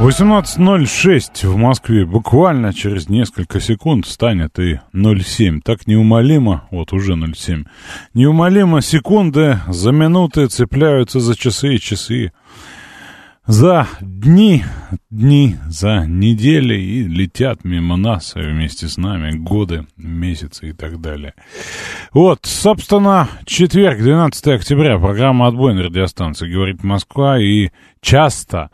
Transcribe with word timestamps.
18.06 0.00 1.46
в 1.46 1.56
Москве. 1.58 2.06
Буквально 2.06 2.72
через 2.72 3.10
несколько 3.10 3.60
секунд 3.60 4.06
станет 4.06 4.58
и 4.58 4.80
0.7. 4.94 5.60
Так 5.62 5.86
неумолимо, 5.86 6.66
вот 6.70 6.94
уже 6.94 7.16
0.7. 7.16 7.66
Неумолимо 8.14 8.80
секунды 8.80 9.58
за 9.68 9.92
минуты 9.92 10.46
цепляются 10.46 11.20
за 11.20 11.36
часы 11.36 11.74
и 11.74 11.78
часы. 11.78 12.32
За 13.46 13.88
дни, 14.00 14.64
дни, 15.10 15.56
за 15.66 16.06
недели 16.06 16.80
и 16.80 17.02
летят 17.02 17.64
мимо 17.64 17.96
нас, 17.96 18.34
вместе 18.34 18.88
с 18.88 18.96
нами 18.96 19.36
годы, 19.36 19.86
месяцы 19.98 20.70
и 20.70 20.72
так 20.72 21.02
далее. 21.02 21.34
Вот, 22.14 22.46
собственно, 22.46 23.28
четверг, 23.44 23.98
12 23.98 24.46
октября, 24.46 24.98
программа 24.98 25.48
«Отбой» 25.48 25.74
на 25.74 25.82
радиостанции 25.82 26.50
«Говорит 26.50 26.84
Москва» 26.84 27.38
и 27.38 27.68
часто 28.00 28.70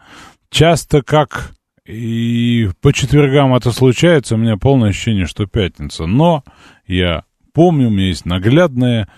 часто 0.51 1.03
как 1.03 1.53
и 1.87 2.69
по 2.81 2.93
четвергам 2.93 3.55
это 3.55 3.71
случается, 3.71 4.35
у 4.35 4.39
меня 4.39 4.57
полное 4.57 4.91
ощущение, 4.91 5.27
что 5.27 5.47
пятница. 5.47 6.07
Но 6.07 6.43
я 6.87 7.25
помню, 7.53 7.89
у 7.89 7.91
меня 7.91 8.09
есть 8.09 8.27
наглядное 8.27 9.09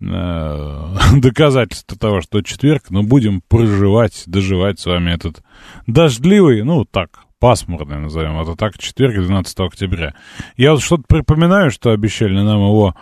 э, 0.00 0.96
доказательство 1.16 1.98
того, 1.98 2.20
что 2.20 2.42
четверг, 2.42 2.84
но 2.90 3.02
будем 3.02 3.42
проживать, 3.48 4.22
доживать 4.26 4.78
с 4.78 4.86
вами 4.86 5.10
этот 5.10 5.42
дождливый, 5.86 6.62
ну 6.62 6.84
так, 6.84 7.24
пасмурный 7.40 7.98
назовем 7.98 8.40
это 8.40 8.54
так, 8.54 8.78
четверг, 8.78 9.16
12 9.16 9.60
октября. 9.60 10.14
Я 10.56 10.72
вот 10.72 10.82
что-то 10.82 11.02
припоминаю, 11.08 11.72
что 11.72 11.90
обещали 11.90 12.34
нам 12.34 12.60
его 12.60 12.94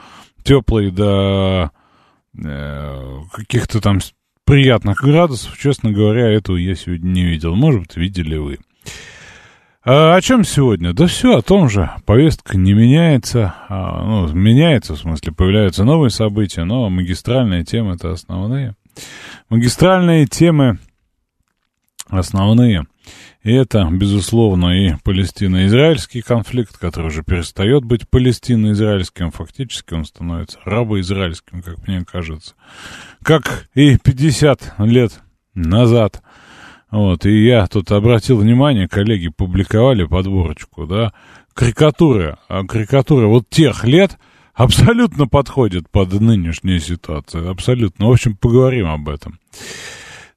теплый 0.42 0.90
до 0.90 1.70
э, 2.42 3.18
каких-то 3.33 3.83
там 3.83 3.98
приятных 4.50 5.00
градусов. 5.00 5.56
Честно 5.56 5.92
говоря, 5.92 6.28
этого 6.28 6.56
я 6.56 6.74
сегодня 6.74 7.08
не 7.08 7.24
видел. 7.24 7.54
Может 7.54 7.82
быть, 7.82 7.96
видели 7.96 8.36
вы. 8.36 8.58
А 9.84 10.16
о 10.16 10.20
чем 10.20 10.42
сегодня? 10.42 10.92
Да 10.92 11.06
все 11.06 11.36
о 11.36 11.42
том 11.42 11.68
же. 11.68 11.88
Повестка 12.04 12.58
не 12.58 12.72
меняется. 12.72 13.54
А, 13.68 14.02
ну, 14.04 14.32
меняется, 14.34 14.94
в 14.94 14.98
смысле, 14.98 15.30
появляются 15.30 15.84
новые 15.84 16.10
события, 16.10 16.64
но 16.64 16.90
магистральные 16.90 17.64
темы 17.64 17.94
это 17.94 18.10
основные. 18.10 18.74
Магистральные 19.50 20.26
темы 20.26 20.80
основные. 22.08 22.86
И 23.42 23.53
это, 23.53 23.89
безусловно, 23.91 24.69
и 24.69 24.94
палестино-израильский 25.03 26.20
конфликт, 26.20 26.77
который 26.77 27.06
уже 27.06 27.22
перестает 27.22 27.84
быть 27.84 28.08
палестино-израильским, 28.08 29.30
фактически 29.30 29.94
он 29.94 30.05
становится 30.05 30.58
рабо-израильским, 30.64 31.62
как 31.62 31.86
мне 31.86 32.05
кажется. 32.05 32.55
Как 33.22 33.69
и 33.75 33.97
50 33.97 34.75
лет 34.80 35.20
назад. 35.55 36.22
Вот, 36.91 37.25
и 37.25 37.47
я 37.47 37.67
тут 37.67 37.92
обратил 37.92 38.39
внимание, 38.39 38.89
коллеги 38.89 39.28
публиковали 39.28 40.05
подборочку, 40.05 40.86
да, 40.86 41.12
карикатуры, 41.55 42.36
а 42.48 42.64
карикатуры 42.64 43.27
вот 43.27 43.48
тех 43.48 43.84
лет 43.84 44.19
абсолютно 44.55 45.27
подходят 45.27 45.89
под 45.89 46.13
нынешнюю 46.13 46.80
ситуацию, 46.80 47.48
абсолютно. 47.48 48.07
В 48.07 48.11
общем, 48.11 48.36
поговорим 48.36 48.89
об 48.89 49.08
этом. 49.08 49.39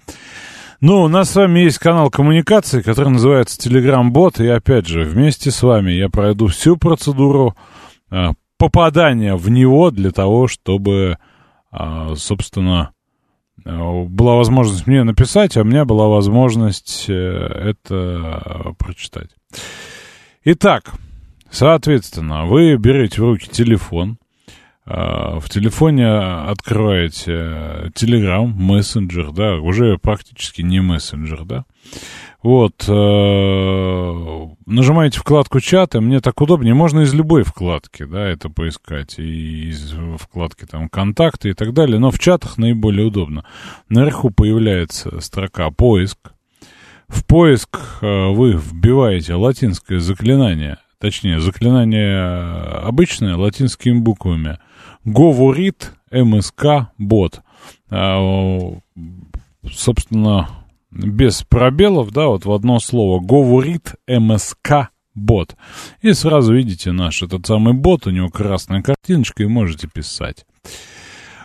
Ну, 0.82 1.04
у 1.04 1.08
нас 1.08 1.30
с 1.32 1.36
вами 1.36 1.60
есть 1.62 1.80
канал 1.80 2.10
коммуникации, 2.10 2.82
который 2.82 3.10
называется 3.10 3.58
Telegram-бот, 3.60 4.40
и 4.40 4.48
опять 4.48 4.88
же, 4.88 5.04
вместе 5.04 5.52
с 5.52 5.64
вами 5.64 5.92
я 5.92 6.10
пройду 6.10 6.48
всю 6.48 6.78
процедуру 6.78 7.56
а, 8.10 8.32
попадания 8.58 9.36
в 9.36 9.50
него 9.50 9.92
для 9.92 10.12
того, 10.12 10.48
чтобы, 10.48 11.18
а, 11.72 12.16
собственно, 12.16 12.92
была 13.68 14.36
возможность 14.36 14.88
мне 14.88 15.04
написать, 15.04 15.58
а 15.58 15.62
у 15.62 15.66
меня 15.66 15.86
была 15.86 16.08
возможность 16.08 17.06
э, 17.08 17.14
это 17.14 18.74
прочитать. 18.78 19.30
Итак, 20.44 20.94
соответственно, 21.52 22.46
вы 22.46 22.78
берете 22.78 23.22
в 23.22 23.26
руки 23.26 23.50
телефон, 23.50 24.18
в 24.88 25.50
телефоне 25.50 26.08
открываете 26.08 27.92
Telegram, 27.94 28.46
мессенджер, 28.48 29.32
да, 29.32 29.56
уже 29.58 29.98
практически 29.98 30.62
не 30.62 30.80
мессенджер, 30.82 31.44
да, 31.44 31.66
вот, 32.44 32.86
э, 32.88 34.48
нажимаете 34.66 35.20
вкладку 35.20 35.60
чата, 35.60 36.00
мне 36.00 36.22
так 36.22 36.40
удобнее, 36.40 36.74
можно 36.74 37.02
из 37.02 37.14
любой 37.14 37.44
вкладки, 37.44 38.04
да, 38.04 38.26
это 38.26 38.50
поискать, 38.50 39.20
и 39.20 39.70
из 39.70 39.94
вкладки 40.20 40.66
там 40.66 40.88
контакты 40.88 41.50
и 41.50 41.54
так 41.54 41.74
далее, 41.74 42.00
но 42.00 42.12
в 42.12 42.20
чатах 42.20 42.58
наиболее 42.58 43.08
удобно. 43.08 43.44
Наверху 43.90 44.30
появляется 44.30 45.20
строка 45.20 45.72
поиск, 45.72 46.32
в 47.08 47.26
поиск 47.26 47.80
э, 48.02 48.28
вы 48.30 48.54
вбиваете 48.54 49.34
латинское 49.34 50.00
заклинание, 50.00 50.78
точнее, 51.00 51.40
заклинание 51.40 52.22
обычное, 52.84 53.36
латинскими 53.36 53.98
буквами, 53.98 54.60
говорит 55.08 55.94
МСК 56.12 56.92
бот. 56.98 57.42
А, 57.90 58.74
собственно, 59.72 60.50
без 60.92 61.44
пробелов, 61.44 62.12
да, 62.12 62.28
вот 62.28 62.46
в 62.46 62.52
одно 62.52 62.80
слово, 62.80 63.20
говорит 63.22 63.96
МСК 64.08 64.90
бот. 65.16 65.56
И 66.02 66.12
сразу 66.12 66.54
видите 66.54 66.92
наш 66.92 67.24
этот 67.24 67.48
самый 67.48 67.74
бот, 67.74 68.06
у 68.06 68.12
него 68.12 68.30
красная 68.30 68.84
картиночка, 68.84 69.44
и 69.44 69.48
можете 69.48 69.88
писать. 69.88 70.46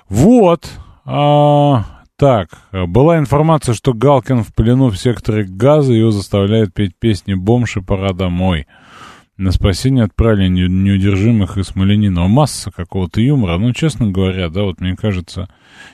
Вот. 0.09 0.69
А, 1.05 1.85
так, 2.17 2.49
была 2.73 3.19
информация, 3.19 3.75
что 3.75 3.95
Галкин 3.95 4.43
в 4.43 4.53
плену 4.55 4.89
в 4.89 4.97
секторе 4.97 5.45
газа, 5.45 5.93
его 5.93 6.11
заставляют 6.11 6.75
петь 6.75 6.97
песни 6.99 7.35
«Бомж 7.35 7.77
и 7.77 7.81
пора 7.81 8.13
домой». 8.13 8.67
На 9.39 9.51
спасение 9.51 10.05
отправили 10.05 10.49
неудержимых 10.49 11.57
из 11.57 11.69
Смоленинова. 11.69 12.29
Масса 12.29 12.71
какого-то 12.71 13.21
юмора. 13.21 13.57
Ну, 13.57 13.73
честно 13.73 14.11
говоря, 14.11 14.51
да, 14.51 14.63
вот 14.63 14.81
мне 14.81 14.95
кажется, 14.95 15.49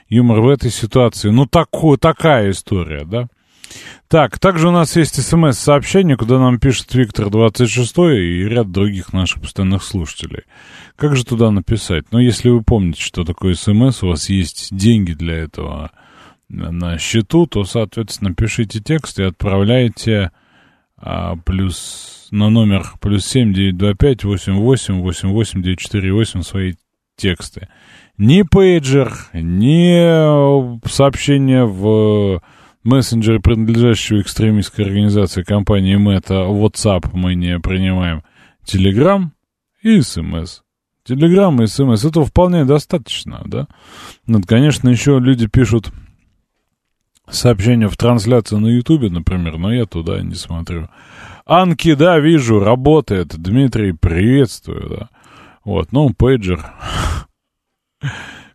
юмор 0.08 0.40
в 0.40 0.48
этой 0.48 0.70
ситуации, 0.70 1.30
ну, 1.30 1.46
такую, 1.46 1.98
такая 1.98 2.50
история, 2.50 3.04
да. 3.04 3.28
Так, 4.08 4.38
также 4.38 4.68
у 4.68 4.72
нас 4.72 4.96
есть 4.96 5.22
смс-сообщение, 5.22 6.16
куда 6.16 6.38
нам 6.38 6.58
пишет 6.58 6.94
Виктор 6.94 7.30
26 7.30 7.98
и 7.98 8.44
ряд 8.44 8.72
других 8.72 9.12
наших 9.12 9.42
постоянных 9.42 9.82
слушателей. 9.82 10.44
Как 10.96 11.14
же 11.14 11.24
туда 11.24 11.50
написать? 11.50 12.06
Ну, 12.10 12.18
если 12.18 12.48
вы 12.48 12.62
помните, 12.62 13.02
что 13.02 13.24
такое 13.24 13.54
смс, 13.54 14.02
у 14.02 14.08
вас 14.08 14.30
есть 14.30 14.74
деньги 14.74 15.12
для 15.12 15.36
этого 15.36 15.90
на 16.48 16.98
счету, 16.98 17.46
то, 17.46 17.64
соответственно, 17.64 18.34
пишите 18.34 18.80
текст 18.80 19.18
и 19.18 19.22
отправляйте 19.22 20.32
а, 21.00 21.36
плюс 21.36 22.28
на 22.30 22.50
номер 22.50 22.92
плюс 23.00 23.24
семь 23.24 23.54
девять 23.54 23.76
два 23.76 23.94
пять 23.94 24.24
восемь 24.24 24.56
восемь 24.56 25.00
восемь 25.00 25.30
восемь 25.30 25.62
девять 25.62 25.78
четыре 25.78 26.12
восемь 26.12 26.42
свои 26.42 26.74
тексты. 27.16 27.68
Ни 28.16 28.42
пейджер, 28.42 29.12
ни 29.32 30.88
сообщение 30.88 31.64
в 31.64 32.42
мессенджеры, 32.82 33.40
принадлежащего 33.40 34.20
экстремистской 34.20 34.84
организации 34.84 35.42
компании 35.42 35.96
Мета, 35.96 36.34
WhatsApp 36.34 37.10
мы 37.12 37.34
не 37.34 37.58
принимаем. 37.60 38.22
Telegram 38.64 39.26
и 39.82 39.98
SMS. 39.98 40.62
Telegram 41.08 41.54
и 41.60 41.64
SMS. 41.64 42.08
Этого 42.08 42.26
вполне 42.26 42.64
достаточно, 42.64 43.42
да? 43.44 43.68
Ну, 44.26 44.42
конечно, 44.42 44.88
еще 44.88 45.18
люди 45.18 45.46
пишут 45.46 45.92
сообщения 47.30 47.88
в 47.88 47.96
трансляции 47.96 48.56
на 48.56 48.68
Ютубе, 48.68 49.10
например, 49.10 49.58
но 49.58 49.72
я 49.72 49.86
туда 49.86 50.20
не 50.22 50.34
смотрю. 50.34 50.88
Анки, 51.46 51.94
да, 51.94 52.18
вижу, 52.18 52.60
работает. 52.60 53.28
Дмитрий, 53.28 53.92
приветствую, 53.92 54.88
да. 54.88 55.08
Вот, 55.64 55.92
ну, 55.92 56.10
пейджер. 56.10 56.64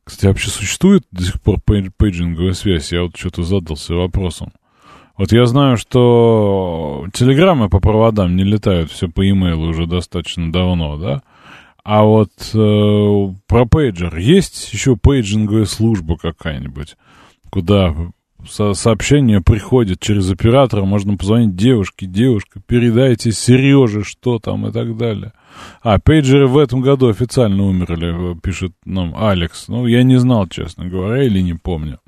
Кстати, 0.03 0.27
вообще 0.27 0.49
существует 0.49 1.03
до 1.11 1.23
сих 1.23 1.41
пор 1.41 1.59
пейджинговая 1.61 2.53
связь? 2.53 2.91
Я 2.91 3.03
вот 3.03 3.17
что-то 3.17 3.43
задался 3.43 3.95
вопросом. 3.95 4.51
Вот 5.17 5.31
я 5.31 5.45
знаю, 5.45 5.77
что 5.77 7.05
телеграммы 7.13 7.69
по 7.69 7.79
проводам 7.79 8.35
не 8.35 8.43
летают 8.43 8.91
все 8.91 9.07
по 9.07 9.21
e-mail 9.21 9.63
уже 9.63 9.85
достаточно 9.85 10.51
давно, 10.51 10.97
да? 10.97 11.21
А 11.83 12.03
вот 12.03 12.31
э, 12.53 13.33
про 13.47 13.65
пейджер 13.65 14.15
есть 14.17 14.73
еще 14.73 14.95
пейджинговая 14.95 15.65
служба 15.65 16.17
какая-нибудь, 16.17 16.95
куда 17.49 17.93
со 18.47 18.73
сообщение 18.73 19.41
приходит 19.41 19.99
через 19.99 20.29
оператора, 20.31 20.83
можно 20.83 21.17
позвонить 21.17 21.55
девушке, 21.55 22.05
девушка, 22.05 22.59
передайте 22.65 23.31
Сереже, 23.31 24.03
что 24.03 24.39
там 24.39 24.67
и 24.67 24.71
так 24.71 24.97
далее. 24.97 25.33
А, 25.81 25.99
пейджеры 25.99 26.47
в 26.47 26.57
этом 26.57 26.81
году 26.81 27.09
официально 27.09 27.63
умерли, 27.63 28.37
пишет 28.41 28.73
нам 28.85 29.15
Алекс. 29.15 29.67
Ну, 29.67 29.85
я 29.87 30.03
не 30.03 30.17
знал, 30.19 30.47
честно 30.47 30.85
говоря, 30.85 31.23
или 31.23 31.41
не 31.41 31.53
помню. 31.53 31.99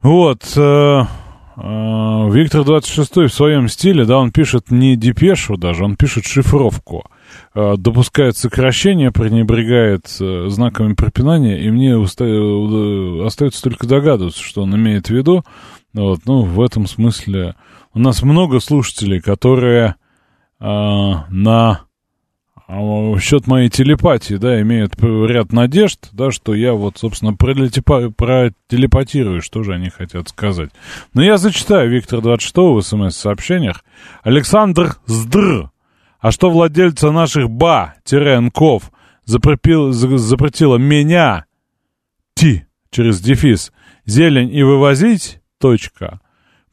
Вот, 0.00 0.42
э, 0.56 0.60
э, 0.60 2.30
Виктор 2.30 2.64
26 2.64 3.16
в 3.16 3.28
своем 3.28 3.68
стиле, 3.68 4.04
да, 4.04 4.18
он 4.18 4.32
пишет 4.32 4.70
не 4.70 4.96
депешу 4.96 5.56
даже, 5.56 5.84
он 5.84 5.96
пишет 5.96 6.26
шифровку. 6.26 7.04
Э, 7.06 7.21
допускает 7.54 8.36
сокращение, 8.36 9.12
пренебрегает 9.12 10.06
э, 10.20 10.46
знаками 10.48 10.94
препинания, 10.94 11.60
и 11.60 11.70
мне 11.70 11.96
уста- 11.96 12.24
э, 12.24 13.26
остается 13.26 13.62
только 13.62 13.86
догадываться, 13.86 14.42
что 14.42 14.62
он 14.62 14.74
имеет 14.76 15.08
в 15.08 15.10
виду. 15.10 15.44
Вот, 15.92 16.20
ну, 16.24 16.42
в 16.42 16.62
этом 16.62 16.86
смысле 16.86 17.54
у 17.92 17.98
нас 17.98 18.22
много 18.22 18.60
слушателей, 18.60 19.20
которые 19.20 19.96
э, 20.60 20.64
на 20.64 21.80
а, 22.68 23.18
счет 23.18 23.46
моей 23.46 23.68
телепатии, 23.68 24.34
да, 24.34 24.60
имеют 24.62 24.94
ряд 25.02 25.52
надежд, 25.52 26.08
да, 26.12 26.30
что 26.30 26.54
я 26.54 26.72
вот, 26.72 26.96
собственно, 26.98 27.34
протелепатирую, 27.34 29.42
что 29.42 29.62
же 29.62 29.74
они 29.74 29.90
хотят 29.90 30.30
сказать. 30.30 30.70
Но 31.12 31.22
я 31.22 31.36
зачитаю 31.36 31.90
Виктор 31.90 32.22
26 32.22 32.56
в 32.56 32.80
смс-сообщениях. 32.80 33.84
Александр 34.22 34.96
Здр. 35.06 35.71
А 36.22 36.30
что 36.30 36.50
владельца 36.50 37.10
наших 37.10 37.50
ба-нков 37.50 38.92
запретил, 39.24 39.90
запретила 39.92 40.76
меня, 40.76 41.46
ти, 42.34 42.64
через 42.90 43.20
дефис, 43.20 43.72
зелень 44.06 44.54
и 44.54 44.62
вывозить, 44.62 45.40
точка. 45.58 46.20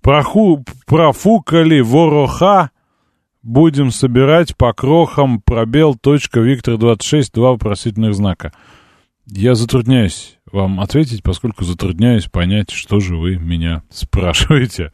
Проху, 0.02 0.64
профукали 0.86 1.82
вороха, 1.82 2.70
Будем 3.42 3.90
собирать 3.90 4.56
по 4.58 4.74
крохам 4.74 5.42
пробел 5.42 5.96
точка 5.96 6.42
Виктор 6.42 6.78
26, 6.78 7.34
два 7.34 7.52
вопросительных 7.52 8.14
знака. 8.14 8.52
Я 9.26 9.56
затрудняюсь 9.56 10.38
вам 10.52 10.80
ответить, 10.82 11.24
поскольку 11.24 11.64
затрудняюсь 11.64 12.26
понять, 12.26 12.70
что 12.70 13.00
же 13.00 13.16
вы 13.16 13.38
меня 13.38 13.84
спрашиваете. 13.90 14.92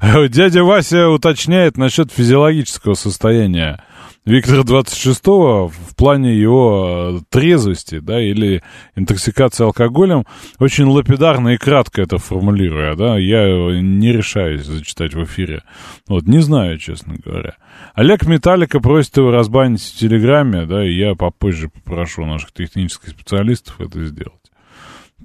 Дядя 0.28 0.62
Вася 0.62 1.08
уточняет 1.08 1.78
насчет 1.78 2.12
физиологического 2.12 2.94
состояния 2.94 3.82
Виктора 4.26 4.62
26-го 4.62 5.68
в 5.68 5.94
плане 5.94 6.36
его 6.36 7.18
э, 7.18 7.20
трезвости, 7.30 8.00
да, 8.00 8.20
или 8.20 8.60
интоксикации 8.96 9.62
алкоголем, 9.62 10.24
очень 10.58 10.86
лапидарно 10.86 11.50
и 11.50 11.56
кратко 11.56 12.02
это 12.02 12.18
формулируя, 12.18 12.96
да, 12.96 13.16
я 13.18 13.46
не 13.80 14.12
решаюсь 14.12 14.64
зачитать 14.64 15.14
в 15.14 15.22
эфире. 15.22 15.62
Вот, 16.08 16.26
не 16.26 16.40
знаю, 16.40 16.76
честно 16.78 17.14
говоря. 17.24 17.54
Олег 17.94 18.26
Металлика 18.26 18.80
просит 18.80 19.16
его 19.16 19.30
разбанить 19.30 19.80
в 19.80 19.96
Телеграме, 19.96 20.66
да, 20.66 20.84
и 20.84 20.92
я 20.92 21.14
попозже 21.14 21.68
попрошу 21.68 22.26
наших 22.26 22.52
технических 22.52 23.10
специалистов 23.10 23.80
это 23.80 24.04
сделать. 24.04 24.34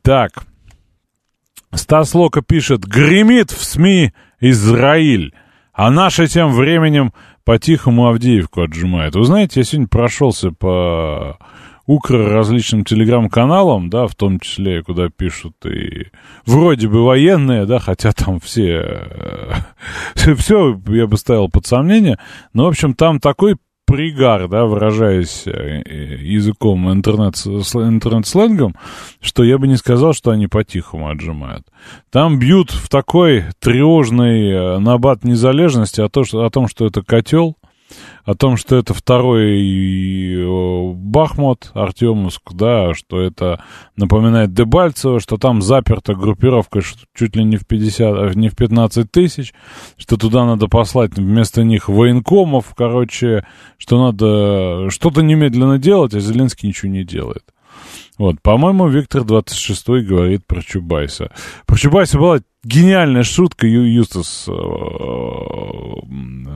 Так, 0.03 0.43
Стас 1.73 2.13
Лока 2.13 2.43
пишет, 2.43 2.81
гремит 2.81 3.49
в 3.49 3.63
СМИ 3.63 4.13
Израиль, 4.39 5.33
а 5.73 5.89
наши 5.89 6.27
тем 6.27 6.51
временем 6.51 7.13
по-тихому 7.43 8.07
Авдеевку 8.07 8.61
отжимает. 8.61 9.15
Вы 9.15 9.25
знаете, 9.25 9.59
я 9.59 9.63
сегодня 9.63 9.87
прошелся 9.87 10.51
по 10.51 11.37
укро 11.85 12.29
различным 12.29 12.85
телеграм-каналам, 12.85 13.89
да, 13.89 14.07
в 14.07 14.15
том 14.15 14.39
числе, 14.39 14.83
куда 14.83 15.09
пишут 15.09 15.55
и 15.65 16.07
вроде 16.45 16.87
бы 16.87 17.03
военные, 17.03 17.65
да, 17.65 17.79
хотя 17.79 18.11
там 18.11 18.39
все, 18.39 19.07
все 20.15 20.79
я 20.87 21.07
бы 21.07 21.17
ставил 21.17 21.49
под 21.49 21.65
сомнение, 21.65 22.17
но, 22.53 22.65
в 22.65 22.69
общем, 22.69 22.93
там 22.93 23.19
такой 23.19 23.57
пригар, 23.91 24.47
да, 24.47 24.65
выражаясь 24.65 25.43
э, 25.45 25.81
языком 26.21 26.91
интернет, 26.91 27.35
интернет-сленгом, 27.45 28.75
что 29.19 29.43
я 29.43 29.57
бы 29.57 29.67
не 29.67 29.75
сказал, 29.75 30.13
что 30.13 30.31
они 30.31 30.47
по-тихому 30.47 31.09
отжимают. 31.09 31.65
Там 32.09 32.39
бьют 32.39 32.71
в 32.71 32.89
такой 32.89 33.45
тревожный 33.59 34.51
э, 34.51 34.79
набат 34.79 35.23
незалежности 35.23 36.01
о, 36.01 36.09
то, 36.09 36.23
что, 36.23 36.45
о 36.45 36.49
том, 36.49 36.67
что 36.67 36.87
это 36.87 37.01
котел, 37.01 37.57
о 38.23 38.35
том, 38.35 38.57
что 38.57 38.75
это 38.75 38.93
второй 38.93 40.43
Бахмут, 40.93 41.71
Артемовск, 41.73 42.53
да, 42.53 42.93
что 42.93 43.21
это 43.21 43.63
напоминает 43.95 44.53
Дебальцево, 44.53 45.19
что 45.19 45.37
там 45.37 45.61
заперта 45.61 46.13
группировка 46.13 46.81
чуть 47.13 47.35
ли 47.35 47.43
не 47.43 47.57
в 47.57 47.65
50, 47.67 48.35
не 48.35 48.49
в 48.49 48.55
15 48.55 49.11
тысяч, 49.11 49.53
что 49.97 50.17
туда 50.17 50.45
надо 50.45 50.67
послать 50.67 51.15
вместо 51.15 51.63
них 51.63 51.89
военкомов, 51.89 52.73
короче, 52.75 53.45
что 53.77 54.03
надо 54.03 54.89
что-то 54.89 55.21
немедленно 55.21 55.77
делать, 55.77 56.13
а 56.13 56.19
Зеленский 56.19 56.69
ничего 56.69 56.91
не 56.91 57.03
делает. 57.03 57.43
Вот, 58.21 58.39
по-моему, 58.39 58.87
Виктор 58.87 59.23
26 59.23 59.87
говорит 60.05 60.45
про 60.45 60.61
Чубайса. 60.61 61.31
Про 61.65 61.75
Чубайса 61.75 62.19
была 62.19 62.37
гениальная 62.63 63.23
шутка, 63.23 63.65
Ю 63.65 63.81
Юстас 63.81 64.45
э, 64.47 64.51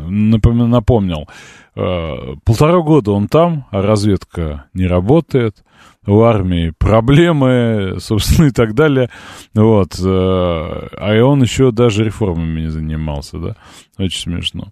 напомнил. 0.08 1.28
Э, 1.76 2.36
полтора 2.44 2.82
года 2.82 3.14
он 3.14 3.28
там, 3.28 3.66
а 3.72 3.82
разведка 3.82 4.66
не 4.76 4.86
работает. 4.86 5.64
У 6.06 6.22
армии 6.22 6.72
проблемы, 6.78 7.96
собственно, 7.98 8.46
и 8.50 8.52
так 8.52 8.76
далее. 8.76 9.10
Вот. 9.56 9.96
Э, 10.00 10.88
а 11.00 11.24
он 11.24 11.42
еще 11.42 11.72
даже 11.72 12.04
реформами 12.04 12.62
не 12.62 12.70
занимался, 12.70 13.40
да? 13.40 13.56
Очень 13.98 14.34
смешно. 14.34 14.68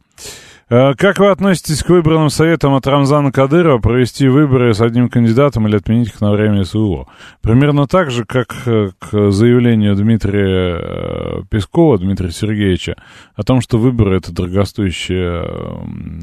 Как 0.70 1.20
вы 1.20 1.30
относитесь 1.30 1.84
к 1.84 1.90
выбранным 1.90 2.30
советам 2.30 2.74
от 2.76 2.88
Рамзана 2.88 3.32
Кадырова 3.32 3.80
провести 3.80 4.28
выборы 4.28 4.74
с 4.74 4.82
одним 4.82 5.10
кандидатом 5.10 5.68
или 5.68 5.76
отменить 5.76 6.10
их 6.10 6.22
на 6.22 6.32
время 6.32 6.64
СУО? 6.64 7.08
Примерно 7.42 7.88
так 7.88 8.12
же, 8.12 8.26
как 8.26 8.56
э, 8.66 8.90
к 8.98 9.32
заявлению 9.32 9.96
Дмитрия 9.96 10.78
э, 10.80 11.42
Пескова, 11.50 11.98
Дмитрия 11.98 12.32
Сергеевича, 12.32 12.96
о 13.36 13.44
том, 13.44 13.62
что 13.62 13.78
выборы— 13.78 14.18
это 14.18 14.34
дорогостоящая 14.34 15.46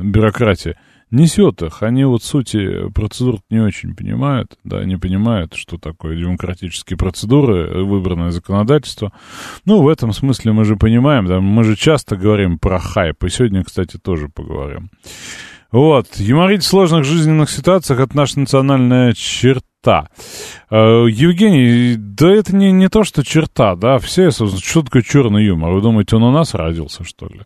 бюрократия 0.02 0.76
несет 1.10 1.62
их. 1.62 1.82
Они 1.82 2.04
вот 2.04 2.22
сути 2.22 2.88
процедур 2.90 3.40
не 3.50 3.60
очень 3.60 3.94
понимают, 3.94 4.56
да, 4.64 4.84
не 4.84 4.96
понимают, 4.96 5.54
что 5.54 5.78
такое 5.78 6.16
демократические 6.16 6.96
процедуры, 6.96 7.84
выбранное 7.84 8.30
законодательство. 8.30 9.12
Ну, 9.64 9.82
в 9.82 9.88
этом 9.88 10.12
смысле 10.12 10.52
мы 10.52 10.64
же 10.64 10.76
понимаем, 10.76 11.26
да, 11.26 11.40
мы 11.40 11.64
же 11.64 11.76
часто 11.76 12.16
говорим 12.16 12.58
про 12.58 12.78
хайп, 12.78 13.24
и 13.24 13.28
сегодня, 13.28 13.64
кстати, 13.64 13.96
тоже 13.96 14.28
поговорим. 14.28 14.90
Вот, 15.72 16.16
юморить 16.16 16.64
в 16.64 16.66
сложных 16.66 17.04
жизненных 17.04 17.48
ситуациях— 17.48 18.00
это 18.00 18.16
наша 18.16 18.40
национальная 18.40 19.12
черта. 19.12 20.08
Э, 20.68 21.06
Евгений, 21.08 21.94
да 21.96 22.28
это 22.28 22.56
не, 22.56 22.72
не 22.72 22.88
то, 22.88 23.04
что 23.04 23.22
черта, 23.22 23.76
да, 23.76 23.98
все, 23.98 24.32
собственно, 24.32 24.60
что 24.60 24.82
такое 24.82 25.02
черный 25.02 25.44
юмор? 25.44 25.70
Вы 25.70 25.80
думаете, 25.80 26.16
он 26.16 26.24
у 26.24 26.32
нас 26.32 26.54
родился, 26.54 27.04
что 27.04 27.26
ли? 27.26 27.42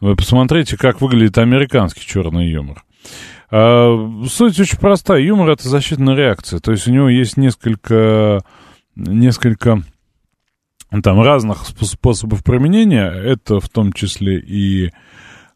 Вы 0.00 0.16
посмотрите, 0.16 0.76
как 0.76 1.00
выглядит 1.00 1.38
американский 1.38 2.04
черный 2.04 2.50
юмор. 2.50 2.82
А, 3.50 3.96
суть 4.28 4.58
очень 4.60 4.78
простая. 4.78 5.20
Юмор— 5.20 5.50
это 5.50 5.68
защитная 5.68 6.14
реакция. 6.14 6.60
То 6.60 6.72
есть 6.72 6.86
у 6.88 6.92
него 6.92 7.08
есть 7.08 7.36
несколько, 7.36 8.42
несколько 8.94 9.82
там 11.02 11.20
разных 11.20 11.66
способов 11.66 12.44
применения. 12.44 13.10
Это 13.10 13.60
в 13.60 13.68
том 13.68 13.92
числе 13.92 14.38
и 14.38 14.92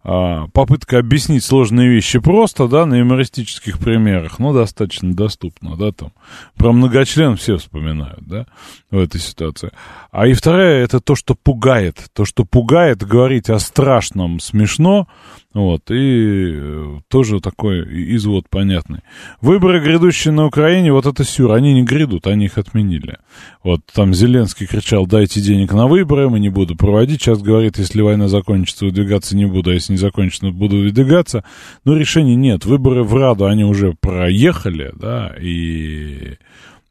а, 0.05 0.49
попытка 0.49 0.99
объяснить 0.99 1.45
сложные 1.45 1.89
вещи 1.89 2.19
просто, 2.19 2.67
да, 2.67 2.87
на 2.87 2.95
юмористических 2.95 3.79
примерах, 3.79 4.41
но 4.41 4.53
достаточно 4.53 5.15
доступно, 5.15 5.77
да, 5.77 5.93
там. 5.93 6.13
Про 6.57 6.73
многочлен 6.73 7.37
все 7.37 7.57
вспоминают, 7.57 8.27
да, 8.27 8.47
в 8.91 8.99
этой 8.99 9.21
ситуации. 9.21 9.71
А 10.11 10.27
и 10.27 10.33
вторая, 10.33 10.83
это 10.83 11.01
то, 11.01 11.15
что 11.15 11.37
пугает. 11.37 12.07
То, 12.15 12.25
что 12.25 12.45
пугает, 12.45 13.05
говорить 13.05 13.49
о 13.49 13.61
страшном 13.61 14.41
смешно, 14.41 15.07
вот, 15.55 15.91
и 15.91 16.53
э, 16.55 17.01
тоже 17.09 17.41
такой 17.41 17.85
извод 18.17 18.49
понятный. 18.49 19.01
Выборы, 19.43 19.81
грядущие 19.81 20.33
на 20.33 20.47
Украине, 20.47 20.93
вот 20.93 21.05
это 21.05 21.25
сюр, 21.25 21.53
они 21.53 21.75
не 21.75 21.83
грядут, 21.83 22.27
они 22.27 22.47
их 22.47 22.57
отменили. 22.57 23.19
Вот 23.63 23.83
там 23.93 24.15
Зеленский 24.15 24.67
кричал, 24.67 25.07
дайте 25.07 25.43
денег 25.43 25.75
на 25.75 25.89
выборы, 25.89 26.31
мы 26.31 26.41
не 26.41 26.49
буду 26.49 26.75
проводить. 26.75 27.21
Сейчас 27.21 27.43
говорит, 27.43 27.77
если 27.77 28.01
война 28.01 28.29
закончится, 28.29 28.87
выдвигаться 28.87 29.37
не 29.37 29.45
буду, 29.45 29.71
а 29.71 29.75
если 29.75 29.93
не 29.93 29.99
закончится, 29.99 30.51
буду 30.51 30.79
выдвигаться. 30.79 31.45
Но 31.85 31.97
решений 31.97 32.35
нет. 32.37 32.65
Выборы 32.65 33.03
в 33.05 33.15
Раду, 33.15 33.45
они 33.45 33.65
уже 33.65 33.93
проехали, 33.93 34.91
да, 34.95 35.35
и 35.39 36.39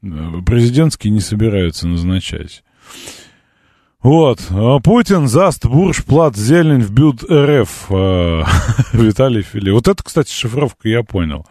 э, 0.02 0.06
президентские 0.46 1.12
не 1.12 1.20
собираются 1.20 1.88
назначать. 1.88 2.62
Вот. 4.02 4.40
А 4.50 4.80
Путин 4.80 5.28
заст 5.28 5.64
бурж 5.64 6.04
плат 6.04 6.36
зелень 6.36 6.80
в 6.82 6.90
бюд 6.92 7.22
РФ. 7.22 7.86
э, 7.90 8.42
Виталий 8.92 9.42
Фили. 9.42 9.70
Вот 9.70 9.86
это, 9.86 10.02
кстати, 10.02 10.32
шифровка, 10.32 10.88
я 10.88 11.02
понял. 11.04 11.46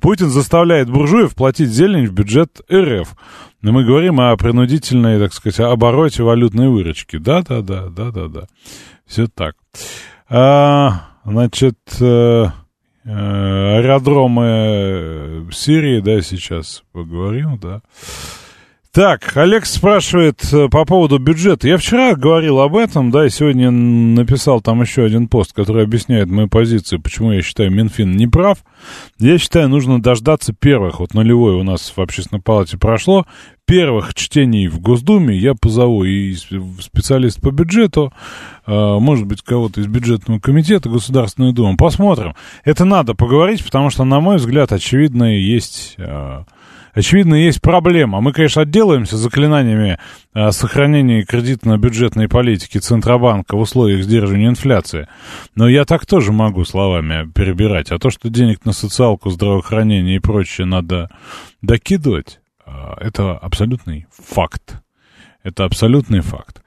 Путин 0.00 0.28
заставляет 0.28 0.90
буржуев 0.90 1.34
платить 1.34 1.70
зелень 1.70 2.06
в 2.06 2.12
бюджет 2.12 2.60
РФ. 2.70 3.08
Но 3.62 3.72
мы 3.72 3.84
говорим 3.84 4.20
о 4.20 4.36
принудительной, 4.36 5.18
так 5.18 5.32
сказать, 5.32 5.60
обороте 5.60 6.22
валютной 6.22 6.68
выручки. 6.68 7.16
Да-да-да, 7.16 7.88
да-да-да. 7.88 8.48
Все 9.06 9.26
так. 9.26 9.56
А, 10.28 11.08
значит, 11.24 11.78
э, 12.00 12.46
э, 13.04 13.08
аэродромы 13.78 15.48
Сирии, 15.52 16.00
да, 16.00 16.20
сейчас 16.20 16.82
поговорим, 16.92 17.58
да. 17.58 17.80
Так, 18.94 19.36
Олег 19.36 19.66
спрашивает 19.66 20.40
э, 20.52 20.68
по 20.68 20.84
поводу 20.84 21.18
бюджета. 21.18 21.66
Я 21.66 21.78
вчера 21.78 22.14
говорил 22.14 22.60
об 22.60 22.76
этом, 22.76 23.10
да, 23.10 23.26
и 23.26 23.28
сегодня 23.28 23.72
написал 23.72 24.60
там 24.60 24.82
еще 24.82 25.02
один 25.02 25.26
пост, 25.26 25.52
который 25.52 25.82
объясняет 25.82 26.28
мою 26.28 26.46
позицию, 26.46 27.02
почему 27.02 27.32
я 27.32 27.42
считаю 27.42 27.72
Минфин 27.72 28.16
не 28.16 28.28
прав. 28.28 28.58
Я 29.18 29.36
считаю, 29.38 29.68
нужно 29.68 30.00
дождаться 30.00 30.52
первых, 30.52 31.00
вот 31.00 31.12
нулевой 31.12 31.54
у 31.54 31.64
нас 31.64 31.92
в 31.96 32.00
общественной 32.00 32.40
палате 32.40 32.78
прошло, 32.78 33.26
первых 33.66 34.14
чтений 34.14 34.68
в 34.68 34.78
Госдуме 34.78 35.36
я 35.36 35.54
позову 35.54 36.04
и 36.04 36.32
специалист 36.34 37.40
по 37.40 37.50
бюджету, 37.50 38.12
э, 38.64 38.70
может 38.72 39.26
быть, 39.26 39.42
кого-то 39.42 39.80
из 39.80 39.88
бюджетного 39.88 40.38
комитета 40.38 40.88
Государственной 40.88 41.52
Думы. 41.52 41.76
Посмотрим. 41.76 42.36
Это 42.62 42.84
надо 42.84 43.14
поговорить, 43.14 43.64
потому 43.64 43.90
что, 43.90 44.04
на 44.04 44.20
мой 44.20 44.36
взгляд, 44.36 44.70
очевидно, 44.70 45.36
есть 45.36 45.96
э, 45.98 46.44
Очевидно, 46.94 47.34
есть 47.34 47.60
проблема. 47.60 48.20
Мы, 48.20 48.32
конечно, 48.32 48.62
отделаемся 48.62 49.16
заклинаниями 49.16 49.98
э, 50.32 50.50
сохранения 50.52 51.24
кредитно-бюджетной 51.24 52.28
политики 52.28 52.78
Центробанка 52.78 53.56
в 53.56 53.60
условиях 53.60 54.04
сдерживания 54.04 54.48
инфляции. 54.48 55.08
Но 55.56 55.68
я 55.68 55.84
так 55.84 56.06
тоже 56.06 56.32
могу 56.32 56.64
словами 56.64 57.28
перебирать. 57.32 57.90
А 57.90 57.98
то, 57.98 58.10
что 58.10 58.30
денег 58.30 58.64
на 58.64 58.72
социалку, 58.72 59.30
здравоохранение 59.30 60.16
и 60.16 60.20
прочее 60.20 60.66
надо 60.66 61.10
докидывать, 61.62 62.40
э, 62.64 62.70
это 63.00 63.32
абсолютный 63.32 64.06
факт. 64.10 64.80
Это 65.42 65.64
абсолютный 65.64 66.20
факт. 66.20 66.62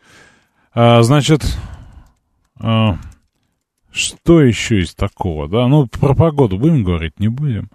А, 0.74 1.02
значит, 1.02 1.58
а, 2.60 2.98
что 3.92 4.42
еще 4.42 4.82
из 4.82 4.94
такого, 4.94 5.48
да? 5.48 5.68
Ну, 5.68 5.88
про 5.88 6.14
погоду 6.14 6.58
будем 6.58 6.84
говорить, 6.84 7.20
не 7.20 7.30
будем. 7.30 7.70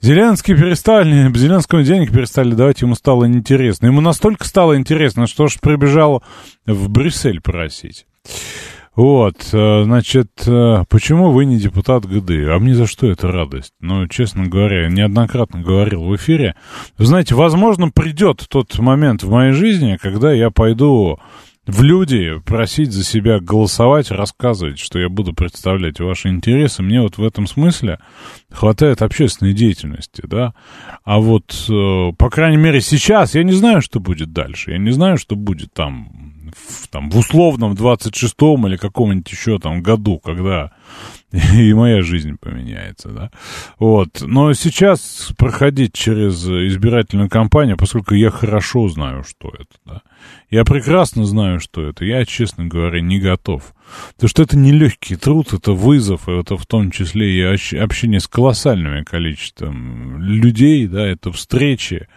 Зеленский 0.00 0.54
перестали, 0.54 1.32
Зеленскому 1.34 1.82
денег 1.82 2.12
перестали 2.12 2.52
давать, 2.54 2.82
ему 2.82 2.94
стало 2.94 3.24
неинтересно. 3.24 3.86
Ему 3.86 4.00
настолько 4.00 4.44
стало 4.44 4.76
интересно, 4.76 5.26
что 5.26 5.48
ж 5.48 5.58
прибежал 5.60 6.22
в 6.66 6.88
Брюссель 6.88 7.40
просить. 7.40 8.06
Вот, 8.94 9.50
э, 9.52 9.82
значит, 9.84 10.30
э, 10.46 10.84
почему 10.88 11.30
вы 11.30 11.44
не 11.44 11.58
депутат 11.58 12.06
ГД? 12.06 12.30
А 12.48 12.58
мне 12.58 12.74
за 12.74 12.86
что 12.86 13.06
эта 13.06 13.30
радость? 13.30 13.74
Ну, 13.78 14.08
честно 14.08 14.46
говоря, 14.46 14.84
я 14.84 14.88
неоднократно 14.88 15.60
говорил 15.60 16.04
в 16.04 16.16
эфире. 16.16 16.56
Знаете, 16.96 17.34
возможно, 17.34 17.90
придет 17.90 18.46
тот 18.48 18.78
момент 18.78 19.22
в 19.22 19.30
моей 19.30 19.52
жизни, 19.52 19.98
когда 20.00 20.32
я 20.32 20.50
пойду 20.50 21.18
в 21.66 21.82
люди, 21.82 22.38
просить 22.44 22.92
за 22.92 23.02
себя 23.02 23.40
голосовать, 23.40 24.10
рассказывать, 24.10 24.78
что 24.78 24.98
я 24.98 25.08
буду 25.08 25.32
представлять 25.32 25.98
ваши 26.00 26.28
интересы. 26.28 26.82
Мне 26.82 27.00
вот 27.00 27.18
в 27.18 27.24
этом 27.24 27.46
смысле 27.46 27.98
хватает 28.50 29.02
общественной 29.02 29.52
деятельности, 29.52 30.22
да. 30.24 30.54
А 31.04 31.18
вот, 31.18 31.66
э, 31.68 32.12
по 32.16 32.30
крайней 32.30 32.56
мере, 32.56 32.80
сейчас 32.80 33.34
я 33.34 33.42
не 33.42 33.52
знаю, 33.52 33.82
что 33.82 33.98
будет 33.98 34.32
дальше. 34.32 34.72
Я 34.72 34.78
не 34.78 34.92
знаю, 34.92 35.18
что 35.18 35.34
будет 35.34 35.72
там 35.72 36.35
в, 36.68 36.88
там, 36.88 37.10
в 37.10 37.16
условном 37.16 37.74
26-м 37.74 38.66
или 38.66 38.76
каком-нибудь 38.76 39.30
еще 39.30 39.58
там 39.58 39.82
году, 39.82 40.18
когда 40.18 40.72
и 41.32 41.72
моя 41.74 42.02
жизнь 42.02 42.36
поменяется, 42.40 43.08
да. 43.08 43.30
Вот. 43.78 44.22
Но 44.22 44.52
сейчас 44.54 45.32
проходить 45.36 45.92
через 45.92 46.44
избирательную 46.46 47.28
кампанию, 47.28 47.76
поскольку 47.76 48.14
я 48.14 48.30
хорошо 48.30 48.88
знаю, 48.88 49.24
что 49.24 49.48
это, 49.48 49.76
да. 49.84 50.02
Я 50.50 50.64
прекрасно 50.64 51.24
знаю, 51.24 51.60
что 51.60 51.82
это. 51.82 52.04
Я, 52.04 52.24
честно 52.24 52.66
говоря, 52.66 53.00
не 53.00 53.18
готов. 53.18 53.74
Потому 54.14 54.28
что 54.28 54.42
это 54.42 54.56
не 54.56 54.72
легкий 54.72 55.16
труд, 55.16 55.52
это 55.52 55.72
вызов, 55.72 56.28
и 56.28 56.32
это 56.32 56.56
в 56.56 56.66
том 56.66 56.90
числе 56.90 57.38
и 57.38 57.76
общение 57.76 58.20
с 58.20 58.28
колоссальным 58.28 59.04
количеством 59.04 60.20
людей, 60.20 60.86
да, 60.86 61.06
это 61.06 61.32
встречи, 61.32 62.08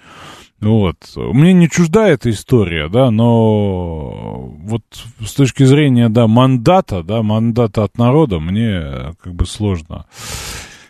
вот. 0.61 0.97
Мне 1.15 1.53
не 1.53 1.69
чужда 1.69 2.09
эта 2.09 2.29
история, 2.29 2.89
да, 2.89 3.11
но 3.11 4.53
вот 4.59 4.83
с 5.21 5.33
точки 5.33 5.63
зрения, 5.63 6.09
да, 6.09 6.27
мандата, 6.27 7.01
да, 7.01 7.23
мандата 7.23 7.83
от 7.83 7.97
народа, 7.97 8.39
мне 8.39 9.13
как 9.21 9.33
бы 9.35 9.45
сложно. 9.45 10.05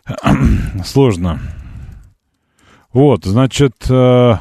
сложно. 0.84 1.40
Вот, 2.92 3.26
значит, 3.26 3.76
э, 3.92 4.34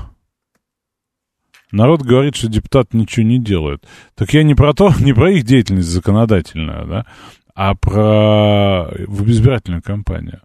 народ 1.73 2.01
говорит, 2.01 2.37
что 2.37 2.49
депутат 2.49 2.95
ничего 2.95 3.27
не 3.27 3.39
делает. 3.39 3.85
Так 4.15 4.33
я 4.33 4.43
не 4.43 4.55
про 4.55 4.73
то, 4.73 4.93
не 5.01 5.13
про 5.13 5.31
их 5.31 5.45
деятельность 5.45 5.89
законодательную, 5.89 6.87
да, 6.87 7.07
а 7.55 7.75
про 7.75 8.89
в 9.07 9.29
избирательную 9.29 9.83
кампанию. 9.83 10.41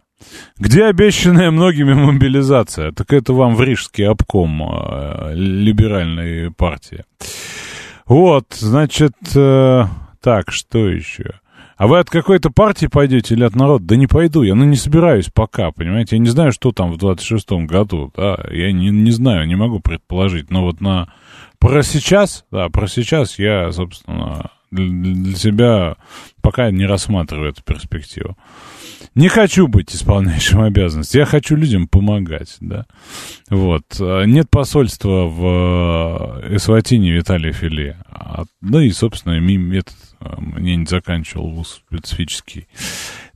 Где 0.58 0.84
обещанная 0.84 1.50
многими 1.50 1.94
мобилизация? 1.94 2.92
Так 2.92 3.12
это 3.12 3.32
вам 3.32 3.54
в 3.54 3.62
Рижский 3.62 4.06
обком 4.06 4.62
э, 4.62 5.34
либеральной 5.34 6.50
партии. 6.50 7.04
Вот, 8.06 8.46
значит, 8.54 9.14
э, 9.34 9.84
так, 10.20 10.52
что 10.52 10.88
еще? 10.88 11.40
А 11.76 11.86
вы 11.88 11.98
от 11.98 12.08
какой-то 12.08 12.50
партии 12.50 12.86
пойдете 12.86 13.34
или 13.34 13.44
от 13.44 13.56
народа? 13.56 13.84
Да 13.84 13.96
не 13.96 14.06
пойду 14.06 14.42
я, 14.42 14.54
ну 14.54 14.64
не 14.64 14.76
собираюсь 14.76 15.28
пока, 15.32 15.72
понимаете? 15.72 16.16
Я 16.16 16.22
не 16.22 16.28
знаю, 16.28 16.52
что 16.52 16.70
там 16.70 16.92
в 16.92 16.96
26-м 16.96 17.66
году, 17.66 18.12
да, 18.16 18.38
я 18.50 18.72
не, 18.72 18.90
не 18.90 19.10
знаю, 19.10 19.46
не 19.46 19.56
могу 19.56 19.80
предположить, 19.80 20.50
но 20.50 20.62
вот 20.62 20.80
на... 20.80 21.12
Про 21.58 21.82
сейчас, 21.82 22.44
да, 22.50 22.68
про 22.68 22.86
сейчас 22.86 23.38
я, 23.38 23.72
собственно, 23.72 24.50
для 24.70 25.34
себя 25.34 25.96
пока 26.42 26.70
не 26.70 26.84
рассматриваю 26.84 27.50
эту 27.50 27.62
перспективу. 27.62 28.36
Не 29.14 29.28
хочу 29.28 29.66
быть 29.68 29.94
исполняющим 29.94 30.60
обязанности, 30.62 31.18
я 31.18 31.26
хочу 31.26 31.56
людям 31.56 31.88
помогать, 31.88 32.56
да. 32.60 32.86
Вот. 33.50 33.84
Нет 34.00 34.50
посольства 34.50 35.26
в 35.26 36.40
э, 36.42 36.56
Эсватине 36.56 37.12
Виталия 37.12 37.52
Филе. 37.52 37.98
Ну 38.60 38.80
и, 38.80 38.90
собственно, 38.90 39.34
этот 39.76 39.96
э, 40.20 40.34
мне 40.38 40.76
не 40.76 40.86
заканчивал 40.86 41.50
вуз 41.50 41.82
специфический. 41.86 42.66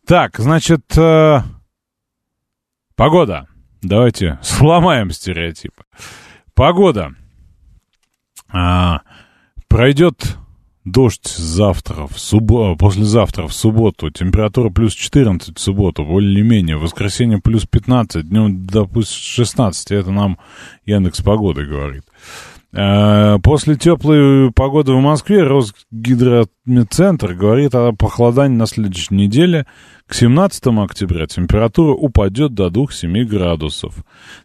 Так, 0.07 0.39
значит, 0.39 0.97
э, 0.97 1.43
погода. 2.97 3.47
Давайте 3.83 4.39
сломаем 4.43 5.11
стереотипы. 5.11 5.85
Погода. 6.55 7.15
А, 8.51 9.03
пройдет 9.69 10.39
Дождь 10.91 11.29
завтра, 11.37 12.07
в 12.07 12.19
субботу, 12.19 12.77
послезавтра 12.77 13.47
в 13.47 13.53
субботу, 13.53 14.11
температура 14.11 14.71
плюс 14.71 14.95
14 14.95 15.59
в 15.59 15.61
субботу, 15.61 16.05
более-менее, 16.05 16.79
воскресенье 16.79 17.41
плюс 17.41 17.67
15, 17.67 18.27
днем, 18.27 18.67
допустим, 18.67 19.45
16, 19.45 19.91
это 19.91 20.11
нам 20.11 20.39
Яндекс 20.87 21.21
Погоды 21.21 21.67
говорит. 21.67 22.05
Э, 22.71 23.39
после 23.43 23.77
теплой 23.77 24.53
погоды 24.53 24.93
в 24.93 25.01
Москве 25.01 25.43
Росгидрометцентр 25.43 27.33
говорит 27.33 27.75
о 27.75 27.93
похолодании 27.93 28.57
на 28.57 28.67
следующей 28.67 29.15
неделе. 29.15 29.67
К 30.07 30.15
17 30.15 30.67
октября 30.67 31.27
температура 31.27 31.93
упадет 31.93 32.55
до 32.55 32.69
2-7 32.69 33.25
градусов. 33.25 33.95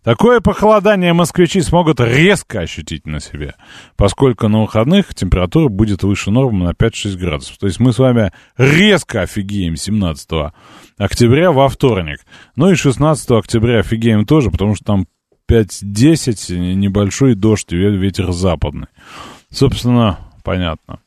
Такое 0.04 0.42
похолодание 0.42 1.14
москвичи 1.14 1.62
смогут 1.62 2.02
резко 2.02 2.62
ощутить 2.62 3.08
на 3.08 3.22
себе, 3.22 3.56
поскольку 3.96 4.50
на 4.50 4.62
выходных 4.62 5.16
температура 5.16 5.70
будет 5.70 6.04
выше 6.04 6.32
нормы 6.32 6.66
на 6.66 6.72
5-6 6.72 7.18
градусов. 7.18 7.58
То 7.58 7.68
есть 7.68 7.80
мы 7.80 7.94
с 7.94 8.00
вами 8.00 8.32
резко 8.58 9.22
офигеем 9.22 9.78
17 9.78 10.30
октября 10.98 11.52
во 11.52 11.70
вторник. 11.70 12.20
Ну 12.58 12.70
и 12.70 12.76
16 12.76 13.32
октября 13.32 13.80
офигеем 13.80 14.26
тоже, 14.26 14.52
потому 14.52 14.76
что 14.76 14.84
там 14.86 15.08
5-10, 15.54 16.74
небольшой 16.76 17.36
дождь, 17.36 17.72
ветер 17.72 18.32
западный. 18.32 18.88
Собственно, 19.52 20.18
понятно. 20.44 21.00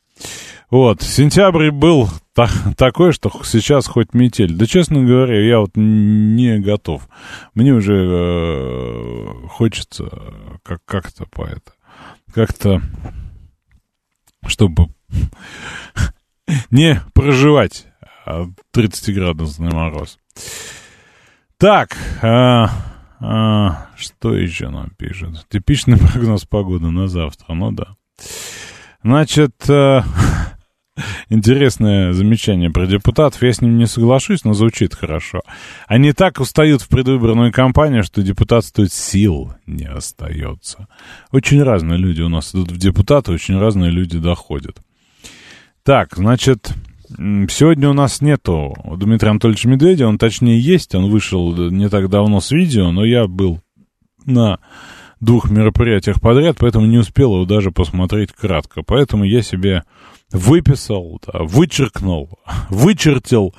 Вот, 0.71 1.03
сентябрь 1.03 1.71
был 1.71 2.09
та- 2.33 2.49
такой, 2.77 3.13
что 3.13 3.31
сейчас 3.45 3.87
хоть 3.87 4.15
метель. 4.15 4.55
Да, 4.55 4.67
честно 4.67 5.03
говоря, 5.05 5.41
я 5.41 5.59
вот 5.61 5.71
не 5.75 6.59
готов. 6.59 7.09
Мне 7.55 7.73
уже 7.73 7.95
э, 7.95 9.27
хочется 9.49 10.11
как- 10.63 10.85
как-то 10.85 11.27
по 11.27 11.43
это, 11.45 11.73
как-то, 12.33 12.83
чтобы 14.47 14.89
не 16.71 17.01
проживать 17.15 17.87
30-градусный 18.27 19.73
мороз. 19.73 20.19
Так, 21.59 21.97
э, 22.23 22.67
а, 23.21 23.89
что 23.97 24.35
еще 24.35 24.69
нам 24.69 24.91
пишут? 24.91 25.47
Типичный 25.49 25.99
прогноз 26.13 26.45
погоды 26.45 26.91
на 26.91 27.09
завтра, 27.09 27.55
ну 27.55 27.73
да. 27.73 27.97
Значит, 29.03 29.53
э, 29.69 30.03
интересное 31.29 32.13
замечание 32.13 32.71
про 32.71 32.87
депутатов. 32.87 33.43
Я 33.43 33.53
с 33.53 33.61
ним 33.61 33.79
не 33.79 33.87
соглашусь, 33.87 34.45
но 34.45 34.53
звучит 34.53 34.95
хорошо. 34.95 35.43
Они 35.87 36.13
так 36.13 36.41
устают 36.41 36.83
в 36.83 36.89
предвыборную 36.89 37.53
кампанию, 37.53 38.03
что 38.03 38.23
депутатствовать 38.23 38.93
сил 38.93 39.55
не 39.67 39.87
остается. 39.87 40.89
Очень 41.31 41.63
разные 41.63 41.99
люди 41.99 42.23
у 42.23 42.29
нас 42.29 42.55
идут 42.55 42.71
в 42.73 42.79
депутаты, 42.79 43.33
очень 43.33 43.59
разные 43.59 43.91
люди 43.91 44.19
доходят. 44.19 44.79
Так, 45.83 46.17
значит, 46.17 46.73
сегодня 47.09 47.89
у 47.89 47.93
нас 47.93 48.21
нету 48.21 48.75
Дмитрия 48.97 49.31
Анатольевича 49.31 49.69
Медведя, 49.69 50.07
он 50.07 50.19
точнее 50.19 50.61
есть, 50.61 50.95
он 50.95 51.11
вышел 51.11 51.55
не 51.71 51.89
так 51.89 52.09
давно 52.09 52.41
с 52.41 52.51
видео, 52.51 52.91
но 52.91 53.05
я 53.05 53.27
был 53.27 53.61
на 54.25 54.59
двух 55.21 55.51
мероприятиях 55.51 56.21
подряд, 56.21 56.57
поэтому 56.59 56.87
не 56.87 56.99
успел 56.99 57.35
его 57.35 57.45
даже 57.45 57.71
посмотреть 57.71 58.33
кратко. 58.33 58.83
Поэтому 58.83 59.25
я 59.25 59.43
себе 59.43 59.85
выписал, 60.33 61.21
вычеркнул, 61.33 62.39
вычертил 62.71 63.55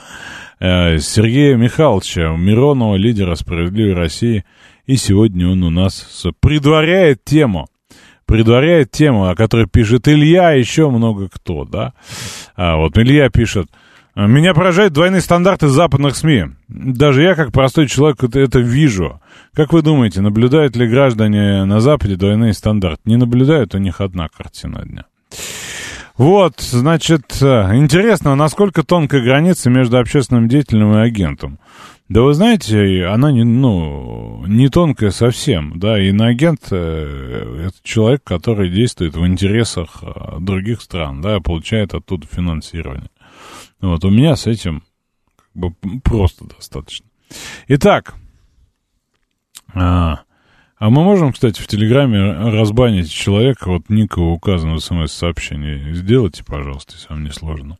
э, 0.60 1.00
Сергея 1.00 1.56
Михайловича 1.56 2.36
Миронова, 2.36 2.96
лидера 2.96 3.36
«Справедливой 3.36 3.94
России», 3.94 4.46
и 4.86 4.96
сегодня 4.96 5.50
он 5.50 5.64
у 5.64 5.70
нас 5.70 6.26
предваряет 6.40 7.24
тему, 7.26 7.68
предваряет 8.28 8.92
тему, 8.92 9.30
о 9.30 9.36
которой 9.36 9.66
пишет 9.66 10.08
Илья, 10.08 10.56
и 10.56 10.60
еще 10.60 10.90
много 10.92 11.30
кто, 11.30 11.66
да. 11.66 11.94
А 12.56 12.76
вот 12.76 12.98
Илья 12.98 13.30
пишет, 13.30 13.68
меня 14.16 14.54
поражают 14.54 14.94
двойные 14.94 15.22
стандарты 15.22 15.68
западных 15.68 16.16
СМИ. 16.16 16.46
Даже 16.68 17.24
я, 17.24 17.36
как 17.36 17.52
простой 17.52 17.88
человек, 17.88 18.24
это, 18.24 18.40
это 18.40 18.60
вижу. 18.60 19.22
Как 19.54 19.74
вы 19.74 19.82
думаете, 19.82 20.22
наблюдают 20.22 20.76
ли 20.76 20.88
граждане 20.88 21.66
на 21.66 21.80
Западе 21.80 22.16
двойные 22.16 22.54
стандарты? 22.54 23.02
Не 23.06 23.16
наблюдают, 23.16 23.74
у 23.76 23.78
них 23.78 24.02
одна 24.02 24.28
картина 24.28 24.84
дня. 24.84 25.06
Вот, 26.18 26.60
значит, 26.60 27.38
э, 27.42 27.46
интересно, 27.76 28.34
насколько 28.36 28.82
тонкая 28.82 29.22
граница 29.22 29.70
между 29.70 30.00
общественным 30.00 30.48
деятелем 30.48 30.94
и 30.94 31.02
агентом. 31.02 31.60
Да 32.10 32.22
вы 32.22 32.34
знаете, 32.34 33.06
она 33.08 33.34
не, 33.34 33.44
ну, 33.44 34.46
не 34.48 34.70
тонкая 34.70 35.12
совсем, 35.12 35.78
да, 35.78 36.00
иноагент 36.00 36.68
э,— 36.72 37.66
это 37.68 37.76
человек, 37.84 38.24
который 38.24 38.70
действует 38.70 39.16
в 39.16 39.28
интересах 39.28 40.02
э, 40.02 40.38
других 40.40 40.82
стран, 40.82 41.22
да, 41.22 41.42
получает 41.42 41.94
оттуда 41.94 42.26
финансирование. 42.26 43.10
Вот, 43.82 44.06
у 44.06 44.10
меня 44.10 44.38
с 44.38 44.48
этим 44.48 44.84
как 45.36 45.56
бы 45.56 46.00
просто 46.02 46.46
достаточно. 46.46 47.06
Итак, 47.68 48.16
а, 49.74 50.22
а 50.78 50.90
мы 50.90 51.04
можем, 51.04 51.34
кстати, 51.34 51.62
в 51.62 51.68
Телеграме 51.68 52.32
разбанить 52.32 53.12
человека, 53.12 53.70
вот 53.70 53.90
Ника 53.90 54.20
указано 54.20 54.76
в 54.76 54.80
смс-сообщении. 54.80 55.92
Сделайте, 55.92 56.46
пожалуйста, 56.46 56.94
если 56.94 57.10
вам 57.10 57.26
не 57.26 57.32
сложно. 57.32 57.78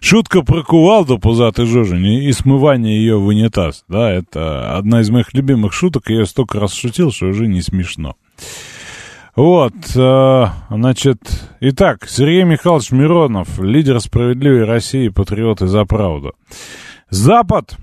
Шутка 0.00 0.42
про 0.42 0.62
кувалду 0.62 1.18
пузатой 1.18 1.66
жожени 1.66 2.24
и 2.24 2.32
смывание 2.32 2.98
ее 2.98 3.16
в 3.16 3.26
унитаз. 3.26 3.84
Да, 3.88 4.10
это 4.10 4.76
одна 4.76 5.00
из 5.00 5.10
моих 5.10 5.32
любимых 5.32 5.72
шуток. 5.72 6.10
Я 6.10 6.20
ее 6.20 6.26
столько 6.26 6.60
раз 6.60 6.74
шутил, 6.74 7.10
что 7.10 7.26
уже 7.26 7.46
не 7.46 7.62
смешно. 7.62 8.16
Вот, 9.36 9.74
э, 9.96 10.46
значит, 10.70 11.18
итак, 11.60 12.06
Сергей 12.08 12.44
Михайлович 12.44 12.92
Миронов, 12.92 13.58
лидер 13.58 13.98
справедливой 14.00 14.64
России, 14.64 15.08
патриот 15.08 15.62
и 15.62 15.66
за 15.66 15.84
правду. 15.84 16.34
Запад 17.10 17.76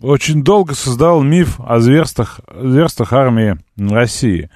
очень 0.00 0.44
долго 0.44 0.74
создал 0.74 1.22
миф 1.22 1.58
о 1.58 1.80
зверствах, 1.80 2.40
зверствах 2.54 3.12
армии 3.12 3.58
России. 3.76 4.50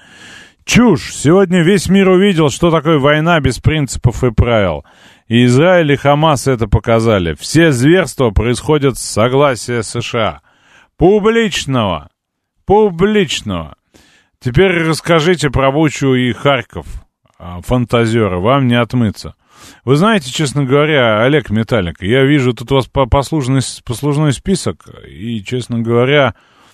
Чушь! 0.63 1.13
Сегодня 1.13 1.63
весь 1.63 1.89
мир 1.89 2.09
увидел, 2.09 2.49
что 2.51 2.69
такое 2.69 2.99
война 2.99 3.39
без 3.39 3.57
принципов 3.57 4.23
и 4.23 4.31
правил. 4.31 4.85
И 5.29 5.45
Израиль 5.45 5.91
и 5.91 5.95
Хамас 5.95 6.47
это 6.47 6.67
показали. 6.67 7.35
Все 7.35 7.71
зверства 7.71 8.31
происходят 8.31 8.97
с 8.97 9.01
согласия 9.01 9.83
США. 9.83 10.41
Публичного! 10.97 12.09
Публичного! 12.65 13.75
Теперь 14.39 14.71
расскажите 14.83 15.51
про 15.51 15.71
Бучу 15.71 16.15
и 16.15 16.33
Харьков, 16.33 16.87
а, 17.37 17.61
фантазеры, 17.61 18.39
вам 18.39 18.67
не 18.67 18.75
отмыться. 18.75 19.35
Вы 19.85 19.97
знаете, 19.97 20.31
честно 20.31 20.65
говоря, 20.65 21.21
Олег 21.21 21.51
Металлик, 21.51 22.01
я 22.01 22.23
вижу 22.23 22.53
тут 22.53 22.71
у 22.71 22.75
вас 22.75 22.87
послужный, 22.87 23.61
послужной 23.85 24.33
список, 24.33 24.89
и, 25.07 25.43
честно 25.43 25.79
говоря, 25.79 26.33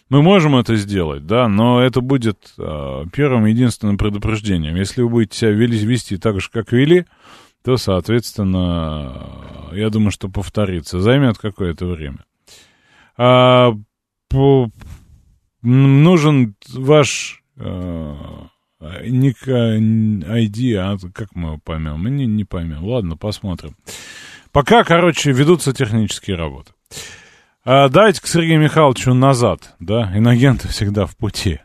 мы 0.09 0.21
можем 0.21 0.55
это 0.55 0.75
сделать, 0.75 1.25
да, 1.25 1.47
но 1.47 1.81
это 1.81 1.99
будет 2.01 2.53
э, 2.57 3.05
первым 3.11 3.45
единственным 3.45 3.97
предупреждением. 3.97 4.75
Если 4.75 5.01
вы 5.01 5.09
будете 5.09 5.39
себя 5.39 5.51
вели, 5.51 5.77
вести 5.79 6.17
так 6.17 6.39
же, 6.39 6.49
как 6.51 6.71
вели, 6.71 7.05
то, 7.65 7.77
соответственно, 7.77 9.71
я 9.71 9.89
думаю, 9.89 10.11
что 10.11 10.29
повторится. 10.29 10.99
Займет 10.99 11.39
какое-то 11.39 11.87
время. 11.87 12.23
А, 13.17 13.71
по, 14.29 14.69
нужен 15.63 16.55
ваш 16.71 17.41
э, 17.57 18.15
ник 19.07 19.47
ID, 19.47 20.75
а 20.75 20.97
как 21.11 21.33
мы 21.33 21.47
его 21.47 21.57
поймем? 21.63 22.03
Мы 22.03 22.11
не, 22.11 22.27
не 22.27 22.43
поймем. 22.43 22.85
Ладно, 22.85 23.17
посмотрим. 23.17 23.75
Пока, 24.51 24.83
короче, 24.83 25.31
ведутся 25.31 25.73
технические 25.73 26.37
работы. 26.37 26.71
А, 27.63 27.89
давайте 27.89 28.21
к 28.21 28.27
Сергею 28.27 28.61
Михайловичу 28.61 29.15
назад, 29.15 29.73
да? 29.79 30.15
Иногенты 30.15 30.67
всегда 30.67 31.07
в 31.07 31.17
пути. 31.17 31.61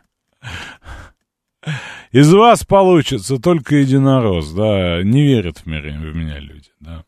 Из 2.11 2.33
вас 2.33 2.65
получится 2.65 3.37
только 3.37 3.77
единорос, 3.77 4.51
да? 4.51 5.01
Не 5.03 5.23
верят 5.25 5.59
в 5.59 5.65
меня, 5.65 5.97
в 5.97 6.15
меня 6.15 6.39
люди, 6.39 6.69
да? 6.79 7.05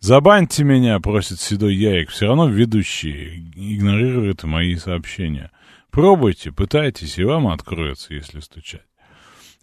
Забаньте 0.00 0.64
меня, 0.64 0.98
просит 1.00 1.40
седой 1.40 1.74
яик. 1.74 2.10
Все 2.10 2.26
равно 2.26 2.48
ведущий 2.48 3.50
игнорирует 3.54 4.44
мои 4.44 4.76
сообщения. 4.76 5.50
Пробуйте, 5.90 6.52
пытайтесь, 6.52 7.18
и 7.18 7.24
вам 7.24 7.48
откроется, 7.48 8.14
если 8.14 8.40
стучать. 8.40 8.82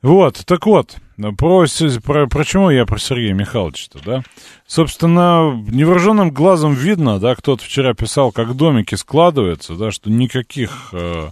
Вот, 0.02 0.44
так 0.46 0.66
вот, 0.66 0.98
про, 1.38 1.66
про, 2.04 2.28
про 2.28 2.44
чему 2.44 2.70
я 2.70 2.86
про 2.86 3.00
Сергея 3.00 3.34
Михайловича-то, 3.34 4.00
да? 4.04 4.24
Собственно, 4.68 5.54
невооруженным 5.70 6.32
глазом 6.32 6.74
видно, 6.74 7.20
да, 7.20 7.36
кто-то 7.36 7.64
вчера 7.64 7.94
писал, 7.94 8.34
как 8.34 8.54
домики 8.56 8.96
складываются, 8.96 9.76
да, 9.76 9.92
что 9.92 10.12
никаких, 10.12 10.90
э, 10.92 11.30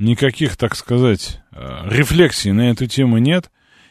никаких, 0.00 0.56
так 0.56 0.74
сказать, 0.74 1.40
э, 1.52 1.82
рефлексий 1.88 2.52
на 2.52 2.70
эту 2.70 2.86
тему 2.86 3.18
нет, 3.18 3.50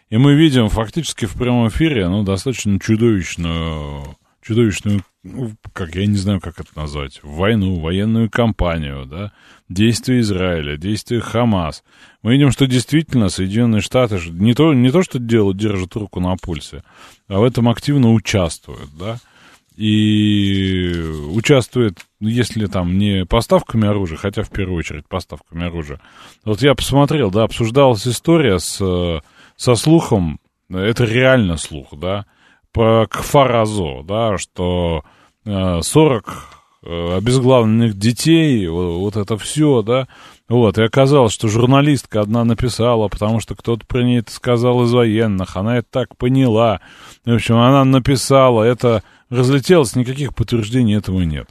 и 0.09 0.17
мы 0.17 0.33
видим 0.33 0.67
фактически 0.67 1.25
в 1.25 1.35
прямом 1.35 1.69
эфире, 1.69 2.09
ну, 2.09 2.23
достаточно 2.23 2.79
чудовищную, 2.79 4.17
чудовищную, 4.41 5.03
ну, 5.23 5.51
как, 5.71 5.95
я 5.95 6.07
не 6.07 6.17
знаю, 6.17 6.41
как 6.41 6.59
это 6.59 6.71
назвать, 6.75 7.19
войну, 7.21 7.79
военную 7.79 8.29
кампанию, 8.29 9.05
да, 9.05 9.31
действия 9.69 10.19
Израиля, 10.21 10.77
действия 10.77 11.19
Хамас. 11.19 11.83
Мы 12.23 12.33
видим, 12.33 12.51
что 12.51 12.65
действительно 12.65 13.29
Соединенные 13.29 13.81
Штаты 13.81 14.19
не 14.31 14.55
то, 14.55 14.73
не 14.73 14.89
то 14.89 15.03
что 15.03 15.19
делают, 15.19 15.57
держат 15.57 15.95
руку 15.95 16.19
на 16.19 16.35
пульсе, 16.37 16.83
а 17.27 17.39
в 17.39 17.43
этом 17.43 17.69
активно 17.69 18.11
участвуют, 18.11 18.89
да, 18.97 19.19
и 19.79 20.91
участвует, 21.31 21.99
если 22.19 22.65
там 22.65 22.97
не 22.97 23.25
поставками 23.25 23.87
оружия, 23.87 24.17
хотя 24.17 24.43
в 24.43 24.49
первую 24.49 24.79
очередь 24.79 25.07
поставками 25.07 25.67
оружия. 25.67 26.01
Вот 26.43 26.61
я 26.61 26.75
посмотрел, 26.75 27.31
да, 27.31 27.43
обсуждалась 27.43 28.05
история 28.05 28.59
с, 28.59 29.21
со 29.55 29.75
слухом, 29.75 30.39
это 30.69 31.05
реально 31.05 31.55
слух, 31.55 31.87
да, 31.97 32.25
по 32.73 33.07
Кфаразо, 33.09 34.03
да, 34.03 34.37
что 34.37 35.05
40 35.45 36.59
Э, 36.81 37.17
обезглавленных 37.17 37.97
детей, 37.97 38.65
вот, 38.67 38.99
вот 38.99 39.17
это 39.17 39.37
все, 39.37 39.81
да. 39.81 40.07
Вот, 40.47 40.77
и 40.77 40.83
оказалось, 40.83 41.33
что 41.33 41.49
журналистка 41.49 42.21
одна 42.21 42.45
написала, 42.45 43.09
потому 43.09 43.41
что 43.41 43.53
кто-то 43.53 43.85
про 43.85 44.01
ней 44.01 44.19
это 44.19 44.31
сказал 44.31 44.83
из 44.85 44.93
военных, 44.93 45.57
она 45.57 45.79
это 45.79 45.87
так 45.91 46.15
поняла. 46.15 46.79
В 47.25 47.33
общем, 47.33 47.57
она 47.57 47.83
написала, 47.83 48.63
это 48.63 49.03
разлетелось, 49.29 49.95
никаких 49.95 50.33
подтверждений 50.35 50.97
этого 50.97 51.21
нет. 51.21 51.49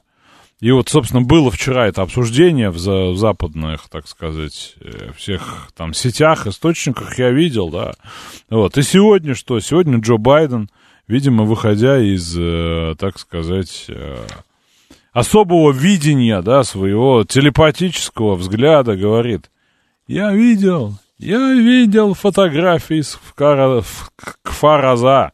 И 0.60 0.72
вот, 0.72 0.88
собственно, 0.88 1.22
было 1.22 1.50
вчера 1.52 1.86
это 1.86 2.02
обсуждение 2.02 2.70
в, 2.70 2.78
за, 2.78 3.10
в 3.10 3.16
западных, 3.16 3.88
так 3.88 4.08
сказать, 4.08 4.74
э, 4.80 5.12
всех 5.16 5.68
там 5.76 5.94
сетях, 5.94 6.48
источниках 6.48 7.18
я 7.18 7.30
видел, 7.30 7.70
да. 7.70 7.94
Вот, 8.50 8.76
и 8.76 8.82
сегодня 8.82 9.34
что? 9.36 9.60
Сегодня 9.60 9.98
Джо 9.98 10.16
Байден, 10.16 10.68
видимо, 11.06 11.44
выходя 11.44 12.00
из, 12.00 12.36
э, 12.36 12.96
так 12.98 13.20
сказать, 13.20 13.88
особого 15.12 15.72
видения, 15.72 16.42
да, 16.42 16.64
своего 16.64 17.24
телепатического 17.24 18.34
взгляда 18.34 18.96
говорит, 18.96 19.50
я 20.06 20.32
видел, 20.32 20.94
я 21.18 21.52
видел 21.52 22.14
фотографии 22.14 23.00
с 23.00 23.18
Кфараза. 24.42 25.32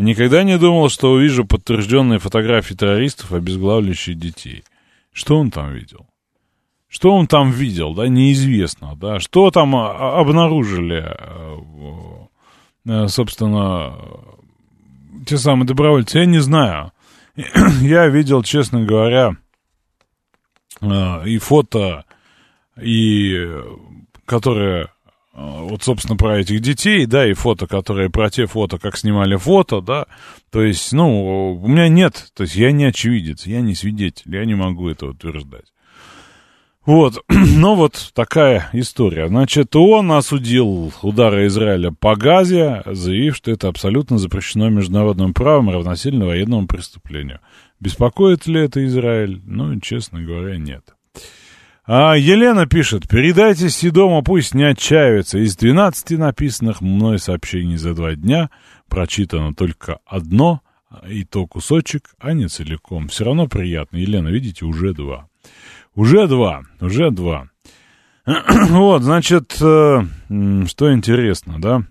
И 0.00 0.02
никогда 0.02 0.44
не 0.44 0.56
думал, 0.56 0.88
что 0.88 1.12
увижу 1.12 1.44
подтвержденные 1.44 2.18
фотографии 2.18 2.72
террористов, 2.72 3.34
обезглавляющих 3.34 4.18
детей. 4.18 4.64
Что 5.12 5.36
он 5.36 5.50
там 5.50 5.74
видел? 5.74 6.06
Что 6.88 7.10
он 7.14 7.26
там 7.26 7.50
видел, 7.50 7.92
да, 7.92 8.08
неизвестно, 8.08 8.96
да. 8.96 9.20
Что 9.20 9.50
там 9.50 9.76
а, 9.76 10.18
обнаружили 10.18 11.04
э, 11.06 11.56
э, 12.86 13.08
собственно, 13.08 13.94
те 15.26 15.36
самые 15.36 15.66
добровольцы, 15.66 16.20
я 16.20 16.24
не 16.24 16.38
знаю. 16.38 16.92
Я 17.82 18.06
видел, 18.06 18.42
честно 18.42 18.82
говоря, 18.82 19.36
э, 20.80 21.28
и 21.28 21.36
фото, 21.36 22.06
и 22.80 23.36
которые 24.24 24.88
вот, 25.40 25.82
собственно, 25.82 26.16
про 26.16 26.40
этих 26.40 26.60
детей, 26.60 27.06
да, 27.06 27.26
и 27.26 27.32
фото, 27.32 27.66
которые 27.66 28.10
про 28.10 28.30
те 28.30 28.46
фото, 28.46 28.78
как 28.78 28.96
снимали 28.96 29.36
фото, 29.36 29.80
да, 29.80 30.06
то 30.50 30.62
есть, 30.62 30.92
ну, 30.92 31.54
у 31.54 31.66
меня 31.66 31.88
нет, 31.88 32.26
то 32.34 32.42
есть 32.42 32.56
я 32.56 32.72
не 32.72 32.84
очевидец, 32.84 33.46
я 33.46 33.60
не 33.60 33.74
свидетель, 33.74 34.34
я 34.34 34.44
не 34.44 34.54
могу 34.54 34.88
это 34.88 35.06
утверждать. 35.06 35.66
Вот, 36.84 37.22
ну 37.28 37.74
вот 37.74 38.10
такая 38.14 38.68
история. 38.72 39.28
Значит, 39.28 39.76
он 39.76 40.10
осудил 40.12 40.92
удары 41.02 41.46
Израиля 41.46 41.92
по 41.92 42.16
Газе, 42.16 42.82
заявив, 42.86 43.36
что 43.36 43.50
это 43.50 43.68
абсолютно 43.68 44.18
запрещено 44.18 44.70
международным 44.70 45.34
правом 45.34 45.70
равносильно 45.70 46.26
военному 46.26 46.66
преступлению. 46.66 47.40
Беспокоит 47.80 48.46
ли 48.46 48.60
это 48.60 48.84
Израиль? 48.86 49.40
Ну, 49.44 49.78
честно 49.80 50.22
говоря, 50.22 50.56
нет. 50.56 50.94
А 51.92 52.14
Елена 52.14 52.66
пишет, 52.66 53.08
передайте 53.08 53.68
Сидому, 53.68 54.22
пусть 54.22 54.54
не 54.54 54.62
отчаивается. 54.62 55.38
Из 55.38 55.56
12 55.56 56.16
написанных 56.18 56.80
мной 56.82 57.18
сообщений 57.18 57.78
за 57.78 57.94
два 57.94 58.14
дня 58.14 58.48
прочитано 58.88 59.54
только 59.54 59.98
одно, 60.06 60.60
и 61.08 61.24
то 61.24 61.48
кусочек, 61.48 62.10
а 62.20 62.32
не 62.32 62.46
целиком. 62.46 63.08
Все 63.08 63.24
равно 63.24 63.48
приятно. 63.48 63.96
Елена, 63.96 64.28
видите, 64.28 64.66
уже 64.66 64.94
два. 64.94 65.28
Уже 65.96 66.28
два, 66.28 66.62
уже 66.80 67.10
два. 67.10 67.48
Вот, 68.24 69.02
значит, 69.02 69.60
э, 69.60 70.04
что 70.68 70.94
интересно, 70.94 71.60
да, 71.60 71.82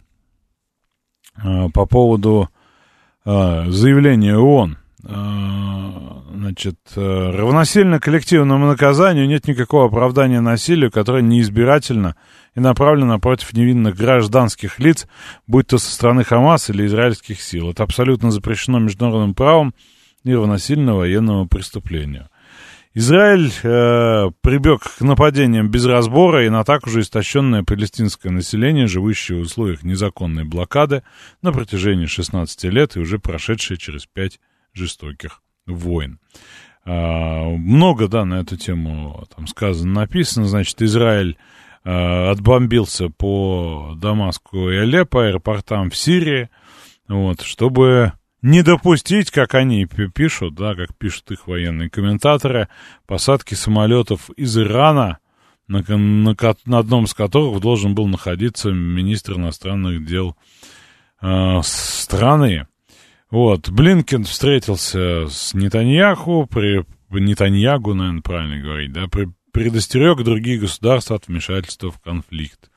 э, 1.43 1.69
по 1.73 1.85
поводу 1.85 2.47
э, 3.25 3.65
заявления 3.67 4.37
ООН. 4.37 4.78
Значит, 5.01 6.75
равносильно 6.95 7.99
коллективному 7.99 8.67
наказанию 8.67 9.27
нет 9.27 9.47
никакого 9.47 9.85
оправдания 9.85 10.41
насилию, 10.41 10.91
которое 10.91 11.21
неизбирательно 11.21 12.15
и 12.55 12.59
направлено 12.59 13.19
против 13.19 13.53
невинных 13.53 13.95
гражданских 13.95 14.79
лиц, 14.79 15.07
будь 15.47 15.67
то 15.67 15.77
со 15.77 15.91
стороны 15.91 16.23
Хамас 16.23 16.69
или 16.69 16.85
израильских 16.85 17.41
сил. 17.41 17.69
Это 17.69 17.83
абсолютно 17.83 18.31
запрещено 18.31 18.79
международным 18.79 19.35
правом 19.35 19.73
и 20.23 20.33
равносильно 20.33 20.95
военному 20.95 21.47
преступлению. 21.47 22.27
Израиль 22.95 23.51
э, 23.63 24.31
прибег 24.41 24.81
к 24.81 25.01
нападениям 25.01 25.69
без 25.69 25.85
разбора 25.85 26.45
и 26.45 26.49
на 26.49 26.63
так 26.63 26.87
уже 26.87 27.01
истощенное 27.01 27.63
палестинское 27.63 28.31
население, 28.31 28.87
живущее 28.87 29.37
в 29.37 29.41
условиях 29.43 29.83
незаконной 29.83 30.43
блокады 30.43 31.03
на 31.43 31.53
протяжении 31.53 32.07
16 32.07 32.63
лет 32.65 32.97
и 32.97 32.99
уже 32.99 33.19
прошедшее 33.19 33.77
через 33.77 34.07
5 34.07 34.39
жестоких 34.73 35.41
войн. 35.65 36.19
Э, 36.85 37.55
много, 37.55 38.07
да, 38.07 38.25
на 38.25 38.41
эту 38.41 38.57
тему 38.57 39.25
там 39.35 39.47
сказано, 39.47 40.01
написано. 40.01 40.47
Значит, 40.47 40.81
Израиль 40.81 41.37
э, 41.83 42.29
отбомбился 42.29 43.09
по 43.09 43.93
Дамаску 43.97 44.69
и 44.69 44.77
Алеппо, 44.77 45.27
аэропортам 45.27 45.89
в 45.89 45.95
Сирии, 45.95 46.49
вот, 47.07 47.41
чтобы 47.41 48.13
не 48.41 48.63
допустить, 48.63 49.31
как 49.31 49.53
они 49.55 49.85
пишут, 49.85 50.55
да, 50.55 50.75
как 50.75 50.95
пишут 50.97 51.31
их 51.31 51.47
военные 51.47 51.89
комментаторы, 51.89 52.69
посадки 53.05 53.53
самолетов 53.53 54.29
из 54.37 54.57
Ирана, 54.57 55.19
на, 55.67 55.83
на, 55.87 56.35
на 56.65 56.79
одном 56.79 57.03
из 57.03 57.13
которых 57.13 57.61
должен 57.61 57.93
был 57.93 58.07
находиться 58.07 58.71
министр 58.71 59.33
иностранных 59.33 60.05
дел 60.05 60.35
э, 61.21 61.59
страны. 61.63 62.67
Вот, 63.31 63.69
Блинкен 63.69 64.23
встретился 64.23 65.27
с 65.27 65.53
Нетаньяху, 65.53 66.47
при, 66.49 66.85
Нетаньягу, 67.11 67.93
наверное, 67.93 68.21
правильно 68.21 68.59
говорить, 68.59 68.91
да, 68.91 69.07
при, 69.07 69.29
предостерег 69.51 70.23
другие 70.23 70.59
государства 70.59 71.15
от 71.15 71.27
вмешательства 71.27 71.91
в 71.91 71.99
конфликт. 71.99 72.71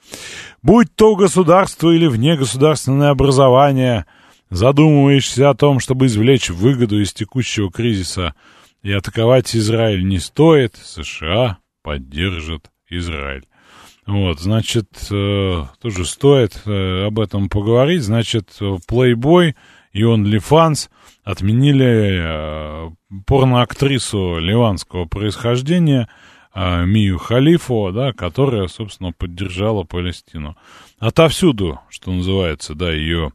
Будь 0.62 0.94
то 0.94 1.16
государство 1.16 1.90
или 1.90 2.06
внегосударственное 2.06 3.10
образование– 3.10 4.06
Задумываешься 4.52 5.48
о 5.48 5.54
том, 5.54 5.80
чтобы 5.80 6.06
извлечь 6.06 6.50
выгоду 6.50 7.00
из 7.00 7.14
текущего 7.14 7.72
кризиса 7.72 8.34
и 8.82 8.92
атаковать 8.92 9.56
Израиль 9.56 10.06
не 10.06 10.18
стоит, 10.18 10.76
США 10.76 11.56
поддержат 11.82 12.70
Израиль. 12.90 13.46
Вот, 14.06 14.40
значит, 14.40 14.88
э, 15.10 15.64
тоже 15.80 16.04
стоит 16.04 16.60
э, 16.66 17.06
об 17.06 17.18
этом 17.18 17.48
поговорить. 17.48 18.02
Значит, 18.02 18.50
Playboy 18.60 19.54
и 19.92 20.02
OnlyFans 20.02 20.88
отменили 21.24 22.20
э, 22.22 22.90
порноактрису 23.26 24.38
ливанского 24.38 25.04
происхождения 25.04 26.08
э, 26.54 26.84
Мию 26.84 27.18
Халифу, 27.18 27.92
да, 27.92 28.12
которая, 28.12 28.68
собственно, 28.68 29.12
поддержала 29.12 29.84
Палестину. 29.84 30.56
Отовсюду, 30.98 31.80
что 31.90 32.12
называется, 32.12 32.74
да, 32.74 32.92
ее 32.92 33.32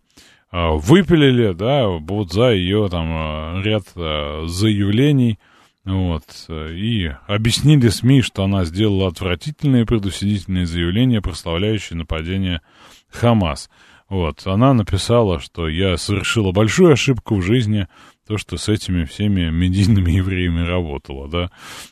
а, 0.50 0.72
выпилили, 0.72 1.52
да, 1.52 1.88
вот 1.88 2.32
за 2.32 2.52
ее 2.52 2.88
там 2.90 3.62
ряд 3.62 3.84
заявлений, 3.94 5.38
вот, 5.84 6.24
и 6.50 7.12
объяснили 7.28 7.90
СМИ, 7.90 8.22
что 8.22 8.44
она 8.44 8.64
сделала 8.64 9.10
отвратительные 9.10 9.86
предусудительные 9.86 10.66
заявления, 10.66 11.22
прославляющие 11.22 11.98
нападение 11.98 12.62
Хамас. 13.10 13.70
Вот, 14.10 14.48
она 14.48 14.74
написала, 14.74 15.40
что 15.40 15.68
я 15.68 15.98
совершила 15.98 16.52
большую 16.52 16.94
ошибку 16.94 17.36
в 17.36 17.42
жизни, 17.42 17.88
то, 18.26 18.38
что 18.38 18.58
с 18.58 18.70
этими 18.70 19.06
всеми 19.06 19.50
медийными 19.50 20.12
евреями 20.12 20.66
работало, 20.66 21.28
да. 21.30 21.52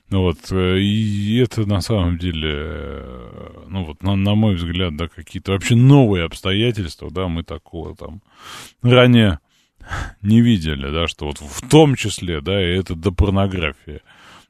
Вот, 0.09 0.37
э, 0.51 0.79
и 0.79 1.37
это 1.37 1.65
на 1.65 1.81
самом 1.81 2.17
деле, 2.17 2.51
э, 2.53 3.63
ну 3.67 3.85
вот, 3.85 4.03
на, 4.03 4.15
на 4.15 4.35
мой 4.35 4.55
взгляд, 4.55 4.95
да, 4.95 5.07
какие-то 5.07 5.53
вообще 5.53 5.75
новые 5.75 6.25
обстоятельства, 6.25 7.09
да, 7.11 7.27
мы 7.27 7.43
такого 7.43 7.95
там 7.95 8.21
ранее 8.81 9.39
не 10.21 10.41
видели, 10.41 10.91
да, 10.91 11.07
что 11.07 11.27
вот 11.27 11.39
в 11.39 11.69
том 11.69 11.95
числе, 11.95 12.41
да, 12.41 12.61
и 12.61 12.77
это 12.77 12.95
до 12.95 13.11
порнографии. 13.11 14.01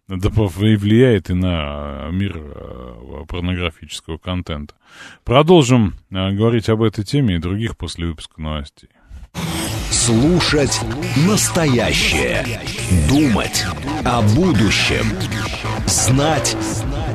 Да 0.07 0.29
влияет 0.29 1.29
и 1.31 1.33
на 1.33 2.09
мир 2.11 2.37
э, 2.37 3.25
порнографического 3.27 4.17
контента. 4.17 4.75
Продолжим 5.23 5.95
говорить 6.11 6.69
об 6.69 6.83
этой 6.83 7.03
теме 7.03 7.35
и 7.35 7.39
других 7.39 7.75
после 7.75 8.05
выпуска 8.07 8.39
новостей. 8.39 8.89
Слушать 9.89 10.79
настоящее. 11.27 12.45
Думать 13.09 13.65
о 14.03 14.21
будущем. 14.35 15.05
Знать 15.87 16.55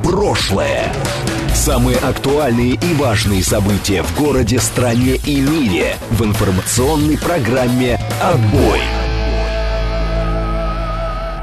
прошлое. 0.03 0.91
Самые 1.53 1.97
актуальные 1.97 2.73
и 2.73 2.93
важные 2.95 3.43
события 3.43 4.03
в 4.03 4.17
городе, 4.17 4.59
стране 4.59 5.15
и 5.15 5.39
мире 5.39 5.95
в 6.09 6.23
информационной 6.23 7.17
программе 7.17 7.99
«Отбой». 8.21 9.00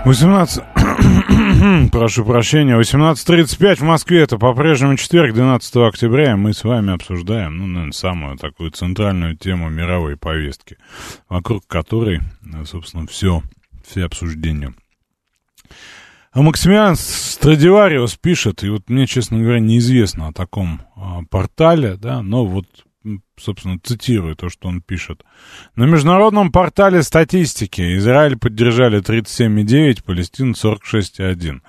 18... 0.08 0.62
Прошу 1.92 2.24
прощения, 2.24 2.80
18.35 2.80 3.74
в 3.74 3.82
Москве, 3.82 4.22
это 4.22 4.38
по-прежнему 4.38 4.96
четверг, 4.96 5.34
12 5.34 5.76
октября, 5.76 6.32
и 6.32 6.34
мы 6.34 6.54
с 6.54 6.64
вами 6.64 6.94
обсуждаем, 6.94 7.58
ну, 7.58 7.66
наверное, 7.66 7.92
самую 7.92 8.38
такую 8.38 8.70
центральную 8.70 9.36
тему 9.36 9.68
мировой 9.68 10.16
повестки, 10.16 10.78
вокруг 11.28 11.66
которой, 11.66 12.22
собственно, 12.64 13.06
все, 13.06 13.42
все 13.86 14.06
обсуждения. 14.06 14.72
А 16.32 16.40
Максимилиан 16.40 16.96
Страдивариус 16.96 18.16
пишет, 18.16 18.64
и 18.64 18.70
вот 18.70 18.88
мне, 18.88 19.06
честно 19.06 19.38
говоря, 19.40 19.60
неизвестно 19.60 20.28
о 20.28 20.32
таком 20.32 20.80
а, 20.96 21.20
портале, 21.28 21.96
да, 21.98 22.22
но 22.22 22.46
вот 22.46 22.64
собственно, 23.36 23.78
цитирую 23.82 24.36
то, 24.36 24.48
что 24.48 24.68
он 24.68 24.82
пишет. 24.82 25.24
На 25.76 25.84
международном 25.84 26.52
портале 26.52 27.02
статистики 27.02 27.96
Израиль 27.96 28.38
поддержали 28.38 29.00
37,9, 29.00 30.04
Палестину 30.04 30.52
46,1. 30.52 31.60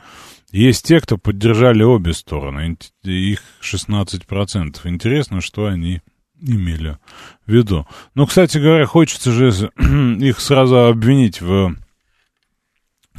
Есть 0.52 0.86
те, 0.86 1.00
кто 1.00 1.18
поддержали 1.18 1.84
обе 1.84 2.14
стороны, 2.14 2.78
их 3.04 3.42
16%. 3.62 4.80
Интересно, 4.86 5.42
что 5.42 5.68
они 5.68 6.02
имели 6.42 6.98
в 7.46 7.52
виду. 7.52 7.88
Но, 8.16 8.26
кстати 8.26 8.58
говоря, 8.58 8.86
хочется 8.86 9.32
же 9.32 9.72
их 10.20 10.40
сразу 10.40 10.88
обвинить 10.88 11.42
в 11.42 11.76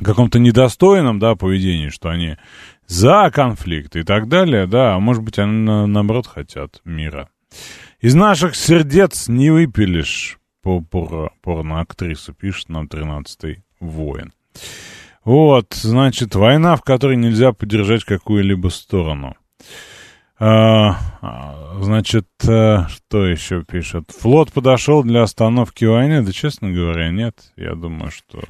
каком-то 0.03 0.39
недостойном, 0.39 1.19
да, 1.19 1.35
поведении, 1.35 1.89
что 1.89 2.09
они 2.09 2.37
за 2.87 3.31
конфликт 3.33 3.97
и 3.97 4.03
так 4.03 4.29
далее, 4.29 4.67
да, 4.67 4.95
а 4.95 4.99
может 4.99 5.23
быть, 5.23 5.39
они, 5.39 5.53
наоборот, 5.53 6.27
хотят 6.27 6.81
мира. 6.85 7.29
Из 8.01 8.15
наших 8.15 8.57
сердец 8.57 9.29
не 9.29 9.51
выпилишь 9.51 10.39
по 10.63 10.81
пор 10.81 11.33
пишет 12.33 12.71
нам 12.71 12.87
13-й 12.87 13.63
воин. 13.79 14.33
Вот, 15.23 15.75
значит, 15.75 16.35
война, 16.35 16.77
в 16.77 16.83
которой 16.83 17.19
нельзя 17.19 17.53
поддержать 17.53 18.05
какую-либо 18.05 18.69
сторону. 18.69 19.37
А, 20.39 20.97
значит, 21.79 22.27
а, 22.49 22.89
что 22.89 23.27
еще 23.27 23.65
пишет? 23.65 24.11
Флот 24.19 24.51
подошел 24.51 25.03
для 25.03 25.23
остановки 25.23 25.85
войны? 25.85 26.23
Да, 26.23 26.33
честно 26.33 26.73
говоря, 26.73 27.11
нет. 27.11 27.53
Я 27.57 27.75
думаю, 27.75 28.11
что... 28.11 28.41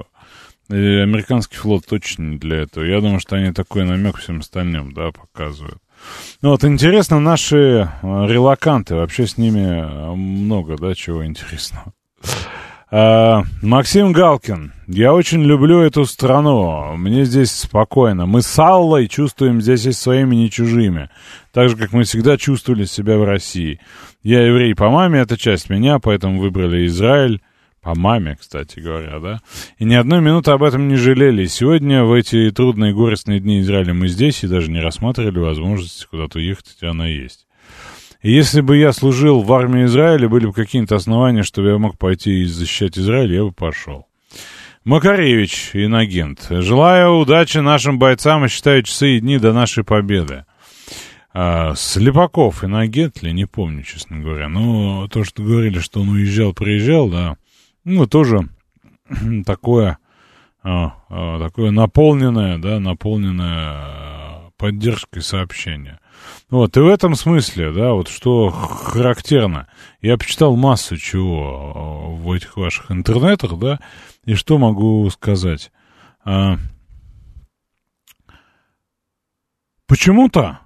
И 0.69 0.73
американский 0.73 1.57
флот 1.57 1.85
точно 1.85 2.23
не 2.23 2.37
для 2.37 2.59
этого. 2.59 2.85
Я 2.85 3.01
думаю, 3.01 3.19
что 3.19 3.35
они 3.35 3.51
такой 3.51 3.83
намек 3.83 4.15
всем 4.15 4.39
остальным, 4.39 4.93
да, 4.93 5.11
показывают. 5.11 5.79
Ну 6.41 6.49
вот, 6.49 6.63
интересно, 6.63 7.19
наши 7.19 7.89
релаканты, 8.01 8.95
вообще 8.95 9.27
с 9.27 9.37
ними 9.37 10.13
много, 10.15 10.77
да, 10.77 10.95
чего 10.95 11.25
интересного. 11.25 11.93
А, 12.93 13.43
Максим 13.61 14.11
Галкин. 14.11 14.73
Я 14.87 15.13
очень 15.13 15.41
люблю 15.43 15.79
эту 15.79 16.03
страну. 16.05 16.97
Мне 16.97 17.23
здесь 17.23 17.51
спокойно. 17.51 18.25
Мы 18.25 18.41
с 18.41 18.59
Аллой 18.59 19.07
чувствуем 19.07 19.61
здесь 19.61 19.85
и 19.85 19.93
своими, 19.93 20.35
не 20.35 20.51
чужими. 20.51 21.09
Так 21.53 21.69
же, 21.69 21.77
как 21.77 21.93
мы 21.93 22.03
всегда 22.03 22.37
чувствовали 22.37 22.83
себя 22.83 23.17
в 23.17 23.23
России. 23.23 23.79
Я 24.23 24.45
еврей 24.45 24.75
по 24.75 24.89
маме, 24.89 25.21
это 25.21 25.37
часть 25.37 25.69
меня, 25.69 25.99
поэтому 25.99 26.41
выбрали 26.41 26.85
Израиль. 26.85 27.41
По 27.81 27.95
маме, 27.95 28.37
кстати 28.39 28.79
говоря, 28.79 29.19
да. 29.19 29.41
И 29.79 29.85
ни 29.85 29.95
одной 29.95 30.21
минуты 30.21 30.51
об 30.51 30.61
этом 30.61 30.87
не 30.87 30.97
жалели. 30.97 31.47
сегодня, 31.47 32.03
в 32.03 32.13
эти 32.13 32.51
трудные 32.51 32.93
горестные 32.93 33.39
дни 33.39 33.61
Израиля, 33.61 33.95
мы 33.95 34.07
здесь 34.07 34.43
и 34.43 34.47
даже 34.47 34.69
не 34.69 34.79
рассматривали 34.79 35.39
возможности 35.39 36.05
куда-то 36.05 36.37
уехать, 36.37 36.67
хотя 36.69 36.91
она 36.91 37.07
есть. 37.07 37.47
И 38.21 38.31
если 38.31 38.61
бы 38.61 38.77
я 38.77 38.91
служил 38.91 39.41
в 39.41 39.51
армии 39.51 39.85
Израиля, 39.85 40.29
были 40.29 40.45
бы 40.45 40.53
какие-то 40.53 40.95
основания, 40.95 41.41
чтобы 41.41 41.69
я 41.69 41.79
мог 41.79 41.97
пойти 41.97 42.43
и 42.43 42.45
защищать 42.45 42.99
Израиль, 42.99 43.33
я 43.33 43.43
бы 43.43 43.51
пошел. 43.51 44.05
Макаревич, 44.83 45.71
инагент. 45.73 46.47
Желаю 46.51 47.17
удачи 47.17 47.57
нашим 47.57 47.97
бойцам 47.97 48.45
и 48.45 48.47
считаю 48.47 48.83
часы 48.83 49.17
и 49.17 49.19
дни 49.19 49.39
до 49.39 49.53
нашей 49.53 49.83
победы. 49.83 50.45
А, 51.33 51.73
Слепаков, 51.75 52.63
инагент 52.63 53.23
ли, 53.23 53.31
не 53.31 53.45
помню, 53.45 53.81
честно 53.81 54.19
говоря. 54.19 54.49
Но 54.49 55.07
то, 55.07 55.23
что 55.23 55.41
говорили, 55.41 55.79
что 55.79 56.01
он 56.01 56.09
уезжал, 56.09 56.53
приезжал, 56.53 57.09
да, 57.09 57.37
ну, 57.83 58.07
тоже 58.07 58.49
такое, 59.45 59.97
а, 60.63 60.95
а, 61.09 61.39
такое 61.39 61.71
наполненное, 61.71 62.57
да, 62.57 62.79
наполненное 62.79 64.51
поддержкой 64.57 65.21
сообщение. 65.21 65.99
Вот, 66.49 66.77
и 66.77 66.79
в 66.79 66.87
этом 66.87 67.15
смысле, 67.15 67.71
да, 67.71 67.93
вот 67.93 68.07
что 68.07 68.49
характерно, 68.49 69.67
я 70.01 70.17
почитал 70.17 70.55
массу 70.55 70.97
чего 70.97 72.15
в 72.15 72.31
этих 72.31 72.57
ваших 72.57 72.91
интернетах, 72.91 73.57
да, 73.57 73.79
и 74.25 74.35
что 74.35 74.57
могу 74.57 75.09
сказать. 75.09 75.71
А, 76.23 76.57
почему-то 79.87 80.59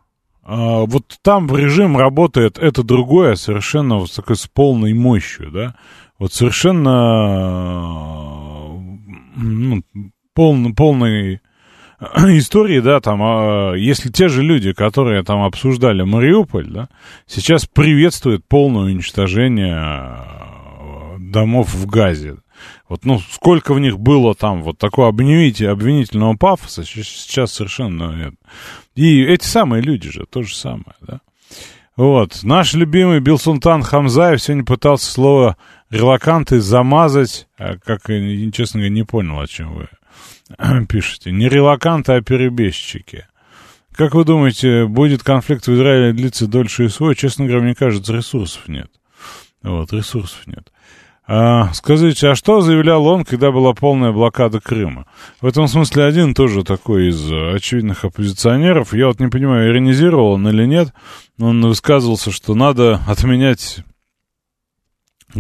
вот 0.46 1.18
там 1.24 1.54
режим 1.56 1.98
работает 1.98 2.60
это 2.60 2.84
другое 2.84 3.36
совершенно 3.36 3.98
вот 3.98 4.14
такой 4.16 4.36
с 4.36 4.48
полной 4.48 4.94
мощью, 4.94 5.50
да, 5.52 5.76
вот 6.20 6.34
совершенно 6.34 8.16
ну, 9.36 9.84
полный, 10.34 10.74
полный 10.74 11.42
истории, 12.38 12.80
да, 12.80 13.00
там, 13.00 13.22
а, 13.24 13.74
если 13.74 14.10
те 14.10 14.28
же 14.28 14.44
люди, 14.44 14.74
которые 14.74 15.24
там 15.24 15.44
обсуждали 15.44 16.04
Мариуполь, 16.04 16.68
да, 16.68 16.90
сейчас 17.26 17.66
приветствуют 17.66 18.46
полное 18.48 18.84
уничтожение 18.84 19.76
а, 19.78 21.16
домов 21.20 21.74
в 21.74 21.86
Газе. 21.88 22.38
Вот, 22.88 23.04
ну, 23.04 23.20
сколько 23.32 23.74
в 23.74 23.80
них 23.80 24.00
было 24.00 24.36
там 24.36 24.62
вот 24.62 24.78
такого 24.78 25.08
обвинитель, 25.08 25.70
обвинительного 25.70 26.36
пафоса, 26.36 26.84
сейчас 26.84 27.54
совершенно 27.54 28.16
нет. 28.16 28.36
И 28.94 29.24
эти 29.24 29.46
самые 29.46 29.82
люди 29.82 30.12
же, 30.12 30.26
то 30.30 30.44
же 30.44 30.56
самое, 30.56 30.96
да. 31.02 31.22
Вот, 31.96 32.44
наш 32.44 32.74
любимый 32.74 33.22
Билсунтан 33.22 33.82
Хамзаев 33.82 34.42
сегодня 34.42 34.66
пытался 34.66 35.10
слово 35.10 35.58
релаканты 35.90 36.60
замазать, 36.60 37.48
а, 37.58 37.78
как, 37.78 38.02
честно 38.54 38.82
говоря, 38.82 38.90
не 38.90 39.04
понял, 39.04 39.40
о 39.40 39.48
чем 39.48 39.74
вы 39.74 40.86
пишете. 40.88 41.32
Не 41.32 41.48
релаканты, 41.48 42.14
а 42.14 42.22
перебежчики. 42.22 43.28
Как 43.94 44.14
вы 44.14 44.26
думаете, 44.26 44.86
будет 44.86 45.24
конфликт 45.24 45.68
в 45.68 45.74
Израиле 45.74 46.12
длиться 46.12 46.48
дольше 46.48 46.90
СВО? 46.90 47.16
Честно 47.16 47.46
говоря, 47.46 47.64
мне 47.64 47.76
кажется, 47.76 48.14
ресурсов 48.14 48.68
нет. 48.68 48.92
Вот, 49.64 49.94
ресурсов 49.94 50.46
нет. 50.48 50.72
А, 51.28 51.74
скажите, 51.74 52.30
а 52.30 52.36
что 52.36 52.62
заявлял 52.62 53.06
он, 53.08 53.26
когда 53.26 53.52
была 53.52 53.74
полная 53.74 54.12
блокада 54.12 54.60
Крыма? 54.60 55.08
В 55.42 55.48
этом 55.48 55.68
смысле 55.68 56.04
один 56.04 56.36
тоже 56.36 56.64
такой 56.64 57.10
из 57.10 57.32
очевидных 57.32 58.06
оппозиционеров. 58.06 58.94
Я 58.94 59.08
вот 59.08 59.20
не 59.20 59.28
понимаю, 59.28 59.72
иронизировал 59.72 60.34
он 60.34 60.48
или 60.48 60.66
нет. 60.66 60.94
Он 61.40 61.66
высказывался, 61.66 62.32
что 62.32 62.54
надо 62.54 63.02
отменять 63.08 63.84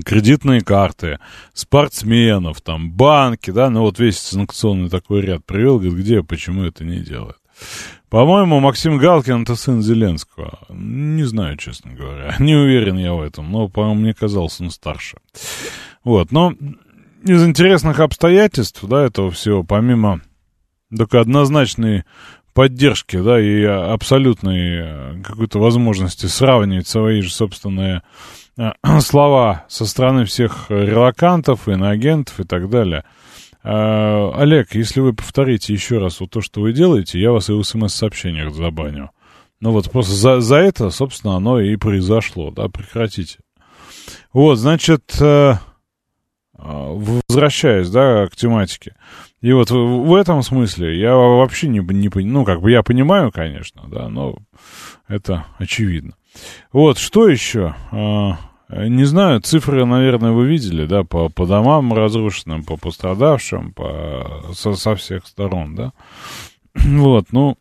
кредитные 0.03 0.61
карты, 0.61 1.19
спортсменов, 1.53 2.61
там, 2.61 2.91
банки, 2.91 3.51
да, 3.51 3.69
ну 3.69 3.81
вот 3.81 3.99
весь 3.99 4.17
санкционный 4.17 4.89
такой 4.89 5.21
ряд 5.21 5.45
привел, 5.45 5.79
говорит, 5.79 5.99
где, 5.99 6.23
почему 6.23 6.63
это 6.63 6.83
не 6.83 6.99
делает. 6.99 7.37
По-моему, 8.09 8.59
Максим 8.59 8.97
Галкин 8.97 9.43
это 9.43 9.55
сын 9.55 9.81
Зеленского. 9.81 10.59
Не 10.69 11.23
знаю, 11.23 11.57
честно 11.57 11.93
говоря. 11.93 12.35
Не 12.39 12.55
уверен 12.55 12.97
я 12.97 13.13
в 13.13 13.21
этом, 13.21 13.51
но, 13.51 13.67
по-моему, 13.67 14.01
мне 14.01 14.13
казалось, 14.13 14.59
он 14.61 14.71
старше. 14.71 15.17
Вот, 16.03 16.31
но 16.31 16.53
из 17.23 17.43
интересных 17.43 17.99
обстоятельств, 17.99 18.83
да, 18.83 19.05
этого 19.05 19.31
всего, 19.31 19.63
помимо 19.63 20.21
только 20.95 21.19
однозначной 21.19 22.03
поддержки, 22.53 23.17
да, 23.19 23.39
и 23.41 23.63
абсолютной 23.63 24.77
э, 24.77 25.21
какой-то 25.23 25.59
возможности 25.59 26.27
сравнивать 26.27 26.87
свои 26.87 27.21
же 27.21 27.33
собственные 27.33 28.01
Э, 28.57 28.71
слова 29.01 29.65
со 29.67 29.85
стороны 29.85 30.25
всех 30.25 30.67
релакантов, 30.69 31.67
иноагентов 31.67 32.39
и 32.39 32.43
так 32.43 32.69
далее. 32.69 33.03
Э, 33.65 34.31
Олег, 34.35 34.75
если 34.75 34.99
вы 34.99 35.13
повторите 35.13 35.73
еще 35.73 35.97
раз 35.97 36.19
вот 36.19 36.29
то, 36.29 36.41
что 36.41 36.61
вы 36.61 36.71
делаете, 36.71 37.19
я 37.19 37.31
вас 37.31 37.49
и 37.49 37.53
в 37.53 37.63
смс-сообщениях 37.63 38.53
забаню. 38.53 39.09
Ну 39.59 39.71
вот 39.71 39.89
просто 39.89 40.13
за, 40.13 40.39
за 40.39 40.57
это, 40.57 40.91
собственно, 40.91 41.35
оно 41.35 41.59
и 41.59 41.75
произошло, 41.75 42.51
да, 42.51 42.69
прекратите. 42.69 43.39
Вот, 44.31 44.57
значит, 44.57 45.19
э, 45.19 45.55
возвращаясь, 46.53 47.89
да, 47.89 48.27
к 48.27 48.35
тематике. 48.35 48.95
И 49.41 49.51
вот 49.51 49.71
в, 49.71 49.75
в 49.75 50.13
этом 50.13 50.43
смысле 50.43 50.99
я 50.99 51.15
вообще 51.15 51.67
не, 51.67 51.79
не, 51.79 52.09
ну, 52.23 52.45
как 52.45 52.61
бы 52.61 52.69
я 52.69 52.83
понимаю, 52.83 53.31
конечно, 53.31 53.85
да, 53.87 54.09
но 54.09 54.37
это 55.07 55.45
очевидно. 55.57 56.13
Вот, 56.71 56.99
что 56.99 57.27
еще? 57.27 57.73
А, 58.67 58.87
не 58.87 59.03
знаю, 59.03 59.41
цифры, 59.41 59.85
наверное, 59.85 60.31
вы 60.31 60.47
видели, 60.47 60.85
да, 60.85 61.03
по, 61.03 61.29
по 61.29 61.45
домам 61.45 61.93
разрушенным, 61.93 62.63
по 62.63 62.77
пострадавшим, 62.77 63.73
по, 63.73 64.51
со, 64.53 64.73
со 64.73 64.95
всех 64.95 65.27
сторон, 65.27 65.75
да. 65.75 65.93
Вот, 66.73 67.31
ну, 67.31 67.57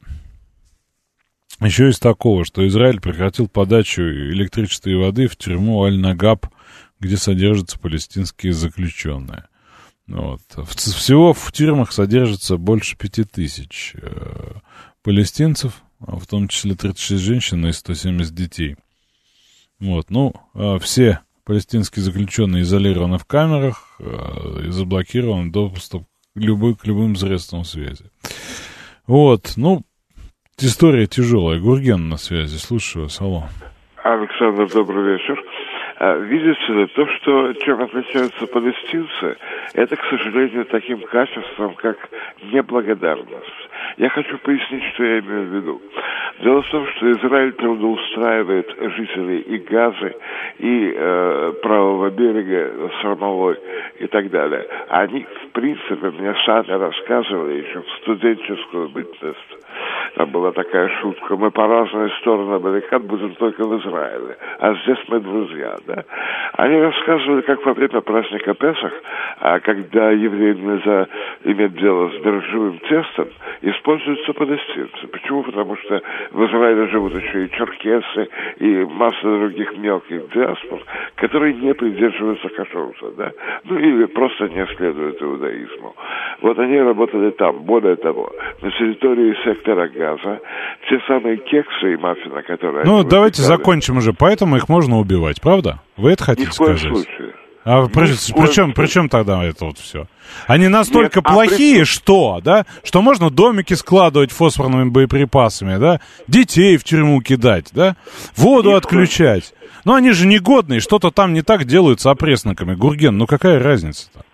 еще 1.61 1.89
из 1.89 1.99
такого, 1.99 2.45
что 2.45 2.67
Израиль 2.67 3.01
прекратил 3.01 3.49
подачу 3.49 4.03
электричества 4.03 4.91
и 4.91 4.95
воды 4.95 5.29
в 5.29 5.37
тюрьму 5.37 5.85
Аль-Нагаб, 5.85 6.47
где 7.01 7.17
содержатся 7.17 7.79
палестинские 7.79 8.53
заключенные. 8.53 9.45
Вот. 10.07 10.41
Всего 10.69 11.33
в 11.33 11.53
тюрьмах 11.53 11.93
содержится 11.93 12.57
больше 12.57 12.97
пяти 12.97 13.25
тысяч 13.25 13.95
э, 13.95 14.55
палестинцев, 15.03 15.83
в 16.01 16.27
том 16.27 16.49
числе 16.49 16.75
36 16.75 17.23
женщин 17.23 17.67
и 17.67 17.73
170 17.73 18.35
детей. 18.35 18.77
Вот, 19.81 20.11
ну, 20.11 20.33
а 20.55 20.79
все 20.79 21.21
палестинские 21.45 22.03
заключенные 22.03 22.63
изолированы 22.63 23.19
в 23.19 23.25
камерах 23.25 23.97
а, 24.01 24.61
и 24.61 24.71
заблокирован 24.71 25.51
доступ 25.51 26.05
к, 26.35 26.41
любым 26.41 27.17
средствам 27.17 27.65
связи. 27.65 28.11
Вот, 29.07 29.55
ну, 29.57 29.83
история 30.59 31.07
тяжелая. 31.07 31.61
Гурген 31.61 32.09
на 32.09 32.17
связи, 32.17 32.57
слушаю 32.57 33.05
вас, 33.05 33.21
алло. 33.21 33.45
Александр, 34.03 34.73
добрый 34.73 35.15
вечер. 35.15 35.44
Видите 36.01 36.73
ли, 36.73 36.87
то, 36.87 37.07
что 37.07 37.53
чем 37.55 37.81
отличаются 37.81 38.47
палестинцы, 38.49 39.37
это, 39.75 39.97
к 39.97 40.05
сожалению, 40.07 40.65
таким 40.67 41.01
качеством, 41.03 41.75
как 41.75 41.97
неблагодарность. 42.43 43.69
Я 43.97 44.09
хочу 44.09 44.37
пояснить, 44.39 44.83
что 44.95 45.05
я 45.05 45.21
имею 45.21 45.43
в 45.43 45.55
виду. 45.55 45.83
Дело 46.41 46.63
в 46.63 46.71
том, 46.71 46.87
что 46.89 47.13
Израиль 47.13 47.53
трудоустраивает 47.53 48.77
жителей 48.97 49.41
и 49.41 49.59
Газы, 49.59 50.17
и 50.59 50.93
э, 50.97 51.53
правого 51.63 52.11
берега 52.11 52.91
Сармовой 53.01 53.57
и 54.01 54.07
так 54.09 54.31
далее. 54.31 54.67
Они, 54.89 55.25
в 55.45 55.53
принципе, 55.53 56.11
мне 56.11 56.35
сами 56.45 56.73
рассказывали 56.73 57.63
еще 57.63 57.81
в 57.81 57.91
студенческую 58.03 58.89
бытность, 58.89 59.64
там 60.17 60.31
была 60.31 60.53
такая 60.53 60.89
шутка, 61.01 61.37
мы 61.37 61.51
по 61.51 61.67
разные 61.67 62.11
стороны 62.21 62.59
баррикад 62.59 63.03
будем 63.05 63.35
только 63.35 63.65
в 63.65 63.81
Израиле, 63.81 64.37
а 64.59 64.75
здесь 64.75 64.99
мы 65.09 65.21
друзья, 65.21 65.77
да. 65.87 66.05
Они 66.55 66.79
рассказывали, 66.81 67.41
как 67.43 67.65
во 67.65 67.75
время 67.75 68.01
праздника 68.01 68.55
Песах, 68.55 68.93
а 69.41 69.61
когда 69.61 70.11
евреям 70.11 70.75
нельзя 70.75 71.07
иметь 71.45 71.75
дело 71.77 72.11
с 72.11 72.23
дрожжевым 72.23 72.79
тестом, 72.81 73.29
используются 73.63 74.33
палестинцы. 74.33 75.07
Почему? 75.11 75.43
Потому 75.43 75.77
что 75.77 76.01
в 76.31 76.47
Израиле 76.47 76.87
живут 76.89 77.15
еще 77.15 77.45
и 77.45 77.51
черкесы, 77.51 78.29
и 78.59 78.85
масса 78.85 79.23
других 79.23 79.77
мелких 79.77 80.31
диаспор, 80.33 80.81
которые 81.17 81.55
не 81.55 81.75
придерживаются 81.75 82.49
кашрута, 82.51 83.11
да, 83.17 83.33
ну 83.65 83.79
или 83.79 84.05
просто 84.07 84.49
не 84.49 84.67
следуют 84.77 85.21
иудаизму. 85.21 85.95
Вот 86.41 86.59
они 86.59 86.79
работали 86.81 87.31
там. 87.31 87.65
Более 87.65 87.97
того, 87.97 88.31
на 88.63 88.71
территории 88.71 89.35
сектора 89.65 89.89
газа 89.89 90.41
те 90.89 90.99
самые 91.07 91.39
кексы 91.39 91.95
и 91.95 91.97
маффины, 91.97 92.43
которые... 92.43 92.85
Ну, 92.85 93.03
давайте 93.05 93.43
выпекали, 93.43 93.59
закончим 93.59 93.97
уже, 93.99 94.13
поэтому 94.13 94.57
их 94.57 94.69
можно 94.69 94.99
убивать, 94.99 95.41
правда? 95.41 95.81
Вы 95.97 96.13
это 96.13 96.25
хотите 96.25 96.49
Ни 96.49 96.53
в 96.53 96.57
коем 96.57 96.79
сказать? 96.79 96.97
случае. 96.97 97.35
А 97.65 97.87
при, 97.87 98.05
при, 98.05 98.53
чем, 98.53 98.73
при 98.73 98.87
чем 98.87 99.09
тогда 99.09 99.43
это 99.43 99.65
вот 99.65 99.79
все? 99.79 100.05
Они 100.47 100.69
настолько 100.69 101.21
Нет, 101.21 101.27
плохие, 101.27 101.77
а 101.77 101.79
при... 101.79 101.85
что, 101.85 102.41
да, 102.45 102.67
что 102.83 103.01
можно 103.01 103.31
домики 103.31 103.73
складывать 103.73 104.33
фосфорными 104.33 104.91
боеприпасами, 104.91 105.79
да, 105.79 106.01
детей 106.29 106.77
в 106.77 106.85
тюрьму 106.85 107.23
кидать, 107.23 107.71
да, 107.73 107.97
воду 108.37 108.71
Нет, 108.71 108.85
отключать. 108.85 109.55
Но 109.87 109.95
они 109.95 110.11
же 110.11 110.27
негодные, 110.27 110.81
что-то 110.81 111.11
там 111.11 111.33
не 111.33 111.41
так 111.41 111.65
делают 111.65 112.01
с 112.01 112.07
опресноками. 112.07 112.75
Гурген, 112.75 113.17
ну 113.17 113.27
какая 113.27 113.63
разница-то? 113.63 114.25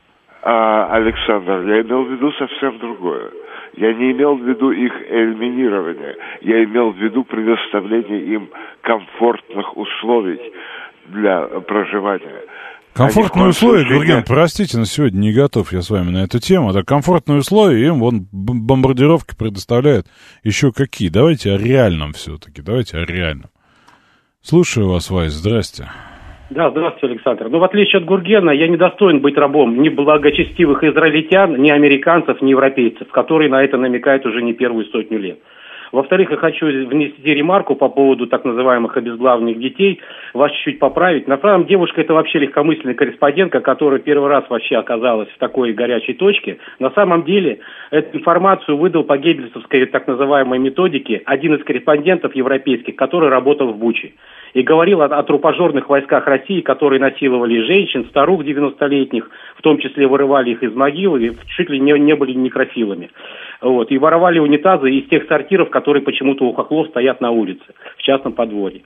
А, 0.42 0.86
Александр, 0.94 1.60
я 1.68 1.82
имел 1.82 2.04
в 2.04 2.10
виду 2.10 2.32
совсем 2.32 2.78
другое. 2.78 3.30
Я 3.76 3.94
не 3.94 4.12
имел 4.12 4.36
в 4.36 4.42
виду 4.42 4.70
их 4.72 4.92
элиминирование, 5.08 6.16
я 6.40 6.64
имел 6.64 6.90
в 6.90 6.96
виду 6.96 7.24
предоставление 7.24 8.34
им 8.34 8.50
комфортных 8.82 9.76
условий 9.76 10.40
для 11.06 11.42
проживания. 11.42 12.42
Комфортные 12.92 13.48
условия, 13.48 13.84
Гурген, 13.84 14.24
простите, 14.24 14.76
но 14.76 14.84
сегодня 14.84 15.18
не 15.18 15.32
готов 15.32 15.72
я 15.72 15.80
с 15.80 15.90
вами 15.90 16.10
на 16.10 16.24
эту 16.24 16.40
тему. 16.40 16.72
Да, 16.72 16.82
комфортные 16.82 17.38
условия, 17.38 17.86
им 17.86 18.00
вон 18.00 18.26
бомбардировки 18.32 19.36
предоставляют 19.36 20.06
еще 20.42 20.72
какие. 20.72 21.08
Давайте 21.08 21.52
о 21.52 21.56
реальном 21.56 22.12
все-таки, 22.12 22.62
давайте 22.62 22.98
о 22.98 23.04
реальном. 23.04 23.50
Слушаю 24.42 24.88
вас, 24.88 25.08
Вайс, 25.10 25.32
здрасте. 25.32 25.88
Да, 26.50 26.68
здравствуйте, 26.70 27.14
Александр. 27.14 27.48
Ну, 27.48 27.60
в 27.60 27.64
отличие 27.64 28.00
от 28.00 28.06
Гургена, 28.06 28.50
я 28.50 28.66
не 28.66 28.76
достоин 28.76 29.20
быть 29.20 29.36
рабом 29.36 29.80
ни 29.80 29.88
благочестивых 29.88 30.82
израильтян, 30.82 31.54
ни 31.62 31.70
американцев, 31.70 32.42
ни 32.42 32.50
европейцев, 32.50 33.06
которые 33.12 33.48
на 33.48 33.62
это 33.62 33.76
намекают 33.76 34.26
уже 34.26 34.42
не 34.42 34.52
первую 34.52 34.84
сотню 34.86 35.18
лет. 35.20 35.38
Во-вторых, 35.92 36.30
я 36.30 36.36
хочу 36.36 36.66
внести 36.66 37.34
ремарку 37.34 37.74
по 37.74 37.88
поводу 37.88 38.26
так 38.26 38.44
называемых 38.44 38.96
обезглавленных 38.96 39.58
детей, 39.58 40.00
вас 40.34 40.52
чуть-чуть 40.52 40.78
поправить. 40.78 41.26
На 41.26 41.38
самом 41.38 41.66
девушка 41.66 42.00
это 42.00 42.14
вообще 42.14 42.38
легкомысленная 42.38 42.94
корреспондентка, 42.94 43.60
которая 43.60 43.98
первый 43.98 44.28
раз 44.28 44.44
вообще 44.48 44.76
оказалась 44.76 45.28
в 45.28 45.38
такой 45.38 45.72
горячей 45.72 46.14
точке. 46.14 46.58
На 46.78 46.90
самом 46.90 47.24
деле 47.24 47.58
эту 47.90 48.18
информацию 48.18 48.76
выдал 48.76 49.04
по 49.04 49.18
геббельсовской 49.18 49.86
так 49.86 50.06
называемой 50.06 50.58
методике 50.58 51.22
один 51.24 51.54
из 51.54 51.64
корреспондентов 51.64 52.34
европейских, 52.34 52.94
который 52.96 53.28
работал 53.28 53.72
в 53.72 53.78
Буче. 53.78 54.12
И 54.52 54.62
говорил 54.62 55.00
о, 55.02 55.04
о 55.04 55.22
трупожорных 55.22 55.88
войсках 55.88 56.26
России, 56.26 56.60
которые 56.60 57.00
насиловали 57.00 57.60
женщин, 57.62 58.06
старух 58.10 58.42
90-летних, 58.42 59.30
в 59.56 59.62
том 59.62 59.78
числе 59.78 60.08
вырывали 60.08 60.50
их 60.50 60.62
из 60.64 60.74
могилы, 60.74 61.36
чуть 61.56 61.70
ли 61.70 61.78
не, 61.78 61.92
не 61.98 62.16
были 62.16 62.32
некрофилами. 62.32 63.10
Вот, 63.60 63.90
и 63.90 63.98
воровали 63.98 64.38
унитазы 64.38 64.90
из 64.90 65.08
тех 65.08 65.26
сортиров, 65.26 65.70
которые 65.70 66.02
почему-то 66.02 66.44
у 66.44 66.52
хохлов 66.52 66.88
стоят 66.88 67.20
на 67.20 67.30
улице, 67.30 67.64
в 67.96 68.02
частном 68.02 68.32
подворье. 68.32 68.82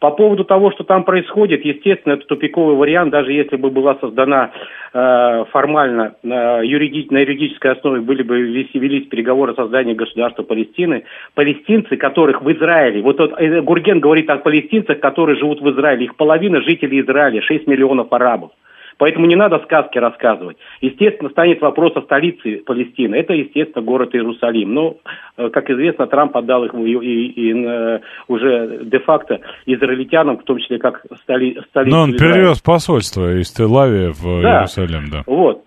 По 0.00 0.10
поводу 0.10 0.44
того, 0.44 0.70
что 0.72 0.84
там 0.84 1.04
происходит, 1.04 1.64
естественно, 1.64 2.14
это 2.14 2.26
тупиковый 2.26 2.76
вариант, 2.76 3.10
даже 3.10 3.32
если 3.32 3.56
бы 3.56 3.70
была 3.70 3.94
создана 4.00 4.50
э, 4.92 5.44
формально 5.50 6.14
э, 6.22 6.60
юриди, 6.64 7.06
на 7.10 7.18
юридической 7.18 7.72
основе 7.72 8.00
были 8.00 8.22
бы 8.22 8.38
велись, 8.38 8.68
велись 8.74 9.08
переговоры 9.08 9.52
о 9.52 9.56
создании 9.56 9.94
государства 9.94 10.42
Палестины. 10.42 11.04
Палестинцы, 11.34 11.96
которых 11.96 12.42
в 12.42 12.52
Израиле, 12.52 13.02
вот, 13.02 13.18
вот 13.18 13.32
э, 13.38 13.60
Гурген 13.62 14.00
говорит 14.00 14.28
о 14.30 14.36
палестинцах, 14.36 15.00
которые 15.00 15.38
живут 15.38 15.60
в 15.60 15.70
Израиле, 15.70 16.04
их 16.04 16.16
половина 16.16 16.60
жителей 16.60 17.00
Израиля, 17.00 17.40
6 17.40 17.66
миллионов 17.66 18.12
арабов. 18.12 18.50
Поэтому 18.98 19.26
не 19.26 19.36
надо 19.36 19.58
сказки 19.60 19.98
рассказывать. 19.98 20.56
Естественно, 20.80 21.30
станет 21.30 21.60
вопрос 21.60 21.96
о 21.96 22.02
столице 22.02 22.62
Палестины. 22.64 23.16
Это, 23.16 23.32
естественно, 23.32 23.84
город 23.84 24.14
Иерусалим. 24.14 24.74
Но, 24.74 24.96
э, 25.36 25.48
как 25.50 25.70
известно, 25.70 26.06
Трамп 26.06 26.36
отдал 26.36 26.64
их 26.64 26.74
и, 26.74 26.92
и, 26.92 27.50
и, 27.50 27.64
э, 27.64 28.00
уже 28.28 28.80
де-факто 28.84 29.40
израильтянам, 29.66 30.38
в 30.38 30.44
том 30.44 30.58
числе 30.58 30.78
как 30.78 31.04
столи, 31.22 31.60
столицу 31.70 31.96
Но 31.96 32.02
он 32.02 32.12
перевез 32.12 32.60
посольство 32.60 33.36
из 33.38 33.52
Тель-Авива 33.58 34.12
в 34.12 34.42
да. 34.42 34.56
Иерусалим, 34.58 35.10
да. 35.10 35.22
Вот. 35.26 35.64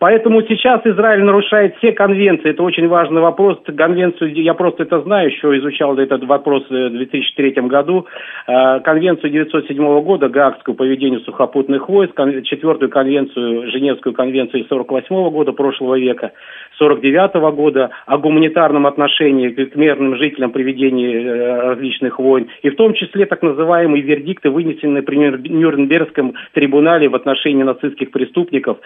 Поэтому 0.00 0.42
сейчас 0.42 0.80
Израиль 0.84 1.24
нарушает 1.24 1.76
все 1.78 1.90
конвенции. 1.90 2.50
Это 2.50 2.62
очень 2.62 2.86
важный 2.86 3.20
вопрос. 3.20 3.58
Конвенцию, 3.76 4.32
я 4.34 4.54
просто 4.54 4.84
это 4.84 5.00
знаю, 5.02 5.28
еще 5.28 5.58
изучал 5.58 5.98
этот 5.98 6.24
вопрос 6.24 6.64
в 6.70 6.90
2003 6.90 7.50
году. 7.62 8.06
Э, 8.46 8.78
конвенцию 8.80 9.30
1907 9.30 10.00
года 10.02 10.28
Гаагскую 10.28 10.76
по 10.76 10.84
ведению 10.84 11.20
сухопутных 11.20 11.88
войск, 11.88 12.14
четвертую 12.44 12.90
конвенцию, 12.90 13.72
Женевскую 13.72 14.14
конвенцию 14.14 14.64
1948 14.66 15.30
года 15.30 15.52
прошлого 15.52 15.98
века, 15.98 16.30
49 16.78 17.54
года 17.54 17.90
о 18.06 18.18
гуманитарном 18.18 18.86
отношении 18.86 19.48
к 19.48 19.74
мирным 19.76 20.16
жителям 20.16 20.52
при 20.52 20.62
ведении 20.62 21.12
э, 21.12 21.60
различных 21.70 22.18
войн, 22.18 22.48
и 22.62 22.70
в 22.70 22.76
том 22.76 22.94
числе 22.94 23.26
так 23.26 23.42
называемые 23.42 24.02
вердикты, 24.02 24.50
вынесенные 24.50 25.02
при 25.02 25.16
Нюрнбергском 25.16 26.34
трибунале 26.52 27.08
в 27.08 27.14
отношении 27.14 27.62
нацистских 27.62 28.10
преступников, 28.10 28.78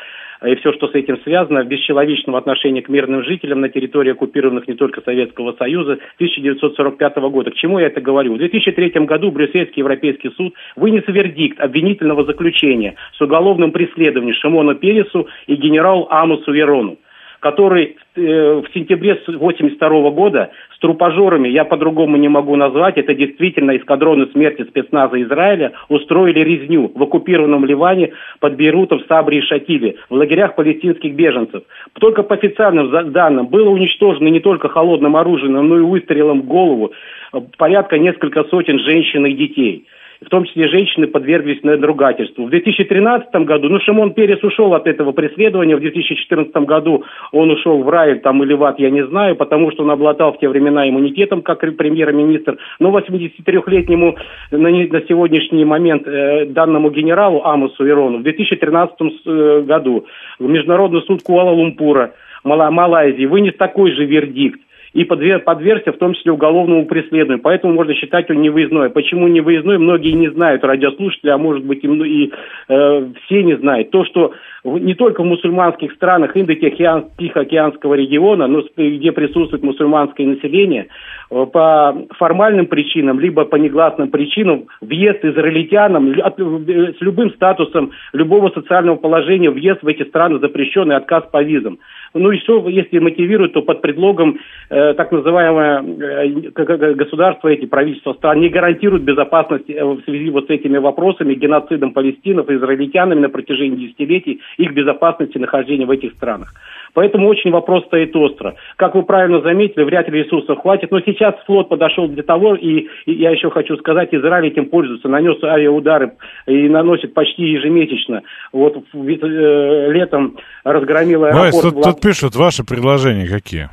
и 0.45 0.55
все, 0.57 0.73
что 0.73 0.89
с 0.89 0.95
этим 0.95 1.19
связано, 1.23 1.63
бесчеловечного 1.65 2.39
отношения 2.39 2.83
к 2.83 2.89
мирным 2.89 3.23
жителям 3.25 3.61
на 3.61 3.69
территории 3.69 4.13
оккупированных 4.13 4.67
не 4.67 4.75
только 4.75 5.01
Советского 5.03 5.53
Союза 5.53 5.99
1945 6.17 7.17
года. 7.31 7.51
К 7.51 7.55
чему 7.55 7.79
я 7.79 7.87
это 7.87 8.01
говорю? 8.01 8.35
В 8.35 8.39
2003 8.39 9.05
году 9.07 9.31
Брюссельский 9.31 9.81
Европейский 9.81 10.31
суд 10.31 10.55
вынес 10.75 11.05
вердикт 11.07 11.61
обвинительного 11.61 12.25
заключения 12.25 12.97
с 13.17 13.21
уголовным 13.21 13.71
преследованием 13.71 14.35
Шимону 14.35 14.75
Пересу 14.75 15.29
и 15.47 15.55
генералу 15.55 16.09
Амусу 16.11 16.53
Верону 16.53 16.99
который 17.43 17.97
э, 18.15 18.21
в 18.21 18.73
сентябре 18.73 19.15
1982 19.15 20.11
года 20.11 20.53
с 20.77 20.79
трупожорами, 20.79 21.49
я 21.49 21.65
по-другому 21.65 22.17
не 22.17 22.29
могу 22.29 22.55
назвать, 22.55 22.99
это 22.99 23.15
действительно 23.15 23.77
эскадроны 23.77 24.29
смерти 24.29 24.63
спецназа 24.63 25.21
Израиля, 25.21 25.73
устроили 25.89 26.39
резню 26.39 26.93
в 26.95 27.03
оккупированном 27.03 27.65
Ливане 27.65 28.13
под 28.39 28.55
Бейрутом, 28.55 29.03
Сабре 29.09 29.39
и 29.39 29.43
Шатиле, 29.43 29.97
в 30.09 30.15
лагерях 30.15 30.55
палестинских 30.55 31.15
беженцев. 31.15 31.65
Только 31.95 32.23
по 32.23 32.37
официальным 32.37 33.13
данным 33.13 33.49
было 33.49 33.71
уничтожено 33.71 34.29
не 34.29 34.41
только 34.41 34.69
холодным 34.69 35.17
оружием, 35.17 35.55
но 35.55 35.79
и 35.79 35.81
выстрелом 35.81 36.43
в 36.43 36.47
голову 36.47 36.93
э, 37.33 37.41
порядка 37.59 37.99
несколько 37.99 38.45
сотен 38.45 38.79
женщин 38.79 39.27
и 39.27 39.33
детей 39.33 39.87
в 40.25 40.29
том 40.29 40.45
числе 40.45 40.69
женщины 40.69 41.07
подверглись 41.07 41.63
надругательству. 41.63 42.47
В 42.47 42.51
2013 42.51 43.35
году, 43.45 43.69
ну, 43.69 43.81
Шимон 43.81 44.15
Перес 44.15 44.43
ушел 44.43 44.75
от 44.75 44.87
этого 44.87 45.13
преследования, 45.13 45.77
в 45.77 45.81
2014 45.81 46.55
году 46.65 47.05
он 47.33 47.51
ушел 47.51 47.83
в 47.83 47.89
рай 47.89 48.19
там 48.21 48.43
или 48.43 48.55
в 48.55 48.65
ад, 48.65 48.79
я 48.79 48.91
не 48.91 49.05
знаю, 49.07 49.37
потому 49.37 49.71
что 49.73 49.83
он 49.83 49.91
обладал 49.91 50.33
в 50.33 50.39
те 50.39 50.49
времена 50.49 50.89
иммунитетом, 50.89 51.43
как 51.43 51.61
премьер-министр, 51.77 52.59
но 52.79 52.97
83-летнему 52.97 54.17
на, 54.51 54.59
на 54.59 55.01
сегодняшний 55.09 55.65
момент 55.65 56.07
э, 56.07 56.47
данному 56.47 56.91
генералу 56.91 57.43
Амусу 57.45 57.87
Ирону 57.87 58.19
в 58.19 58.23
2013 58.23 58.97
э, 59.01 59.63
году 59.63 60.07
в 60.39 60.49
Международный 60.49 61.03
суд 61.03 61.23
Куала-Лумпура 61.23 62.11
Малайзии 62.45 63.27
вынес 63.27 63.55
такой 63.57 63.93
же 63.93 64.05
вердикт 64.05 64.61
и 64.93 65.05
подвергся 65.05 65.93
в 65.93 65.99
том 65.99 66.15
числе 66.15 66.33
уголовному 66.33 66.87
преследованию. 66.87 67.43
Поэтому 67.43 67.75
можно 67.75 67.95
считать 67.95 68.31
он 68.31 68.43
невыездной. 68.43 68.91
Почему 68.91 69.27
невыездной, 69.29 69.79
многие 69.79 70.13
не 70.13 70.31
знают, 70.31 70.65
радиослушатели, 70.65 71.31
а 71.31 71.39
может 71.39 71.65
быть 71.65 71.83
и, 71.83 71.89
и 71.89 72.33
э, 72.69 73.07
все 73.25 73.43
не 73.43 73.57
знают. 73.57 73.91
То, 73.91 74.05
что 74.05 74.33
не 74.65 74.95
только 74.95 75.23
в 75.23 75.27
мусульманских 75.27 75.93
странах 75.93 76.37
Индо-Тихоокеанского 76.37 77.95
региона, 77.95 78.47
но 78.47 78.63
где 78.77 79.13
присутствует 79.13 79.63
мусульманское 79.63 80.27
население, 80.27 80.89
э, 81.31 81.47
по 81.47 81.97
формальным 82.19 82.67
причинам, 82.67 83.19
либо 83.19 83.45
по 83.45 83.57
негласным 83.57 84.11
причинам 84.11 84.67
въезд 84.81 85.25
израильтянам 85.25 86.15
с 86.15 87.01
любым 87.01 87.33
статусом 87.33 87.93
любого 88.13 88.51
социального 88.51 88.97
положения, 88.97 89.51
въезд 89.51 89.83
в 89.83 89.89
эти 89.89 90.03
страны 90.05 90.39
запрещен 90.39 90.93
и 90.93 90.95
отказ 90.95 91.25
по 91.33 91.43
визам. 91.43 91.79
Ну 92.15 92.31
и 92.31 92.39
все, 92.39 92.69
если 92.69 92.99
мотивируют, 92.99 93.55
то 93.55 93.63
под 93.63 93.81
предлогом 93.81 94.39
э, 94.69 94.95
так 94.95 95.13
называемое 95.13 95.83
э, 95.83 96.95
государство, 96.95 97.49
эти 97.49 97.67
правительства 97.67 98.13
стран 98.15 98.41
не 98.41 98.49
гарантируют 98.49 99.03
безопасность 99.03 99.71
э, 99.71 99.83
в 99.83 100.03
связи 100.05 100.31
вот 100.31 100.47
с 100.47 100.51
этими 100.51 100.79
вопросами, 100.79 101.35
геноцидом 101.35 101.93
палестинов 101.93 102.51
израильтянами 102.51 103.21
на 103.21 103.29
протяжении 103.31 103.87
десятилетий, 103.87 104.41
их 104.59 104.73
безопасности 104.75 105.39
нахождения 105.39 105.87
в 105.87 105.91
этих 105.91 106.13
странах. 106.13 106.53
Поэтому 106.95 107.29
очень 107.29 107.51
вопрос 107.51 107.85
стоит 107.87 108.15
остро. 108.15 108.55
Как 108.77 108.95
вы 108.95 109.03
правильно 109.03 109.41
заметили, 109.41 109.85
вряд 109.85 110.09
ли 110.09 110.23
ресурсов 110.23 110.61
хватит, 110.61 110.91
но 110.91 111.01
сейчас 111.01 111.35
флот 111.47 111.69
подошел 111.69 112.07
для 112.07 112.23
того, 112.23 112.55
и, 112.55 112.87
и 113.07 113.13
я 113.13 113.31
еще 113.31 113.51
хочу 113.51 113.77
сказать, 113.79 114.11
Израиль 114.13 114.49
этим 114.49 114.67
пользуется, 114.67 115.09
нанес 115.09 115.43
авиаудары 115.43 116.13
и 116.47 116.69
наносит 116.69 117.15
почти 117.15 117.45
ежемесячно. 117.45 118.23
Вот 118.53 118.77
э, 118.77 119.93
летом 119.93 120.37
разгромил 120.65 121.25
аэропорт... 121.25 121.55
Вась, 121.55 121.63
тут, 121.63 121.83
тут 121.83 122.01
пишут 122.01 122.37
ваши 122.37 122.65
предложения 122.65 123.27
какие? 123.27 123.71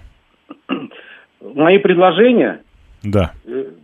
Мои 1.41 1.78
предложения? 1.78 2.61
Да. 3.03 3.32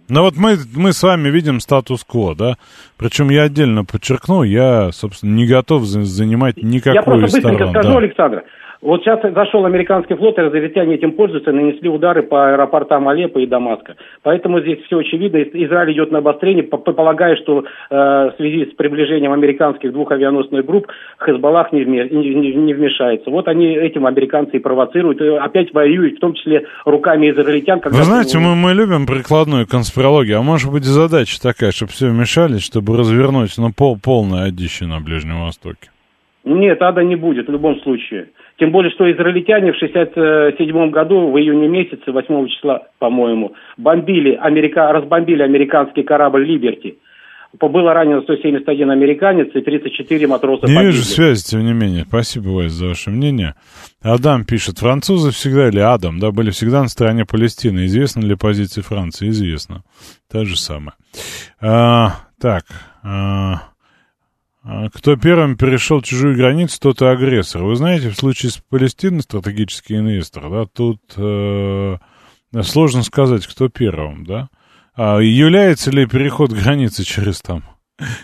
Ну 0.07 0.21
вот 0.21 0.35
мы, 0.37 0.55
мы 0.75 0.93
с 0.93 1.01
вами 1.01 1.29
видим 1.29 1.59
статус-кво, 1.59 2.35
да? 2.35 2.55
Причем 2.97 3.29
я 3.29 3.43
отдельно 3.43 3.83
подчеркну, 3.83 4.43
я, 4.43 4.91
собственно, 4.91 5.33
не 5.33 5.47
готов 5.47 5.83
занимать 5.83 6.57
никакую 6.57 6.95
Я 6.95 7.01
просто 7.01 7.21
быстренько 7.21 7.67
скажу, 7.67 7.89
да. 7.89 7.97
Александр. 7.97 8.43
Вот 8.85 9.01
сейчас 9.01 9.19
зашел 9.33 9.65
американский 9.65 10.13
флот, 10.13 10.37
и 10.37 10.41
израильтяне 10.43 10.93
этим 10.93 11.13
пользуются, 11.13 11.51
нанесли 11.51 11.89
удары 11.89 12.21
по 12.21 12.51
аэропортам 12.51 13.07
Алеппо 13.07 13.39
и 13.39 13.47
Дамаска. 13.47 13.95
Поэтому 14.21 14.61
здесь 14.61 14.77
все 14.85 14.99
очевидно. 14.99 15.37
Израиль 15.37 15.93
идет 15.93 16.11
на 16.11 16.19
обострение, 16.19 16.61
полагая, 16.63 17.35
что 17.37 17.63
э, 17.63 17.65
в 17.89 18.33
связи 18.37 18.71
с 18.71 18.75
приближением 18.75 19.31
американских 19.31 19.91
двух 19.91 20.11
авианосных 20.11 20.63
групп 20.63 20.85
Хезбаллах 21.17 21.71
не, 21.71 21.83
не, 21.83 22.73
вмешается. 22.75 23.31
Вот 23.31 23.47
они 23.47 23.73
этим 23.75 24.05
американцы 24.05 24.57
и 24.57 24.59
провоцируют, 24.59 25.19
и 25.19 25.29
опять 25.29 25.73
воюют, 25.73 26.17
в 26.17 26.19
том 26.19 26.35
числе 26.35 26.67
руками 26.85 27.31
израильтян. 27.31 27.81
Вы 27.83 28.03
знаете, 28.03 28.37
мы, 28.37 28.55
мы 28.55 28.73
любим 28.73 29.07
прикладную 29.07 29.65
конспирологию, 29.65 30.37
а 30.37 30.43
может 30.43 30.71
быть 30.71 30.83
задача 30.83 31.41
такая, 31.41 31.71
чтобы 31.71 31.91
все 31.91 32.07
вмешались, 32.09 32.63
чтобы 32.63 32.97
развернуть 32.97 33.51
ну, 33.57 33.71
пол, 33.75 33.97
полное 33.97 34.43
одище 34.43 34.85
на 34.85 34.99
Ближнем 34.99 35.41
Востоке? 35.41 35.89
Нет, 36.43 36.79
ада 36.83 37.03
не 37.03 37.15
будет 37.15 37.47
в 37.47 37.51
любом 37.51 37.81
случае. 37.81 38.27
Тем 38.57 38.71
более, 38.71 38.91
что 38.91 39.11
израильтяне 39.11 39.73
в 39.73 39.75
1967 39.75 40.89
году, 40.89 41.31
в 41.31 41.37
июне 41.37 41.67
месяце, 41.67 42.11
8 42.11 42.47
числа, 42.47 42.87
по-моему, 42.99 43.53
бомбили, 43.77 44.37
Америка, 44.41 44.91
разбомбили 44.93 45.43
американский 45.43 46.03
корабль 46.03 46.45
«Либерти». 46.45 46.97
Было 47.59 47.93
ранено 47.93 48.21
171 48.21 48.91
американец 48.91 49.47
и 49.53 49.61
34 49.61 50.27
матроса 50.27 50.67
Не 50.67 50.75
погибли. 50.75 50.85
вижу 50.87 51.03
связи, 51.03 51.43
тем 51.51 51.63
не 51.65 51.73
менее. 51.73 52.03
Спасибо, 52.07 52.49
Вась, 52.49 52.71
за 52.71 52.87
ваше 52.87 53.11
мнение. 53.11 53.55
Адам 54.01 54.43
пишет, 54.43 54.79
французы 54.79 55.31
всегда, 55.31 55.69
или 55.69 55.79
Адам, 55.79 56.19
да, 56.19 56.31
были 56.31 56.49
всегда 56.49 56.81
на 56.81 56.89
стороне 56.89 57.25
Палестины. 57.25 57.85
Известна 57.85 58.25
ли 58.25 58.35
позиция 58.35 58.83
Франции? 58.83 59.29
Известно. 59.29 59.83
Та 60.29 60.43
же 60.43 60.57
самая. 60.57 60.95
А, 61.61 62.25
так, 62.41 62.63
а, 63.03 63.61
кто 64.93 65.15
первым 65.15 65.57
перешел 65.57 66.01
чужую 66.01 66.35
границу, 66.35 66.79
тот 66.79 67.01
и 67.01 67.05
агрессор. 67.05 67.63
Вы 67.63 67.75
знаете, 67.75 68.09
в 68.09 68.15
случае 68.15 68.51
с 68.51 68.57
Палестиной 68.57 69.21
стратегический 69.21 69.97
инвестор, 69.97 70.49
да, 70.49 70.65
тут 70.65 71.01
э, 71.17 71.97
сложно 72.63 73.03
сказать, 73.03 73.45
кто 73.45 73.69
первым, 73.69 74.25
да. 74.25 74.49
А 74.95 75.19
является 75.19 75.91
ли 75.91 76.07
переход 76.07 76.51
границы 76.51 77.03
через 77.03 77.41
там 77.41 77.63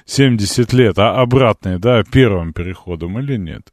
70 0.06 0.74
лет, 0.74 0.98
а 0.98 1.22
обратный, 1.22 1.78
да, 1.78 2.04
первым 2.04 2.54
переходом 2.54 3.20
или 3.20 3.38
нет? 3.38 3.72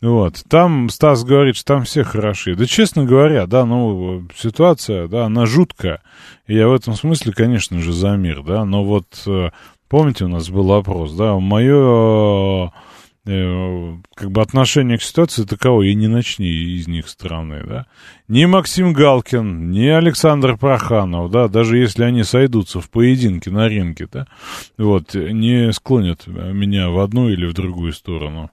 Вот. 0.00 0.42
Там 0.50 0.90
Стас 0.90 1.24
говорит, 1.24 1.56
что 1.56 1.74
там 1.74 1.84
все 1.84 2.04
хороши. 2.04 2.54
Да, 2.56 2.66
честно 2.66 3.04
говоря, 3.04 3.46
да, 3.46 3.64
ну, 3.64 4.26
ситуация, 4.36 5.08
да, 5.08 5.26
она 5.26 5.46
жуткая. 5.46 6.02
И 6.46 6.54
я 6.54 6.68
в 6.68 6.74
этом 6.74 6.94
смысле, 6.94 7.32
конечно 7.32 7.80
же, 7.80 7.92
за 7.92 8.16
мир, 8.16 8.42
да, 8.42 8.66
но 8.66 8.84
вот 8.84 9.06
э, 9.26 9.50
Помните, 9.94 10.24
у 10.24 10.28
нас 10.28 10.50
был 10.50 10.64
вопрос, 10.64 11.12
да, 11.12 11.38
мое 11.38 12.72
э, 13.26 13.96
как 14.16 14.32
бы 14.32 14.42
отношение 14.42 14.98
к 14.98 15.02
ситуации 15.02 15.44
таково, 15.44 15.82
и 15.82 15.94
не 15.94 16.08
начни 16.08 16.48
из 16.48 16.88
них 16.88 17.08
страны, 17.08 17.62
да. 17.64 17.86
Ни 18.26 18.44
Максим 18.46 18.92
Галкин, 18.92 19.70
ни 19.70 19.86
Александр 19.86 20.56
Проханов, 20.56 21.30
да, 21.30 21.46
даже 21.46 21.78
если 21.78 22.02
они 22.02 22.24
сойдутся 22.24 22.80
в 22.80 22.90
поединке 22.90 23.52
на 23.52 23.68
ринге, 23.68 24.08
да, 24.10 24.26
вот, 24.78 25.14
не 25.14 25.72
склонят 25.72 26.26
меня 26.26 26.90
в 26.90 26.98
одну 26.98 27.28
или 27.28 27.46
в 27.46 27.52
другую 27.52 27.92
сторону. 27.92 28.50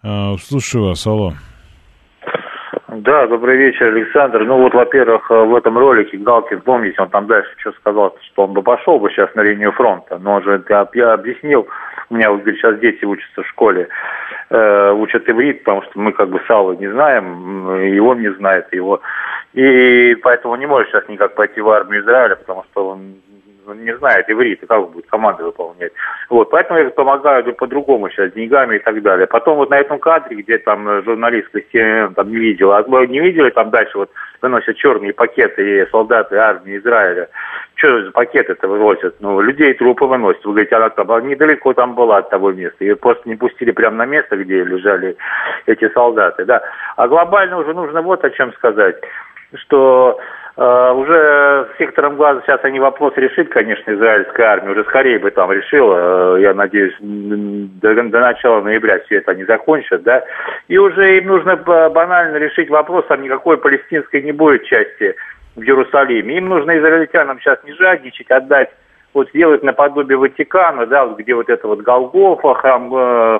А, 0.00 0.36
слушаю 0.38 0.84
вас, 0.84 1.04
алло. 1.08 1.34
Да, 3.04 3.26
добрый 3.26 3.56
вечер, 3.56 3.88
Александр. 3.88 4.44
Ну 4.44 4.58
вот, 4.58 4.74
во-первых, 4.74 5.28
э, 5.28 5.34
в 5.34 5.56
этом 5.56 5.76
ролике 5.76 6.18
Галкин, 6.18 6.60
помните, 6.60 7.02
он 7.02 7.08
там 7.08 7.26
дальше 7.26 7.50
что 7.58 7.72
сказал, 7.72 8.16
что 8.20 8.44
он 8.44 8.52
бы 8.52 8.62
пошел 8.62 9.00
бы 9.00 9.10
сейчас 9.10 9.34
на 9.34 9.40
линию 9.40 9.72
фронта. 9.72 10.20
Но 10.20 10.34
он 10.34 10.44
же, 10.44 10.62
я, 10.68 11.12
объяснил, 11.12 11.66
у 12.10 12.14
меня 12.14 12.28
говорит, 12.28 12.58
сейчас 12.58 12.78
дети 12.78 13.04
учатся 13.04 13.42
в 13.42 13.48
школе, 13.48 13.88
э, 14.50 14.92
учат 14.92 15.28
иврит, 15.28 15.64
потому 15.64 15.82
что 15.82 15.98
мы 15.98 16.12
как 16.12 16.28
бы 16.28 16.40
Савва 16.46 16.74
не 16.74 16.86
знаем, 16.86 17.74
и 17.74 17.98
он 17.98 18.20
не 18.20 18.32
знает 18.34 18.72
его. 18.72 19.00
И 19.52 20.14
поэтому 20.22 20.54
не 20.54 20.66
может 20.66 20.90
сейчас 20.90 21.08
никак 21.08 21.34
пойти 21.34 21.60
в 21.60 21.70
армию 21.70 22.02
Израиля, 22.02 22.36
потому 22.36 22.64
что 22.70 22.90
он 22.90 23.16
не 23.66 23.96
знает 23.96 24.28
иврит, 24.28 24.62
и 24.62 24.66
как 24.66 24.90
будет 24.90 25.06
команды 25.06 25.44
выполнять. 25.44 25.92
Вот, 26.28 26.50
поэтому 26.50 26.80
я 26.80 26.90
помогаю 26.90 27.54
по-другому 27.54 28.08
сейчас, 28.10 28.32
деньгами 28.32 28.76
и 28.76 28.78
так 28.78 29.00
далее. 29.02 29.26
Потом 29.26 29.56
вот 29.56 29.70
на 29.70 29.78
этом 29.78 29.98
кадре, 29.98 30.36
где 30.36 30.58
там 30.58 31.02
журналистка 31.02 31.60
CNN 31.72 32.14
там 32.14 32.30
не 32.30 32.36
видела, 32.36 32.78
а 32.78 33.06
не 33.06 33.20
видели, 33.20 33.50
там 33.50 33.70
дальше 33.70 33.98
вот 33.98 34.10
выносят 34.40 34.76
черные 34.76 35.12
пакеты 35.12 35.82
и 35.82 35.90
солдаты 35.90 36.36
армии 36.36 36.78
Израиля. 36.78 37.28
Что 37.74 38.04
за 38.04 38.10
пакеты-то 38.12 38.68
выносят? 38.68 39.16
Ну, 39.20 39.40
людей 39.40 39.74
трупы 39.74 40.04
выносят. 40.04 40.44
Вы 40.44 40.52
говорите, 40.52 40.76
она 40.76 40.90
там 40.90 41.28
недалеко 41.28 41.72
там 41.72 41.94
была 41.94 42.18
от 42.18 42.30
того 42.30 42.52
места. 42.52 42.84
Ее 42.84 42.96
просто 42.96 43.28
не 43.28 43.36
пустили 43.36 43.70
прямо 43.70 43.96
на 43.96 44.06
место, 44.06 44.36
где 44.36 44.62
лежали 44.62 45.16
эти 45.66 45.88
солдаты, 45.90 46.44
да. 46.44 46.62
А 46.96 47.08
глобально 47.08 47.58
уже 47.58 47.72
нужно 47.72 48.02
вот 48.02 48.24
о 48.24 48.30
чем 48.30 48.52
сказать, 48.54 48.96
что 49.54 50.18
уже 50.56 51.68
с 51.72 51.78
сектором 51.78 52.16
газа 52.16 52.42
сейчас 52.44 52.60
они 52.62 52.78
вопрос 52.78 53.14
решит, 53.16 53.48
конечно, 53.48 53.90
израильская 53.92 54.44
армия. 54.44 54.72
Уже 54.72 54.84
скорее 54.84 55.18
бы 55.18 55.30
там 55.30 55.50
решила, 55.50 56.36
uh, 56.36 56.40
я 56.42 56.52
надеюсь, 56.52 56.94
до, 57.00 57.94
до 57.94 58.20
начала 58.20 58.60
ноября 58.60 59.00
все 59.00 59.16
это 59.18 59.30
они 59.30 59.44
закончат, 59.44 60.02
да. 60.02 60.22
И 60.68 60.76
уже 60.76 61.16
им 61.18 61.28
нужно 61.28 61.56
банально 61.56 62.36
решить 62.36 62.68
вопрос, 62.68 63.06
там 63.06 63.22
никакой 63.22 63.56
палестинской 63.56 64.22
не 64.22 64.32
будет 64.32 64.64
части 64.64 65.14
в 65.56 65.62
Иерусалиме. 65.62 66.36
Им 66.36 66.48
нужно 66.48 66.78
израильтянам 66.78 67.40
сейчас 67.40 67.58
не 67.64 67.72
жадничать, 67.72 68.30
отдать 68.30 68.70
вот 69.14 69.28
сделать 69.30 69.62
наподобие 69.62 70.18
Ватикана, 70.18 70.86
да, 70.86 71.04
вот 71.04 71.18
где 71.18 71.34
вот 71.34 71.48
это 71.48 71.66
вот 71.66 71.80
Голгофа, 71.80 72.54
храм 72.54 72.94
э, 72.94 73.38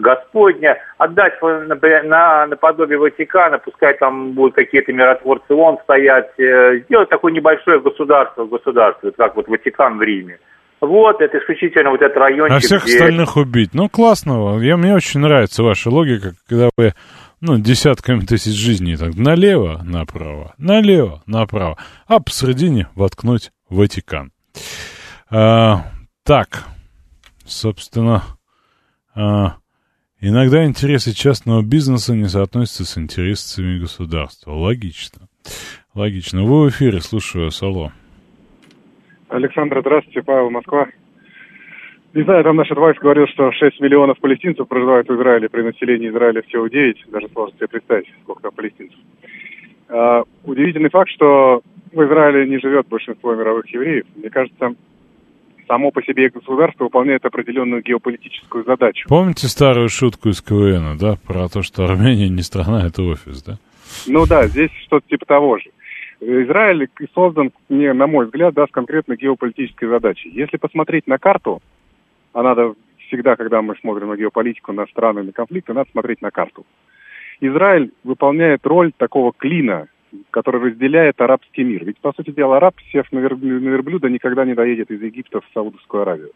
Господня, 0.00 0.76
отдать 0.98 1.34
на, 1.42 2.46
наподобие 2.46 2.98
Ватикана, 2.98 3.58
пускай 3.58 3.96
там 3.96 4.32
будут 4.32 4.54
какие-то 4.54 4.92
миротворцы 4.92 5.54
ООН 5.54 5.78
стоять, 5.84 6.30
э, 6.38 6.80
сделать 6.84 7.08
такое 7.08 7.32
небольшое 7.32 7.80
государство 7.80 8.44
в 8.44 8.50
государстве, 8.50 9.12
как 9.12 9.36
вот 9.36 9.48
Ватикан 9.48 9.98
в 9.98 10.02
Риме. 10.02 10.38
Вот, 10.80 11.20
это 11.20 11.38
исключительно 11.38 11.90
вот 11.90 12.02
этот 12.02 12.16
райончик. 12.18 12.56
А 12.56 12.60
всех 12.60 12.84
где... 12.84 12.94
остальных 12.94 13.36
убить. 13.36 13.70
Ну, 13.72 13.88
классно. 13.88 14.58
Я, 14.60 14.76
мне 14.76 14.94
очень 14.94 15.20
нравится 15.20 15.62
ваша 15.62 15.90
логика, 15.90 16.32
когда 16.48 16.68
вы 16.76 16.92
ну, 17.40 17.58
десятками 17.58 18.20
тысяч 18.20 18.52
жизней 18.52 18.96
так 18.96 19.14
налево, 19.14 19.82
направо, 19.84 20.54
налево, 20.58 21.22
направо, 21.26 21.78
а 22.06 22.20
посередине 22.20 22.88
воткнуть 22.94 23.52
Ватикан. 23.68 24.32
А, 25.30 25.86
так, 26.24 26.64
собственно, 27.44 28.22
а, 29.14 29.56
Иногда 30.28 30.64
интересы 30.64 31.14
частного 31.14 31.62
бизнеса 31.62 32.12
не 32.12 32.24
соотносятся 32.24 32.84
с 32.84 32.98
интересами 32.98 33.78
государства. 33.78 34.50
Логично. 34.50 35.28
Логично. 35.94 36.42
Вы 36.42 36.64
в 36.64 36.70
эфире, 36.70 36.98
слушаю 36.98 37.44
вас, 37.44 37.62
алло. 37.62 37.92
Александр, 39.28 39.82
здравствуйте, 39.82 40.22
Павел, 40.22 40.50
Москва. 40.50 40.88
Не 42.12 42.24
знаю, 42.24 42.42
там 42.42 42.56
наш 42.56 42.68
адвайс 42.72 42.98
говорил, 42.98 43.28
что 43.28 43.52
6 43.52 43.78
миллионов 43.78 44.18
палестинцев 44.18 44.66
проживают 44.66 45.08
в 45.08 45.14
Израиле, 45.14 45.48
при 45.48 45.62
населении 45.62 46.08
Израиля 46.08 46.42
всего 46.42 46.66
9, 46.66 47.04
даже 47.06 47.28
сложно 47.28 47.56
себе 47.56 47.68
представить, 47.68 48.12
сколько 48.24 48.42
там 48.42 48.50
палестинцев. 48.50 48.98
А, 49.88 50.24
удивительный 50.42 50.90
факт, 50.90 51.10
что 51.10 51.62
в 51.92 52.02
Израиле 52.02 52.48
не 52.48 52.58
живет 52.58 52.88
большинство 52.88 53.32
мировых 53.36 53.68
евреев. 53.68 54.06
Мне 54.16 54.30
кажется, 54.30 54.74
само 55.66 55.90
по 55.90 56.02
себе 56.02 56.28
государство 56.28 56.84
выполняет 56.84 57.24
определенную 57.24 57.82
геополитическую 57.82 58.64
задачу. 58.64 59.08
Помните 59.08 59.48
старую 59.48 59.88
шутку 59.88 60.28
из 60.28 60.40
КВН, 60.40 60.96
да, 60.98 61.16
про 61.26 61.48
то, 61.48 61.62
что 61.62 61.84
Армения 61.84 62.28
не 62.28 62.42
страна, 62.42 62.86
это 62.86 63.02
офис, 63.02 63.42
да? 63.42 63.58
Ну 64.06 64.26
да, 64.26 64.46
здесь 64.46 64.70
что-то 64.86 65.06
типа 65.08 65.26
того 65.26 65.58
же. 65.58 65.70
Израиль 66.20 66.88
создан, 67.14 67.52
не, 67.68 67.92
на 67.92 68.06
мой 68.06 68.26
взгляд, 68.26 68.54
да, 68.54 68.66
с 68.66 68.70
конкретной 68.70 69.16
геополитической 69.16 69.88
задачей. 69.88 70.30
Если 70.30 70.56
посмотреть 70.56 71.06
на 71.06 71.18
карту, 71.18 71.60
а 72.32 72.42
надо 72.42 72.74
всегда, 73.06 73.36
когда 73.36 73.62
мы 73.62 73.76
смотрим 73.76 74.08
на 74.08 74.16
геополитику, 74.16 74.72
на 74.72 74.86
страны, 74.86 75.22
на 75.22 75.32
конфликты, 75.32 75.72
надо 75.72 75.90
смотреть 75.90 76.22
на 76.22 76.30
карту. 76.30 76.64
Израиль 77.40 77.92
выполняет 78.02 78.66
роль 78.66 78.92
такого 78.96 79.32
клина 79.36 79.88
который 80.30 80.60
разделяет 80.60 81.20
арабский 81.20 81.64
мир. 81.64 81.84
Ведь, 81.84 81.98
по 81.98 82.12
сути 82.12 82.30
дела, 82.30 82.56
араб, 82.58 82.74
сев 82.92 83.10
на, 83.12 83.18
верблюда, 83.18 84.08
никогда 84.08 84.44
не 84.44 84.54
доедет 84.54 84.90
из 84.90 85.02
Египта 85.02 85.40
в 85.40 85.44
Саудовскую 85.52 86.02
Аравию. 86.02 86.32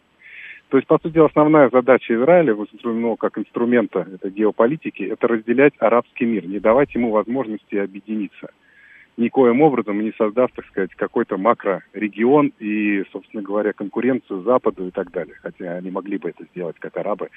То 0.69 0.77
есть, 0.77 0.87
по 0.87 0.99
сути 0.99 1.15
дела, 1.15 1.27
основная 1.27 1.69
задача 1.71 2.15
Израиля, 2.15 2.57
ну, 2.85 3.17
как 3.17 3.39
инструмента 3.39 4.07
этой 4.13 4.31
геополитики, 4.31 5.03
это 5.03 5.27
разделять 5.27 5.75
арабский 5.79 6.27
мир, 6.27 6.47
не 6.47 6.61
давать 6.61 6.95
ему 6.95 7.11
возможности 7.11 7.75
объединиться. 7.77 8.51
Никоим 9.17 9.61
образом 9.61 10.01
не 10.01 10.13
создав, 10.17 10.51
так 10.55 10.65
сказать, 10.67 10.95
какой-то 10.95 11.37
макрорегион 11.37 12.53
и, 12.61 13.05
собственно 13.13 13.43
говоря, 13.43 13.73
конкуренцию 13.73 14.43
Западу 14.43 14.87
и 14.87 14.91
так 14.91 15.11
далее. 15.11 15.35
Хотя 15.43 15.77
они 15.77 15.91
могли 15.91 16.19
бы 16.19 16.31
это 16.31 16.45
сделать, 16.53 16.77
как 16.79 16.97
арабы, 16.97 17.29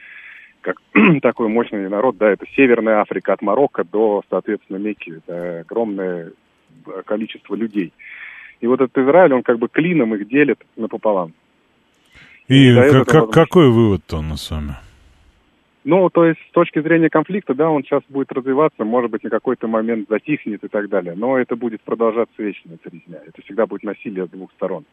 как 0.63 0.77
такой 1.21 1.49
мощный 1.49 1.87
народ, 1.89 2.17
да, 2.17 2.31
это 2.31 2.45
Северная 2.55 3.01
Африка 3.01 3.33
от 3.33 3.41
Марокко 3.41 3.83
до, 3.83 4.23
соответственно, 4.29 4.77
Мекки, 4.77 5.21
это 5.25 5.59
огромное 5.59 6.31
количество 7.05 7.55
людей. 7.55 7.93
И 8.61 8.67
вот 8.67 8.81
этот 8.81 8.97
Израиль, 8.97 9.33
он 9.33 9.43
как 9.43 9.59
бы 9.59 9.67
клином 9.67 10.15
их 10.15 10.27
делит 10.27 10.59
напополам. 10.75 11.33
И, 12.47 12.71
и 12.71 12.91
как, 12.91 13.07
как, 13.07 13.29
какой 13.29 13.69
вывод-то 13.69 14.21
с 14.35 14.51
вами? 14.51 14.75
Ну, 15.85 16.09
то 16.09 16.25
есть 16.25 16.39
с 16.47 16.51
точки 16.51 16.81
зрения 16.81 17.09
конфликта, 17.09 17.53
да, 17.53 17.69
он 17.69 17.83
сейчас 17.83 18.03
будет 18.07 18.31
развиваться, 18.31 18.85
может 18.85 19.11
быть, 19.11 19.23
на 19.23 19.29
какой-то 19.29 19.67
момент 19.67 20.07
затихнет 20.09 20.63
и 20.63 20.67
так 20.69 20.87
далее. 20.87 21.13
Но 21.15 21.37
это 21.37 21.57
будет 21.57 21.81
продолжаться 21.81 22.41
вечно, 22.41 22.73
эта 22.73 22.95
резня. 22.95 23.19
Это 23.25 23.41
всегда 23.41 23.65
будет 23.65 23.83
насилие 23.83 24.25
с 24.25 24.29
двух 24.29 24.51
сторон. 24.53 24.85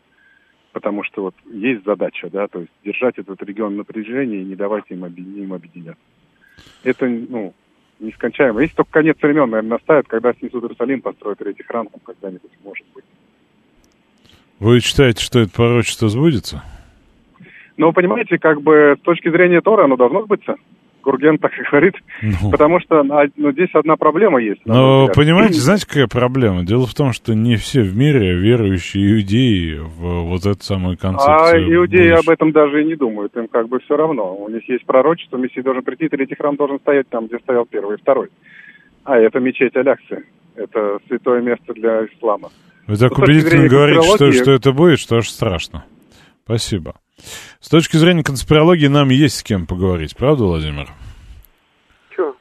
Потому 0.73 1.03
что 1.03 1.23
вот 1.23 1.35
есть 1.51 1.85
задача, 1.85 2.31
да, 2.31 2.47
то 2.47 2.61
есть 2.61 2.71
держать 2.85 3.19
этот 3.19 3.43
регион 3.43 3.77
напряжения 3.77 4.43
и 4.43 4.45
не 4.45 4.55
давать 4.55 4.85
им, 4.89 5.05
им 5.05 5.53
объединяться. 5.53 6.03
Это, 6.85 7.07
ну, 7.07 7.55
нескончаемо. 7.99 8.61
Если 8.61 8.77
только 8.77 8.93
конец 8.93 9.17
времен, 9.21 9.51
наверное, 9.51 9.79
наставят, 9.79 10.07
когда 10.07 10.33
снесут 10.35 10.65
Иерусалим, 10.65 11.01
построят 11.01 11.39
третий 11.39 11.65
храм, 11.65 11.87
там 11.89 12.01
когда-нибудь 12.05 12.51
может 12.65 12.87
быть. 12.95 13.05
Вы 14.61 14.81
считаете, 14.81 15.25
что 15.25 15.41
это 15.41 15.51
пророчество 15.51 16.09
сбудется? 16.09 16.63
Ну, 17.77 17.93
понимаете, 17.93 18.39
как 18.39 18.61
бы 18.61 18.97
с 18.99 19.03
точки 19.03 19.31
зрения 19.31 19.61
Тора 19.61 19.85
оно 19.85 19.97
должно 19.97 20.23
сбыться. 20.25 20.57
Гурген 21.03 21.39
так 21.39 21.53
и 21.59 21.63
говорит, 21.71 21.95
ну. 22.23 22.51
потому 22.51 22.81
что 22.81 23.03
ну, 23.03 23.53
здесь 23.53 23.71
одна 23.75 23.97
проблема 23.97 24.41
есть. 24.41 24.61
Но 24.65 25.09
понимаете, 25.09 25.55
знаете, 25.55 25.87
какая 25.87 26.07
проблема? 26.07 26.65
Дело 26.65 26.87
в 26.87 26.95
том, 26.95 27.13
что 27.13 27.35
не 27.35 27.57
все 27.57 27.83
в 27.83 27.97
мире 27.97 28.35
верующие 28.35 29.13
иудеи 29.13 29.79
в 29.79 30.25
вот 30.25 30.47
эту 30.47 30.63
самую 30.63 30.97
концепцию. 30.97 31.37
А 31.37 31.59
иудеи 31.59 32.11
будущего. 32.11 32.19
об 32.19 32.29
этом 32.29 32.53
даже 32.53 32.83
и 32.83 32.87
не 32.87 32.95
думают, 32.95 33.37
им 33.37 33.49
как 33.49 33.69
бы 33.69 33.81
все 33.81 33.97
равно. 33.97 34.35
У 34.37 34.49
них 34.49 34.69
есть 34.69 34.85
пророчество, 34.85 35.37
Мессия 35.37 35.63
должен 35.63 35.83
прийти, 35.83 36.09
третий 36.09 36.37
храм 36.37 36.57
должен 36.57 36.79
стоять 36.81 37.09
там, 37.09 37.27
где 37.27 37.39
стоял 37.39 37.67
первый 37.67 37.97
и 37.97 38.01
второй. 38.01 38.29
А 39.05 39.17
это 39.17 39.41
мечеть 39.41 39.77
Аляксы, 39.77 40.25
это 40.57 40.99
святое 41.09 41.41
место 41.41 41.73
для 41.75 42.05
ислама. 42.07 42.51
Вы 42.87 42.97
так 42.97 43.17
убедительно 43.17 43.69
говорите, 43.69 44.03
что, 44.17 44.33
что 44.33 44.53
это 44.53 44.73
будет, 44.73 44.99
что 44.99 45.17
аж 45.17 45.29
страшно. 45.29 45.85
Спасибо. 46.45 46.95
С 47.61 47.69
точки 47.69 47.97
зрения 47.97 48.25
конспирологии 48.25 48.87
нам 48.87 49.11
есть 49.11 49.39
с 49.39 49.43
кем 49.43 49.67
поговорить, 49.67 50.17
правда, 50.17 50.45
Владимир? 50.45 50.89
Че? 52.17 52.35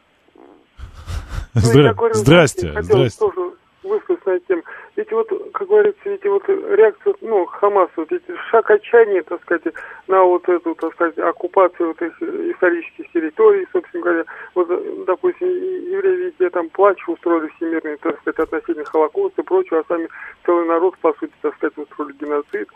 Здра... 1.53 1.93
Ну, 1.93 2.13
здрасте, 2.13 2.81
здрасте. 2.81 3.19
тоже 3.19 3.51
высказать 3.83 4.25
на 4.25 4.39
тему. 4.41 4.63
Ведь 4.95 5.11
вот, 5.11 5.27
как 5.53 5.67
говорится, 5.67 6.01
ведь 6.05 6.25
вот 6.25 6.47
реакция, 6.47 7.13
ну, 7.21 7.45
Хамаса, 7.45 7.91
вот 7.95 8.11
эти 8.11 8.35
шаг 8.49 8.69
отчаяния, 8.69 9.23
так 9.23 9.41
сказать, 9.41 9.73
на 10.07 10.23
вот 10.23 10.47
эту, 10.47 10.75
так 10.75 10.93
сказать, 10.93 11.17
оккупацию 11.17 11.87
вот 11.87 12.01
этих 12.01 12.21
исторических 12.21 13.11
территорий, 13.11 13.65
собственно 13.71 14.03
говоря, 14.03 14.23
вот, 14.55 15.05
допустим, 15.05 15.47
евреи 15.47 16.33
ведь 16.37 16.51
там 16.51 16.69
плач 16.69 16.97
устроили 17.07 17.49
всемирный, 17.55 17.97
так 17.97 18.19
сказать, 18.19 18.39
относительно 18.39 18.85
Холокоста 18.85 19.41
и 19.41 19.45
прочего, 19.45 19.79
а 19.79 19.83
сами 19.87 20.07
целый 20.45 20.67
народ, 20.67 20.97
по 20.99 21.13
сути, 21.13 21.33
так 21.41 21.55
сказать, 21.55 21.77
устроили 21.77 22.13
геноцид. 22.19 22.69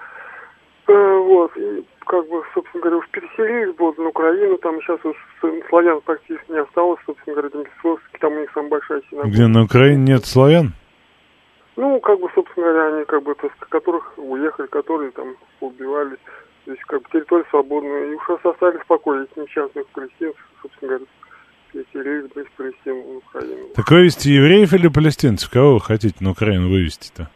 Э, 0.87 1.17
вот, 1.17 1.55
и 1.55 1.85
как 2.05 2.27
бы, 2.27 2.43
собственно 2.53 2.81
говоря, 2.81 2.97
уж 2.97 3.09
переселились 3.09 3.75
вот 3.77 3.97
на 3.97 4.07
Украину, 4.09 4.57
там 4.57 4.81
сейчас 4.81 4.99
уж 5.05 5.15
славян 5.69 6.01
практически 6.01 6.51
не 6.51 6.59
осталось, 6.59 6.99
собственно 7.05 7.35
говоря, 7.35 7.49
Демисвовский, 7.49 8.19
там 8.19 8.33
у 8.33 8.39
них 8.41 8.51
самая 8.53 8.69
большая 8.69 9.01
синагога. 9.09 9.29
Где, 9.33 9.47
на 9.47 9.63
Украине 9.63 10.13
нет 10.13 10.25
славян? 10.25 10.73
Ну, 11.75 11.99
как 12.01 12.19
бы, 12.19 12.29
собственно 12.35 12.67
говоря, 12.67 12.95
они, 12.95 13.05
как 13.05 13.23
бы, 13.23 13.33
то, 13.35 13.49
которых 13.69 14.13
уехали, 14.17 14.67
которые 14.67 15.11
там 15.11 15.35
убивали, 15.61 16.17
здесь 16.67 16.79
как 16.87 17.01
бы 17.01 17.09
территория 17.11 17.45
свободная, 17.49 18.11
и 18.11 18.15
уж 18.15 18.29
остались 18.29 18.81
в 18.81 18.85
покое 18.87 19.23
этих 19.23 19.37
несчастных 19.37 19.87
палестинцев, 19.87 20.45
собственно 20.61 20.89
говоря, 20.89 21.05
переселились 21.71 22.31
из 22.35 22.51
Палестины 22.57 23.01
в 23.01 23.17
Украину. 23.17 23.67
Так 23.75 23.89
вывести 23.89 24.27
евреев 24.29 24.73
или 24.73 24.87
палестинцев? 24.89 25.49
Кого 25.49 25.75
вы 25.75 25.81
хотите 25.81 26.15
на 26.19 26.31
Украину 26.31 26.69
вывести-то? 26.69 27.29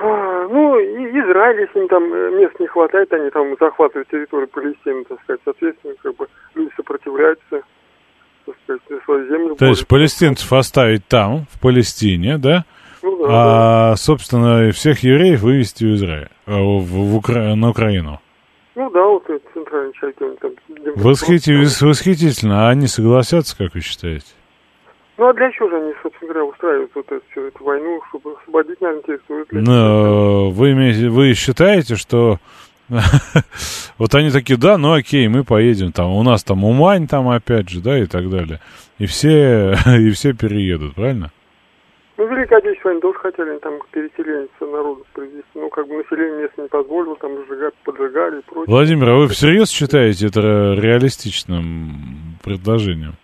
Ну, 0.00 0.78
Израиль, 1.20 1.60
если 1.60 1.80
им 1.80 1.88
там 1.88 2.12
э, 2.12 2.30
мест 2.40 2.58
не 2.58 2.66
хватает, 2.66 3.12
они 3.12 3.30
там 3.30 3.54
захватывают 3.58 4.08
территорию 4.08 4.48
Палестины, 4.48 5.04
так 5.04 5.20
сказать, 5.22 5.40
соответственно, 5.44 5.94
как 6.02 6.16
бы 6.16 6.26
люди 6.54 6.70
сопротивляются, 6.76 7.62
так 8.46 8.54
сказать, 8.64 8.82
свою 9.04 9.28
землю. 9.28 9.56
То 9.56 9.66
есть 9.66 9.86
палестинцев 9.86 10.52
оставить 10.52 11.06
там, 11.06 11.46
в 11.50 11.60
Палестине, 11.60 12.38
да? 12.38 12.64
Ну, 13.02 13.16
да, 13.18 13.24
а, 13.28 13.90
да. 13.90 13.96
собственно, 13.96 14.70
всех 14.72 15.00
евреев 15.00 15.40
вывести 15.42 15.84
в 15.84 15.94
Израиль, 15.94 16.30
э, 16.46 16.52
в, 16.52 16.84
в 16.84 17.16
Укра... 17.16 17.54
на 17.54 17.70
Украину. 17.70 18.20
Ну 18.74 18.90
да, 18.90 19.04
вот 19.04 19.28
это 19.28 19.40
центральная 19.52 19.92
часть. 19.92 20.16
Там, 20.16 20.34
Восхити... 20.96 21.52
Восхитительно. 21.84 22.66
А 22.66 22.70
они 22.70 22.86
согласятся, 22.88 23.56
как 23.56 23.74
вы 23.74 23.80
считаете? 23.80 24.26
Ну 25.16 25.28
а 25.28 25.32
для 25.32 25.50
чего 25.52 25.68
же 25.68 25.76
они, 25.76 25.92
собственно 26.02 26.13
говоря, 26.24 26.44
устраивают 26.44 26.90
вот 26.94 27.06
эту, 27.10 27.22
всю 27.30 27.42
эту 27.42 27.64
войну, 27.64 28.00
чтобы 28.08 28.32
освободить, 28.32 28.80
наверное, 28.80 29.02
территорию? 29.02 29.46
Но 29.50 30.50
вы, 30.50 30.72
имеете, 30.72 31.08
вы 31.08 31.34
считаете, 31.34 31.96
что 31.96 32.38
вот 33.98 34.14
они 34.14 34.30
такие, 34.30 34.58
да, 34.58 34.78
ну 34.78 34.92
окей, 34.92 35.26
мы 35.28 35.44
поедем 35.44 35.92
там, 35.92 36.12
у 36.12 36.22
нас 36.22 36.44
там 36.44 36.64
Умань 36.64 37.06
там 37.06 37.28
опять 37.28 37.68
же, 37.68 37.80
да, 37.80 37.98
и 37.98 38.06
так 38.06 38.28
далее. 38.28 38.60
И 38.98 39.06
все, 39.06 39.74
и 39.98 40.10
все 40.10 40.32
переедут, 40.34 40.94
правильно? 40.94 41.30
Ну, 42.16 42.28
Великая 42.28 42.58
Отечественная 42.58 43.00
тоже 43.00 43.18
хотели 43.18 43.58
там 43.58 43.80
переселение 43.90 44.46
народу 44.60 45.04
привести. 45.14 45.44
Ну, 45.54 45.68
как 45.68 45.88
бы 45.88 45.96
население 45.96 46.42
место 46.42 46.62
не 46.62 46.68
позволило, 46.68 47.16
там 47.16 47.32
сжигать, 47.44 47.74
поджигали 47.84 48.38
и 48.38 48.42
прочее. 48.42 48.72
Владимир, 48.72 49.08
а 49.08 49.16
вы 49.16 49.28
всерьез 49.28 49.68
считаете 49.68 50.28
это 50.28 50.76
реалистичным 50.78 52.38
предложением? 52.44 53.14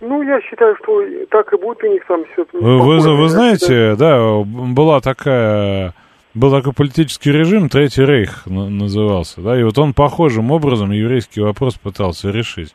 Ну, 0.00 0.22
я 0.22 0.40
считаю, 0.40 0.76
что 0.82 1.02
так 1.30 1.52
и 1.52 1.56
будет 1.56 1.82
у 1.82 1.86
них 1.86 2.04
там 2.06 2.24
все. 2.32 2.46
Вы, 2.52 2.78
вы, 2.78 3.16
вы 3.16 3.28
знаете, 3.28 3.96
да, 3.96 4.42
была 4.44 5.00
такая... 5.00 5.94
Был 6.32 6.52
такой 6.52 6.72
политический 6.72 7.32
режим, 7.32 7.68
Третий 7.68 8.04
Рейх 8.04 8.46
назывался, 8.46 9.40
да, 9.40 9.58
и 9.58 9.64
вот 9.64 9.76
он 9.78 9.94
похожим 9.94 10.52
образом 10.52 10.92
еврейский 10.92 11.40
вопрос 11.40 11.74
пытался 11.74 12.30
решить. 12.30 12.72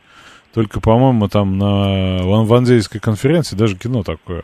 Только, 0.54 0.82
по-моему, 0.82 1.30
там 1.30 1.58
на 1.58 2.20
Ванзейской 2.24 3.00
конференции 3.00 3.56
даже 3.56 3.78
кино 3.78 4.04
такое 4.04 4.44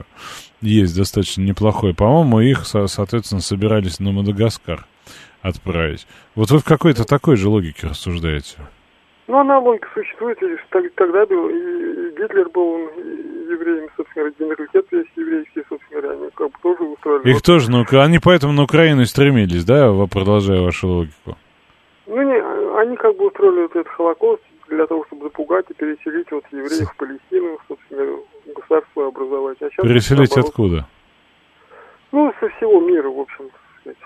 есть 0.61 0.95
достаточно 0.95 1.41
неплохое. 1.41 1.93
По-моему, 1.93 2.39
их, 2.39 2.65
соответственно, 2.65 3.41
собирались 3.41 3.99
на 3.99 4.11
Мадагаскар 4.11 4.85
отправить. 5.41 6.07
Вот 6.35 6.51
вы 6.51 6.59
в 6.59 6.63
какой-то 6.63 7.03
такой 7.03 7.35
же 7.35 7.49
логике 7.49 7.87
рассуждаете? 7.87 8.57
Ну, 9.31 9.39
аналогия 9.39 9.87
существует, 9.93 10.37
и 10.43 10.57
тогда 10.69 11.25
был, 11.25 11.47
и 11.47 12.11
Гитлер 12.19 12.49
был 12.49 12.73
он 12.73 12.81
евреем, 13.49 13.87
собственно 13.95 14.25
говоря, 14.25 14.35
генералитет 14.37 14.85
есть 14.91 15.09
еврейский, 15.15 15.63
собственно 15.69 16.01
говоря, 16.01 16.19
они 16.19 16.29
как 16.31 16.47
бы 16.47 16.57
тоже 16.61 16.83
устроили. 16.83 17.29
Их 17.29 17.35
вот. 17.35 17.45
тоже, 17.45 17.71
ну, 17.71 17.85
они 17.93 18.19
поэтому 18.19 18.51
на 18.51 18.63
Украину 18.63 19.03
и 19.03 19.05
стремились, 19.05 19.63
да, 19.63 19.89
продолжая 20.11 20.59
вашу 20.59 20.89
логику? 20.89 21.37
Ну, 22.07 22.21
не, 22.21 22.81
они 22.81 22.97
как 22.97 23.15
бы 23.15 23.27
устроили 23.27 23.61
вот 23.61 23.71
этот 23.73 23.87
Холокост 23.93 24.43
для 24.67 24.85
того, 24.85 25.05
чтобы 25.05 25.23
запугать 25.23 25.65
и 25.69 25.75
переселить 25.75 26.29
вот 26.29 26.43
евреев 26.51 26.91
в 26.91 26.97
Палестину, 26.97 27.57
собственно 27.69 28.03
говоря, 28.03 28.23
государство 28.53 29.07
образовать. 29.07 29.57
А 29.61 29.69
сейчас, 29.69 29.85
переселить 29.85 30.35
наоборот, 30.35 30.49
откуда? 30.49 30.87
Ну, 32.11 32.33
со 32.41 32.49
всего 32.49 32.81
мира, 32.81 33.09
в 33.09 33.19
общем, 33.21 33.49
сказать 33.79 33.97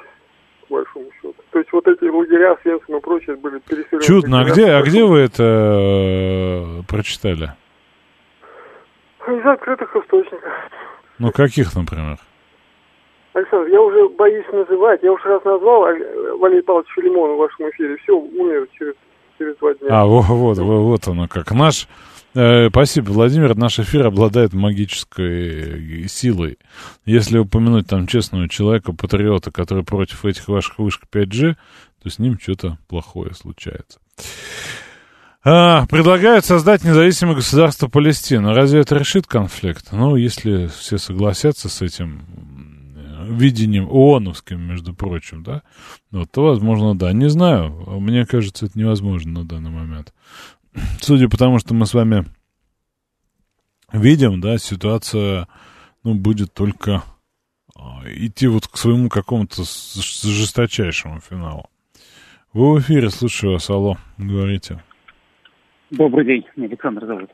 по 0.67 0.75
большому 0.75 1.05
счету. 1.13 1.35
То 1.51 1.59
есть 1.59 1.71
вот 1.71 1.87
эти 1.87 2.05
лагеря, 2.05 2.57
Свенсон 2.61 2.97
и 2.97 2.99
прочее 3.01 3.35
были 3.35 3.59
переселены. 3.59 4.03
Чудно. 4.03 4.41
А 4.41 4.43
где, 4.45 4.71
а 4.71 4.81
где 4.81 5.03
вы 5.03 5.19
это 5.19 5.43
э, 5.43 6.81
прочитали? 6.87 7.51
Из 9.27 9.45
открытых 9.45 9.95
источников. 9.95 10.51
Ну, 11.17 11.31
каких, 11.31 11.75
например? 11.75 12.17
Александр, 13.33 13.67
я 13.69 13.81
уже 13.81 14.07
боюсь 14.09 14.45
называть. 14.53 15.03
Я 15.03 15.11
уже 15.11 15.23
раз 15.27 15.43
назвал 15.43 15.81
Валерий 15.81 16.63
Павлович 16.63 16.87
Филимон 16.95 17.33
в 17.33 17.37
вашем 17.37 17.69
эфире. 17.69 17.97
Все, 17.97 18.15
умер 18.15 18.67
через, 18.77 18.93
через 19.37 19.57
два 19.57 19.73
дня. 19.73 19.87
А, 19.89 20.05
вот, 20.05 20.25
вот, 20.27 20.57
вот 20.57 21.07
оно 21.07 21.27
как. 21.27 21.51
Наш 21.51 21.87
спасибо, 22.35 23.11
Владимир. 23.11 23.55
Наш 23.55 23.79
эфир 23.79 24.07
обладает 24.07 24.53
магической 24.53 26.07
силой. 26.09 26.57
Если 27.05 27.37
упомянуть 27.37 27.87
там 27.87 28.07
честного 28.07 28.49
человека, 28.49 28.91
патриота, 28.91 29.51
который 29.51 29.83
против 29.83 30.25
этих 30.25 30.47
ваших 30.47 30.77
вышек 30.79 31.03
5G, 31.11 31.55
то 32.03 32.09
с 32.09 32.19
ним 32.19 32.37
что-то 32.39 32.77
плохое 32.87 33.33
случается. 33.33 33.99
А, 35.43 35.85
предлагают 35.85 36.43
создать 36.43 36.83
независимое 36.83 37.35
государство 37.35 37.87
Палестины. 37.87 38.53
Разве 38.53 38.81
это 38.81 38.95
решит 38.95 39.27
конфликт? 39.27 39.91
Ну, 39.91 40.15
если 40.15 40.67
все 40.67 40.97
согласятся 40.97 41.69
с 41.69 41.81
этим, 41.81 42.21
видением 43.29 43.87
ООНовским, 43.89 44.59
между 44.59 44.93
прочим, 44.93 45.43
да, 45.43 45.63
вот, 46.11 46.31
то, 46.31 46.43
возможно, 46.43 46.97
да. 46.97 47.11
Не 47.13 47.29
знаю, 47.29 47.69
мне 47.99 48.25
кажется, 48.25 48.65
это 48.65 48.77
невозможно 48.77 49.41
на 49.41 49.45
данный 49.45 49.71
момент. 49.71 50.13
Судя 50.99 51.29
по 51.29 51.37
тому, 51.37 51.59
что 51.59 51.73
мы 51.73 51.85
с 51.85 51.93
вами 51.93 52.25
видим, 53.91 54.41
да, 54.41 54.57
ситуация, 54.57 55.47
ну, 56.03 56.15
будет 56.15 56.53
только 56.53 57.03
а, 57.75 58.01
идти 58.05 58.47
вот 58.47 58.67
к 58.67 58.77
своему 58.77 59.09
какому-то 59.09 59.63
жесточайшему 59.63 61.19
финалу. 61.19 61.65
Вы 62.53 62.75
в 62.75 62.79
эфире, 62.79 63.09
слушаю 63.09 63.53
вас, 63.53 63.69
алло, 63.69 63.97
говорите. 64.17 64.81
Добрый 65.91 66.25
день, 66.25 66.45
меня 66.55 66.67
Александр 66.67 67.05
зовут. 67.05 67.29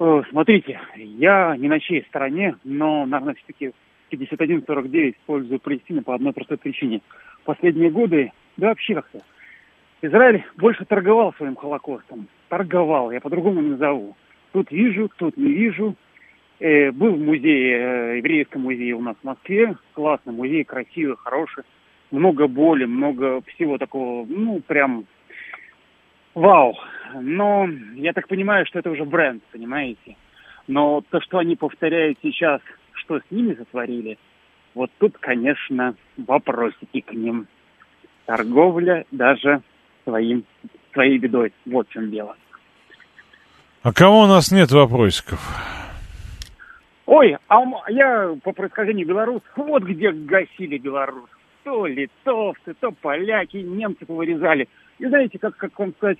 Э, 0.00 0.22
смотрите, 0.30 0.80
я 0.96 1.56
не 1.56 1.68
на 1.68 1.80
чьей 1.80 2.04
стороне, 2.08 2.56
но, 2.64 3.06
наверное, 3.06 3.34
все-таки 3.34 3.72
51-49 4.10 5.12
использую 5.12 5.60
Палестину 5.60 6.02
по 6.02 6.14
одной 6.14 6.32
простой 6.32 6.58
причине. 6.58 7.00
Последние 7.44 7.90
годы, 7.90 8.32
да 8.56 8.68
вообще 8.68 8.94
как-то, 8.94 9.20
Израиль 10.02 10.44
больше 10.56 10.84
торговал 10.84 11.32
своим 11.34 11.56
Холокостом. 11.56 12.28
Торговал, 12.54 13.10
я 13.10 13.20
по-другому 13.20 13.62
назову. 13.62 14.16
Тут 14.52 14.70
вижу, 14.70 15.10
тут 15.16 15.36
не 15.36 15.50
вижу. 15.50 15.96
Э, 16.60 16.92
был 16.92 17.14
в 17.14 17.18
музее, 17.18 17.78
э, 17.78 18.18
еврейском 18.18 18.62
музее 18.62 18.94
у 18.94 19.02
нас 19.02 19.16
в 19.20 19.24
Москве. 19.24 19.74
Классный 19.92 20.32
музей, 20.32 20.62
красивый, 20.62 21.16
хороший. 21.16 21.64
Много 22.12 22.46
боли, 22.46 22.84
много 22.84 23.40
всего 23.48 23.76
такого, 23.76 24.24
ну, 24.28 24.60
прям 24.60 25.04
вау. 26.36 26.76
Но 27.20 27.68
я 27.96 28.12
так 28.12 28.28
понимаю, 28.28 28.66
что 28.66 28.78
это 28.78 28.90
уже 28.92 29.04
бренд, 29.04 29.42
понимаете? 29.50 30.14
Но 30.68 31.02
то, 31.10 31.20
что 31.22 31.38
они 31.38 31.56
повторяют 31.56 32.18
сейчас, 32.22 32.60
что 32.92 33.18
с 33.18 33.24
ними 33.32 33.54
сотворили, 33.54 34.16
вот 34.74 34.92
тут, 34.98 35.18
конечно, 35.18 35.96
вопросики 36.16 37.00
к 37.00 37.12
ним. 37.14 37.48
Торговля 38.26 39.06
даже 39.10 39.60
своим, 40.04 40.44
своей 40.92 41.18
бедой. 41.18 41.52
Вот 41.66 41.88
в 41.88 41.92
чем 41.92 42.12
дело. 42.12 42.36
А 43.84 43.92
кого 43.92 44.22
у 44.22 44.26
нас 44.26 44.50
нет 44.50 44.72
вопросиков? 44.72 45.38
Ой, 47.04 47.36
а 47.48 47.60
я 47.90 48.34
по 48.42 48.52
происхождению 48.52 49.06
белорус. 49.06 49.42
Вот 49.56 49.82
где 49.82 50.10
гасили 50.10 50.78
белорус. 50.78 51.28
То 51.64 51.84
литовцы, 51.86 52.72
то 52.80 52.92
поляки, 52.92 53.58
немцы 53.58 54.06
повырезали. 54.06 54.70
И 54.98 55.06
знаете, 55.06 55.38
как, 55.38 55.58
как 55.58 55.78
вам 55.78 55.92
сказать, 55.98 56.16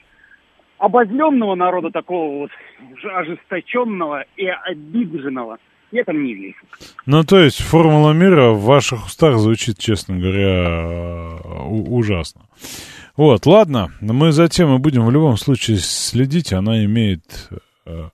обозленного 0.77 1.55
народа 1.55 1.91
такого 1.91 2.41
вот, 2.41 2.51
ожесточенного 3.03 4.27
и 4.37 4.47
обиженного, 4.47 5.59
я 5.95 6.05
там 6.05 6.23
не 6.23 6.35
вижу. 6.35 6.59
Ну, 7.07 7.25
то 7.25 7.39
есть 7.39 7.63
формула 7.63 8.13
мира 8.13 8.51
в 8.51 8.65
ваших 8.65 9.07
устах 9.07 9.39
звучит, 9.39 9.79
честно 9.79 10.17
говоря, 10.17 11.39
ужасно. 11.67 12.43
Вот, 13.17 13.47
ладно, 13.47 13.93
мы 14.01 14.33
за 14.33 14.49
темой 14.49 14.79
будем 14.79 15.07
в 15.07 15.11
любом 15.13 15.37
случае 15.37 15.77
следить. 15.77 16.53
Она 16.53 16.85
имеет 16.85 17.49
э, 17.87 18.09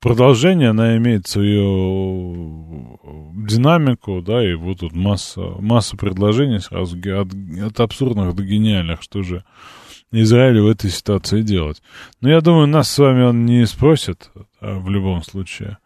продолжение, 0.00 0.70
она 0.70 0.96
имеет 0.96 1.28
свою 1.28 2.98
динамику, 3.46 4.20
да, 4.20 4.44
и 4.44 4.54
вот 4.54 4.80
тут 4.80 4.92
масса, 4.92 5.40
масса 5.60 5.96
предложений 5.96 6.62
сразу 6.62 6.96
от, 6.96 7.28
от 7.64 7.80
абсурдных 7.80 8.34
до 8.34 8.42
гениальных, 8.42 9.00
что 9.00 9.22
же 9.22 9.44
Израилю 10.10 10.64
в 10.64 10.70
этой 10.70 10.90
ситуации 10.90 11.42
делать. 11.42 11.80
Но 12.20 12.28
я 12.28 12.40
думаю, 12.40 12.66
нас 12.66 12.90
с 12.90 12.98
вами 12.98 13.22
он 13.22 13.46
не 13.46 13.64
спросит 13.64 14.30
а, 14.60 14.78
в 14.80 14.90
любом 14.90 15.22
случае. 15.22 15.78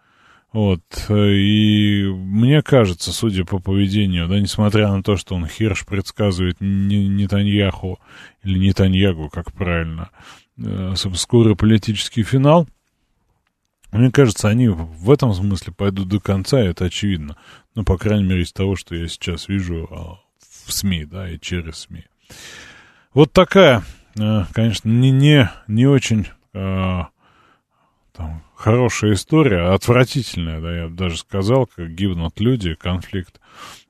Вот, 0.52 0.82
и 1.10 2.04
мне 2.06 2.62
кажется, 2.62 3.12
судя 3.12 3.44
по 3.44 3.58
поведению, 3.58 4.26
да, 4.26 4.40
несмотря 4.40 4.88
на 4.88 5.02
то, 5.02 5.16
что 5.16 5.34
он 5.34 5.46
Хирш 5.46 5.84
предсказывает 5.84 6.56
Нетаньяху, 6.60 7.98
или 8.42 8.58
Нетаньягу, 8.58 9.28
как 9.28 9.52
правильно, 9.52 10.10
э, 10.56 10.94
скорый 11.14 11.56
политический 11.56 12.22
финал, 12.22 12.66
мне 13.92 14.10
кажется, 14.10 14.48
они 14.48 14.68
в 14.68 15.10
этом 15.10 15.32
смысле 15.32 15.72
пойдут 15.72 16.08
до 16.08 16.20
конца, 16.20 16.58
это 16.58 16.86
очевидно. 16.86 17.36
Ну, 17.74 17.84
по 17.84 17.96
крайней 17.96 18.24
мере, 18.24 18.42
из 18.42 18.52
того, 18.52 18.76
что 18.76 18.94
я 18.94 19.08
сейчас 19.08 19.48
вижу 19.48 19.88
а, 19.90 20.20
в 20.66 20.72
СМИ, 20.72 21.04
да, 21.04 21.30
и 21.30 21.38
через 21.38 21.80
СМИ. 21.80 22.04
Вот 23.14 23.32
такая, 23.32 23.82
э, 24.18 24.44
конечно, 24.52 24.88
не, 24.88 25.10
не, 25.10 25.50
не 25.68 25.86
очень 25.86 26.26
а, 26.52 27.08
там, 28.12 28.42
хорошая 28.56 29.12
история, 29.12 29.72
отвратительная, 29.74 30.60
да, 30.60 30.76
я 30.76 30.88
даже 30.88 31.18
сказал, 31.18 31.66
как 31.66 31.94
гибнут 31.94 32.40
люди, 32.40 32.74
конфликт 32.74 33.40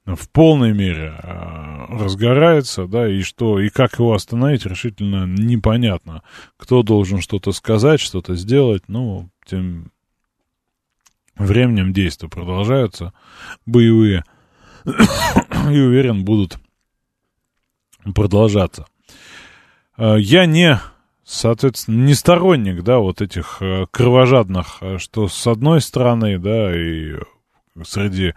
в 0.05 0.29
полной 0.31 0.73
мере 0.73 1.15
э, 1.21 1.87
разгорается, 1.91 2.87
да, 2.87 3.09
и 3.09 3.23
что, 3.23 3.59
и 3.59 3.71
как 3.71 3.99
его 3.99 4.15
остановить, 4.15 4.65
решительно 4.65 5.27
непонятно. 5.27 6.23
Кто 6.57 6.83
должен 6.83 7.21
что-то 7.21 7.51
сказать, 7.53 8.01
что-то 8.01 8.37
сделать, 8.37 8.85
ну, 8.87 9.29
тем 9.45 9.91
временем 11.35 11.93
действия 11.93 12.29
продолжаются, 12.29 13.13
боевые, 13.67 14.25
и 14.85 15.79
уверен, 15.79 16.25
будут 16.25 16.59
продолжаться. 18.15 18.87
Э, 19.97 20.17
я 20.19 20.47
не 20.47 20.79
соответственно, 21.27 22.07
не 22.07 22.15
сторонник, 22.15 22.83
да, 22.83 22.99
вот 22.99 23.21
этих 23.21 23.59
э, 23.61 23.87
кровожадных, 23.91 24.79
э, 24.81 24.99
что 24.99 25.29
с 25.29 25.47
одной 25.47 25.81
стороны, 25.81 26.39
да, 26.39 26.75
и 26.75 27.17
среди 27.85 28.33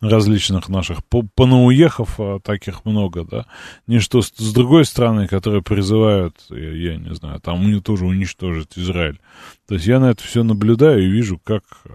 различных 0.00 0.68
наших 0.68 0.98
понауехов 1.04 2.18
э, 2.18 2.40
таких 2.42 2.84
много, 2.84 3.24
да, 3.24 3.46
не 3.86 4.00
что 4.00 4.20
с, 4.20 4.32
с 4.36 4.52
другой 4.52 4.84
стороны, 4.84 5.28
которые 5.28 5.62
призывают, 5.62 6.36
я, 6.50 6.72
я 6.72 6.96
не 6.96 7.14
знаю, 7.14 7.40
там 7.40 7.64
у 7.64 7.80
тоже 7.80 8.06
уничтожить 8.06 8.76
Израиль. 8.76 9.20
То 9.68 9.74
есть 9.74 9.86
я 9.86 10.00
на 10.00 10.10
это 10.10 10.24
все 10.24 10.42
наблюдаю 10.42 11.04
и 11.04 11.10
вижу, 11.10 11.38
как 11.38 11.62
э, 11.84 11.90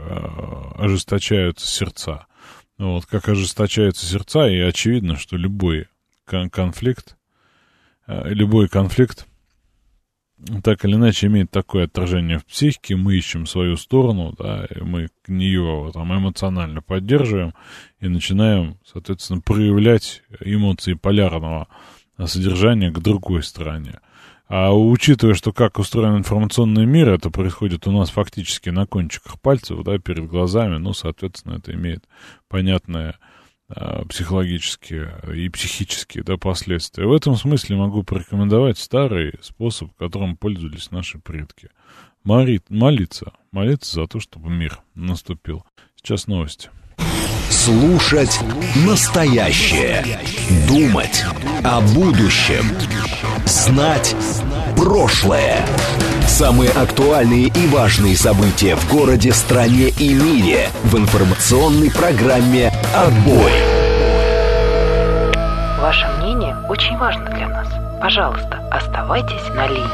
ожесточаются 0.77 1.67
сердца. 1.67 2.25
Вот, 2.77 3.05
как 3.05 3.27
ожесточаются 3.27 4.05
сердца, 4.05 4.47
и 4.47 4.59
очевидно, 4.59 5.17
что 5.17 5.35
любой 5.35 5.87
кон 6.25 6.49
конфликт, 6.49 7.17
э, 8.07 8.29
любой 8.29 8.69
конфликт 8.69 9.27
так 10.63 10.85
или 10.85 10.95
иначе 10.95 11.27
имеет 11.27 11.51
такое 11.51 11.85
отражение 11.85 12.39
в 12.39 12.45
психике, 12.45 12.95
мы 12.95 13.15
ищем 13.15 13.45
свою 13.45 13.75
сторону, 13.75 14.33
да, 14.37 14.65
и 14.65 14.81
мы 14.81 15.09
нее 15.27 15.91
там 15.93 16.15
эмоционально 16.15 16.81
поддерживаем 16.81 17.53
и 17.99 18.07
начинаем, 18.07 18.77
соответственно, 18.85 19.41
проявлять 19.41 20.23
эмоции 20.39 20.93
полярного 20.93 21.67
содержания 22.25 22.91
к 22.91 22.99
другой 22.99 23.43
стороне. 23.43 23.99
А 24.49 24.73
учитывая, 24.73 25.33
что 25.33 25.51
как 25.51 25.77
устроен 25.77 26.17
информационный 26.17 26.85
мир, 26.85 27.09
это 27.09 27.29
происходит 27.29 27.85
у 27.85 27.91
нас 27.91 28.09
фактически 28.09 28.69
на 28.69 28.85
кончиках 28.85 29.41
пальцев, 29.41 29.83
да, 29.83 29.97
перед 29.97 30.27
глазами, 30.27 30.77
ну, 30.77 30.93
соответственно, 30.93 31.55
это 31.55 31.73
имеет 31.73 32.05
понятное 32.47 33.17
психологические 34.09 35.19
и 35.35 35.49
психические 35.49 36.23
да, 36.23 36.37
последствия. 36.37 37.05
В 37.05 37.13
этом 37.13 37.35
смысле 37.35 37.75
могу 37.75 38.03
порекомендовать 38.03 38.77
старый 38.77 39.33
способ, 39.41 39.93
которым 39.97 40.37
пользовались 40.37 40.91
наши 40.91 41.19
предки. 41.19 41.69
Молит, 42.23 42.63
молиться. 42.69 43.33
Молиться 43.51 43.95
за 44.01 44.07
то, 44.07 44.19
чтобы 44.19 44.49
мир 44.49 44.79
наступил. 44.95 45.65
Сейчас 45.95 46.27
новости. 46.27 46.69
Слушать 47.49 48.39
настоящее. 48.85 50.19
Думать 50.67 51.23
о 51.63 51.81
будущем. 51.93 52.65
Знать 53.45 54.15
прошлое. 54.75 55.65
Самые 56.27 56.69
актуальные 56.71 57.47
и 57.47 57.67
важные 57.67 58.15
события 58.15 58.75
в 58.75 58.91
городе, 58.91 59.31
стране 59.31 59.89
и 59.97 60.13
мире 60.13 60.69
в 60.83 60.95
информационной 60.97 61.89
программе 61.89 62.71
«Отбой». 62.93 63.51
Ваше 65.79 66.05
мнение 66.19 66.55
очень 66.69 66.97
важно 66.97 67.25
для 67.31 67.47
нас. 67.47 67.67
Пожалуйста, 68.01 68.59
оставайтесь 68.69 69.47
на 69.55 69.67
линии. 69.67 69.87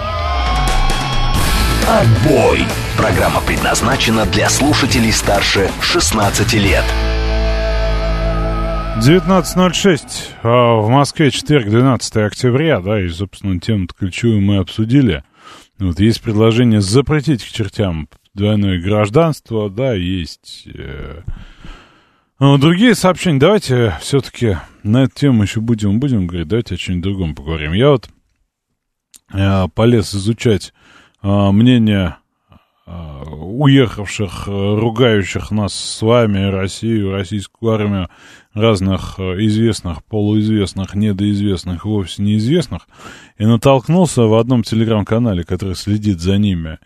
«Отбой». 1.88 2.66
Программа 2.98 3.40
предназначена 3.42 4.26
для 4.26 4.50
слушателей 4.50 5.14
старше 5.14 5.70
16 5.82 6.54
лет. 6.54 6.84
19.06 8.98 10.02
а 10.44 10.82
в 10.82 10.90
Москве 10.90 11.32
четверг, 11.32 11.70
12 11.70 12.18
октября, 12.18 12.80
да, 12.80 13.00
и, 13.00 13.08
собственно, 13.10 13.60
тему 13.60 13.88
ключевую 13.88 14.42
мы 14.42 14.58
обсудили. 14.58 15.24
Вот 15.80 16.00
есть 16.00 16.22
предложение 16.22 16.82
запретить 16.82 17.44
к 17.44 17.48
чертям 17.48 18.08
двойное 18.34 18.82
гражданство, 18.82 19.70
да, 19.70 19.94
есть 19.94 20.68
э, 20.74 21.22
ну, 22.40 22.58
другие 22.58 22.96
сообщения. 22.96 23.40
Давайте 23.40 23.96
все-таки 24.02 24.58
на 24.84 25.04
эту 25.04 25.16
тему 25.16 25.44
еще 25.44 25.62
будем, 25.62 26.00
будем 26.00 26.28
говорить, 26.28 26.48
давайте 26.48 26.76
о 26.76 26.78
чем-нибудь 26.78 27.04
другом 27.04 27.36
поговорим. 27.36 27.74
Я 27.74 27.92
вот 27.92 28.10
э, 29.34 29.68
полез 29.74 30.14
изучать 30.16 30.74
э, 31.22 31.28
мнение 31.52 32.18
уехавших, 32.86 34.48
э, 34.48 34.52
ругающих 34.52 35.52
нас 35.52 35.74
с 35.74 36.02
вами, 36.02 36.50
Россию, 36.50 37.12
российскую 37.12 37.72
армию, 37.72 38.10
разных 38.54 39.16
э, 39.20 39.46
известных, 39.46 40.04
полуизвестных, 40.04 40.94
недоизвестных, 40.94 41.86
вовсе 41.86 42.24
неизвестных, 42.24 42.88
и 43.38 43.46
натолкнулся 43.46 44.24
в 44.24 44.34
одном 44.36 44.64
телеграм-канале, 44.64 45.44
который 45.44 45.76
следит 45.76 46.20
за 46.20 46.38
ними, 46.38 46.80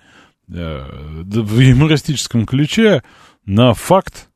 э, 0.50 0.86
в 1.24 1.60
юмористическом 1.60 2.45
ключе 2.45 3.04
на 3.45 3.74
факт, 3.74 4.30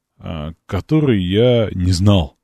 который 0.68 1.24
я 1.24 1.70
не 1.74 1.92
знал. 1.92 2.38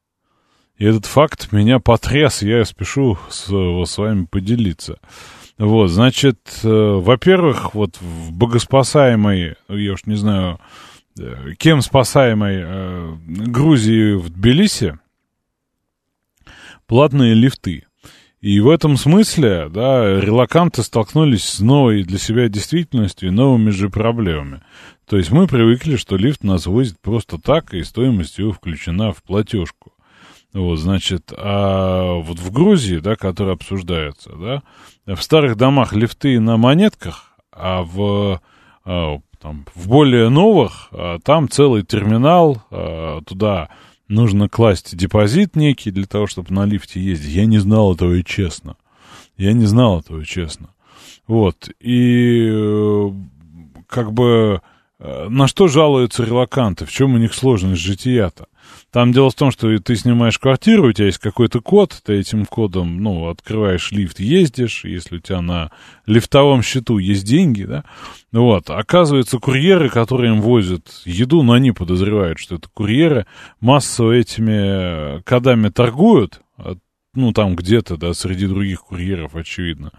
И 0.78 0.86
этот 0.86 1.05
факт 1.05 1.51
меня 1.51 1.78
потряс, 1.78 2.41
я 2.41 2.65
спешу 2.65 3.20
с, 3.30 3.45
с 3.45 3.97
вами 3.99 4.26
поделиться. 4.26 4.97
Вот, 5.58 5.88
значит, 5.88 6.38
э, 6.64 6.68
во-первых, 6.68 7.74
вот 7.74 7.99
в 7.99 8.32
богоспасаемой, 8.32 9.55
я 9.68 9.93
уж 9.93 10.05
не 10.05 10.16
знаю, 10.16 10.60
э, 11.20 11.53
кем 11.58 11.82
спасаемой 11.82 12.62
э, 12.64 13.16
Грузии 13.26 14.14
в 14.14 14.30
Тбилиси, 14.30 14.99
платные 16.86 17.34
лифты. 17.34 17.86
И 18.39 18.60
в 18.60 18.70
этом 18.70 18.97
смысле, 18.97 19.68
да, 19.70 20.22
релаканты 20.22 20.84
столкнулись 20.84 21.43
с 21.43 21.60
новой 21.60 22.03
для 22.03 22.20
себя 22.20 22.49
действительностью 22.49 23.30
и 23.30 23.32
новыми 23.32 23.72
же 23.72 23.89
проблемами. 23.89 24.62
То 25.08 25.18
есть 25.18 25.32
мы 25.32 25.47
привыкли, 25.47 25.95
что 25.95 26.18
лифт 26.18 26.43
нас 26.43 26.68
возит 26.68 26.99
просто 27.01 27.39
так, 27.39 27.74
и 27.74 27.82
стоимость 27.82 28.38
его 28.38 28.51
включена 28.51 29.12
в 29.12 29.24
платежку. 29.24 29.91
Вот, 30.58 30.80
значит, 30.80 31.32
а 31.38 32.16
вот 32.16 32.39
в 32.39 32.51
Грузии, 32.51 32.97
да, 32.97 33.16
которая 33.16 33.53
обсуждается, 33.53 34.32
да, 34.32 34.64
в 35.16 35.22
старых 35.22 35.55
домах 35.55 35.93
лифты 35.93 36.39
на 36.39 36.58
монетках, 36.58 37.38
а 37.51 37.84
в, 37.84 38.41
а, 38.84 39.20
там, 39.39 39.66
в 39.76 39.88
более 39.88 40.30
новых 40.30 40.88
а, 40.91 41.20
там 41.20 41.47
целый 41.47 41.84
терминал, 41.84 42.64
а, 42.72 43.22
туда 43.22 43.70
нужно 44.08 44.49
класть 44.49 44.97
депозит 44.97 45.55
некий 45.55 45.91
для 45.91 46.08
того, 46.08 46.26
чтобы 46.26 46.51
на 46.51 46.66
лифте 46.66 46.99
ездить. 46.99 47.36
Я 47.36 47.45
не 47.45 47.60
знал 47.60 47.93
этого 47.93 48.14
и 48.14 48.26
честно. 48.26 48.78
Я 49.38 49.53
не 49.53 49.66
знал 49.66 49.99
этого 49.99 50.26
честно. 50.26 50.70
Вот, 51.28 51.70
и 51.80 52.49
э, 52.49 53.12
как 53.86 54.12
бы 54.12 54.62
э, 54.97 55.28
на 55.30 55.47
что 55.47 55.68
жалуются 55.68 56.24
релаканты, 56.24 56.86
в 56.86 56.91
чем 56.91 57.14
у 57.14 57.18
них 57.18 57.34
сложность 57.36 57.82
жития-то? 57.82 58.47
Там 58.91 59.11
дело 59.11 59.29
в 59.29 59.35
том, 59.35 59.51
что 59.51 59.77
ты 59.79 59.95
снимаешь 59.97 60.39
квартиру, 60.39 60.88
у 60.88 60.91
тебя 60.93 61.07
есть 61.07 61.17
какой-то 61.17 61.59
код, 61.59 61.99
ты 62.05 62.13
этим 62.19 62.45
кодом, 62.45 63.03
ну, 63.03 63.27
открываешь 63.27 63.91
лифт, 63.91 64.19
ездишь, 64.19 64.85
если 64.85 65.17
у 65.17 65.19
тебя 65.19 65.41
на 65.41 65.71
лифтовом 66.05 66.61
счету 66.61 66.97
есть 66.97 67.25
деньги, 67.25 67.63
да, 67.63 67.83
вот, 68.31 68.69
оказывается, 68.69 69.39
курьеры, 69.39 69.89
которые 69.89 70.33
им 70.33 70.41
возят 70.41 70.89
еду, 71.03 71.43
но 71.43 71.53
они 71.53 71.73
подозревают, 71.73 72.39
что 72.39 72.55
это 72.55 72.69
курьеры, 72.73 73.25
массово 73.59 74.13
этими 74.13 75.21
кодами 75.23 75.67
торгуют, 75.67 76.41
ну, 77.13 77.33
там 77.33 77.57
где-то, 77.57 77.97
да, 77.97 78.13
среди 78.13 78.47
других 78.47 78.83
курьеров, 78.85 79.35
очевидно, 79.35 79.91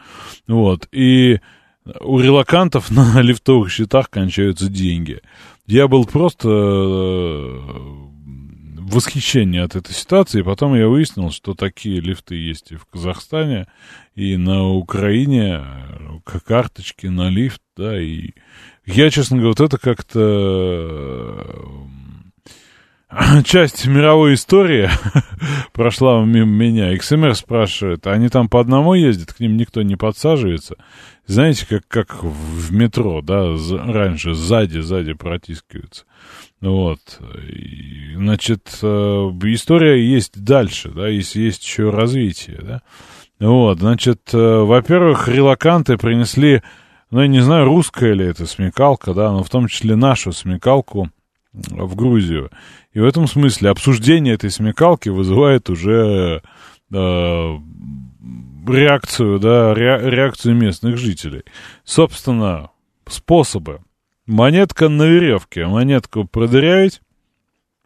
вот, 0.47 0.89
и 0.93 1.41
у 2.01 2.20
релакантов 2.20 2.91
на 2.91 3.20
лифтовых 3.20 3.70
счетах 3.70 4.11
кончаются 4.11 4.68
деньги. 4.68 5.20
Я 5.66 5.89
был 5.89 6.07
просто 6.07 6.49
э, 6.49 7.59
восхищение 8.89 9.62
от 9.62 9.76
этой 9.76 9.93
ситуации. 9.95 10.43
Потом 10.43 10.74
я 10.74 10.89
выяснил, 10.89 11.30
что 11.30 11.55
такие 11.55 12.01
лифты 12.01 12.34
есть 12.34 12.72
и 12.72 12.76
в 12.76 12.86
Казахстане, 12.86 13.66
и 14.14 14.36
на 14.36 14.68
Украине, 14.68 15.64
как 16.24 16.45
карточки 16.45 17.07
на 17.07 17.28
лифт, 17.28 17.62
да, 17.76 18.01
и 18.01 18.32
я, 18.86 19.11
честно 19.11 19.36
говоря, 19.36 19.51
вот 19.51 19.61
это 19.61 19.78
как-то 19.78 20.20
э, 23.11 23.43
часть 23.45 23.86
мировой 23.86 24.34
истории 24.34 24.91
прошла 25.72 26.24
мимо 26.24 26.51
меня. 26.51 26.95
XMR 26.95 27.34
спрашивает, 27.34 28.07
а 28.07 28.12
они 28.12 28.28
там 28.28 28.49
по 28.49 28.61
одному 28.61 28.95
ездят, 28.95 29.32
к 29.32 29.41
ним 29.41 29.57
никто 29.57 29.82
не 29.82 29.97
подсаживается? 29.97 30.76
Знаете, 31.26 31.66
как, 31.66 31.86
как 31.86 32.24
в 32.24 32.72
метро, 32.72 33.20
да, 33.20 33.55
раньше 33.70 34.34
сзади, 34.34 34.78
сзади 34.78 35.12
протискиваются. 35.12 36.05
Вот. 36.61 37.21
Значит, 38.17 38.79
э, 38.83 38.87
история 38.87 40.05
есть 40.05 40.43
дальше, 40.43 40.91
да, 40.91 41.09
есть, 41.09 41.37
есть 41.37 41.65
еще 41.65 41.91
развитие, 41.91 42.59
да. 42.63 42.83
Вот, 43.39 43.79
значит, 43.79 44.31
э, 44.33 44.37
во-первых, 44.37 45.29
релаканты 45.29 45.97
принесли, 45.97 46.63
ну, 47.13 47.21
я 47.21 47.29
не 47.29 47.41
знаю, 47.41 47.67
русская 47.67 48.13
ли 48.13 48.27
это 48.27 48.47
смекалка, 48.47 49.15
да, 49.15 49.31
но 49.31 49.45
в 49.45 49.51
том 49.51 49.69
числе 49.69 49.95
нашу 49.95 50.33
смекалку 50.33 51.11
в 51.53 51.95
Грузию. 51.95 52.51
И 52.93 52.99
в 52.99 53.05
этом 53.05 53.29
смысле 53.29 53.71
обсуждение 53.71 54.35
этой 54.35 54.51
смекалки 54.51 55.09
вызывает 55.09 55.71
уже 55.71 56.43
э, 56.93 57.59
реакцию, 58.67 59.39
да, 59.39 59.75
ре, 59.75 60.11
реакцию 60.11 60.57
местных 60.57 60.97
жителей. 60.97 61.43
Собственно, 61.85 62.71
способы 63.07 63.81
Монетка 64.29 64.91
на 64.91 65.05
веревке. 65.05 65.66
Монетку 65.66 66.26
продырявить, 66.26 67.01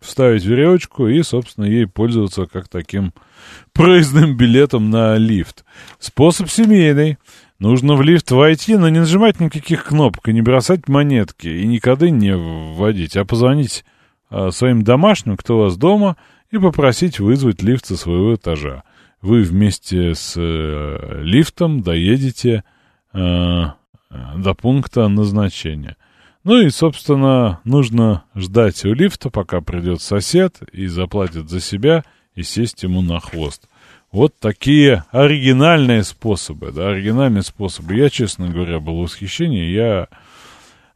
вставить 0.01 0.45
веревочку 0.45 1.07
и, 1.07 1.22
собственно, 1.22 1.66
ей 1.66 1.86
пользоваться 1.86 2.47
как 2.47 2.68
таким 2.68 3.14
проездным 3.72 4.36
билетом 4.36 4.90
на 4.90 5.16
лифт. 5.16 5.64
Способ 6.01 6.51
семейный. 6.51 7.16
Нужно 7.61 7.95
в 7.95 8.03
лифт 8.03 8.32
войти, 8.32 8.76
но 8.76 8.88
не 8.88 8.99
нажимать 8.99 9.38
никаких 9.38 9.84
кнопок 9.84 10.28
и 10.28 10.32
не 10.32 10.43
бросать 10.43 10.88
монетки, 10.88 11.47
и 11.47 11.64
никогда 11.64 12.11
не 12.11 12.36
вводить, 12.36 13.16
а 13.16 13.24
позвонить 13.24 13.84
а, 14.28 14.51
своим 14.51 14.82
домашним, 14.82 15.36
кто 15.36 15.59
у 15.59 15.61
вас 15.61 15.76
дома, 15.76 16.16
и 16.51 16.59
попросить 16.59 17.20
вызвать 17.20 17.62
лифт 17.62 17.86
со 17.86 17.97
своего 17.97 18.34
этажа. 18.34 18.82
Вы 19.20 19.43
вместе 19.43 20.16
с 20.16 20.34
э, 20.36 21.20
лифтом 21.22 21.82
доедете 21.82 22.64
э, 23.12 23.18
до 23.20 24.55
пункта 24.55 25.07
назначения. 25.07 25.97
Ну 26.45 26.61
и, 26.61 26.70
собственно, 26.70 27.61
нужно 27.64 28.24
ждать 28.34 28.84
у 28.84 28.93
лифта, 28.93 29.30
пока 29.30 29.61
придет 29.61 30.03
сосед 30.03 30.61
и 30.72 30.86
заплатит 30.86 31.49
за 31.49 31.61
себя 31.61 32.05
и 32.34 32.43
сесть 32.43 32.82
ему 32.82 33.01
на 33.01 33.20
хвост. 33.20 33.68
Вот 34.11 34.34
такие 34.38 35.05
оригинальные 35.12 36.03
способы, 36.03 36.72
да, 36.72 36.88
оригинальные 36.88 37.43
способы. 37.43 37.95
Я, 37.95 38.11
честно 38.11 38.49
говоря, 38.49 38.80
был 38.80 38.99
в 38.99 39.03
восхищении, 39.03 39.70
я 39.70 40.09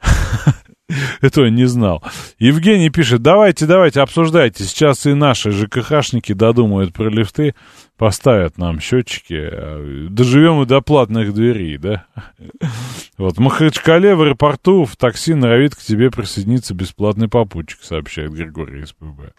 этого 1.21 1.47
не 1.47 1.67
знал. 1.67 2.03
Евгений 2.39 2.91
пишет, 2.91 3.23
давайте, 3.23 3.67
давайте, 3.67 4.01
обсуждайте. 4.01 4.65
Сейчас 4.65 5.07
и 5.07 5.15
наши 5.15 5.53
ЖКХшники 5.53 6.33
додумают 6.33 6.93
про 6.93 7.09
лифты, 7.09 7.55
поставят 7.97 8.59
нам 8.59 8.81
счетчики. 8.81 10.09
Доживем 10.09 10.63
и 10.63 10.67
до 10.67 10.81
платных 10.81 11.33
дверей, 11.33 11.79
да? 11.79 12.07
Вот, 13.19 13.39
Махачкале 13.39 14.15
в 14.15 14.23
аэропорту 14.23 14.85
в 14.85 14.97
такси 14.97 15.35
норовит 15.35 15.75
к 15.75 15.81
тебе 15.81 16.11
присоединиться 16.11 16.75
бесплатный 16.75 17.29
попутчик, 17.29 17.81
сообщает 17.83 18.33
Григорий 18.33 18.85
СПБ. 18.85 19.33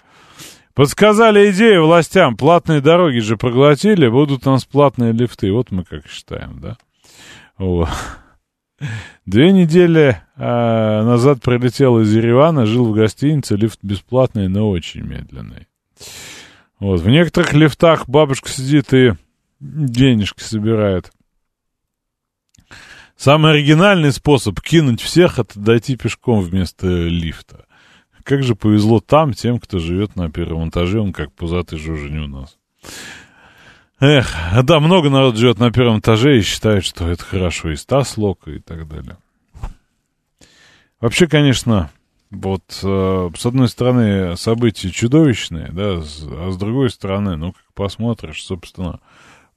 Подсказали 0.74 1.50
идею 1.52 1.86
властям, 1.86 2.38
платные 2.38 2.82
дороги 2.82 3.20
же 3.20 3.38
проглотили, 3.38 4.08
будут 4.08 4.46
у 4.46 4.52
нас 4.52 4.66
платные 4.66 5.12
лифты. 5.12 5.52
Вот 5.52 5.72
мы 5.72 5.84
как 5.84 6.08
считаем, 6.08 6.60
да? 6.60 6.78
Вот. 7.58 7.90
Две 9.26 9.52
недели 9.52 10.22
а, 10.36 11.04
назад 11.04 11.42
прилетел 11.42 12.00
из 12.00 12.14
Еревана, 12.14 12.68
жил 12.68 12.86
в 12.86 12.94
гостинице, 12.94 13.56
лифт 13.56 13.80
бесплатный, 13.82 14.48
но 14.50 14.70
очень 14.70 15.02
медленный. 15.02 15.68
Вот, 16.80 17.02
в 17.02 17.08
некоторых 17.08 17.54
лифтах 17.54 18.08
бабушка 18.08 18.50
сидит 18.50 18.94
и 18.94 19.14
денежки 19.60 20.44
собирает. 20.44 21.12
Самый 23.16 23.54
оригинальный 23.54 24.12
способ 24.12 24.62
кинуть 24.62 25.02
всех— 25.02 25.40
это 25.40 25.60
дойти 25.60 25.96
пешком 25.96 26.42
вместо 26.42 26.88
лифта. 26.88 27.66
Как 28.24 28.44
же 28.44 28.54
повезло 28.56 29.00
там 29.00 29.34
тем, 29.34 29.60
кто 29.60 29.80
живет 29.80 30.16
на 30.16 30.30
первом 30.30 30.70
этаже, 30.70 31.00
он 31.00 31.14
как 31.14 31.34
пузатый 31.34 31.80
жужень 31.80 32.20
у 32.20 32.28
нас. 32.28 32.58
Эх, 34.00 34.32
да, 34.64 34.80
много 34.80 35.10
народ 35.10 35.38
живет 35.38 35.58
на 35.58 35.72
первом 35.72 36.00
этаже 36.00 36.38
и 36.38 36.44
считает, 36.44 36.86
что 36.86 37.10
это 37.10 37.24
хорошо, 37.24 37.72
и 37.72 37.76
Стас 37.76 38.18
Лока 38.18 38.52
и 38.52 38.60
так 38.60 38.88
далее. 38.88 39.18
Вообще, 41.00 41.28
конечно, 41.28 41.90
вот 42.32 42.80
э, 42.84 43.30
с 43.36 43.46
одной 43.46 43.70
стороны 43.70 44.36
события 44.36 44.92
чудовищные, 44.92 45.70
да, 45.72 46.02
а 46.02 46.52
с 46.52 46.58
другой 46.58 46.90
стороны, 46.90 47.36
ну, 47.38 47.54
как 47.54 47.74
посмотришь, 47.74 48.44
собственно, 48.44 49.00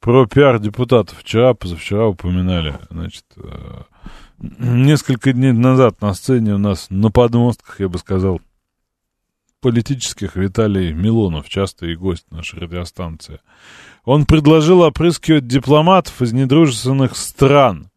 про 0.01 0.27
пиар 0.27 0.59
депутатов 0.59 1.19
вчера, 1.19 1.55
позавчера 1.55 2.07
упоминали, 2.07 2.79
значит, 2.91 3.25
э, 3.37 3.83
несколько 4.39 5.33
дней 5.33 5.53
назад 5.53 6.01
на 6.01 6.15
сцене 6.15 6.55
у 6.55 6.59
нас 6.59 6.87
на 6.91 7.11
подмостках, 7.11 7.81
я 7.81 7.89
бы 7.89 7.99
сказал, 7.99 8.41
политических 9.61 10.37
Виталий 10.37 10.93
Милонов, 10.93 11.49
частый 11.49 11.95
гость 11.95 12.31
нашей 12.31 12.61
радиостанции. 12.61 13.41
Он 14.05 14.25
предложил 14.25 14.81
опрыскивать 14.81 15.47
дипломатов 15.47 16.23
из 16.23 16.33
недружественных 16.33 17.17
стран. 17.17 17.90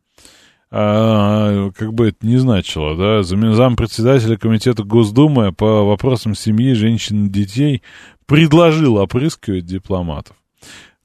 А, 0.76 1.70
как 1.78 1.94
бы 1.94 2.08
это 2.08 2.26
ни 2.26 2.36
значило, 2.36 2.98
да, 2.98 3.22
зам 3.22 3.76
председателя 3.76 4.38
комитета 4.38 4.84
Госдумы 4.84 5.54
по 5.54 5.84
вопросам 5.84 6.34
семьи, 6.34 6.74
женщин 6.74 7.28
и 7.28 7.30
детей 7.30 7.84
предложил 8.26 8.96
опрыскивать 8.96 9.68
дипломатов. 9.68 10.36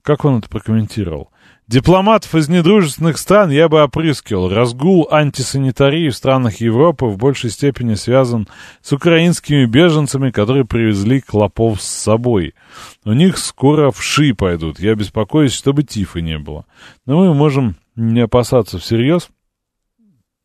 Как 0.00 0.24
он 0.24 0.38
это 0.38 0.48
прокомментировал? 0.48 1.28
Дипломатов 1.66 2.34
из 2.34 2.48
недружественных 2.48 3.18
стран 3.18 3.50
я 3.50 3.68
бы 3.68 3.82
опрыскивал. 3.82 4.48
Разгул 4.48 5.06
антисанитарии 5.10 6.08
в 6.08 6.16
странах 6.16 6.62
Европы 6.62 7.04
в 7.04 7.18
большей 7.18 7.50
степени 7.50 7.92
связан 7.92 8.48
с 8.80 8.90
украинскими 8.94 9.66
беженцами, 9.66 10.30
которые 10.30 10.64
привезли 10.64 11.20
клопов 11.20 11.82
с 11.82 11.86
собой. 11.86 12.54
У 13.04 13.12
них 13.12 13.36
скоро 13.36 13.90
вши 13.90 14.32
пойдут. 14.32 14.80
Я 14.80 14.94
беспокоюсь, 14.94 15.52
чтобы 15.52 15.82
тифа 15.82 16.22
не 16.22 16.38
было. 16.38 16.64
Но 17.04 17.18
мы 17.18 17.34
можем 17.34 17.76
не 17.96 18.20
опасаться 18.20 18.78
всерьез. 18.78 19.28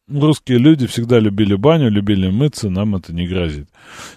Русские 0.09 0.57
люди 0.57 0.85
всегда 0.85 1.19
любили 1.19 1.55
баню, 1.55 1.89
любили 1.89 2.29
мыться, 2.29 2.69
нам 2.69 2.95
это 2.95 3.13
не 3.13 3.25
грозит. 3.25 3.69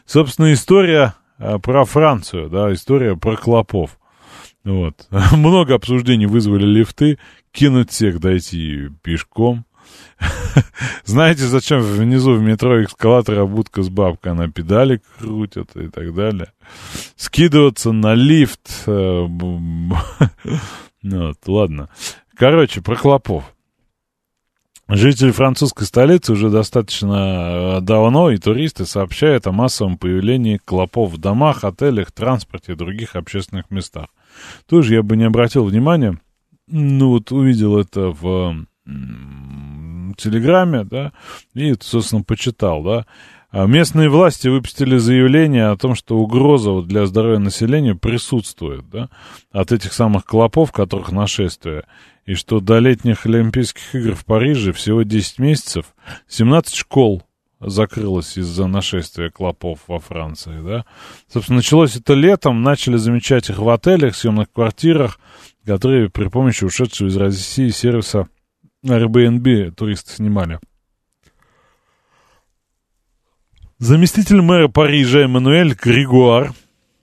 Собственно, 0.05 0.53
история 0.53 1.15
а, 1.39 1.59
про 1.59 1.85
Францию, 1.85 2.51
да, 2.51 2.73
история 2.73 3.17
про 3.17 3.37
клопов. 3.37 3.99
Вот. 4.65 5.07
Много 5.33 5.75
обсуждений 5.75 6.27
вызвали 6.27 6.67
лифты, 6.67 7.19
кинуть 7.53 7.93
всех 7.93 8.19
дойти 8.19 8.89
пешком. 9.03 9.65
Знаете, 11.05 11.43
зачем 11.43 11.81
внизу 11.81 12.35
в 12.35 12.43
метро 12.43 12.83
эскалатора 12.83 13.47
будка 13.47 13.83
с 13.83 13.89
бабкой, 13.89 14.33
она 14.33 14.49
педали 14.49 15.01
крутит 15.19 15.77
и 15.77 15.87
так 15.89 16.13
далее. 16.15 16.53
Скидываться 17.15 17.93
на 17.93 18.15
лифт. 18.15 18.83
Э, 18.87 19.27
вот, 21.03 21.39
ладно. 21.47 21.89
Короче, 22.37 22.83
про 22.83 22.97
клопов. 22.97 23.45
Жители 24.89 25.33
французской 25.33 25.85
столицы 25.85 26.33
уже 26.33 26.49
достаточно 26.49 27.79
э, 27.79 27.81
давно 27.81 28.31
и 28.31 28.37
туристы 28.37 28.87
сообщают 28.87 29.47
о 29.47 29.53
массовом 29.53 29.99
появлении 29.99 30.59
клопов 30.65 31.13
в 31.13 31.19
домах, 31.19 31.65
отелях, 31.65 32.13
транспорте 32.13 32.73
и 32.73 32.77
других 32.77 33.17
общественных 33.17 33.71
местах 33.71 34.07
тоже 34.67 34.95
я 34.95 35.03
бы 35.03 35.17
не 35.17 35.25
обратил 35.25 35.65
внимания. 35.65 36.19
Ну, 36.69 37.11
вот 37.11 37.33
увидел 37.33 37.79
это 37.79 38.11
в 38.11 38.67
Телеграме, 40.17 40.85
да, 40.85 41.13
и, 41.55 41.75
собственно, 41.81 42.23
почитал, 42.23 42.83
да. 42.83 43.07
А 43.51 43.67
местные 43.67 44.09
власти 44.09 44.49
выпустили 44.49 44.97
заявление 44.97 45.69
о 45.69 45.77
том, 45.77 45.95
что 45.95 46.17
угроза 46.19 46.83
для 46.83 47.07
здоровья 47.07 47.39
населения 47.39 47.95
присутствует, 47.95 48.89
да, 48.91 49.09
от 49.53 49.73
этих 49.73 49.93
самых 49.93 50.25
клопов, 50.25 50.73
которых 50.73 51.13
нашествие, 51.13 51.85
и 52.25 52.35
что 52.35 52.61
до 52.61 52.79
летних 52.79 53.25
Олимпийских 53.25 53.95
игр 53.95 54.15
в 54.15 54.25
Париже 54.25 54.73
всего 54.73 55.03
10 55.03 55.39
месяцев, 55.39 55.95
17 56.29 56.75
школ 56.75 57.23
закрылась 57.61 58.37
из-за 58.37 58.67
нашествия 58.67 59.31
клопов 59.31 59.81
во 59.87 59.99
Франции, 59.99 60.61
да. 60.63 60.85
Собственно, 61.33 61.59
началось 61.59 61.97
это 61.97 62.15
летом, 62.15 62.63
начали 62.63 62.97
замечать 62.97 63.49
их 63.49 63.59
в 63.59 63.69
отелях, 63.69 64.17
съемных 64.17 64.51
квартирах, 64.53 65.19
которые 65.65 66.11
при 66.11 66.29
помощи 66.29 66.65
ушедшего 66.65 67.09
из 67.09 67.17
России 67.17 67.71
сервиса 67.71 68.29
Airbnb 68.85 69.71
туристы 69.71 70.13
снимали. 70.13 70.59
Заместитель 73.79 74.41
мэра 74.41 74.69
Парижа 74.69 75.25
Эммануэль 75.25 75.75
Григуар 75.75 76.55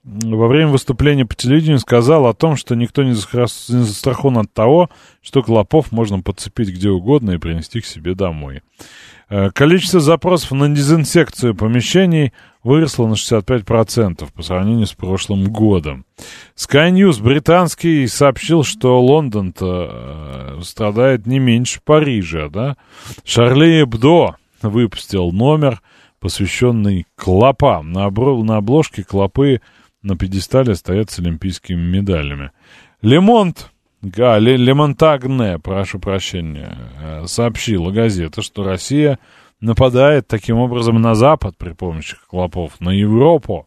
во 0.02 0.48
время 0.48 0.72
выступления 0.72 1.24
по 1.24 1.36
телевидению 1.36 1.78
сказал 1.78 2.26
о 2.26 2.34
том, 2.34 2.56
что 2.56 2.74
никто 2.74 3.04
не 3.04 3.12
застрахован 3.12 4.38
от 4.38 4.52
того, 4.52 4.90
что 5.22 5.44
клопов 5.44 5.92
можно 5.92 6.20
подцепить 6.20 6.70
где 6.70 6.90
угодно 6.90 7.30
и 7.30 7.38
принести 7.38 7.80
к 7.80 7.86
себе 7.86 8.16
домой. 8.16 8.62
Э, 9.28 9.52
количество 9.52 10.00
запросов 10.00 10.50
на 10.50 10.68
дезинсекцию 10.68 11.54
помещений 11.54 12.32
выросло 12.64 13.06
на 13.06 13.14
65% 13.14 14.28
по 14.34 14.42
сравнению 14.42 14.88
с 14.88 14.94
прошлым 14.94 15.44
годом. 15.44 16.04
Sky 16.56 16.90
News 16.90 17.22
британский 17.22 18.08
сообщил, 18.08 18.64
что 18.64 19.00
Лондон-то 19.00 20.56
э, 20.58 20.60
страдает 20.64 21.24
не 21.26 21.38
меньше 21.38 21.78
Парижа, 21.84 22.48
да? 22.48 22.76
Шарли 23.24 23.84
Эбдо 23.84 24.34
выпустил 24.60 25.30
номер, 25.30 25.80
посвященный 26.24 27.06
клопам. 27.16 27.92
На, 27.92 28.06
обро- 28.06 28.42
на 28.42 28.56
обложке 28.56 29.04
клопы 29.04 29.60
на 30.00 30.16
пьедестале 30.16 30.74
стоят 30.74 31.10
с 31.10 31.18
олимпийскими 31.18 31.78
медалями. 31.78 32.50
Лемонт 33.02 33.70
а, 34.16 34.38
Лемонтагне, 34.38 35.58
прошу 35.58 35.98
прощения, 35.98 36.78
э, 36.98 37.26
сообщила 37.26 37.90
газета, 37.90 38.40
что 38.40 38.64
Россия 38.64 39.18
нападает 39.60 40.26
таким 40.26 40.56
образом 40.56 40.98
на 40.98 41.14
Запад 41.14 41.58
при 41.58 41.74
помощи 41.74 42.16
клопов, 42.30 42.80
на 42.80 42.88
Европу. 42.88 43.66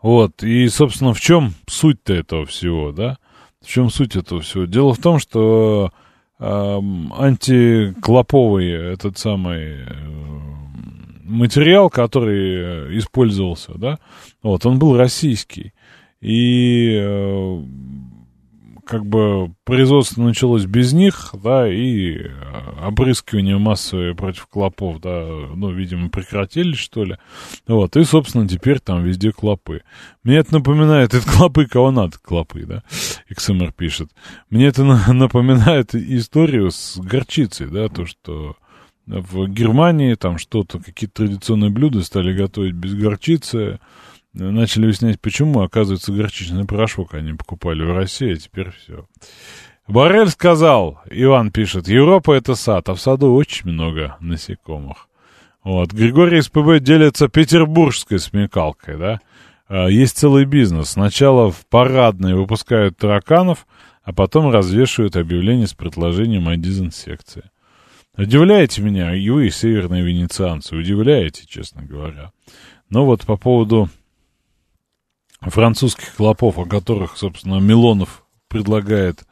Вот, 0.00 0.44
и, 0.44 0.68
собственно, 0.68 1.12
в 1.12 1.20
чем 1.20 1.54
суть-то 1.66 2.14
этого 2.14 2.46
всего, 2.46 2.92
да? 2.92 3.18
В 3.60 3.66
чем 3.66 3.90
суть 3.90 4.14
этого 4.14 4.42
всего? 4.42 4.64
Дело 4.66 4.94
в 4.94 4.98
том, 4.98 5.18
что 5.18 5.92
антиклоповый 6.40 8.92
этот 8.92 9.18
самый 9.18 9.80
э, 9.80 9.84
материал, 11.24 11.90
который 11.90 12.96
использовался, 12.98 13.72
да, 13.76 13.98
вот, 14.42 14.64
он 14.66 14.78
был 14.78 14.96
российский. 14.96 15.72
И 16.20 16.96
э, 17.00 17.62
как 18.88 19.04
бы 19.04 19.52
производство 19.64 20.22
началось 20.22 20.64
без 20.64 20.94
них, 20.94 21.34
да, 21.34 21.70
и 21.70 22.14
э, 22.14 22.30
обрызгивание 22.80 23.58
массовое 23.58 24.14
против 24.14 24.46
клопов, 24.46 24.98
да, 25.02 25.26
ну, 25.54 25.70
видимо, 25.70 26.08
прекратили, 26.08 26.72
что 26.72 27.04
ли. 27.04 27.18
Вот, 27.66 27.96
и, 27.96 28.04
собственно, 28.04 28.48
теперь 28.48 28.80
там 28.80 29.04
везде 29.04 29.30
клопы. 29.30 29.82
Мне 30.22 30.36
это 30.36 30.54
напоминает, 30.54 31.12
это 31.12 31.30
клопы, 31.30 31.66
кого 31.66 31.90
надо, 31.90 32.16
клопы, 32.18 32.64
да, 32.64 32.82
XMR 33.30 33.74
пишет. 33.76 34.10
Мне 34.48 34.66
это 34.66 34.84
напоминает 35.12 35.94
историю 35.94 36.70
с 36.70 36.96
горчицей, 36.96 37.66
да, 37.66 37.90
то, 37.90 38.06
что 38.06 38.56
в 39.06 39.48
Германии 39.48 40.14
там 40.14 40.38
что-то, 40.38 40.78
какие-то 40.78 41.24
традиционные 41.24 41.70
блюда 41.70 42.02
стали 42.02 42.34
готовить 42.34 42.74
без 42.74 42.94
горчицы, 42.94 43.80
начали 44.32 44.86
выяснять, 44.86 45.20
почему, 45.20 45.60
оказывается, 45.60 46.12
горчичный 46.12 46.64
порошок 46.64 47.14
они 47.14 47.32
покупали 47.32 47.82
в 47.82 47.94
России, 47.94 48.32
а 48.32 48.36
теперь 48.36 48.70
все. 48.70 49.06
Барель 49.86 50.28
сказал, 50.28 51.00
Иван 51.10 51.50
пишет, 51.50 51.88
Европа 51.88 52.32
это 52.32 52.54
сад, 52.54 52.88
а 52.88 52.94
в 52.94 53.00
саду 53.00 53.34
очень 53.34 53.70
много 53.70 54.16
насекомых. 54.20 55.08
Вот, 55.64 55.92
Григорий 55.92 56.40
СПБ 56.42 56.80
делится 56.80 57.28
петербургской 57.28 58.18
смекалкой, 58.18 58.98
да. 58.98 59.20
А, 59.68 59.86
есть 59.88 60.16
целый 60.16 60.44
бизнес. 60.44 60.90
Сначала 60.90 61.50
в 61.50 61.66
парадной 61.66 62.34
выпускают 62.34 62.96
тараканов, 62.96 63.66
а 64.02 64.12
потом 64.12 64.50
развешивают 64.50 65.16
объявления 65.16 65.66
с 65.66 65.74
предложением 65.74 66.48
о 66.48 66.56
дезинсекции. 66.56 67.44
Удивляете 68.16 68.82
меня, 68.82 69.14
и 69.14 69.28
вы, 69.30 69.50
северные 69.50 70.02
венецианцы, 70.02 70.74
удивляете, 70.74 71.46
честно 71.46 71.82
говоря. 71.82 72.32
Но 72.90 73.04
вот 73.04 73.24
по 73.24 73.36
поводу 73.36 73.88
французских 75.40 76.14
клопов, 76.16 76.58
о 76.58 76.64
которых, 76.64 77.16
собственно, 77.16 77.58
Милонов 77.58 78.24
предлагает 78.48 79.24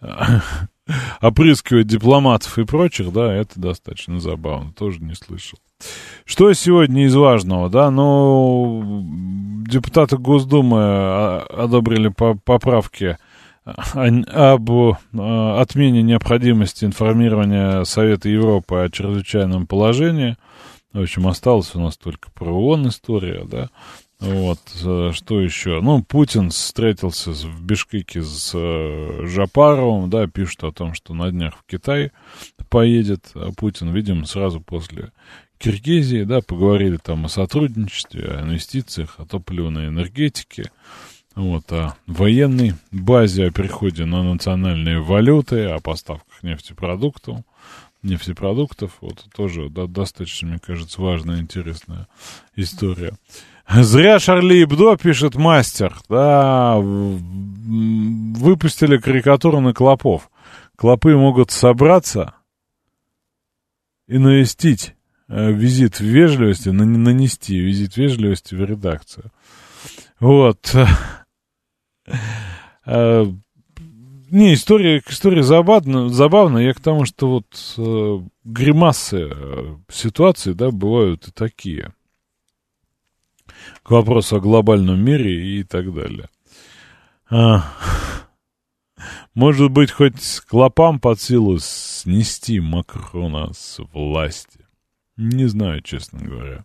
э, 0.00 0.08
опрыскивать 1.20 1.86
дипломатов 1.86 2.58
и 2.58 2.64
прочих, 2.64 3.12
да, 3.12 3.32
это 3.32 3.60
достаточно 3.60 4.20
забавно, 4.20 4.72
тоже 4.72 5.00
не 5.00 5.14
слышал. 5.14 5.58
Что 6.24 6.52
сегодня 6.52 7.06
из 7.06 7.14
важного, 7.14 7.68
да, 7.68 7.90
ну, 7.90 9.04
депутаты 9.66 10.16
Госдумы 10.16 10.78
а, 10.78 11.46
одобрили 11.64 12.08
поправки 12.08 13.18
об 13.64 14.70
э, 14.70 14.94
отмене 15.12 16.02
необходимости 16.02 16.84
информирования 16.84 17.84
Совета 17.84 18.28
Европы 18.28 18.76
о 18.76 18.90
чрезвычайном 18.90 19.68
положении. 19.68 20.36
В 20.92 21.00
общем, 21.00 21.28
осталась 21.28 21.74
у 21.74 21.80
нас 21.80 21.96
только 21.96 22.30
про 22.32 22.50
ООН 22.50 22.88
история, 22.88 23.44
да. 23.44 23.70
Вот, 24.22 24.60
э, 24.84 25.10
что 25.12 25.40
еще? 25.40 25.80
Ну, 25.80 26.04
Путин 26.04 26.50
встретился 26.50 27.32
в 27.32 27.60
Бишкеке 27.60 28.22
с 28.22 28.52
э, 28.54 29.26
Жапаровым, 29.26 30.10
да, 30.10 30.28
пишут 30.28 30.62
о 30.62 30.70
том, 30.70 30.94
что 30.94 31.12
на 31.12 31.32
днях 31.32 31.54
в 31.56 31.68
Китай 31.68 32.12
поедет 32.68 33.32
а 33.34 33.50
Путин, 33.50 33.92
видимо, 33.92 34.24
сразу 34.26 34.60
после 34.60 35.10
Киргизии, 35.58 36.22
да, 36.22 36.40
поговорили 36.40 36.98
там 36.98 37.24
о 37.24 37.28
сотрудничестве, 37.28 38.28
о 38.28 38.42
инвестициях, 38.42 39.16
о 39.18 39.26
топливной 39.26 39.88
энергетике, 39.88 40.70
вот, 41.34 41.72
о 41.72 41.96
военной 42.06 42.74
базе, 42.92 43.46
о 43.46 43.50
переходе 43.50 44.04
на 44.04 44.22
национальные 44.22 45.00
валюты, 45.00 45.64
о 45.64 45.80
поставках 45.80 46.44
нефтепродуктов, 46.44 47.38
нефтепродуктов, 48.04 48.98
вот, 49.00 49.24
тоже 49.34 49.68
да, 49.68 49.88
достаточно, 49.88 50.46
мне 50.46 50.58
кажется, 50.60 51.02
важная, 51.02 51.40
интересная 51.40 52.06
история. 52.54 53.16
Зря 53.68 54.18
Шарли 54.18 54.62
Ибдо, 54.62 54.96
пишет 54.96 55.36
мастер, 55.36 55.96
да, 56.08 56.78
выпустили 56.78 58.98
карикатуру 58.98 59.60
на 59.60 59.72
клопов. 59.72 60.30
Клопы 60.76 61.16
могут 61.16 61.50
собраться 61.50 62.34
и 64.08 64.18
навестить 64.18 64.94
э, 65.28 65.52
визит 65.52 66.00
вежливости, 66.00 66.70
нанести 66.70 67.58
визит 67.58 67.96
вежливости 67.96 68.54
в 68.54 68.64
редакцию. 68.64 69.30
Вот. 70.18 70.74
Э, 72.84 73.26
не, 74.30 74.54
история, 74.54 75.02
история 75.06 75.42
забавная, 75.42 76.08
забавная. 76.08 76.64
Я 76.64 76.74
к 76.74 76.80
тому, 76.80 77.04
что 77.04 77.28
вот 77.28 77.74
э, 77.76 78.20
гримасы 78.44 79.30
э, 79.30 79.76
ситуации, 79.88 80.52
да, 80.52 80.70
бывают 80.70 81.28
и 81.28 81.30
такие. 81.30 81.92
К 83.82 83.90
вопросу 83.90 84.36
о 84.36 84.40
глобальном 84.40 85.04
мире 85.04 85.58
и 85.58 85.64
так 85.64 85.92
далее. 85.92 86.28
А, 87.28 87.64
может 89.34 89.70
быть, 89.70 89.90
хоть 89.90 90.40
клопам 90.48 91.00
под 91.00 91.20
силу 91.20 91.58
снести 91.58 92.60
Макрона 92.60 93.52
с 93.52 93.80
власти. 93.92 94.60
Не 95.16 95.46
знаю, 95.46 95.80
честно 95.82 96.20
говоря. 96.20 96.64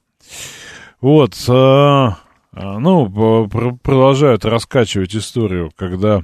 Вот, 1.00 1.34
а, 1.48 2.18
а, 2.52 2.80
ну, 2.80 3.48
продолжают 3.84 4.46
раскачивать 4.46 5.16
историю, 5.16 5.72
когда 5.76 6.24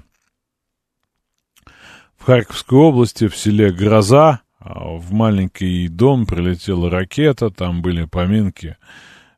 в 2.18 2.26
Харьковской 2.26 2.78
области, 2.78 3.28
в 3.28 3.38
селе 3.38 3.72
Гроза, 3.72 4.42
а, 4.60 4.96
в 4.96 5.12
маленький 5.12 5.88
дом 5.88 6.26
прилетела 6.26 6.90
ракета, 6.90 7.50
там 7.50 7.82
были 7.82 8.06
поминки 8.06 8.78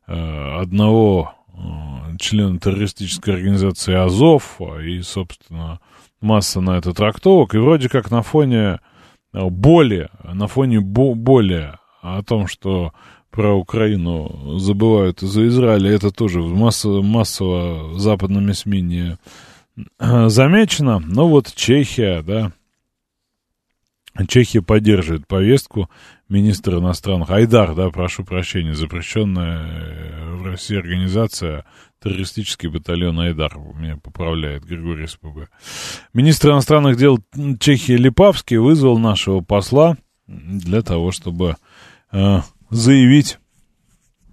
э, 0.06 0.60
одного 0.60 1.35
члена 2.18 2.58
террористической 2.58 3.34
организации 3.34 3.94
Азов 3.94 4.60
и, 4.82 5.00
собственно, 5.02 5.80
масса 6.20 6.60
на 6.60 6.78
это 6.78 6.92
трактовок, 6.92 7.54
и 7.54 7.58
вроде 7.58 7.88
как 7.88 8.10
на 8.10 8.22
фоне 8.22 8.80
э, 9.32 9.44
боли, 9.44 10.08
на 10.24 10.46
фоне 10.46 10.80
боли 10.80 11.72
о 12.02 12.22
том, 12.22 12.46
что 12.46 12.92
про 13.30 13.54
Украину 13.54 14.58
забывают 14.58 15.22
из-за 15.22 15.46
Израиля, 15.48 15.90
это 15.90 16.10
тоже 16.10 16.40
массово, 16.40 17.02
массово 17.02 17.98
западными 17.98 18.52
СМИ 18.52 18.80
не 18.80 19.18
замечено. 19.98 21.00
Но 21.00 21.28
вот 21.28 21.52
Чехия, 21.54 22.22
да, 22.22 22.52
Чехия 24.26 24.62
поддерживает 24.62 25.26
повестку 25.26 25.90
министра 26.28 26.78
иностранных. 26.78 27.30
Айдар, 27.30 27.74
да, 27.74 27.90
прошу 27.90 28.24
прощения, 28.24 28.74
запрещенная 28.74 29.66
э, 29.66 30.34
в 30.34 30.44
России 30.44 30.76
организация, 30.76 31.64
террористический 32.02 32.68
батальон 32.68 33.20
Айдар, 33.20 33.56
меня 33.56 33.96
поправляет 33.96 34.64
Григорий 34.64 35.06
СПБ. 35.06 35.48
Министр 36.12 36.50
иностранных 36.50 36.96
дел 36.96 37.18
Чехии 37.60 37.92
Липавский 37.92 38.56
вызвал 38.58 38.98
нашего 38.98 39.40
посла 39.40 39.96
для 40.26 40.82
того, 40.82 41.12
чтобы 41.12 41.56
э, 42.12 42.40
заявить, 42.70 43.38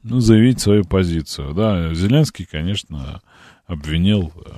ну, 0.02 0.20
заявить 0.20 0.60
свою 0.60 0.84
позицию. 0.84 1.54
Да, 1.54 1.94
Зеленский, 1.94 2.46
конечно, 2.50 3.22
обвинил 3.68 4.34
э, 4.36 4.52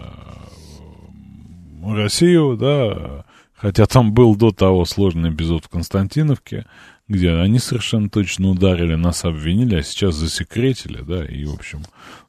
Россию, 1.83 2.57
да, 2.57 3.25
Хотя 3.55 3.86
там 3.86 4.13
был 4.13 4.36
до 4.36 4.51
того 4.51 4.86
сложный 4.86 5.31
эпизод 5.31 5.65
в 5.65 5.69
Константиновке, 5.69 6.65
где 7.08 7.32
они 7.34 7.60
совершенно 7.60 8.10
точно 8.10 8.49
ударили, 8.49 8.95
нас 8.95 9.26
обвинили, 9.26 9.78
а 9.78 9.84
сейчас 9.84 10.16
засекретили, 10.16 11.01
да, 11.01 11.24
и, 11.26 11.45
в 11.45 11.53
общем, 11.53 11.84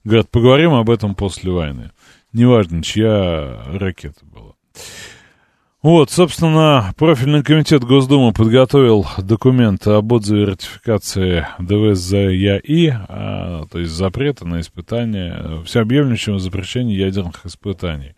говорят, 0.04 0.30
поговорим 0.30 0.74
об 0.74 0.90
этом 0.90 1.14
после 1.14 1.50
войны. 1.50 1.92
Неважно, 2.32 2.82
чья 2.82 3.62
ракета 3.66 4.24
была. 4.24 4.52
Вот, 5.82 6.10
собственно, 6.10 6.92
профильный 6.96 7.44
комитет 7.44 7.84
Госдумы 7.84 8.32
подготовил 8.32 9.06
документ 9.18 9.86
об 9.86 10.10
отзыве 10.10 10.44
ратификации 10.44 11.46
ДВС-ЯИ, 11.60 12.88
а, 13.08 13.66
то 13.70 13.78
есть 13.78 13.92
запрета 13.92 14.44
на 14.46 14.60
испытание, 14.60 15.62
всеобъемлющего 15.64 16.40
запрещения 16.40 16.96
ядерных 16.96 17.46
испытаний. 17.46 18.16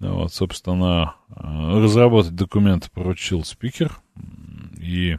Вот, 0.00 0.32
собственно, 0.32 1.16
э, 1.28 1.34
разработать 1.42 2.34
документы 2.34 2.88
поручил 2.90 3.44
спикер, 3.44 3.98
и 4.80 5.18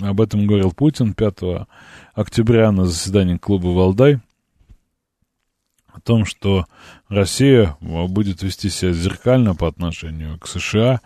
об 0.00 0.20
этом 0.20 0.46
говорил 0.46 0.72
Путин 0.72 1.14
5 1.14 1.66
октября 2.14 2.70
на 2.72 2.84
заседании 2.86 3.36
клуба 3.36 3.68
«Валдай», 3.68 4.20
о 5.92 6.00
том, 6.00 6.24
что 6.24 6.66
Россия 7.08 7.76
будет 7.80 8.42
вести 8.42 8.70
себя 8.70 8.92
зеркально 8.92 9.54
по 9.54 9.66
отношению 9.66 10.38
к 10.38 10.46
США 10.46 11.00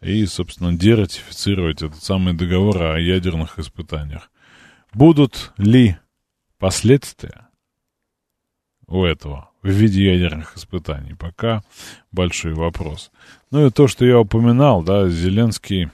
и, 0.00 0.24
собственно, 0.26 0.72
дератифицировать 0.72 1.82
этот 1.82 2.02
самый 2.02 2.32
договор 2.32 2.82
о 2.82 2.98
ядерных 2.98 3.58
испытаниях. 3.58 4.30
Будут 4.94 5.52
ли 5.58 5.96
последствия 6.58 7.48
у 8.86 9.04
этого? 9.04 9.48
в 9.62 9.68
виде 9.68 10.04
ядерных 10.04 10.56
испытаний. 10.56 11.14
Пока 11.14 11.62
большой 12.12 12.54
вопрос. 12.54 13.10
Ну 13.50 13.66
и 13.66 13.70
то, 13.70 13.88
что 13.88 14.04
я 14.04 14.18
упоминал, 14.18 14.82
да, 14.82 15.08
Зеленский 15.08 15.90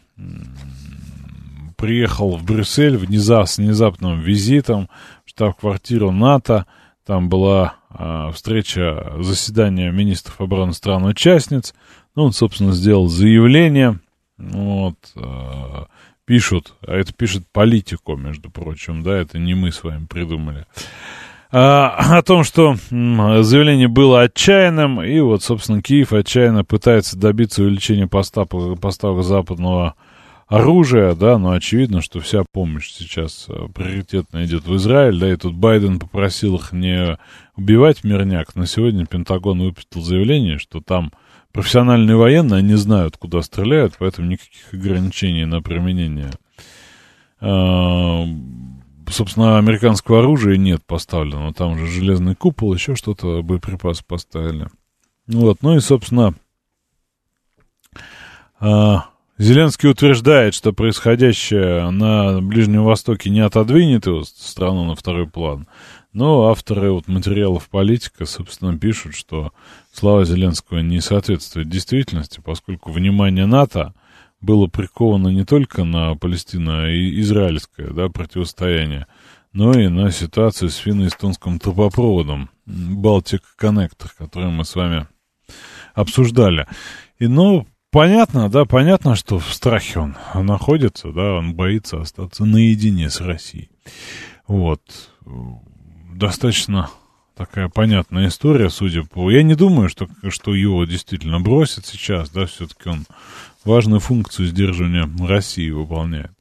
приехал 1.84 2.38
в 2.38 2.42
Брюссель 2.42 2.96
внезап, 2.96 3.46
с 3.46 3.58
внезапным 3.58 4.18
визитом 4.18 4.88
в 5.26 5.28
штаб-квартиру 5.28 6.12
НАТО. 6.12 6.64
Там 7.04 7.28
была 7.28 7.74
э, 7.90 8.30
встреча, 8.32 9.12
заседание 9.18 9.92
министров 9.92 10.40
обороны 10.40 10.72
стран-участниц. 10.72 11.74
Ну, 12.16 12.22
он, 12.22 12.32
собственно, 12.32 12.72
сделал 12.72 13.08
заявление. 13.08 13.98
Вот, 14.38 14.94
э, 15.14 15.84
пишут, 16.24 16.72
а 16.86 16.94
это 16.94 17.12
пишет 17.12 17.44
политику, 17.52 18.16
между 18.16 18.50
прочим, 18.50 19.02
да, 19.02 19.18
это 19.18 19.38
не 19.38 19.52
мы 19.52 19.70
с 19.70 19.84
вами 19.84 20.06
придумали. 20.06 20.64
А, 21.52 22.16
о 22.16 22.22
том, 22.22 22.44
что 22.44 22.76
заявление 22.88 23.88
было 23.88 24.22
отчаянным, 24.22 25.02
и 25.02 25.20
вот, 25.20 25.42
собственно, 25.42 25.82
Киев 25.82 26.14
отчаянно 26.14 26.64
пытается 26.64 27.18
добиться 27.18 27.62
увеличения 27.62 28.06
поставок, 28.06 28.80
поставок 28.80 29.22
западного 29.22 29.96
оружия, 30.46 31.14
да, 31.14 31.38
но 31.38 31.52
очевидно, 31.52 32.00
что 32.00 32.20
вся 32.20 32.44
помощь 32.52 32.90
сейчас 32.90 33.46
э, 33.48 33.68
приоритетно 33.74 34.44
идет 34.44 34.66
в 34.66 34.76
Израиль, 34.76 35.18
да, 35.18 35.32
и 35.32 35.36
тут 35.36 35.54
Байден 35.54 35.98
попросил 35.98 36.56
их 36.56 36.72
не 36.72 37.18
убивать 37.56 38.04
мирняк, 38.04 38.54
но 38.54 38.66
сегодня 38.66 39.06
Пентагон 39.06 39.60
выпустил 39.60 40.02
заявление, 40.02 40.58
что 40.58 40.80
там 40.80 41.12
профессиональные 41.52 42.16
военные, 42.16 42.58
они 42.58 42.74
знают, 42.74 43.16
куда 43.16 43.42
стреляют, 43.42 43.94
поэтому 43.98 44.28
никаких 44.28 44.72
ограничений 44.72 45.44
на 45.44 45.62
применение 45.62 46.30
а, 47.40 48.26
собственно, 49.10 49.58
американского 49.58 50.20
оружия 50.20 50.56
нет 50.56 50.84
поставлено. 50.84 51.52
Там 51.52 51.72
уже 51.72 51.86
железный 51.86 52.34
купол, 52.34 52.72
еще 52.72 52.94
что-то, 52.94 53.42
боеприпасы 53.42 54.04
поставили. 54.04 54.68
Вот, 55.26 55.58
ну 55.62 55.76
и, 55.76 55.80
собственно, 55.80 56.34
а, 58.58 59.06
Зеленский 59.36 59.90
утверждает, 59.90 60.54
что 60.54 60.72
происходящее 60.72 61.90
на 61.90 62.40
Ближнем 62.40 62.84
Востоке 62.84 63.30
не 63.30 63.40
отодвинет 63.40 64.06
его 64.06 64.22
страну 64.22 64.84
на 64.84 64.94
второй 64.94 65.26
план. 65.26 65.66
Но 66.12 66.50
авторы 66.50 66.92
вот 66.92 67.08
материалов 67.08 67.68
политика, 67.68 68.26
собственно, 68.26 68.78
пишут, 68.78 69.16
что 69.16 69.52
слова 69.92 70.24
Зеленского 70.24 70.78
не 70.78 71.00
соответствуют 71.00 71.68
действительности, 71.68 72.40
поскольку 72.44 72.92
внимание 72.92 73.46
НАТО 73.46 73.92
было 74.40 74.68
приковано 74.68 75.28
не 75.28 75.44
только 75.44 75.82
на 75.82 76.14
палестино-израильское 76.14 77.88
да, 77.88 78.08
противостояние, 78.08 79.08
но 79.52 79.72
и 79.72 79.88
на 79.88 80.12
ситуацию 80.12 80.70
с 80.70 80.76
финно-эстонским 80.76 81.58
трубопроводом 81.58 82.50
Балтик 82.66 83.42
Коннектор, 83.56 84.12
который 84.16 84.50
мы 84.50 84.64
с 84.64 84.76
вами 84.76 85.08
обсуждали. 85.94 86.68
И, 87.18 87.26
ну, 87.26 87.66
понятно, 87.94 88.50
да, 88.50 88.64
понятно, 88.64 89.14
что 89.14 89.38
в 89.38 89.54
страхе 89.54 90.00
он 90.00 90.16
находится, 90.34 91.12
да, 91.12 91.34
он 91.34 91.54
боится 91.54 92.00
остаться 92.00 92.44
наедине 92.44 93.08
с 93.08 93.20
Россией. 93.20 93.70
Вот. 94.48 94.80
Достаточно 96.12 96.90
такая 97.36 97.68
понятная 97.68 98.26
история, 98.28 98.68
судя 98.68 99.04
по... 99.04 99.30
Я 99.30 99.44
не 99.44 99.54
думаю, 99.54 99.88
что, 99.88 100.08
что 100.28 100.54
его 100.56 100.84
действительно 100.84 101.38
бросят 101.38 101.86
сейчас, 101.86 102.30
да, 102.30 102.46
все-таки 102.46 102.88
он 102.88 103.06
важную 103.64 104.00
функцию 104.00 104.48
сдерживания 104.48 105.08
России 105.24 105.70
выполняет. 105.70 106.32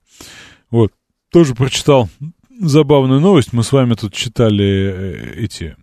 Вот, 0.71 0.91
тоже 1.31 1.53
прочитал 1.53 2.09
забавную 2.59 3.21
новость. 3.21 3.53
Мы 3.53 3.63
с 3.63 3.71
вами 3.71 3.93
тут 3.93 4.13
читали 4.15 4.65
э, 4.65 5.33
эти 5.35 5.75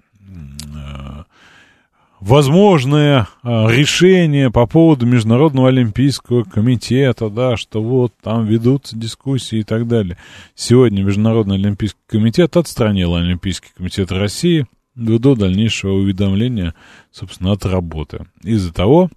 возможные 2.21 3.27
э, 3.43 3.49
решения 3.69 4.51
по 4.51 4.67
поводу 4.67 5.07
Международного 5.07 5.69
Олимпийского 5.69 6.45
комитета, 6.45 7.31
да, 7.31 7.57
что 7.57 7.83
вот 7.83 8.13
там 8.23 8.47
ведутся 8.47 8.97
дискуссии 8.97 9.61
и 9.61 9.63
так 9.65 9.89
далее. 9.89 10.19
Сегодня 10.55 11.03
Международный 11.03 11.57
Олимпийский 11.57 12.01
комитет 12.07 12.57
отстранил 12.57 13.15
Олимпийский 13.15 13.71
комитет 13.77 14.13
России 14.13 14.67
до 14.95 15.35
дальнейшего 15.35 15.93
уведомления, 15.93 16.75
собственно, 17.11 17.53
от 17.53 17.65
работы. 17.65 18.27
Из-за 18.43 18.73
того, 18.73 19.09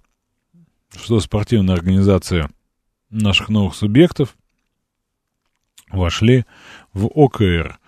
что 0.96 1.20
спортивная 1.20 1.74
организация 1.74 2.48
наших 3.10 3.48
новых 3.50 3.74
субъектов 3.74 4.34
вошли 5.90 6.44
в 6.92 7.06
ОКР. 7.14 7.78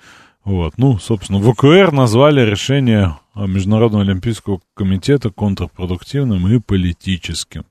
Вот, 0.45 0.75
ну, 0.77 0.99
собственно, 0.99 1.39
в 1.39 1.49
ОКР 1.49 1.93
назвали 1.93 2.43
решение 2.43 3.17
Международного 3.37 4.05
Олимпийского 4.05 4.61
комитета 4.75 5.31
контрпродуктивным 5.31 6.49
и 6.49 6.59
политическим. 6.59 7.67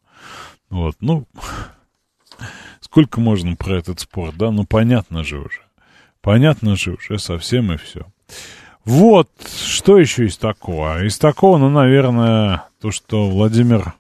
Вот, 0.69 0.95
ну, 0.99 1.27
сколько 2.81 3.19
можно 3.19 3.55
про 3.55 3.77
этот 3.77 3.99
спорт, 3.99 4.35
да? 4.37 4.51
Ну, 4.51 4.65
понятно 4.65 5.23
же 5.23 5.39
уже. 5.39 5.61
Понятно 6.21 6.75
же 6.75 6.93
уже 6.93 7.19
совсем 7.19 7.71
и 7.71 7.77
все. 7.77 8.05
Вот, 8.83 9.29
что 9.49 9.97
еще 9.97 10.25
из 10.25 10.37
такого? 10.37 11.03
Из 11.03 11.17
такого, 11.17 11.57
ну, 11.57 11.69
наверное, 11.69 12.65
то, 12.79 12.91
что 12.91 13.29
Владимир 13.29 13.95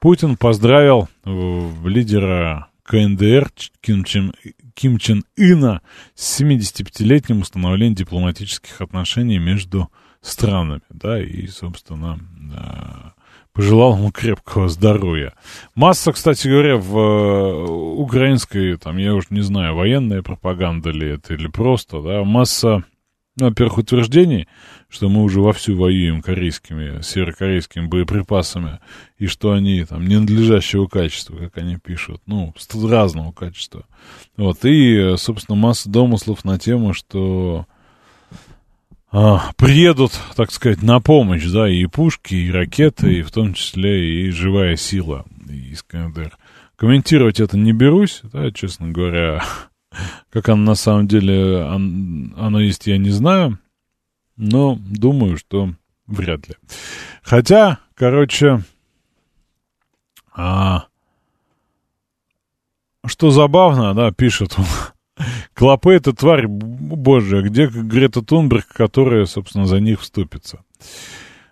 Путин 0.00 0.36
поздравил 0.36 1.08
э, 1.24 1.70
лидера 1.84 2.68
КНДР 2.82 3.50
Ким 3.80 4.04
Чен, 4.04 4.32
Ким 4.76 4.98
Чен 4.98 5.24
Ына 5.38 5.80
с 6.14 6.40
75-летним 6.40 7.40
установлением 7.40 7.94
дипломатических 7.94 8.82
отношений 8.82 9.38
между 9.38 9.90
странами, 10.20 10.82
да, 10.90 11.20
и, 11.20 11.46
собственно, 11.46 12.18
пожелал 13.54 13.96
ему 13.96 14.12
крепкого 14.12 14.68
здоровья. 14.68 15.32
Масса, 15.74 16.12
кстати 16.12 16.46
говоря, 16.46 16.76
в 16.76 16.98
э, 16.98 17.64
украинской, 17.96 18.76
там, 18.76 18.98
я 18.98 19.14
уж 19.14 19.30
не 19.30 19.40
знаю, 19.40 19.74
военная 19.74 20.22
пропаганда 20.22 20.90
ли 20.90 21.08
это 21.08 21.32
или 21.32 21.48
просто, 21.48 22.02
да, 22.02 22.22
масса 22.22 22.84
во-первых, 23.38 23.78
утверждений, 23.78 24.48
что 24.88 25.08
мы 25.08 25.22
уже 25.22 25.40
вовсю 25.40 25.76
воюем 25.76 26.22
корейскими, 26.22 27.02
северокорейскими 27.02 27.86
боеприпасами, 27.86 28.80
и 29.18 29.26
что 29.26 29.52
они 29.52 29.84
там 29.84 30.06
ненадлежащего 30.06 30.86
качества, 30.86 31.36
как 31.36 31.58
они 31.58 31.76
пишут, 31.76 32.22
ну, 32.26 32.54
разного 32.88 33.32
качества. 33.32 33.84
Вот, 34.36 34.64
и, 34.64 35.14
собственно, 35.16 35.56
масса 35.56 35.88
домыслов 35.88 36.44
на 36.44 36.58
тему, 36.58 36.92
что 36.94 37.66
а, 39.10 39.52
приедут, 39.56 40.12
так 40.36 40.52
сказать, 40.52 40.82
на 40.82 41.00
помощь, 41.00 41.46
да, 41.46 41.68
и 41.68 41.86
пушки, 41.86 42.34
и 42.34 42.50
ракеты, 42.50 43.20
и 43.20 43.22
в 43.22 43.30
том 43.30 43.54
числе 43.54 44.26
и 44.26 44.30
живая 44.30 44.76
сила 44.76 45.24
из 45.48 45.82
КНДР. 45.82 46.36
Комментировать 46.76 47.40
это 47.40 47.56
не 47.56 47.72
берусь, 47.72 48.20
да, 48.24 48.50
честно 48.50 48.88
говоря, 48.88 49.42
Как 50.30 50.48
оно 50.48 50.62
на 50.62 50.74
самом 50.74 51.06
деле 51.06 51.62
оно 51.62 52.60
есть, 52.60 52.86
я 52.86 52.98
не 52.98 53.10
знаю. 53.10 53.58
Но 54.36 54.78
думаю, 54.78 55.38
что 55.38 55.70
вряд 56.06 56.48
ли. 56.48 56.54
Хотя, 57.22 57.78
короче, 57.94 58.62
а, 60.34 60.86
что 63.06 63.30
забавно, 63.30 63.94
да, 63.94 64.10
пишет 64.12 64.54
он. 64.58 64.64
Клопы— 65.54 65.92
это 65.94 66.12
тварь 66.12 66.46
божья, 66.46 67.40
где 67.40 67.66
Грета 67.66 68.22
Тунберг, 68.22 68.66
которая, 68.68 69.24
собственно, 69.24 69.66
за 69.66 69.80
них 69.80 70.02
вступится. 70.02 70.60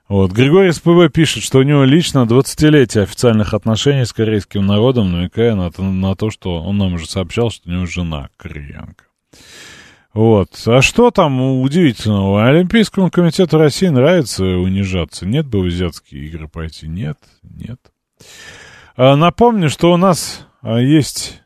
Вот. 0.07 0.33
Григорий 0.33 0.71
СПВ 0.71 1.11
пишет, 1.13 1.43
что 1.43 1.61
у 1.61 1.63
него 1.63 1.85
лично 1.85 2.27
20-летие 2.27 3.05
официальных 3.05 3.55
отношений 3.55 4.05
с 4.05 4.13
корейским 4.13 4.67
народом, 4.67 5.13
намекая 5.13 5.55
на, 5.55 5.71
на 5.79 6.15
то, 6.15 6.31
что 6.31 6.61
он 6.61 6.77
нам 6.77 6.95
уже 6.95 7.09
сообщал, 7.09 7.51
что 7.51 7.71
у 7.71 7.73
него 7.73 7.87
жена 7.87 8.29
кореянка. 8.37 9.05
Вот. 10.15 10.51
А 10.67 10.81
что 10.81 11.11
там 11.11 11.61
удивительного? 11.61 12.47
Олимпийскому 12.47 13.11
комитету 13.11 13.59
России 13.59 13.89
нравится 13.89 14.45
унижаться. 14.45 15.27
Нет 15.27 15.47
бы 15.47 15.61
в 15.61 15.67
азиатские 15.67 16.27
игры 16.27 16.47
пойти? 16.47 16.87
Нет, 16.87 17.19
нет. 17.43 17.81
А, 18.97 19.17
напомню, 19.17 19.69
что 19.69 19.93
у 19.93 19.97
нас 19.97 20.47
а, 20.63 20.79
есть 20.79 21.43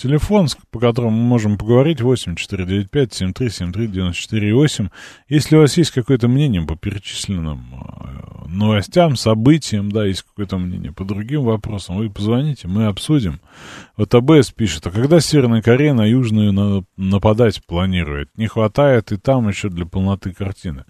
Телефон, 0.00 0.48
по 0.70 0.80
которому 0.80 1.10
мы 1.10 1.24
можем 1.24 1.58
поговорить, 1.58 2.00
8495-7373-94-8. 2.00 4.88
Если 5.28 5.56
у 5.56 5.60
вас 5.60 5.76
есть 5.76 5.90
какое-то 5.90 6.26
мнение 6.26 6.62
по 6.62 6.74
перечисленным 6.74 7.66
э, 7.70 7.74
новостям, 8.48 9.16
событиям, 9.16 9.92
да, 9.92 10.06
есть 10.06 10.22
какое-то 10.22 10.56
мнение 10.56 10.90
по 10.90 11.04
другим 11.04 11.42
вопросам, 11.42 11.98
вы 11.98 12.08
позвоните, 12.08 12.66
мы 12.66 12.86
обсудим. 12.86 13.42
Вот 13.98 14.14
АБС 14.14 14.52
пишет, 14.52 14.86
а 14.86 14.90
когда 14.90 15.20
Северная 15.20 15.60
Корея 15.60 15.92
на 15.92 16.06
Южную 16.06 16.86
нападать 16.96 17.62
планирует? 17.66 18.30
Не 18.38 18.46
хватает 18.46 19.12
и 19.12 19.18
там 19.18 19.48
еще 19.48 19.68
для 19.68 19.84
полноты 19.84 20.32
картины. 20.32 20.86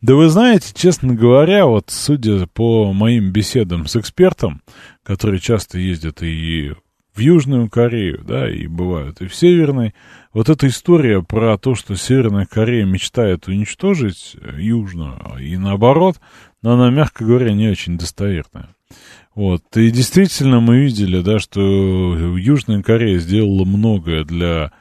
Да 0.00 0.14
вы 0.14 0.30
знаете, 0.30 0.72
честно 0.74 1.14
говоря, 1.14 1.66
вот 1.66 1.90
судя 1.90 2.46
по 2.46 2.94
моим 2.94 3.32
беседам 3.32 3.86
с 3.86 3.96
экспертом, 3.96 4.62
который 5.02 5.40
часто 5.40 5.78
ездит 5.78 6.22
и 6.22 6.72
в 7.16 7.20
Южную 7.20 7.70
Корею, 7.70 8.22
да, 8.26 8.50
и 8.50 8.66
бывают, 8.66 9.20
и 9.20 9.26
в 9.26 9.34
Северной. 9.34 9.94
Вот 10.32 10.48
эта 10.48 10.66
история 10.68 11.22
про 11.22 11.56
то, 11.56 11.74
что 11.74 11.96
Северная 11.96 12.46
Корея 12.46 12.84
мечтает 12.84 13.48
уничтожить 13.48 14.36
Южную, 14.58 15.18
и 15.40 15.56
наоборот, 15.56 16.20
но 16.62 16.74
она, 16.74 16.90
мягко 16.90 17.24
говоря, 17.24 17.52
не 17.52 17.68
очень 17.68 17.96
достоверная. 17.96 18.68
Вот, 19.34 19.62
и 19.76 19.90
действительно 19.90 20.60
мы 20.60 20.78
видели, 20.78 21.20
да, 21.20 21.38
что 21.38 21.60
Южная 22.36 22.82
Корея 22.82 23.18
сделала 23.18 23.64
многое 23.64 24.24
для, 24.24 24.72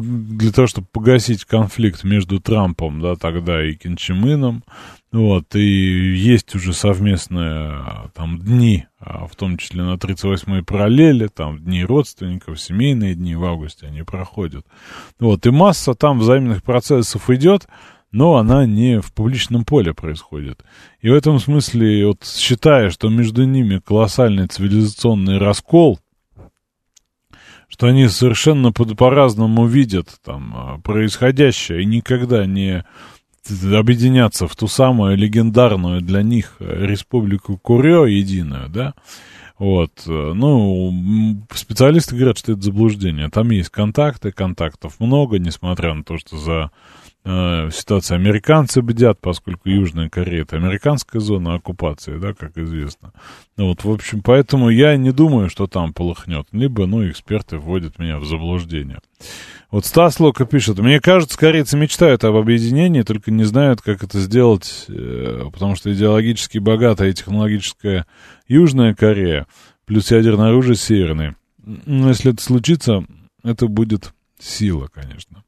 для 0.00 0.52
того, 0.52 0.66
чтобы 0.66 0.86
погасить 0.90 1.44
конфликт 1.44 2.04
между 2.04 2.40
Трампом, 2.40 3.00
да, 3.00 3.16
тогда 3.16 3.64
и 3.64 3.74
Ким 3.74 3.96
Чен 3.96 4.24
Ыном, 4.24 4.64
вот, 5.12 5.54
и 5.54 6.14
есть 6.16 6.54
уже 6.54 6.72
совместные 6.72 8.10
там 8.14 8.38
дни, 8.38 8.86
а, 8.98 9.26
в 9.26 9.36
том 9.36 9.58
числе 9.58 9.82
на 9.84 9.94
38-й 9.94 10.64
параллели, 10.64 11.28
там 11.28 11.58
дни 11.58 11.84
родственников, 11.84 12.60
семейные 12.60 13.14
дни 13.14 13.36
в 13.36 13.44
августе 13.44 13.86
они 13.86 14.02
проходят. 14.02 14.66
Вот, 15.20 15.46
и 15.46 15.50
масса 15.50 15.94
там 15.94 16.18
взаимных 16.18 16.62
процессов 16.62 17.30
идет, 17.30 17.68
но 18.14 18.36
она 18.36 18.64
не 18.64 19.00
в 19.00 19.12
публичном 19.12 19.64
поле 19.64 19.92
происходит. 19.92 20.64
И 21.00 21.08
в 21.08 21.14
этом 21.14 21.40
смысле, 21.40 22.06
вот 22.06 22.24
считая, 22.24 22.90
что 22.90 23.08
между 23.08 23.44
ними 23.44 23.80
колоссальный 23.84 24.46
цивилизационный 24.46 25.38
раскол, 25.38 25.98
что 27.74 27.88
они 27.88 28.06
совершенно 28.06 28.70
по-разному 28.70 29.66
видят 29.66 30.06
там 30.24 30.54
а, 30.54 30.78
происходящее 30.78 31.82
и 31.82 31.86
никогда 31.86 32.46
не 32.46 32.84
объединяться 33.76 34.46
в 34.46 34.54
ту 34.54 34.68
самую 34.68 35.16
легендарную 35.16 36.00
для 36.00 36.22
них 36.22 36.54
республику 36.60 37.58
Курё 37.58 38.06
единую, 38.06 38.68
да, 38.68 38.94
вот, 39.58 39.90
ну, 40.06 41.42
специалисты 41.52 42.14
говорят, 42.14 42.38
что 42.38 42.52
это 42.52 42.62
заблуждение. 42.62 43.28
Там 43.28 43.50
есть 43.50 43.70
контакты, 43.70 44.30
контактов 44.30 45.00
много, 45.00 45.40
несмотря 45.40 45.94
на 45.94 46.04
то, 46.04 46.16
что 46.16 46.36
за 46.36 46.70
э, 47.24 47.70
ситуацию 47.72 48.16
американцы 48.16 48.82
бдят, 48.82 49.18
поскольку 49.20 49.68
Южная 49.68 50.08
Корея 50.08 50.42
это 50.42 50.56
американская 50.56 51.20
зона 51.20 51.54
оккупации, 51.54 52.18
да, 52.18 52.34
как 52.34 52.56
известно. 52.58 53.12
Ну, 53.56 53.68
вот, 53.68 53.84
в 53.84 53.90
общем, 53.90 54.22
поэтому 54.22 54.70
я 54.70 54.96
не 54.96 55.10
думаю, 55.10 55.48
что 55.48 55.66
там 55.66 55.92
полыхнет. 55.92 56.46
Либо, 56.52 56.86
ну, 56.86 57.08
эксперты 57.08 57.58
вводят 57.58 57.98
меня 57.98 58.18
в 58.18 58.24
заблуждение. 58.24 58.98
Вот 59.70 59.86
Стас 59.86 60.20
Лока 60.20 60.44
пишет, 60.44 60.78
мне 60.78 61.00
кажется, 61.00 61.38
корейцы 61.38 61.76
мечтают 61.76 62.22
об 62.24 62.36
объединении, 62.36 63.02
только 63.02 63.30
не 63.30 63.44
знают, 63.44 63.80
как 63.80 64.04
это 64.04 64.20
сделать, 64.20 64.84
э, 64.88 65.48
потому 65.52 65.74
что 65.76 65.92
идеологически 65.92 66.58
богатая 66.58 67.10
и 67.10 67.14
технологическая 67.14 68.06
Южная 68.46 68.94
Корея, 68.94 69.46
плюс 69.86 70.10
ядерное 70.10 70.50
оружие 70.50 70.76
Северной. 70.76 71.34
Но 71.64 72.08
если 72.08 72.32
это 72.32 72.42
случится, 72.42 73.04
это 73.42 73.66
будет 73.66 74.12
сила, 74.38 74.88
конечно. 74.92 75.42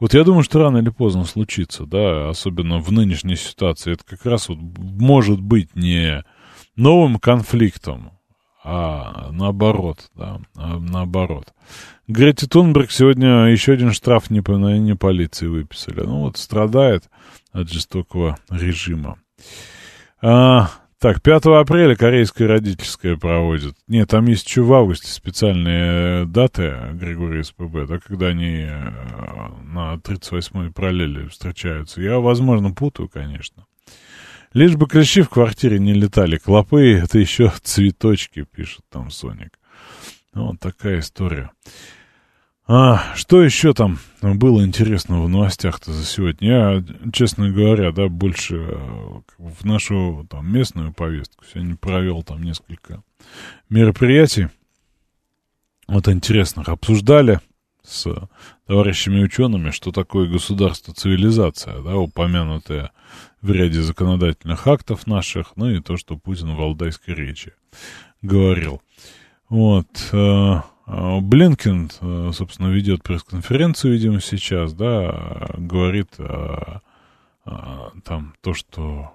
Вот 0.00 0.14
я 0.14 0.24
думаю, 0.24 0.42
что 0.42 0.58
рано 0.58 0.78
или 0.78 0.88
поздно 0.88 1.24
случится, 1.24 1.84
да, 1.84 2.30
особенно 2.30 2.78
в 2.78 2.90
нынешней 2.90 3.36
ситуации. 3.36 3.92
Это 3.92 4.04
как 4.04 4.24
раз 4.24 4.48
вот 4.48 4.58
может 4.58 5.40
быть 5.40 5.76
не 5.76 6.24
новым 6.74 7.18
конфликтом, 7.18 8.12
а 8.64 9.30
наоборот, 9.30 10.10
да, 10.14 10.40
а 10.56 10.78
наоборот. 10.78 11.52
Грети 12.08 12.46
Тунберг 12.46 12.90
сегодня 12.90 13.46
еще 13.46 13.72
один 13.74 13.92
штраф 13.92 14.30
неповиновения 14.30 14.96
полиции 14.96 15.46
выписали. 15.46 16.00
Ну 16.00 16.20
вот, 16.20 16.38
страдает 16.38 17.04
от 17.52 17.70
жестокого 17.70 18.38
режима. 18.50 19.18
А, 20.22 20.70
так, 21.00 21.22
5 21.22 21.46
апреля 21.46 21.96
корейская 21.96 22.46
родительская 22.46 23.16
проводит. 23.16 23.74
Нет, 23.88 24.10
там 24.10 24.26
есть 24.26 24.46
еще 24.46 24.60
в 24.60 24.72
августе 24.74 25.10
специальные 25.10 26.26
даты 26.26 26.76
Григория 26.92 27.42
СПБ, 27.42 27.86
да, 27.88 27.98
когда 27.98 28.26
они 28.26 28.66
э, 28.68 28.90
на 29.64 29.94
38-й 29.94 30.70
параллели 30.72 31.26
встречаются. 31.28 32.02
Я, 32.02 32.18
возможно, 32.18 32.72
путаю, 32.72 33.08
конечно. 33.08 33.64
Лишь 34.52 34.76
бы 34.76 34.86
клещи 34.86 35.22
в 35.22 35.30
квартире 35.30 35.78
не 35.78 35.94
летали. 35.94 36.36
Клопы— 36.36 36.92
это 37.02 37.18
еще 37.18 37.50
цветочки, 37.62 38.44
пишет 38.44 38.82
там 38.90 39.10
Соник. 39.10 39.58
Ну, 40.34 40.48
вот 40.48 40.60
такая 40.60 40.98
история. 40.98 41.50
А, 42.72 43.02
что 43.16 43.42
еще 43.42 43.74
там 43.74 43.98
было 44.22 44.64
интересного 44.64 45.24
в 45.24 45.28
новостях-то 45.28 45.92
за 45.92 46.04
сегодня? 46.04 46.48
Я, 46.48 46.84
честно 47.12 47.50
говоря, 47.50 47.90
да, 47.90 48.06
больше 48.06 48.58
э, 48.58 49.20
в 49.38 49.64
нашу 49.64 50.24
там 50.30 50.52
местную 50.52 50.92
повестку 50.92 51.44
сегодня 51.52 51.74
провел 51.74 52.22
там 52.22 52.44
несколько 52.44 53.02
мероприятий. 53.70 54.50
Вот 55.88 56.06
интересных 56.06 56.68
обсуждали 56.68 57.40
с 57.82 58.06
товарищами 58.68 59.24
учеными, 59.24 59.70
что 59.70 59.90
такое 59.90 60.28
государство-цивилизация, 60.28 61.82
да, 61.82 61.96
упомянутое 61.96 62.92
в 63.42 63.50
ряде 63.50 63.82
законодательных 63.82 64.68
актов 64.68 65.08
наших, 65.08 65.54
ну 65.56 65.70
и 65.70 65.80
то, 65.80 65.96
что 65.96 66.16
Путин 66.16 66.54
в 66.54 66.60
Алдайской 66.60 67.16
речи 67.16 67.52
говорил. 68.22 68.80
Вот. 69.48 69.88
Э, 70.90 71.20
Блинкин, 71.20 71.90
э, 72.00 72.30
собственно, 72.34 72.68
ведет 72.68 73.02
пресс-конференцию, 73.02 73.94
видимо, 73.94 74.20
сейчас, 74.20 74.74
да, 74.74 75.50
говорит 75.56 76.10
там 78.04 78.34
то, 78.42 78.54
что 78.54 79.12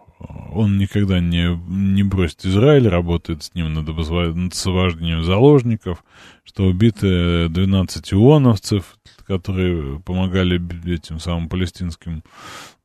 он 0.52 0.78
никогда 0.78 1.20
не, 1.20 1.58
не 1.68 2.04
бросит 2.04 2.46
Израиль, 2.46 2.88
работает 2.88 3.44
с 3.44 3.54
ним 3.54 3.74
над, 3.74 3.88
над 3.88 4.54
освобождением 4.54 5.24
заложников, 5.24 6.04
что 6.44 6.66
убиты 6.66 7.50
12 7.50 8.14
ионовцев, 8.14 8.98
которые 9.28 10.00
помогали 10.00 10.62
этим 10.92 11.20
самым 11.20 11.50
палестинским 11.50 12.24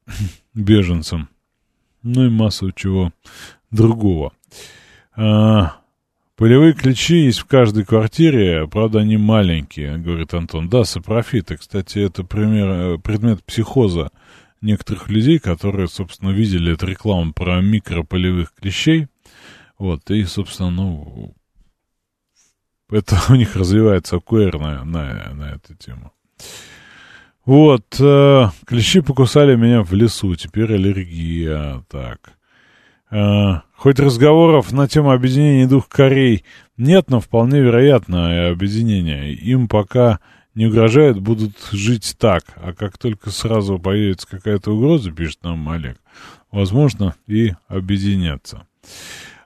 беженцам, 0.54 1.28
ну 2.02 2.26
и 2.26 2.30
массу 2.30 2.72
чего 2.72 3.12
другого. 3.70 4.32
А, 5.14 5.79
полевые 6.40 6.72
ключи 6.72 7.26
есть 7.26 7.40
в 7.40 7.44
каждой 7.44 7.84
квартире, 7.84 8.66
правда, 8.66 9.00
они 9.00 9.18
маленькие, 9.18 9.98
говорит 9.98 10.32
Антон. 10.32 10.70
Да, 10.70 10.84
сапрофиты, 10.84 11.58
кстати, 11.58 11.98
это 11.98 12.24
пример, 12.24 12.98
предмет 12.98 13.44
психоза 13.44 14.10
некоторых 14.62 15.10
людей, 15.10 15.38
которые, 15.38 15.86
собственно, 15.86 16.30
видели 16.30 16.72
эту 16.72 16.86
рекламу 16.86 17.34
про 17.34 17.60
микрополевых 17.60 18.54
клещей. 18.54 19.08
Вот, 19.78 20.10
и, 20.10 20.24
собственно, 20.24 20.70
ну, 20.70 21.34
это 22.90 23.20
у 23.28 23.34
них 23.34 23.54
развивается 23.54 24.16
ОКР 24.16 24.58
на, 24.58 24.84
на, 24.84 25.34
на 25.34 25.50
эту 25.50 25.74
тему. 25.74 26.10
Вот, 27.44 27.84
э, 28.00 28.46
клещи 28.64 29.02
покусали 29.02 29.56
меня 29.56 29.82
в 29.82 29.92
лесу, 29.92 30.34
теперь 30.36 30.72
аллергия, 30.72 31.84
так. 31.90 32.39
Э, 33.10 33.60
хоть 33.74 33.98
разговоров 33.98 34.72
на 34.72 34.88
тему 34.88 35.10
объединения 35.10 35.66
двух 35.66 35.88
Корей 35.88 36.44
нет, 36.76 37.10
но 37.10 37.20
вполне 37.20 37.60
вероятно 37.60 38.48
объединение. 38.50 39.34
Им 39.34 39.68
пока 39.68 40.20
не 40.54 40.66
угрожает, 40.66 41.20
будут 41.20 41.56
жить 41.72 42.16
так. 42.18 42.44
А 42.56 42.72
как 42.72 42.98
только 42.98 43.30
сразу 43.30 43.78
появится 43.78 44.26
какая-то 44.28 44.72
угроза, 44.72 45.10
пишет 45.10 45.42
нам 45.42 45.68
Олег, 45.68 45.98
возможно 46.50 47.14
и 47.26 47.52
объединятся. 47.68 48.66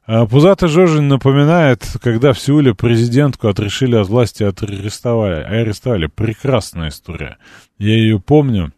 А 0.06 0.26
Пузатый 0.26 0.68
Жожин 0.68 1.08
напоминает, 1.08 1.82
когда 2.02 2.34
в 2.34 2.38
Сеуле 2.38 2.74
президентку 2.74 3.48
отрешили 3.48 3.96
от 3.96 4.08
власти, 4.08 4.42
арестовали. 4.42 5.42
Арестовали. 5.42 6.06
Прекрасная 6.06 6.90
история. 6.90 7.38
Я 7.78 7.94
ее 7.96 8.20
помню. 8.20 8.72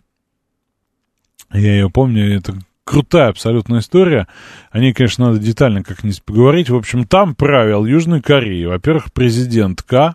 Я 1.53 1.75
ее 1.75 1.91
помню. 1.91 2.37
Это 2.37 2.57
крутая 2.87 3.29
абсолютная 3.29 3.81
история. 3.81 4.29
О 4.71 4.79
ней, 4.79 4.95
конечно, 4.95 5.27
надо 5.27 5.41
детально 5.41 5.83
как-нибудь 5.83 6.23
поговорить. 6.23 6.71
В 6.71 6.77
общем, 6.77 7.05
там 7.05 7.35
правил 7.35 7.85
Южной 7.85 8.23
Кореи. 8.23 8.65
Во-первых, 8.65 9.13
президентка, 9.13 10.15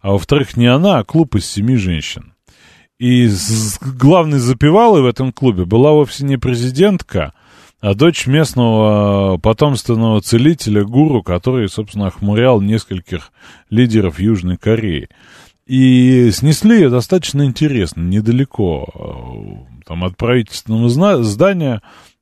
а 0.00 0.12
во-вторых, 0.12 0.56
не 0.56 0.66
она, 0.66 0.98
а 0.98 1.04
клуб 1.04 1.34
из 1.34 1.46
семи 1.46 1.76
женщин. 1.76 2.34
И 2.98 3.30
главной 3.80 4.38
запевалой 4.38 5.00
в 5.00 5.06
этом 5.06 5.32
клубе 5.32 5.64
была 5.64 5.92
вовсе 5.92 6.26
не 6.26 6.36
президентка, 6.36 7.32
а 7.80 7.94
дочь 7.94 8.26
местного 8.26 9.38
потомственного 9.38 10.20
целителя, 10.20 10.84
гуру, 10.84 11.22
который, 11.22 11.70
собственно, 11.70 12.08
охмурял 12.08 12.60
нескольких 12.60 13.32
лидеров 13.70 14.20
Южной 14.20 14.58
Кореи. 14.58 15.08
И 15.64 16.30
снесли 16.32 16.80
ее 16.80 16.90
достаточно 16.90 17.46
интересно, 17.46 18.02
недалеко, 18.02 18.86
э, 18.92 19.80
там, 19.86 20.04
от 20.04 20.16
правительственного 20.16 21.22
здания, 21.22 21.80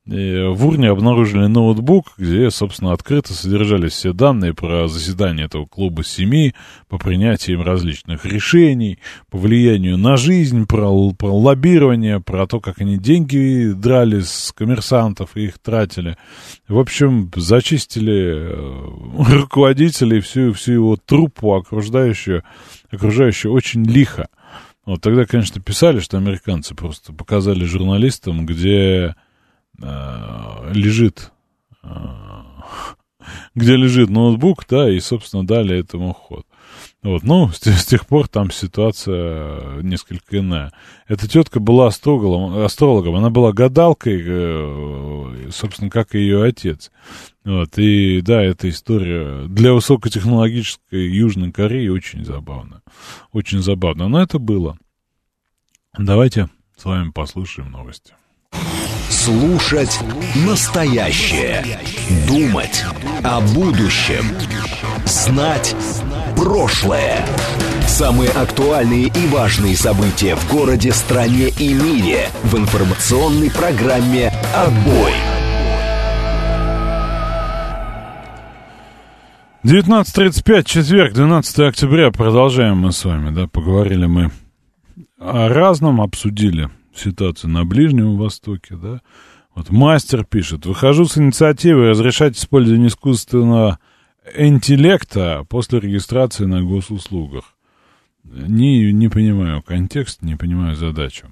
в 0.09 0.65
Урне 0.65 0.89
обнаружили 0.89 1.45
ноутбук, 1.45 2.13
где, 2.17 2.49
собственно, 2.49 2.93
открыто 2.93 3.33
содержались 3.33 3.93
все 3.93 4.11
данные 4.11 4.55
про 4.55 4.87
заседание 4.87 5.45
этого 5.45 5.67
клуба 5.67 6.03
семьи, 6.03 6.55
по 6.87 6.97
принятию 6.97 7.57
им 7.57 7.63
различных 7.63 8.25
решений, 8.25 8.97
по 9.29 9.37
влиянию 9.37 9.97
на 9.97 10.17
жизнь, 10.17 10.65
про, 10.65 11.11
про 11.11 11.31
лоббирование, 11.31 12.19
про 12.19 12.47
то, 12.47 12.59
как 12.59 12.81
они 12.81 12.97
деньги 12.97 13.71
драли 13.71 14.21
с 14.21 14.51
коммерсантов 14.55 15.37
и 15.37 15.45
их 15.45 15.59
тратили. 15.59 16.17
В 16.67 16.79
общем, 16.79 17.29
зачистили 17.35 18.49
э, 18.51 19.31
руководителей, 19.39 20.21
всю, 20.21 20.53
всю 20.53 20.71
его 20.73 20.97
труппу 20.97 21.53
окружающую, 21.53 22.43
окружающую 22.89 23.53
очень 23.53 23.85
лихо. 23.85 24.27
Вот 24.85 25.01
тогда, 25.01 25.25
конечно, 25.25 25.61
писали, 25.61 25.99
что 25.99 26.17
американцы 26.17 26.73
просто 26.73 27.13
показали 27.13 27.63
журналистам, 27.63 28.47
где 28.47 29.13
Э, 29.81 30.71
лежит, 30.73 31.31
э, 31.83 31.89
где 33.55 33.75
лежит 33.75 34.09
ноутбук, 34.09 34.65
да, 34.69 34.89
и, 34.89 34.99
собственно, 34.99 35.45
дали 35.45 35.79
этому 35.79 36.13
ход. 36.13 36.45
Вот, 37.01 37.23
ну, 37.23 37.49
с, 37.49 37.65
с 37.65 37.85
тех 37.85 38.05
пор 38.05 38.27
там 38.27 38.51
ситуация 38.51 39.81
несколько 39.81 40.39
иная. 40.39 40.73
Эта 41.07 41.29
тетка 41.29 41.61
была 41.61 41.87
астрологом, 41.87 42.57
астрологом 42.63 43.15
она 43.15 43.29
была 43.29 43.53
гадалкой, 43.53 44.21
э, 44.25 45.49
собственно, 45.51 45.89
как 45.89 46.13
и 46.13 46.19
ее 46.19 46.43
отец. 46.43 46.91
Вот, 47.45 47.77
и 47.77 48.21
да, 48.21 48.43
эта 48.43 48.69
история 48.69 49.47
для 49.47 49.73
высокотехнологической 49.73 51.07
Южной 51.07 51.51
Кореи 51.51 51.87
очень 51.87 52.25
забавная. 52.25 52.81
Очень 53.31 53.61
забавно, 53.61 54.09
но 54.09 54.21
это 54.21 54.39
было. 54.39 54.77
Давайте 55.97 56.49
с 56.75 56.83
вами 56.83 57.11
послушаем 57.11 57.71
новости. 57.71 58.13
Слушать 59.09 59.99
настоящее. 60.45 61.79
Думать 62.27 62.85
о 63.23 63.41
будущем. 63.41 64.23
Знать 65.05 65.75
прошлое. 66.35 67.25
Самые 67.87 68.29
актуальные 68.29 69.07
и 69.07 69.27
важные 69.27 69.75
события 69.75 70.35
в 70.35 70.51
городе, 70.51 70.91
стране 70.91 71.49
и 71.49 71.73
мире 71.73 72.29
в 72.43 72.55
информационной 72.55 73.49
программе 73.49 74.31
«Отбой». 74.55 75.13
19.35, 79.63 80.63
четверг, 80.63 81.13
12 81.13 81.59
октября. 81.59 82.11
Продолжаем 82.11 82.77
мы 82.77 82.91
с 82.91 83.03
вами, 83.03 83.31
да, 83.31 83.47
поговорили 83.47 84.05
мы 84.05 84.29
о 85.19 85.49
разном, 85.49 85.99
обсудили 85.99 86.69
ситуацию 86.99 87.49
на 87.51 87.65
Ближнем 87.65 88.17
Востоке, 88.17 88.75
да. 88.75 89.01
Вот 89.55 89.71
мастер 89.71 90.25
пишет, 90.25 90.65
выхожу 90.65 91.05
с 91.05 91.17
инициативой 91.17 91.89
разрешать 91.89 92.37
использование 92.37 92.87
искусственного 92.87 93.79
интеллекта 94.35 95.43
после 95.49 95.79
регистрации 95.79 96.45
на 96.45 96.61
госуслугах. 96.61 97.55
Не, 98.23 98.93
не 98.93 99.09
понимаю 99.09 99.61
контекст, 99.63 100.21
не 100.21 100.35
понимаю 100.35 100.75
задачу. 100.75 101.27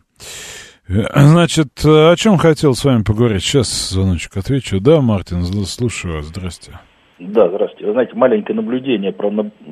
Значит, 0.88 1.70
о 1.84 2.16
чем 2.16 2.38
хотел 2.38 2.74
с 2.74 2.86
вами 2.86 3.04
поговорить? 3.04 3.44
Сейчас 3.44 3.90
звоночек 3.90 4.38
отвечу. 4.38 4.80
Да, 4.80 5.02
Мартин, 5.02 5.44
слушаю 5.44 6.16
вас. 6.16 6.28
Здрасте. 6.28 6.80
Да, 7.20 7.50
здравствуйте. 7.50 7.88
Вы 7.88 7.92
знаете, 7.94 8.14
маленькое 8.16 8.56
наблюдение 8.56 9.12
про, 9.12 9.32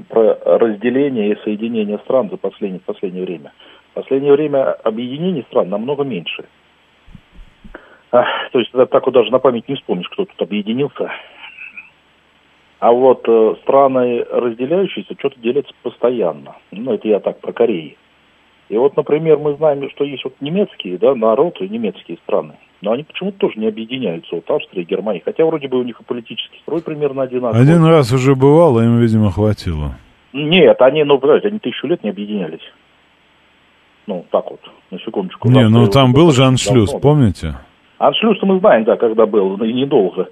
про 0.10 0.58
разделение 0.58 1.32
и 1.32 1.44
соединение 1.44 2.00
стран 2.00 2.30
за 2.30 2.38
последнее, 2.38 2.82
последнее 2.82 3.24
время. 3.24 3.54
В 3.96 4.02
последнее 4.02 4.34
время 4.34 4.74
объединений 4.74 5.44
стран 5.44 5.70
намного 5.70 6.04
меньше. 6.04 6.44
А, 8.12 8.26
то 8.52 8.60
есть 8.60 8.70
так 8.74 9.06
вот 9.06 9.14
даже 9.14 9.32
на 9.32 9.40
память 9.40 9.70
не 9.70 9.76
вспомнишь, 9.76 10.10
кто 10.10 10.26
тут 10.26 10.42
объединился. 10.42 11.10
А 12.80 12.92
вот 12.92 13.24
э, 13.26 13.56
страны 13.62 14.26
разделяющиеся 14.30 15.16
что-то 15.18 15.40
делятся 15.40 15.74
постоянно. 15.82 16.58
Ну, 16.72 16.94
это 16.94 17.08
я 17.08 17.22
так 17.22 17.40
про 17.40 17.54
Кореи. 17.54 17.98
И 18.68 18.76
вот, 18.76 18.98
например, 18.98 19.38
мы 19.38 19.56
знаем, 19.56 19.90
что 19.92 20.04
есть 20.04 20.26
вот 20.26 20.34
немецкие, 20.42 20.98
да, 20.98 21.16
народ 21.16 21.62
и 21.62 21.70
немецкие 21.70 22.18
страны. 22.18 22.56
Но 22.82 22.92
они 22.92 23.04
почему-то 23.04 23.38
тоже 23.38 23.58
не 23.58 23.68
объединяются, 23.68 24.36
вот 24.36 24.52
Австрия 24.52 24.82
и 24.82 24.86
Германия. 24.86 25.22
Хотя 25.24 25.46
вроде 25.46 25.70
бы 25.70 25.80
у 25.80 25.84
них 25.84 26.02
и 26.02 26.04
политический 26.04 26.60
строй 26.64 26.82
примерно 26.82 27.24
одинаковый. 27.24 27.62
Один 27.62 27.86
раз 27.86 28.12
уже 28.12 28.36
бывало, 28.36 28.82
им, 28.82 29.00
видимо, 29.00 29.32
хватило. 29.32 29.96
Нет, 30.34 30.82
они, 30.82 31.06
ну, 31.06 31.18
подождите, 31.18 31.48
они 31.48 31.60
тысячу 31.60 31.88
лет 31.88 32.04
не 32.04 32.10
объединялись. 32.10 32.60
Ну, 34.08 34.26
так 34.32 34.50
вот, 34.50 34.60
на 34.92 35.00
секундочку. 35.00 35.50
Не, 35.50 35.68
ну 35.68 35.88
там 35.88 36.14
был 36.14 36.32
же 36.32 36.44
аншлюз, 36.44 36.92
давно, 36.92 37.00
помните? 37.00 37.56
Аншлюз 37.98 38.38
мы 38.44 38.60
знаем, 38.60 38.84
да, 38.84 38.98
когда 38.98 39.26
был, 39.26 39.56
и 39.64 39.74
недолго. 39.74 40.30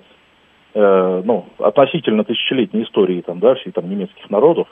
Э, 0.76 1.22
ну, 1.24 1.46
относительно 1.60 2.24
тысячелетней 2.24 2.84
истории 2.84 3.22
там, 3.22 3.40
да, 3.40 3.56
всех 3.56 3.74
там 3.74 3.90
немецких 3.90 4.30
народов, 4.30 4.68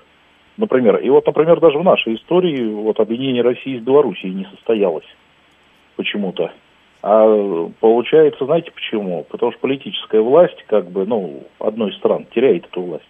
например. 0.57 0.97
И 0.97 1.09
вот, 1.09 1.25
например, 1.25 1.59
даже 1.59 1.77
в 1.77 1.83
нашей 1.83 2.15
истории 2.15 2.73
вот 2.73 2.99
объединение 2.99 3.43
России 3.43 3.79
с 3.79 3.81
Белоруссией 3.81 4.33
не 4.33 4.45
состоялось 4.45 5.05
почему-то. 5.95 6.51
А 7.03 7.69
получается, 7.79 8.45
знаете 8.45 8.71
почему? 8.71 9.25
Потому 9.29 9.51
что 9.51 9.61
политическая 9.61 10.21
власть, 10.21 10.63
как 10.67 10.89
бы, 10.89 11.05
ну, 11.05 11.43
одной 11.59 11.91
из 11.91 11.97
стран 11.97 12.25
теряет 12.33 12.65
эту 12.65 12.81
власть. 12.81 13.05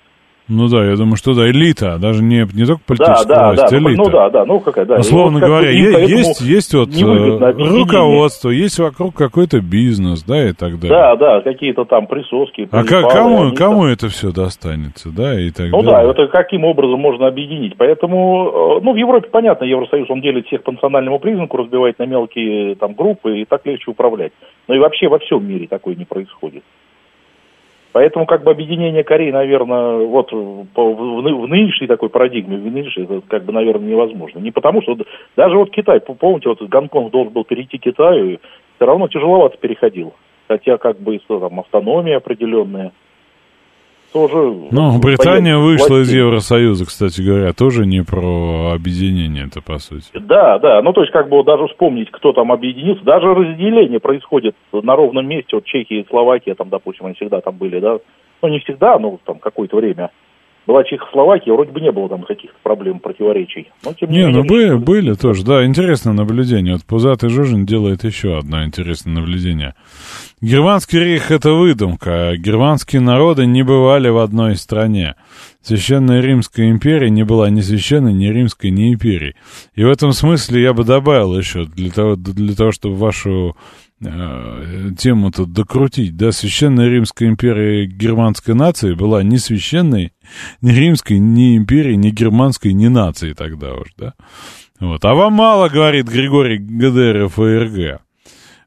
Ну 0.53 0.68
да, 0.68 0.84
я 0.84 0.98
думаю, 0.98 1.15
что 1.15 1.34
да, 1.34 1.49
элита, 1.49 1.98
даже 1.98 2.22
не, 2.22 2.45
не 2.53 2.65
только 2.65 2.82
политическая 2.86 3.26
да, 3.26 3.36
да, 3.36 3.53
власть, 3.53 3.72
да, 3.72 3.78
элита. 3.78 4.02
Ну 4.03 4.10
да, 4.10 4.30
да, 4.30 4.45
ну 4.45 4.60
какая, 4.60 4.86
да. 4.86 4.95
Условно 4.98 5.40
вот, 5.40 5.48
говоря, 5.48 5.69
есть, 5.69 6.10
есть, 6.10 6.41
есть 6.41 6.73
вот 6.73 6.90
э, 6.90 7.78
руководство, 7.78 8.49
есть 8.49 8.78
вокруг 8.78 9.15
какой-то 9.15 9.61
бизнес, 9.61 10.23
да, 10.23 10.49
и 10.49 10.52
так 10.52 10.78
далее. 10.78 10.90
Да, 10.90 11.15
да, 11.15 11.41
какие-то 11.41 11.86
там 11.86 12.06
присоски. 12.06 12.68
А 12.69 12.84
как, 12.84 13.10
кому, 13.14 13.56
кому 13.56 13.86
это 13.86 14.10
все 14.10 14.34
достанется, 14.34 15.07
да, 15.15 15.40
и 15.40 15.52
так 15.52 15.72
ну, 15.72 15.84
далее? 15.84 16.07
Ну 16.07 16.14
да, 16.14 16.23
это 16.23 16.28
каким 16.30 16.65
образом 16.65 16.99
можно 16.99 17.28
объединить. 17.28 17.78
Поэтому, 17.78 18.80
э, 18.80 18.84
ну, 18.84 18.91
в 18.91 18.98
Европе, 18.98 19.30
понятно, 19.32 19.64
Евросоюз, 19.64 20.10
он 20.10 20.19
делит 20.19 20.48
всех 20.48 20.64
по 20.64 20.73
национальному 20.73 21.19
признаку, 21.19 21.56
разбивает 21.56 21.98
на 21.98 22.06
мелкие 22.06 22.76
там 22.76 22.94
группы, 22.94 23.40
и 23.40 23.45
так 23.45 23.65
легче 23.65 23.90
управлять. 23.90 24.34
Но 24.68 24.76
и 24.76 24.80
вообще 24.80 25.07
во 25.07 25.19
всем 25.19 25.48
мире 25.48 25.68
такое 25.68 25.95
не 25.95 26.03
происходит. 26.03 26.64
Поэтому 27.93 28.26
как 28.26 28.43
бы 28.43 28.51
объединение 28.51 29.03
Кореи, 29.03 29.31
наверное, 29.31 30.05
вот 30.05 30.31
в, 30.31 30.65
в 30.73 31.47
нынешней 31.47 31.88
такой 31.88 32.09
парадигме, 32.09 32.57
в 32.57 32.72
нынешней, 32.72 33.03
это 33.03 33.22
как 33.27 33.43
бы, 33.43 33.51
наверное, 33.51 33.89
невозможно. 33.89 34.39
Не 34.39 34.51
потому 34.51 34.81
что, 34.81 34.97
даже 35.35 35.57
вот 35.57 35.72
Китай, 35.72 35.99
помните, 35.99 36.49
вот 36.49 36.61
Гонконг 36.61 37.11
должен 37.11 37.34
был 37.34 37.43
перейти 37.43 37.77
Китаю, 37.77 38.31
и 38.31 38.39
все 38.76 38.85
равно 38.85 39.07
тяжеловато 39.09 39.57
переходил. 39.57 40.13
Хотя 40.47 40.77
как 40.77 40.99
бы 40.99 41.19
там 41.27 41.59
автономия 41.59 42.18
определенная 42.18 42.91
тоже... 44.12 44.36
Ну, 44.72 45.00
Британия 45.00 45.58
вышла 45.58 45.96
властей. 45.96 46.02
из 46.02 46.14
Евросоюза, 46.14 46.86
кстати 46.86 47.22
говоря, 47.22 47.54
тоже 47.54 47.86
не 47.86 48.04
про 48.04 48.74
объединение 48.74 49.46
это, 49.46 49.62
по 49.62 49.80
сути. 49.80 50.08
Да, 50.14 50.60
да, 50.60 50.82
ну, 50.82 50.94
то 50.94 51.02
есть, 51.02 51.12
как 51.12 51.30
бы, 51.30 51.44
даже 51.44 51.68
вспомнить, 51.68 52.10
кто 52.12 52.34
там 52.34 52.52
объединился, 52.52 53.04
даже 53.04 53.34
разделение 53.34 54.00
происходит 54.00 54.56
на 54.72 54.96
ровном 54.96 55.28
месте, 55.28 55.56
вот 55.56 55.66
Чехия 55.66 56.02
и 56.02 56.08
Словакия, 56.10 56.56
там, 56.56 56.70
допустим, 56.70 57.06
они 57.06 57.16
всегда 57.16 57.42
там 57.42 57.56
были, 57.58 57.80
да, 57.80 57.98
ну, 58.42 58.50
не 58.50 58.60
всегда, 58.60 58.98
но 59.00 59.20
там 59.26 59.40
какое-то 59.40 59.78
время 59.78 60.12
была 60.68 60.84
Чехословакия, 60.84 61.54
вроде 61.54 61.72
бы 61.72 61.82
не 61.82 61.92
было 61.92 62.08
там 62.08 62.24
каких-то 62.24 62.56
проблем, 62.62 63.00
противоречий. 63.00 63.72
Но, 63.84 63.94
тем 63.94 64.10
не, 64.10 64.18
не 64.18 64.26
менее, 64.26 64.44
ну 64.44 64.48
были, 64.48 64.76
были 64.76 65.14
тоже, 65.14 65.44
да, 65.44 65.66
интересное 65.66 66.14
наблюдение. 66.14 66.74
Вот 66.74 66.86
Пузатый 66.86 67.30
Жужин 67.30 67.66
делает 67.66 68.04
еще 68.04 68.38
одно 68.38 68.64
интересное 68.64 69.14
наблюдение. 69.14 69.74
Германский 70.41 70.97
рейх— 70.97 71.30
это 71.30 71.53
выдумка. 71.53 72.35
Германские 72.35 72.99
народы 72.99 73.45
не 73.45 73.61
бывали 73.61 74.09
в 74.09 74.18
одной 74.18 74.55
стране. 74.55 75.13
Священная 75.61 76.19
Римская 76.19 76.72
империя 76.72 77.11
не 77.11 77.23
была 77.23 77.51
ни 77.51 77.61
священной, 77.61 78.13
ни 78.13 78.26
римской, 78.26 78.72
ни 78.72 78.91
империей. 78.91 79.35
И 79.76 79.84
в 79.84 79.88
этом 79.88 80.13
смысле 80.13 80.63
я 80.63 80.73
бы 80.73 80.84
добавил 80.84 81.38
еще, 81.38 81.65
для 81.65 81.91
того, 81.91 82.15
для 82.15 82.55
того 82.55 82.72
чтобы 82.72 82.95
вашу 82.95 83.55
э, 84.03 84.89
тему 84.97 85.31
тут 85.31 85.53
докрутить, 85.53 86.18
да, 86.18 86.31
Священная 86.31 86.89
Римская 86.89 87.30
империя 87.30 87.85
германской 87.85 88.55
нации 88.55 88.95
была 88.95 89.22
не 89.22 89.38
священной, 89.38 90.11
ни 90.61 90.72
римской, 90.72 91.19
ни 91.19 91.55
империи, 91.55 91.93
ни 91.93 92.09
германской, 92.09 92.73
ни 92.73 92.88
нации 92.88 93.34
тогда 93.34 93.76
уж, 93.76 93.89
да. 93.95 94.15
Вот. 94.80 95.05
А 95.05 95.13
вам 95.13 95.34
мало, 95.34 95.69
говорит 95.69 96.07
Григорий 96.07 96.57
ГДР 96.57 97.30
ФРГ. 97.30 98.01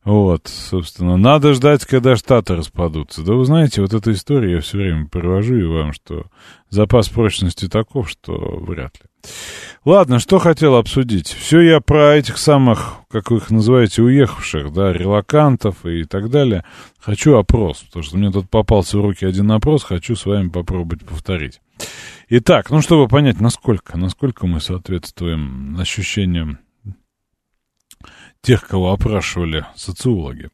Вот, 0.05 0.48
собственно, 0.48 1.16
надо 1.16 1.55
ждать, 1.55 1.86
когда 1.86 2.14
штаты 2.14 2.56
распадутся. 2.56 3.22
Да 3.22 3.32
вы 3.35 3.47
знаете, 3.47 3.81
вот 3.81 3.94
эту 3.94 4.12
историю 4.12 4.56
я 4.56 4.60
все 4.60 4.76
время 4.76 5.09
привожу 5.09 5.56
и 5.56 5.64
вам, 5.64 5.94
что 5.94 6.26
запас 6.68 7.09
прочности 7.09 7.68
таков, 7.68 8.10
что 8.10 8.32
вряд 8.35 8.97
ли. 8.97 9.09
Ладно, 9.86 10.18
что 10.18 10.39
хотел 10.39 10.76
обсудить. 10.76 11.28
Все 11.28 11.60
я 11.60 11.81
про 11.81 12.16
этих 12.16 12.36
самых, 12.36 12.97
как 13.10 13.31
вы 13.31 13.39
их 13.39 13.51
называете, 13.51 14.02
уехавших, 14.02 14.74
да, 14.74 14.93
релакантов 14.93 15.86
и 15.86 16.05
так 16.05 16.28
далее. 16.28 16.64
Хочу 17.01 17.36
опрос, 17.36 17.78
потому 17.78 18.02
что 18.02 18.18
мне 18.18 18.31
тут 18.31 18.51
попался 18.51 18.98
в 18.98 19.02
руки 19.02 19.24
один 19.24 19.51
опрос, 19.52 19.85
хочу 19.85 20.16
с 20.16 20.26
вами 20.26 20.51
попробовать 20.51 21.06
повторить. 21.06 21.60
Итак, 22.28 22.70
ну, 22.70 22.82
чтобы 22.82 23.09
понять, 23.09 23.40
насколько, 23.40 23.97
насколько 23.97 24.47
мы 24.47 24.60
соответствуем 24.60 25.78
ощущениям 25.78 26.59
тех, 28.45 28.66
кого 28.66 28.93
опрашивали 28.93 29.65
социологи. 29.75 30.51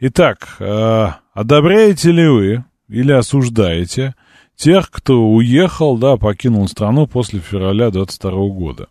Итак, 0.00 0.56
э, 0.58 1.08
одобряете 1.32 2.10
ли 2.10 2.28
вы 2.28 2.64
или 2.88 3.12
осуждаете 3.12 4.14
тех, 4.56 4.90
кто 4.90 5.28
уехал, 5.28 5.96
да, 5.96 6.16
покинул 6.16 6.66
страну 6.68 7.06
после 7.06 7.40
февраля 7.40 7.90
22 7.90 8.48
года? 8.48 8.88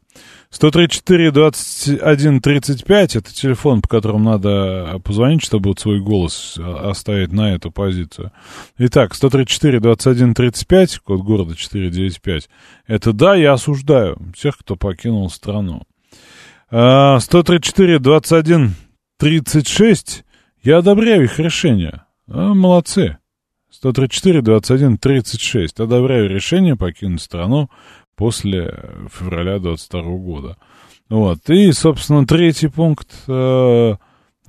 134-21-35 0.52 3.18
это 3.18 3.34
телефон, 3.34 3.82
по 3.82 3.88
которому 3.88 4.32
надо 4.32 5.00
позвонить, 5.04 5.44
чтобы 5.44 5.70
вот 5.70 5.80
свой 5.80 6.02
голос 6.02 6.58
оставить 6.58 7.32
на 7.32 7.56
эту 7.56 7.72
позицию. 7.72 8.34
Итак, 8.78 9.14
134-21-35, 9.14 11.00
код 11.04 11.22
города 11.22 11.56
495, 11.56 12.50
это 12.88 13.14
да, 13.14 13.36
я 13.36 13.54
осуждаю 13.54 14.18
тех, 14.36 14.58
кто 14.58 14.76
покинул 14.76 15.30
страну. 15.30 15.84
134, 16.72 18.00
21, 18.00 18.76
36. 19.18 20.24
Я 20.64 20.78
одобряю 20.78 21.26
их 21.26 21.38
решение. 21.38 22.04
А, 22.30 22.54
молодцы. 22.54 23.18
134, 23.72 24.42
21, 24.42 24.98
36. 24.98 25.80
Одобряю 25.82 26.30
решение 26.30 26.78
покинуть 26.78 27.22
страну 27.22 27.70
после 28.16 29.08
февраля 29.12 29.60
22 29.60 30.02
года. 30.18 30.58
Вот. 31.10 31.50
И, 31.50 31.74
собственно, 31.74 32.26
третий 32.26 32.70
пункт. 32.70 33.10
Э, 33.28 33.96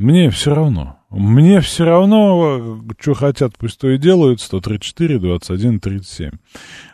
мне 0.03 0.31
все 0.31 0.55
равно. 0.55 0.99
Мне 1.11 1.61
все 1.61 1.85
равно, 1.85 2.83
что 2.99 3.15
хотят, 3.15 3.53
пусть 3.59 3.79
то 3.79 3.91
и 3.91 3.99
делают. 3.99 4.41
134, 4.41 5.19
21, 5.19 5.81
37. 5.81 6.31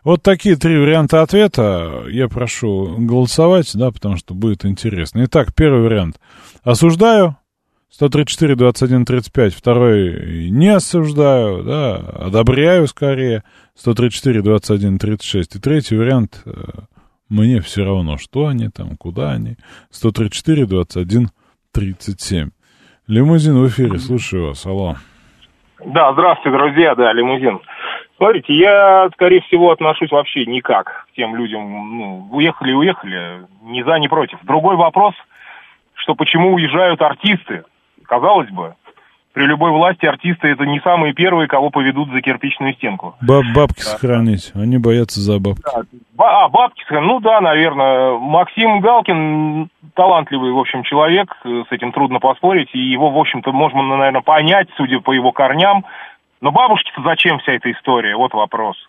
Вот 0.02 0.22
такие 0.22 0.56
три 0.56 0.76
варианта 0.76 1.22
ответа. 1.22 2.04
Я 2.10 2.28
прошу 2.28 2.96
голосовать, 2.98 3.70
да, 3.74 3.90
потому 3.90 4.16
что 4.16 4.34
будет 4.34 4.64
интересно. 4.64 5.24
Итак, 5.24 5.54
первый 5.54 5.82
вариант. 5.82 6.20
Осуждаю. 6.62 7.36
134, 7.90 8.54
21, 8.54 9.04
35. 9.04 9.54
Второй 9.54 10.50
не 10.50 10.68
осуждаю, 10.68 11.64
да, 11.64 11.96
одобряю 11.96 12.86
скорее. 12.86 13.44
134, 13.76 14.42
21, 14.42 14.98
36. 14.98 15.56
И 15.56 15.58
третий 15.58 15.96
вариант. 15.96 16.42
Э, 16.44 16.52
мне 17.28 17.60
все 17.60 17.84
равно, 17.84 18.18
что 18.18 18.48
они 18.48 18.68
там, 18.68 18.96
куда 18.96 19.32
они. 19.32 19.56
134, 19.90 20.66
21, 20.66 21.30
37. 21.72 22.50
Лимузин 23.08 23.54
в 23.54 23.68
эфире, 23.68 23.98
слушаю 23.98 24.48
вас, 24.48 24.66
алло. 24.66 24.96
Да, 25.82 26.12
здравствуйте, 26.12 26.58
друзья, 26.58 26.94
да, 26.94 27.10
лимузин. 27.14 27.58
Смотрите, 28.18 28.52
я, 28.52 29.08
скорее 29.14 29.40
всего, 29.42 29.70
отношусь 29.70 30.10
вообще 30.10 30.44
никак 30.44 31.06
к 31.10 31.16
тем 31.16 31.34
людям, 31.34 31.62
ну, 31.96 32.28
уехали 32.30 32.74
уехали, 32.74 33.46
ни 33.62 33.82
за, 33.82 33.98
ни 33.98 34.08
против. 34.08 34.38
Другой 34.42 34.76
вопрос, 34.76 35.14
что 35.94 36.14
почему 36.14 36.52
уезжают 36.52 37.00
артисты, 37.00 37.64
казалось 38.04 38.50
бы, 38.50 38.74
при 39.38 39.46
любой 39.46 39.70
власти 39.70 40.04
артисты 40.04 40.48
это 40.48 40.66
не 40.66 40.80
самые 40.80 41.14
первые, 41.14 41.46
кого 41.46 41.70
поведут 41.70 42.10
за 42.10 42.20
кирпичную 42.20 42.74
стенку. 42.74 43.14
Баб 43.20 43.44
бабки 43.54 43.78
да. 43.78 43.84
сохранить, 43.84 44.50
они 44.56 44.78
боятся 44.78 45.20
за 45.20 45.38
бабки. 45.38 45.62
Да. 45.62 46.44
А, 46.44 46.48
бабки 46.48 46.80
сохранить, 46.80 47.06
ну 47.06 47.20
да, 47.20 47.40
наверное. 47.40 48.18
Максим 48.18 48.80
Галкин 48.80 49.68
талантливый, 49.94 50.50
в 50.50 50.58
общем, 50.58 50.82
человек, 50.82 51.32
с 51.44 51.70
этим 51.70 51.92
трудно 51.92 52.18
поспорить, 52.18 52.70
и 52.72 52.80
его, 52.80 53.10
в 53.10 53.16
общем-то, 53.16 53.52
можно, 53.52 53.80
наверное, 53.80 54.22
понять, 54.22 54.66
судя 54.76 54.98
по 54.98 55.12
его 55.12 55.30
корням. 55.30 55.84
Но 56.40 56.50
бабушке-то 56.50 57.00
зачем 57.02 57.38
вся 57.38 57.52
эта 57.52 57.70
история? 57.70 58.16
Вот 58.16 58.34
вопрос 58.34 58.87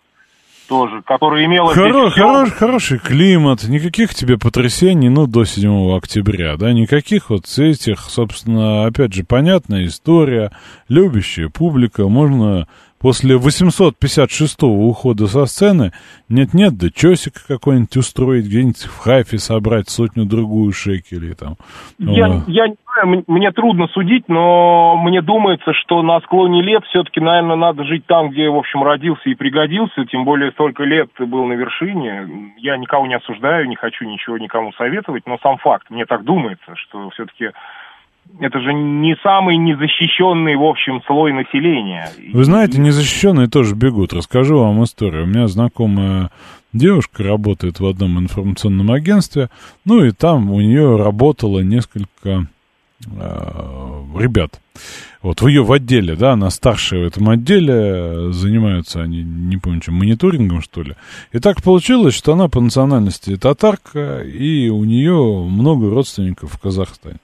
тоже, 0.70 1.02
которая 1.02 1.46
имела... 1.46 1.74
Хоро, 1.74 2.10
хорош, 2.10 2.52
хороший 2.52 3.00
климат, 3.00 3.64
никаких 3.64 4.14
тебе 4.14 4.38
потрясений, 4.38 5.08
ну, 5.08 5.26
до 5.26 5.44
7 5.44 5.96
октября, 5.96 6.56
да, 6.56 6.72
никаких 6.72 7.28
вот 7.28 7.46
этих, 7.58 7.98
собственно, 7.98 8.86
опять 8.86 9.12
же, 9.12 9.24
понятная 9.24 9.86
история, 9.86 10.52
любящая 10.88 11.48
публика, 11.48 12.06
можно 12.06 12.68
после 13.00 13.36
856-го 13.36 14.88
ухода 14.88 15.26
со 15.26 15.46
сцены 15.46 15.92
нет-нет, 16.28 16.76
да 16.76 16.88
часик 16.94 17.34
какой-нибудь 17.48 17.96
устроить, 17.96 18.44
где-нибудь 18.44 18.84
в 18.84 18.98
Хайфе 18.98 19.38
собрать 19.38 19.88
сотню-другую 19.88 20.72
шекелей 20.72 21.34
там. 21.34 21.56
Я, 21.98 22.42
я 22.46 22.68
не 22.68 22.76
знаю, 22.84 23.24
мне 23.26 23.50
трудно 23.52 23.88
судить, 23.88 24.28
но 24.28 24.96
мне 25.02 25.22
думается, 25.22 25.72
что 25.72 26.02
на 26.02 26.20
склоне 26.20 26.62
лет 26.62 26.84
все-таки, 26.90 27.20
наверное, 27.20 27.56
надо 27.56 27.84
жить 27.84 28.04
там, 28.06 28.30
где, 28.30 28.48
в 28.48 28.56
общем, 28.56 28.82
родился 28.82 29.28
и 29.30 29.34
пригодился, 29.34 30.04
тем 30.04 30.24
более 30.24 30.52
столько 30.52 30.84
лет 30.84 31.08
ты 31.16 31.24
был 31.24 31.46
на 31.46 31.54
вершине. 31.54 32.52
Я 32.58 32.76
никого 32.76 33.06
не 33.06 33.14
осуждаю, 33.14 33.66
не 33.66 33.76
хочу 33.76 34.04
ничего 34.04 34.36
никому 34.38 34.72
советовать, 34.72 35.26
но 35.26 35.38
сам 35.42 35.56
факт, 35.58 35.88
мне 35.90 36.04
так 36.04 36.24
думается, 36.24 36.76
что 36.76 37.08
все-таки 37.10 37.50
это 38.38 38.60
же 38.60 38.72
не 38.72 39.16
самый 39.22 39.56
незащищенный, 39.56 40.56
в 40.56 40.64
общем, 40.64 41.02
слой 41.06 41.32
населения. 41.32 42.08
Вы 42.32 42.44
знаете, 42.44 42.80
незащищенные 42.80 43.48
тоже 43.48 43.74
бегут. 43.74 44.12
Расскажу 44.12 44.58
вам 44.58 44.82
историю. 44.84 45.24
У 45.24 45.26
меня 45.26 45.48
знакомая 45.48 46.30
девушка 46.72 47.22
работает 47.22 47.80
в 47.80 47.86
одном 47.86 48.18
информационном 48.18 48.92
агентстве, 48.92 49.48
ну 49.84 50.04
и 50.04 50.12
там 50.12 50.50
у 50.50 50.60
нее 50.60 50.96
работало 50.96 51.60
несколько 51.60 52.46
ребят. 53.06 54.60
Вот 55.22 55.42
в 55.42 55.46
ее 55.48 55.62
в 55.62 55.70
отделе, 55.72 56.16
да, 56.16 56.32
она 56.32 56.48
старшая 56.48 57.04
в 57.04 57.06
этом 57.06 57.28
отделе, 57.28 58.32
занимаются 58.32 59.02
они, 59.02 59.22
не 59.22 59.58
помню, 59.58 59.80
чем, 59.80 59.94
мониторингом, 59.94 60.62
что 60.62 60.82
ли. 60.82 60.94
И 61.32 61.38
так 61.38 61.62
получилось, 61.62 62.14
что 62.14 62.32
она 62.32 62.48
по 62.48 62.60
национальности 62.60 63.36
татарка, 63.36 64.20
и 64.20 64.70
у 64.70 64.82
нее 64.84 65.44
много 65.46 65.90
родственников 65.90 66.52
в 66.52 66.58
Казахстане. 66.58 67.18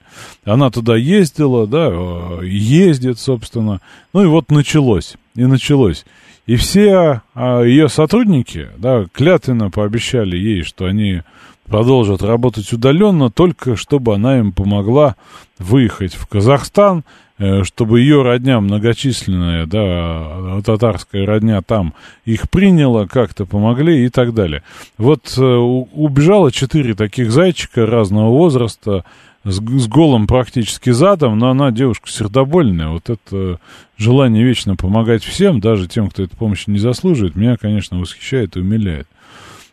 Она 0.44 0.70
туда 0.70 0.94
ездила, 0.96 1.66
да, 1.66 1.88
э, 1.90 2.40
ездит, 2.46 3.18
собственно. 3.18 3.80
Ну 4.12 4.24
и 4.24 4.26
вот 4.26 4.50
началось, 4.50 5.14
и 5.34 5.46
началось. 5.46 6.04
И 6.46 6.56
все 6.56 7.22
а, 7.34 7.62
ее 7.62 7.88
сотрудники, 7.88 8.68
да, 8.76 9.06
клятвенно 9.12 9.70
пообещали 9.70 10.36
ей, 10.36 10.62
что 10.62 10.84
они 10.84 11.22
продолжат 11.66 12.22
работать 12.22 12.72
удаленно, 12.72 13.30
только 13.30 13.76
чтобы 13.76 14.14
она 14.14 14.38
им 14.38 14.52
помогла 14.52 15.16
выехать 15.58 16.14
в 16.14 16.26
Казахстан, 16.26 17.04
э, 17.38 17.62
чтобы 17.64 18.00
ее 18.00 18.22
родня 18.22 18.60
многочисленная, 18.60 19.66
да, 19.66 20.60
татарская 20.64 21.26
родня 21.26 21.62
там 21.62 21.94
их 22.24 22.48
приняла, 22.50 23.06
как-то 23.06 23.46
помогли 23.46 24.06
и 24.06 24.08
так 24.08 24.34
далее. 24.34 24.62
Вот 24.98 25.34
э, 25.36 25.42
убежало 25.42 26.52
четыре 26.52 26.94
таких 26.94 27.30
зайчика 27.30 27.86
разного 27.86 28.30
возраста, 28.30 29.04
с, 29.46 29.60
с 29.60 29.88
голым 29.88 30.26
практически 30.26 30.90
задом, 30.90 31.38
но 31.38 31.50
она 31.50 31.70
девушка 31.70 32.10
сердобольная. 32.10 32.88
Вот 32.88 33.08
это 33.08 33.60
желание 33.96 34.44
вечно 34.44 34.76
помогать 34.76 35.22
всем, 35.22 35.60
даже 35.60 35.86
тем, 35.86 36.10
кто 36.10 36.24
эту 36.24 36.36
помощь 36.36 36.66
не 36.66 36.78
заслуживает, 36.78 37.36
меня, 37.36 37.56
конечно, 37.56 37.98
восхищает 37.98 38.56
и 38.56 38.60
умиляет. 38.60 39.06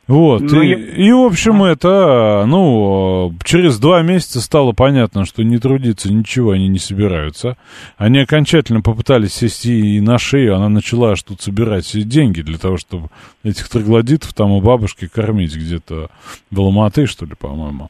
Вот, 0.06 0.42
ну, 0.42 0.62
и, 0.62 0.68
я... 0.68 0.76
и, 0.76 1.12
в 1.14 1.22
общем, 1.22 1.64
это, 1.64 2.44
ну, 2.46 3.34
через 3.46 3.80
два 3.80 4.02
месяца 4.02 4.42
стало 4.42 4.74
понятно, 4.74 5.26
что 5.26 5.44
не 5.44 5.60
трудиться 5.60 6.12
ничего 6.12 6.52
они 6.52 6.68
не 6.68 6.80
собираются. 6.80 7.56
Они 7.96 8.20
окончательно 8.20 8.82
попытались 8.82 9.34
сесть 9.34 9.66
и 9.66 10.02
на 10.02 10.18
шею, 10.18 10.58
она 10.58 10.68
начала 10.68 11.12
аж 11.12 11.24
тут 11.24 11.42
собирать 11.42 11.90
деньги 12.08 12.42
для 12.42 12.58
того, 12.58 12.78
чтобы 12.78 13.08
этих 13.44 13.70
троглодитов 13.70 14.34
там 14.34 14.52
у 14.52 14.60
бабушки 14.60 15.08
кормить 15.08 15.56
где-то 15.56 16.10
в 16.52 16.60
Алматы, 16.60 17.06
что 17.06 17.26
ли, 17.26 17.36
по-моему. 17.40 17.90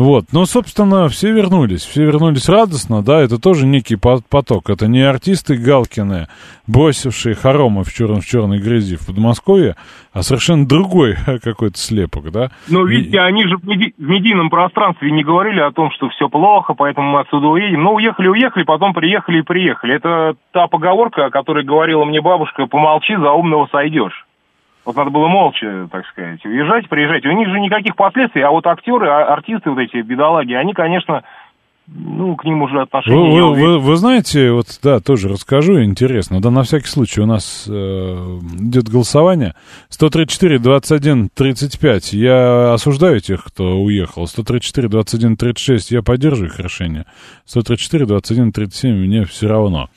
Вот, 0.00 0.28
ну, 0.32 0.46
собственно, 0.46 1.10
все 1.10 1.30
вернулись, 1.30 1.84
все 1.84 2.06
вернулись 2.06 2.48
радостно, 2.48 3.02
да, 3.02 3.20
это 3.20 3.38
тоже 3.38 3.66
некий 3.66 3.96
поток, 3.96 4.70
это 4.70 4.86
не 4.86 5.02
артисты 5.02 5.58
Галкины, 5.58 6.26
бросившие 6.66 7.34
хоромы 7.34 7.84
в, 7.84 7.92
черном, 7.92 8.22
в 8.22 8.24
черной 8.24 8.60
грязи 8.60 8.96
в 8.96 9.06
Подмосковье, 9.06 9.76
а 10.14 10.22
совершенно 10.22 10.66
другой 10.66 11.16
какой-то 11.44 11.76
слепок, 11.76 12.30
да. 12.30 12.48
Но 12.66 12.86
видите, 12.86 13.18
И... 13.18 13.20
они 13.20 13.46
же 13.46 13.58
в, 13.58 13.66
меди... 13.66 13.92
в 13.98 14.08
медийном 14.08 14.48
пространстве 14.48 15.10
не 15.10 15.22
говорили 15.22 15.60
о 15.60 15.70
том, 15.70 15.90
что 15.90 16.08
все 16.08 16.30
плохо, 16.30 16.72
поэтому 16.72 17.12
мы 17.12 17.20
отсюда 17.20 17.48
уедем. 17.48 17.82
Ну, 17.82 17.92
уехали, 17.92 18.28
уехали, 18.28 18.62
потом 18.62 18.94
приехали 18.94 19.40
и 19.40 19.42
приехали. 19.42 19.96
Это 19.96 20.34
та 20.52 20.66
поговорка, 20.66 21.26
о 21.26 21.30
которой 21.30 21.62
говорила 21.62 22.06
мне 22.06 22.22
бабушка, 22.22 22.64
помолчи, 22.64 23.14
за 23.16 23.32
умного 23.32 23.68
сойдешь. 23.70 24.24
Вот 24.90 24.96
надо 24.96 25.10
было 25.10 25.28
молча, 25.28 25.88
так 25.92 26.04
сказать, 26.06 26.44
уезжать, 26.44 26.88
приезжать. 26.88 27.24
У 27.24 27.30
них 27.30 27.48
же 27.48 27.60
никаких 27.60 27.94
последствий, 27.94 28.42
а 28.42 28.50
вот 28.50 28.66
актеры, 28.66 29.06
а, 29.08 29.32
артисты 29.32 29.70
вот 29.70 29.78
эти 29.78 29.98
бедолаги, 29.98 30.54
они, 30.54 30.72
конечно, 30.72 31.22
ну, 31.92 32.36
к 32.36 32.44
ним 32.44 32.62
уже 32.62 32.82
отношения... 32.82 33.18
Вы, 33.18 33.50
вы, 33.50 33.54
вы, 33.54 33.78
вы 33.78 33.96
знаете, 33.96 34.52
вот, 34.52 34.66
да, 34.82 35.00
тоже 35.00 35.28
расскажу, 35.28 35.82
интересно. 35.82 36.40
Да, 36.40 36.50
на 36.50 36.62
всякий 36.62 36.86
случай, 36.86 37.20
у 37.20 37.26
нас 37.26 37.66
э, 37.68 37.72
идет 37.72 38.88
голосование. 38.88 39.54
134, 39.88 40.58
21, 40.58 41.30
35. 41.34 42.12
Я 42.12 42.74
осуждаю 42.74 43.20
тех, 43.20 43.44
кто 43.44 43.80
уехал. 43.80 44.26
134, 44.26 44.88
21, 44.88 45.36
36. 45.36 45.90
Я 45.90 46.02
поддерживаю 46.02 46.50
их 46.50 46.60
решение. 46.60 47.06
134, 47.46 48.06
21, 48.06 48.52
37. 48.52 48.94
Мне 48.94 49.24
все 49.24 49.48
равно. 49.48 49.88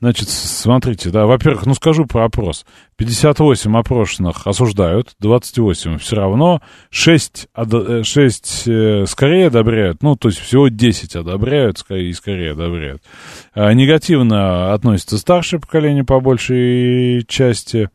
Значит, 0.00 0.30
смотрите, 0.30 1.10
да, 1.10 1.26
во-первых, 1.26 1.66
ну, 1.66 1.74
скажу 1.74 2.06
про 2.06 2.24
опрос. 2.24 2.64
58 3.02 3.76
опрошенных 3.76 4.46
осуждают, 4.46 5.14
28 5.18 5.98
все 5.98 6.16
равно, 6.16 6.62
6, 6.90 7.48
6 8.04 8.62
э, 8.66 9.04
скорее 9.08 9.48
одобряют, 9.48 10.04
ну, 10.04 10.14
то 10.14 10.28
есть 10.28 10.38
всего 10.38 10.68
10 10.68 11.16
одобряют 11.16 11.84
и 11.90 12.12
скорее 12.12 12.52
одобряют. 12.52 13.02
А 13.54 13.72
негативно 13.74 14.72
относится 14.72 15.18
старшее 15.18 15.58
поколение 15.58 16.04
по 16.04 16.20
большей 16.20 17.24
части. 17.26 17.90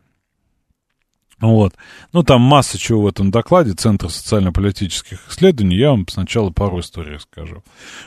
Вот. 1.39 1.73
Ну, 2.11 2.23
там 2.23 2.41
масса 2.41 2.77
чего 2.77 3.03
в 3.03 3.07
этом 3.07 3.31
докладе, 3.31 3.73
Центр 3.73 4.09
социально-политических 4.09 5.19
исследований. 5.29 5.77
Я 5.77 5.91
вам 5.91 6.05
сначала 6.09 6.49
пару 6.49 6.81
историй 6.81 7.19
скажу. 7.19 7.63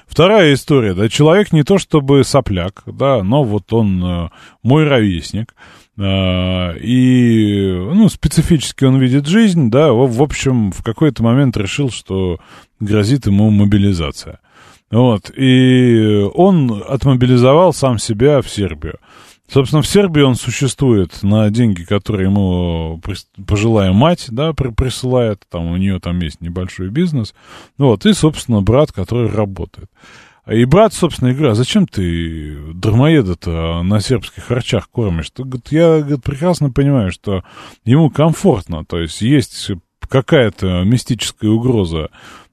Вторая 0.06 0.52
история, 0.52 0.93
да, 0.93 1.09
человек 1.09 1.52
не 1.52 1.62
то 1.62 1.78
чтобы 1.78 2.24
сопляк, 2.24 2.82
да, 2.86 3.22
но 3.22 3.44
вот 3.44 3.72
он 3.72 4.05
э, 4.05 4.28
мой 4.62 4.85
ровесник, 4.85 5.55
и, 6.02 7.72
ну, 7.93 8.09
специфически 8.09 8.85
он 8.85 8.98
видит 8.98 9.27
жизнь, 9.27 9.70
да, 9.70 9.93
в 9.93 10.22
общем, 10.22 10.72
в 10.72 10.82
какой-то 10.82 11.22
момент 11.22 11.56
решил, 11.59 11.90
что 11.90 12.39
грозит 12.78 13.27
ему 13.27 13.51
мобилизация. 13.51 14.39
Вот, 14.90 15.31
и 15.36 16.27
он 16.35 16.82
отмобилизовал 16.89 17.72
сам 17.72 17.98
себя 17.98 18.40
в 18.40 18.48
Сербию. 18.48 18.98
Собственно, 19.52 19.82
в 19.82 19.86
Сербии 19.86 20.22
он 20.22 20.36
существует 20.36 21.22
на 21.22 21.51
деньги, 21.51 21.82
которые 21.82 22.28
ему 22.28 23.01
пожилая 23.47 23.93
мать, 23.93 24.27
да, 24.31 24.52
присылает, 24.52 25.43
там 25.51 25.70
у 25.70 25.77
нее 25.77 26.01
там 26.01 26.20
есть 26.20 26.40
небольшой 26.40 26.89
бизнес, 26.89 27.35
вот, 27.77 28.06
и, 28.06 28.12
собственно, 28.12 28.62
брат, 28.62 28.90
который 28.93 29.28
работает. 29.28 29.90
И 30.51 30.64
брат, 30.64 30.93
собственно, 30.93 31.32
говорит, 31.32 31.52
а 31.52 31.55
зачем 31.55 31.86
ты 31.86 32.56
дармоеда-то 32.74 33.82
на 33.85 34.01
сербских 34.01 34.44
харчах 34.44 34.90
кормишь? 34.90 35.31
Я 35.70 36.01
говорит, 36.01 36.24
прекрасно 36.24 36.70
понимаю, 36.70 37.12
что 37.12 37.44
ему 37.85 38.10
комфортно, 38.10 38.85
то 38.85 38.98
есть 38.98 39.20
есть 39.20 39.70
какая-то 40.09 40.82
мистическая 40.82 41.51
угроза 41.51 42.10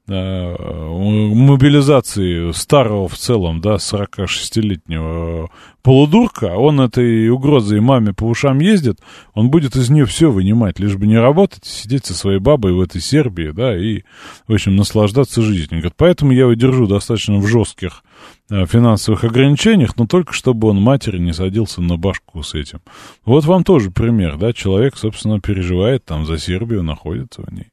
мобилизации 0.08 2.52
старого 2.52 3.08
в 3.08 3.16
целом, 3.16 3.60
да, 3.60 3.76
46-летнего 3.76 5.50
полудурка, 5.82 6.56
он 6.56 6.80
этой 6.80 7.28
угрозой 7.28 7.80
маме 7.80 8.12
по 8.12 8.24
ушам 8.24 8.60
ездит, 8.60 8.98
он 9.34 9.50
будет 9.50 9.76
из 9.76 9.90
нее 9.90 10.06
все 10.06 10.30
вынимать, 10.30 10.78
лишь 10.78 10.96
бы 10.96 11.06
не 11.06 11.18
работать, 11.18 11.64
сидеть 11.64 12.06
со 12.06 12.14
своей 12.14 12.40
бабой 12.40 12.72
в 12.72 12.80
этой 12.80 13.00
Сербии, 13.00 13.50
да, 13.50 13.76
и, 13.76 14.02
в 14.46 14.54
общем, 14.54 14.76
наслаждаться 14.76 15.42
жизнью. 15.42 15.80
Говорит, 15.80 15.94
поэтому 15.96 16.32
я 16.32 16.42
его 16.42 16.54
держу 16.54 16.86
достаточно 16.86 17.38
в 17.38 17.46
жестких 17.46 18.02
э, 18.02 18.07
финансовых 18.48 19.24
ограничениях, 19.24 19.96
но 19.96 20.06
только 20.06 20.32
чтобы 20.32 20.68
он 20.68 20.80
матери 20.80 21.18
не 21.18 21.32
садился 21.32 21.82
на 21.82 21.96
башку 21.96 22.42
с 22.42 22.54
этим. 22.54 22.80
Вот 23.24 23.44
вам 23.44 23.64
тоже 23.64 23.90
пример, 23.90 24.38
да, 24.38 24.52
человек, 24.52 24.96
собственно, 24.96 25.40
переживает 25.40 26.04
там 26.04 26.24
за 26.24 26.38
Сербию, 26.38 26.82
находится 26.82 27.42
в 27.42 27.52
ней. 27.52 27.68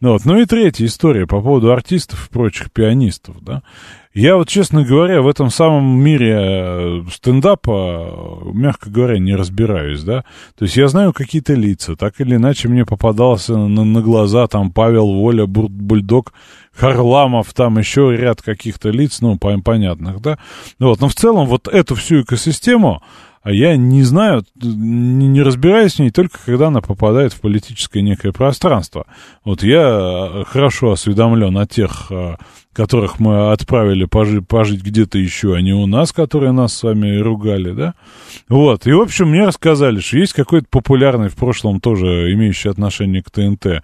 Ну, 0.00 0.12
вот. 0.12 0.24
ну 0.24 0.38
и 0.38 0.46
третья 0.46 0.84
история 0.86 1.26
по 1.26 1.40
поводу 1.40 1.72
артистов 1.72 2.26
и 2.26 2.32
прочих 2.32 2.70
пианистов, 2.72 3.42
да. 3.42 3.62
Я 4.12 4.36
вот, 4.36 4.48
честно 4.48 4.84
говоря, 4.84 5.22
в 5.22 5.28
этом 5.28 5.50
самом 5.50 6.00
мире 6.00 6.36
э, 6.38 7.02
стендапа, 7.10 8.42
мягко 8.52 8.88
говоря, 8.88 9.18
не 9.18 9.34
разбираюсь, 9.34 10.04
да. 10.04 10.24
То 10.56 10.66
есть 10.66 10.76
я 10.76 10.86
знаю 10.86 11.12
какие-то 11.12 11.54
лица, 11.54 11.96
так 11.96 12.20
или 12.20 12.36
иначе 12.36 12.68
мне 12.68 12.84
попадался 12.84 13.56
на, 13.56 13.84
на 13.84 14.02
глаза 14.02 14.46
там 14.46 14.70
Павел 14.70 15.08
Воля, 15.12 15.46
Бульдог, 15.46 16.32
Харламов, 16.76 17.52
там 17.54 17.78
еще 17.78 18.16
ряд 18.16 18.42
каких-то 18.42 18.90
лиц, 18.90 19.20
ну, 19.20 19.38
понятных, 19.38 20.20
да. 20.20 20.38
Вот, 20.78 21.00
но 21.00 21.08
в 21.08 21.14
целом 21.14 21.46
вот 21.46 21.68
эту 21.68 21.94
всю 21.94 22.22
экосистему 22.22 23.02
а 23.44 23.52
я 23.52 23.76
не 23.76 24.02
знаю, 24.02 24.42
не, 24.56 25.42
разбираюсь 25.42 25.96
в 25.96 25.98
ней 25.98 26.10
только 26.10 26.38
когда 26.42 26.68
она 26.68 26.80
попадает 26.80 27.34
в 27.34 27.42
политическое 27.42 28.00
некое 28.00 28.32
пространство. 28.32 29.04
Вот 29.44 29.62
я 29.62 29.82
э, 29.82 30.44
хорошо 30.46 30.92
осведомлен 30.92 31.56
о 31.58 31.66
тех, 31.66 32.06
э, 32.08 32.36
которых 32.72 33.20
мы 33.20 33.52
отправили 33.52 34.06
пожить, 34.06 34.48
пожить 34.48 34.82
где-то 34.82 35.18
еще, 35.18 35.54
а 35.54 35.60
не 35.60 35.74
у 35.74 35.86
нас, 35.86 36.10
которые 36.10 36.52
нас 36.52 36.72
с 36.72 36.82
вами 36.82 37.18
ругали, 37.18 37.72
да? 37.72 37.94
Вот, 38.48 38.86
и, 38.86 38.92
в 38.92 39.02
общем, 39.02 39.28
мне 39.28 39.44
рассказали, 39.44 40.00
что 40.00 40.16
есть 40.16 40.32
какой-то 40.32 40.66
популярный 40.70 41.28
в 41.28 41.36
прошлом 41.36 41.80
тоже 41.80 42.32
имеющий 42.32 42.70
отношение 42.70 43.22
к 43.22 43.30
ТНТ 43.30 43.82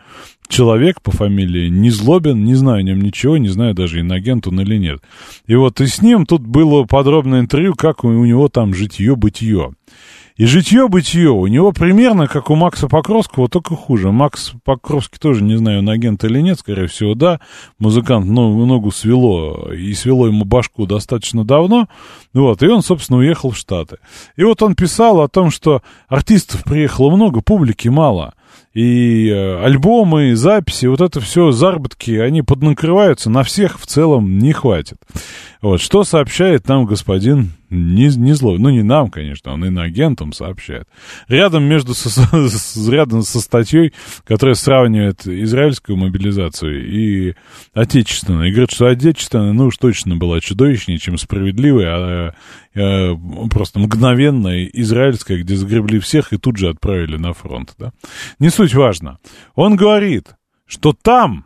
человек 0.51 1.01
по 1.01 1.11
фамилии 1.11 1.69
Незлобин, 1.69 2.45
не 2.45 2.55
знаю 2.55 2.81
о 2.81 2.83
нем 2.83 3.01
ничего, 3.01 3.39
не 3.39 3.49
знаю 3.49 3.75
даже, 3.75 4.01
инагент 4.01 4.47
он 4.47 4.61
или 4.61 4.77
нет. 4.77 5.01
И 5.47 5.55
вот 5.55 5.81
и 5.81 5.87
с 5.87 6.03
ним 6.03 6.27
тут 6.27 6.43
было 6.43 6.85
подробное 6.85 7.41
интервью, 7.41 7.75
как 7.75 8.05
у 8.05 8.11
него 8.11 8.49
там 8.49 8.75
житье-бытие. 8.75 9.73
И 10.37 10.47
житье-бытие 10.47 11.31
у 11.31 11.47
него 11.49 11.71
примерно 11.73 12.27
как 12.27 12.49
у 12.51 12.55
Макса 12.55 12.89
Покровского, 12.89 13.49
только 13.49 13.77
хуже. 13.77 14.11
Макс 14.11 14.53
Покровский 14.65 15.19
тоже, 15.19 15.45
не 15.45 15.57
знаю, 15.57 15.81
он 15.81 15.91
агент 15.91 16.25
или 16.25 16.41
нет, 16.41 16.59
скорее 16.59 16.87
всего, 16.87 17.15
да. 17.15 17.41
Музыкант 17.79 18.27
ногу, 18.27 18.65
ногу 18.65 18.91
свело, 18.91 19.71
и 19.71 19.93
свело 19.93 20.27
ему 20.27 20.45
башку 20.45 20.87
достаточно 20.87 21.45
давно. 21.45 21.89
Вот, 22.33 22.63
и 22.63 22.69
он, 22.69 22.83
собственно, 22.83 23.19
уехал 23.19 23.51
в 23.51 23.57
Штаты. 23.57 23.99
И 24.37 24.43
вот 24.43 24.63
он 24.63 24.75
писал 24.75 25.21
о 25.21 25.29
том, 25.29 25.51
что 25.51 25.83
артистов 26.09 26.65
приехало 26.65 27.15
много, 27.15 27.43
публики 27.43 27.89
мало 27.89 28.33
и 28.73 29.29
э, 29.29 29.65
альбомы, 29.65 30.31
и 30.31 30.35
записи, 30.35 30.87
вот 30.87 31.01
это 31.01 31.21
все, 31.21 31.51
заработки, 31.51 32.13
они 32.13 32.43
поднакрываются, 32.43 33.31
на 33.31 33.43
всех 33.43 33.81
в 33.81 33.87
целом 33.87 34.39
не 34.39 34.53
хватит. 34.53 34.99
Вот, 35.63 35.81
что 35.81 36.05
сообщает 36.05 36.67
нам 36.69 36.87
господин 36.87 37.51
не, 37.69 38.09
не 38.17 38.33
злой, 38.33 38.59
ну 38.59 38.71
не 38.71 38.83
нам, 38.83 39.11
конечно, 39.11 39.53
он 39.53 39.65
иноагентам 39.65 40.33
сообщает. 40.33 40.89
Рядом 41.29 41.65
между 41.65 41.95
со, 41.95 42.09
с, 42.11 42.89
рядом 42.89 43.23
со 43.23 43.41
статьей, 43.41 43.93
которая 44.25 44.55
сравнивает 44.55 45.27
израильскую 45.27 45.97
мобилизацию 45.97 46.91
и 46.91 47.35
отечественную, 47.75 48.49
и 48.49 48.53
говорит, 48.53 48.73
что 48.73 48.87
отечественная, 48.87 49.53
ну 49.53 49.67
уж 49.67 49.77
точно 49.77 50.17
была 50.17 50.41
чудовищнее, 50.41 50.99
чем 50.99 51.19
справедливая, 51.19 51.89
а, 51.95 52.35
а 52.75 53.17
просто 53.51 53.79
мгновенная 53.79 54.65
израильская, 54.65 55.39
где 55.39 55.57
загребли 55.57 55.99
всех 56.01 56.33
и 56.33 56.39
тут 56.39 56.57
же 56.57 56.71
отправили 56.71 57.17
на 57.17 57.35
фронт. 57.35 57.75
Да? 57.79 57.93
Не 58.39 58.49
суть 58.49 58.75
важно. 58.75 59.19
Он 59.55 59.77
говорит, 59.77 60.29
что 60.67 60.93
там 60.93 61.45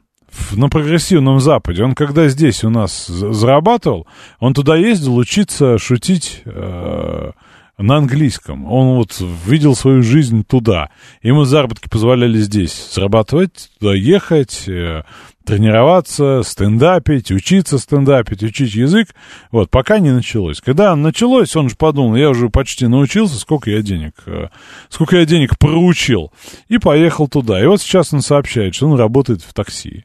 на 0.53 0.69
прогрессивном 0.69 1.41
Западе. 1.41 1.85
Он 1.85 1.95
когда 1.95 2.29
здесь 2.29 2.65
у 2.65 2.71
нас 2.71 3.07
зарабатывал, 3.07 4.07
он 4.39 4.55
туда 4.55 4.77
ездил 4.77 5.17
учиться 5.17 5.79
шутить 5.79 6.43
э, 6.45 7.31
на 7.79 7.97
английском. 7.97 8.71
Он 8.71 8.97
вот 8.97 9.21
видел 9.47 9.75
свою 9.75 10.03
жизнь 10.03 10.45
туда. 10.45 10.91
Ему 11.23 11.45
заработки 11.45 11.89
позволяли 11.89 12.39
здесь 12.39 12.91
зарабатывать, 12.93 13.71
туда 13.79 13.95
ехать, 13.95 14.69
э, 14.69 15.03
тренироваться, 15.45 16.43
стендапить, 16.45 17.31
учиться 17.31 17.79
стендапить, 17.79 18.43
учить 18.43 18.75
язык. 18.75 19.09
Вот, 19.51 19.71
пока 19.71 19.99
не 19.99 20.13
началось. 20.13 20.61
Когда 20.61 20.95
началось, 20.95 21.55
он 21.57 21.69
же 21.69 21.77
подумал, 21.77 22.17
я 22.17 22.31
уже 22.31 22.49
почти 22.49 22.87
научился, 22.87 23.39
сколько 23.39 23.71
я 23.71 23.83
денег, 23.83 24.15
э, 24.27 24.49
сколько 24.89 25.17
я 25.17 25.25
денег 25.25 25.59
проучил. 25.59 26.33
И 26.69 26.79
поехал 26.79 27.29
туда. 27.29 27.63
И 27.63 27.67
вот 27.67 27.81
сейчас 27.81 28.13
он 28.13 28.23
сообщает, 28.23 28.75
что 28.75 28.89
он 28.89 28.99
работает 28.99 29.43
в 29.43 29.53
такси 29.53 30.05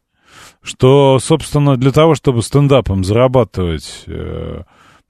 что, 0.69 1.17
собственно, 1.19 1.75
для 1.77 1.91
того, 1.91 2.13
чтобы 2.13 2.43
стендапом 2.43 3.03
зарабатывать 3.03 4.03
э, 4.05 4.61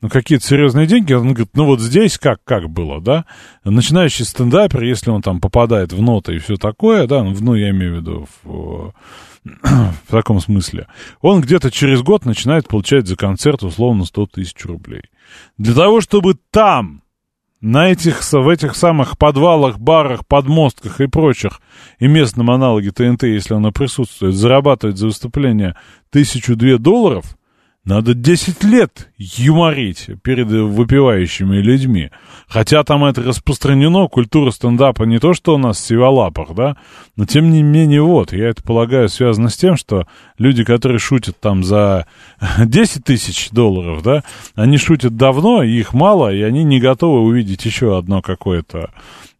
ну, 0.02 0.10
какие-то 0.10 0.45
серьезные 0.45 0.88
деньги, 0.88 1.11
он 1.11 1.34
говорит, 1.34 1.49
ну 1.53 1.65
вот 1.65 1.81
здесь 1.81 2.18
как, 2.18 2.41
как 2.45 2.69
было, 2.69 3.02
да? 3.02 3.26
Начинающий 3.65 4.23
стендапер, 4.23 4.84
если 4.84 5.10
он 5.10 5.22
там 5.22 5.41
попадает 5.41 5.91
в 5.91 6.02
ноты 6.02 6.36
и 6.36 6.40
все 6.40 6.56
такое, 6.56 7.07
да, 7.07 7.23
ну, 7.23 7.36
ну 7.38 7.56
я 7.56 7.72
имею 7.72 7.95
в 7.95 7.98
виду 7.98 8.27
в, 8.44 8.94
в 9.44 10.11
таком 10.11 10.40
смысле, 10.40 10.88
он 11.19 11.41
где-то 11.41 11.72
через 11.72 12.02
год 12.02 12.26
начинает 12.26 12.69
получать 12.69 13.07
за 13.07 13.18
концерт 13.18 13.61
условно 13.61 14.06
100 14.06 14.27
тысяч 14.27 14.65
рублей. 14.65 15.03
Для 15.57 15.73
того, 15.73 15.99
чтобы 15.99 16.36
там 16.52 17.03
на 17.61 17.91
этих, 17.91 18.22
в 18.31 18.48
этих 18.48 18.76
самых 18.76 19.18
подвалах, 19.18 19.80
барах, 19.80 20.26
подмостках 20.26 21.02
и 21.02 21.07
прочих, 21.07 21.61
и 21.99 22.07
местном 22.07 22.52
аналоге 22.52 22.91
ТНТ, 22.91 23.23
если 23.23 23.53
оно 23.53 23.72
присутствует, 23.72 24.36
зарабатывать 24.36 24.98
за 24.98 25.07
выступление 25.07 25.76
тысячу-две 26.10 26.77
долларов– 26.77 27.26
надо 27.85 28.14
10 28.14 28.64
лет 28.64 29.10
юморить 29.18 30.10
перед 30.22 30.47
выпивающими 30.47 31.57
людьми. 31.57 32.11
Хотя 32.47 32.84
там 32.84 33.03
это 33.06 33.23
распространено, 33.23 34.07
культура 34.07 34.51
стендапа 34.51 35.03
не 35.03 35.19
то, 35.19 35.34
что 35.34 35.56
у 35.56 35.57
нас 35.57 35.77
в 35.77 35.85
сиволапах, 35.85 36.53
да, 36.53 36.77
но 37.15 37.26
тем 37.26 37.49
не 37.51 37.64
менее, 37.64 38.01
вот, 38.01 38.34
я 38.34 38.49
это 38.49 38.61
полагаю 38.64 39.10
связано 39.10 39.49
с 39.49 39.57
тем, 39.57 39.76
что 39.76 40.07
люди, 40.38 40.64
которые 40.64 40.99
шутят 40.99 41.39
там 41.39 41.64
за 41.64 42.06
10 42.60 43.03
тысяч 43.03 43.49
долларов, 43.51 44.03
да, 44.03 44.23
они 44.56 44.77
шутят 44.77 45.15
давно, 45.15 45.64
их 45.64 45.93
мало, 45.93 46.34
и 46.34 46.41
они 46.41 46.64
не 46.64 46.80
готовы 46.80 47.22
увидеть 47.22 47.65
еще 47.65 47.97
одно 47.97 48.22
какое-то 48.22 48.91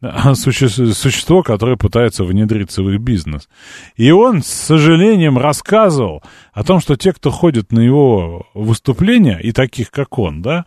существо, 0.34 1.44
которое 1.44 1.76
пытается 1.76 2.24
внедриться 2.24 2.84
в 2.84 2.90
их 2.90 3.02
бизнес. 3.02 3.50
И 3.96 4.12
он, 4.12 4.42
с 4.42 4.48
сожалением, 4.48 5.38
рассказывал 5.38 6.24
о 6.54 6.64
том, 6.64 6.80
что 6.80 6.96
те, 6.96 7.12
кто 7.14 7.32
ходит 7.32 7.72
на 7.72 7.80
его 7.80 8.48
выступления, 8.54 9.40
и 9.40 9.52
таких, 9.52 9.92
как 9.92 10.18
он, 10.18 10.42
да, 10.42 10.66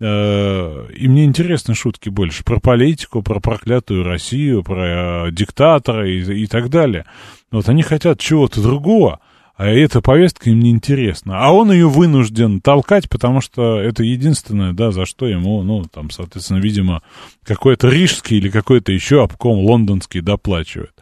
э, 0.00 0.86
и 0.96 1.08
мне 1.08 1.24
интересны 1.24 1.74
шутки 1.74 2.08
больше 2.08 2.42
про 2.44 2.58
политику, 2.58 3.22
про 3.22 3.40
проклятую 3.40 4.04
Россию, 4.04 4.64
про 4.64 5.28
э, 5.28 5.30
диктатора 5.30 6.08
и, 6.08 6.42
и 6.42 6.46
так 6.46 6.68
далее. 6.68 7.06
Вот 7.52 7.68
они 7.68 7.82
хотят 7.82 8.18
чего-то 8.18 8.60
другого, 8.60 9.20
а 9.54 9.66
эта 9.66 10.00
повестка 10.00 10.50
им 10.50 10.60
не 10.60 10.70
интересна. 10.70 11.44
А 11.44 11.52
он 11.52 11.70
ее 11.70 11.88
вынужден 11.88 12.60
толкать, 12.60 13.08
потому 13.08 13.40
что 13.40 13.78
это 13.78 14.02
единственное, 14.02 14.72
да, 14.72 14.92
за 14.92 15.04
что 15.04 15.26
ему, 15.26 15.62
ну, 15.62 15.84
там, 15.84 16.10
соответственно, 16.10 16.58
видимо, 16.58 17.02
какой-то 17.44 17.88
рижский 17.88 18.38
или 18.38 18.48
какой-то 18.48 18.92
еще 18.92 19.22
обком 19.22 19.58
лондонский 19.58 20.20
доплачивает. 20.20 20.92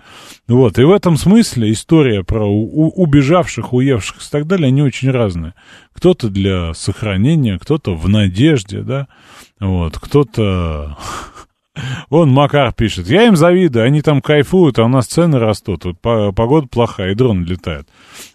Вот, 0.48 0.78
и 0.78 0.85
в 0.85 0.90
этом 0.90 1.16
смысле 1.16 1.70
история 1.70 2.24
про 2.24 2.44
убежавших, 2.47 3.72
уевших 3.72 4.16
и 4.18 4.31
так 4.31 4.47
далее, 4.47 4.68
они 4.68 4.82
очень 4.82 5.10
разные. 5.10 5.55
Кто-то 5.93 6.28
для 6.28 6.74
сохранения, 6.74 7.59
кто-то 7.59 7.94
в 7.94 8.09
надежде, 8.09 8.81
да, 8.82 9.06
вот, 9.60 9.98
кто-то 9.98 10.97
Вон 12.10 12.30
Макар 12.30 12.72
пишет, 12.72 13.06
я 13.06 13.26
им 13.26 13.36
завидую, 13.36 13.84
они 13.84 14.02
там 14.02 14.20
кайфуют, 14.20 14.78
а 14.78 14.84
у 14.84 14.88
нас 14.88 15.06
цены 15.06 15.38
растут, 15.38 15.84
вот 15.84 16.01
погода 16.01 16.66
плохая, 16.66 17.12
и 17.12 17.14
дрон 17.14 17.44
летает. 17.44 17.86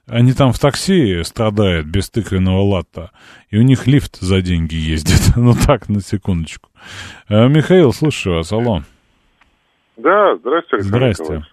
Они 0.07 0.31
там 0.31 0.53
в 0.53 0.59
такси 0.59 1.21
страдают 1.23 1.85
без 1.85 2.09
тыквенного 2.09 2.61
латта, 2.61 3.11
и 3.49 3.57
у 3.57 3.61
них 3.61 3.87
лифт 3.87 4.17
за 4.17 4.41
деньги 4.41 4.75
ездит. 4.75 5.35
ну 5.35 5.53
так, 5.53 5.89
на 5.89 5.99
секундочку. 5.99 6.69
А, 7.27 7.47
Михаил, 7.47 7.91
слушаю 7.91 8.37
вас, 8.37 8.51
алло. 8.53 8.81
Да, 9.97 10.35
здрасте, 10.37 10.75
Александр 10.75 10.97
Здрасте. 10.97 11.23
Николаевич. 11.23 11.47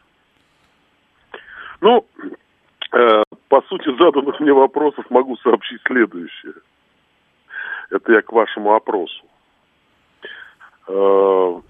Ну, 1.81 2.07
э, 2.93 3.23
по 3.49 3.63
сути 3.63 3.97
заданных 3.99 4.39
мне 4.39 4.53
вопросов 4.53 5.05
могу 5.11 5.37
сообщить 5.39 5.81
следующее. 5.87 6.55
Это 7.91 8.13
я 8.13 8.23
к 8.23 8.33
вашему 8.33 8.73
опросу. 8.75 9.25
Э, 10.87 11.61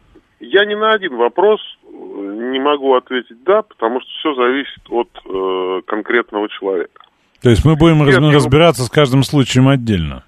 я 0.42 0.64
ни 0.64 0.74
на 0.74 0.90
один 0.90 1.16
вопрос 1.16 1.60
не 1.84 2.58
могу 2.58 2.94
ответить 2.94 3.42
«да», 3.44 3.62
потому 3.62 4.00
что 4.00 4.10
все 4.18 4.34
зависит 4.34 4.82
от 4.90 5.08
э, 5.24 5.80
конкретного 5.86 6.48
человека. 6.48 7.00
То 7.40 7.50
есть 7.50 7.64
мы 7.64 7.76
будем 7.76 8.02
раз, 8.02 8.16
разбираться 8.16 8.82
с 8.82 8.90
каждым 8.90 9.22
случаем 9.22 9.68
отдельно? 9.68 10.24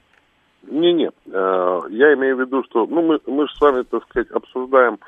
Не, 0.71 0.93
нет. 0.93 1.15
Э, 1.27 1.81
я 1.91 2.15
имею 2.15 2.37
в 2.37 2.41
виду, 2.41 2.63
что 2.65 2.87
ну, 2.87 3.03
мы, 3.03 3.19
мы 3.27 3.47
же 3.47 3.55
с 3.55 3.61
вами, 3.61 3.83
так 3.83 4.03
сказать, 4.09 4.31
обсуждаем 4.31 4.99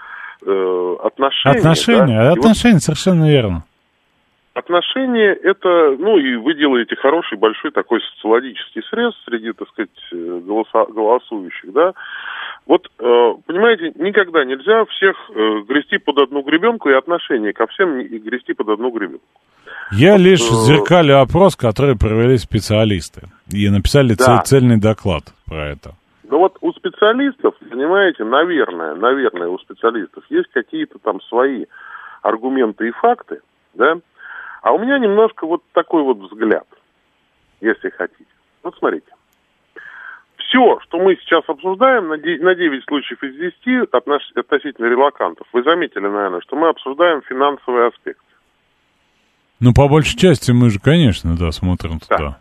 э, 0.44 0.96
отношения. 1.04 1.58
Отношения, 1.58 2.18
да? 2.18 2.32
отношения, 2.32 2.74
вот 2.74 2.82
совершенно 2.82 3.30
верно. 3.30 3.64
Отношения 4.56 5.34
это, 5.34 5.94
ну 5.98 6.16
и 6.16 6.34
вы 6.36 6.54
делаете 6.54 6.96
хороший, 6.96 7.36
большой 7.36 7.72
такой 7.72 8.00
социологический 8.00 8.82
срез 8.88 9.12
среди, 9.26 9.52
так 9.52 9.68
сказать, 9.68 9.90
э, 10.12 10.40
голоса, 10.46 10.86
голосующих, 10.86 11.74
да. 11.74 11.92
Вот, 12.66 12.86
э, 12.86 13.34
понимаете, 13.44 13.92
никогда 13.96 14.46
нельзя 14.46 14.86
всех 14.86 15.14
э, 15.28 15.34
грести 15.68 15.98
под 15.98 16.20
одну 16.20 16.40
гребенку 16.40 16.88
и 16.88 16.94
отношения 16.94 17.52
ко 17.52 17.66
всем 17.66 18.00
грести 18.00 18.54
под 18.54 18.70
одну 18.70 18.90
гребенку. 18.92 19.26
Я 19.92 20.12
вот, 20.12 20.22
лишь 20.22 20.40
э... 20.40 20.54
зеркалю 20.64 21.20
опрос, 21.20 21.54
который 21.54 21.98
провели 21.98 22.38
специалисты. 22.38 23.28
И 23.52 23.68
написали 23.68 24.14
да. 24.14 24.40
цельный 24.40 24.80
доклад 24.80 25.24
про 25.46 25.68
это. 25.68 25.90
Ну 26.30 26.38
вот 26.38 26.56
у 26.62 26.72
специалистов, 26.72 27.54
понимаете, 27.58 28.24
наверное, 28.24 28.94
наверное, 28.94 29.48
у 29.48 29.58
специалистов 29.58 30.24
есть 30.30 30.48
какие-то 30.54 30.98
там 30.98 31.20
свои 31.28 31.66
аргументы 32.22 32.88
и 32.88 32.92
факты, 32.92 33.40
да, 33.74 33.98
а 34.66 34.72
у 34.72 34.80
меня 34.80 34.98
немножко 34.98 35.46
вот 35.46 35.62
такой 35.72 36.02
вот 36.02 36.18
взгляд, 36.18 36.66
если 37.60 37.88
хотите. 37.90 38.26
Вот 38.64 38.74
смотрите 38.76 39.06
все, 40.38 40.80
что 40.80 40.98
мы 40.98 41.16
сейчас 41.16 41.44
обсуждаем, 41.46 42.08
на 42.08 42.18
9 42.18 42.84
случаев 42.84 43.22
из 43.22 43.36
10 43.64 43.88
относительно 43.92 44.86
релакантов, 44.86 45.46
вы 45.52 45.62
заметили, 45.62 46.00
наверное, 46.00 46.40
что 46.40 46.56
мы 46.56 46.68
обсуждаем 46.68 47.22
финансовый 47.22 47.86
аспект. 47.86 48.20
Ну, 49.60 49.72
по 49.72 49.88
большей 49.88 50.18
части 50.18 50.50
мы 50.50 50.70
же, 50.70 50.80
конечно, 50.80 51.36
да, 51.38 51.52
смотрим 51.52 52.00
туда. 52.00 52.18
Да. 52.18 52.38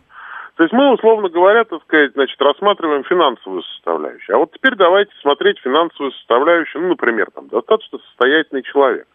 То 0.56 0.64
есть 0.64 0.72
мы, 0.72 0.94
условно 0.94 1.28
говоря, 1.28 1.64
так 1.64 1.82
сказать, 1.82 2.12
значит, 2.14 2.40
рассматриваем 2.40 3.04
финансовую 3.04 3.62
составляющую. 3.62 4.34
А 4.34 4.38
вот 4.38 4.52
теперь 4.52 4.74
давайте 4.74 5.12
смотреть 5.20 5.58
финансовую 5.60 6.12
составляющую, 6.12 6.82
ну, 6.82 6.88
например, 6.88 7.30
там, 7.32 7.48
достаточно 7.48 7.98
состоятельный 7.98 8.62
человек. 8.62 9.06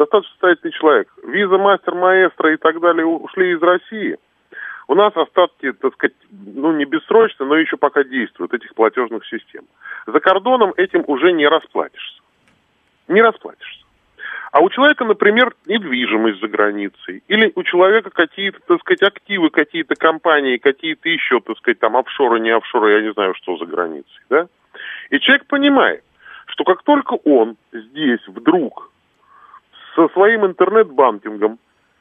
Достаточно 0.00 0.32
состоятельный 0.32 0.72
человек. 0.72 1.12
Виза, 1.24 1.58
мастер, 1.58 1.94
маэстро 1.94 2.54
и 2.54 2.56
так 2.56 2.80
далее 2.80 3.04
ушли 3.04 3.52
из 3.52 3.62
России– 3.62 4.16
у 4.90 4.96
нас 4.96 5.16
остатки, 5.16 5.70
так 5.70 5.94
сказать, 5.94 6.16
ну 6.32 6.72
не 6.72 6.84
бессрочно, 6.84 7.46
но 7.46 7.54
еще 7.54 7.76
пока 7.76 8.02
действуют 8.02 8.52
этих 8.52 8.74
платежных 8.74 9.24
систем. 9.24 9.62
За 10.04 10.18
кордоном 10.18 10.74
этим 10.76 11.04
уже 11.06 11.30
не 11.30 11.46
расплатишься. 11.46 12.20
Не 13.06 13.22
расплатишься. 13.22 13.84
А 14.50 14.58
у 14.58 14.68
человека, 14.68 15.04
например, 15.04 15.54
недвижимость 15.66 16.40
за 16.40 16.48
границей, 16.48 17.22
или 17.28 17.52
у 17.54 17.62
человека 17.62 18.10
какие-то, 18.10 18.58
так 18.66 18.80
сказать, 18.80 19.02
активы, 19.02 19.50
какие-то 19.50 19.94
компании, 19.94 20.56
какие-то 20.56 21.08
еще, 21.08 21.38
так 21.38 21.56
сказать, 21.58 21.78
там 21.78 21.96
офшоры, 21.96 22.40
не 22.40 22.50
офшоры, 22.50 22.94
я 22.94 23.02
не 23.02 23.12
знаю, 23.12 23.34
что 23.34 23.58
за 23.58 23.66
границей, 23.66 24.22
да? 24.28 24.48
И 25.10 25.20
человек 25.20 25.46
понимает, 25.46 26.02
что 26.46 26.64
как 26.64 26.82
только 26.82 27.12
он 27.12 27.56
здесь 27.72 28.26
вдруг 28.26 28.90
со 30.00 30.12
своим 30.14 30.46
интернет-банкингом 30.46 31.58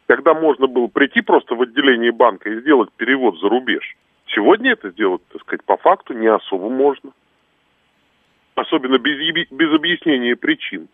когда 0.08 0.34
можно 0.34 0.66
было 0.66 0.88
прийти 0.88 1.22
просто 1.22 1.54
в 1.54 1.62
отделение 1.62 2.12
банка 2.12 2.50
и 2.50 2.62
сделать 2.62 2.90
перевод 2.98 3.40
за 3.40 3.48
рубеж 3.48 3.96
Сегодня 4.34 4.74
это 4.74 4.92
сделать, 4.92 5.22
так 5.32 5.42
сказать, 5.42 5.64
по 5.66 5.78
факту 5.78 6.14
не 6.14 6.28
особо 6.28 6.70
можно. 6.70 7.12
Особенно 8.56 9.00
без, 9.00 9.18
без 9.50 9.74
объяснения 9.74 10.36
причин. 10.36 10.88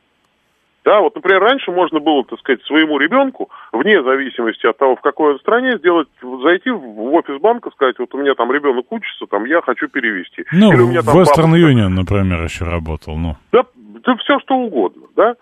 Да, 0.85 1.01
вот, 1.01 1.15
например, 1.15 1.41
раньше 1.41 1.71
можно 1.71 1.99
было, 1.99 2.23
так 2.23 2.39
сказать, 2.39 2.61
своему 2.63 2.99
ребенку, 2.99 3.49
вне 3.73 4.03
зависимости 4.03 4.67
от 4.67 4.77
того, 4.77 4.95
в 4.95 5.01
какой 5.01 5.33
он 5.33 5.39
стране, 5.39 5.77
сделать, 5.79 6.07
зайти 6.21 6.69
в 6.69 7.13
офис 7.13 7.41
банка, 7.41 7.71
сказать, 7.71 7.97
вот 7.97 8.13
у 8.13 8.19
меня 8.19 8.35
там 8.35 8.51
ребенок 8.51 8.85
учится, 8.91 9.25
там 9.25 9.45
я 9.45 9.61
хочу 9.61 9.87
перевести. 9.89 10.45
Ну, 10.53 10.71
Или 10.71 10.81
у 10.81 10.87
меня 10.87 11.01
там 11.01 11.17
Western 11.17 11.49
бабушка- 11.51 11.71
Union, 11.71 11.89
например, 11.89 12.43
еще 12.43 12.65
работал, 12.65 13.17
ну. 13.17 13.35
Да, 13.51 13.65
да 13.75 14.15
все 14.17 14.39
что 14.39 14.55
угодно, 14.55 15.07
да. 15.15 15.35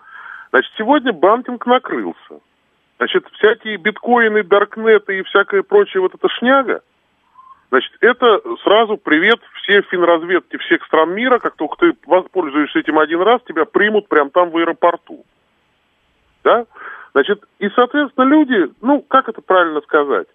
Значит, 0.54 0.72
сегодня 0.78 1.12
банкинг 1.12 1.66
накрылся. 1.66 2.38
Значит, 2.98 3.26
всякие 3.32 3.76
биткоины, 3.76 4.44
даркнеты 4.44 5.18
и 5.18 5.22
всякая 5.24 5.64
прочая 5.64 6.00
вот 6.00 6.14
эта 6.14 6.28
шняга, 6.28 6.80
значит, 7.70 7.92
это 8.00 8.40
сразу 8.62 8.96
привет 8.96 9.40
все 9.54 9.82
финразведки 9.82 10.56
всех 10.58 10.84
стран 10.84 11.12
мира, 11.12 11.40
как 11.40 11.56
только 11.56 11.74
ты 11.78 11.96
воспользуешься 12.06 12.78
этим 12.78 13.00
один 13.00 13.20
раз, 13.22 13.42
тебя 13.48 13.64
примут 13.64 14.06
прямо 14.06 14.30
там 14.30 14.50
в 14.50 14.56
аэропорту. 14.56 15.26
Да? 16.44 16.66
Значит, 17.14 17.42
и, 17.58 17.68
соответственно, 17.70 18.26
люди, 18.26 18.72
ну, 18.80 19.02
как 19.02 19.28
это 19.28 19.42
правильно 19.42 19.80
сказать, 19.80 20.28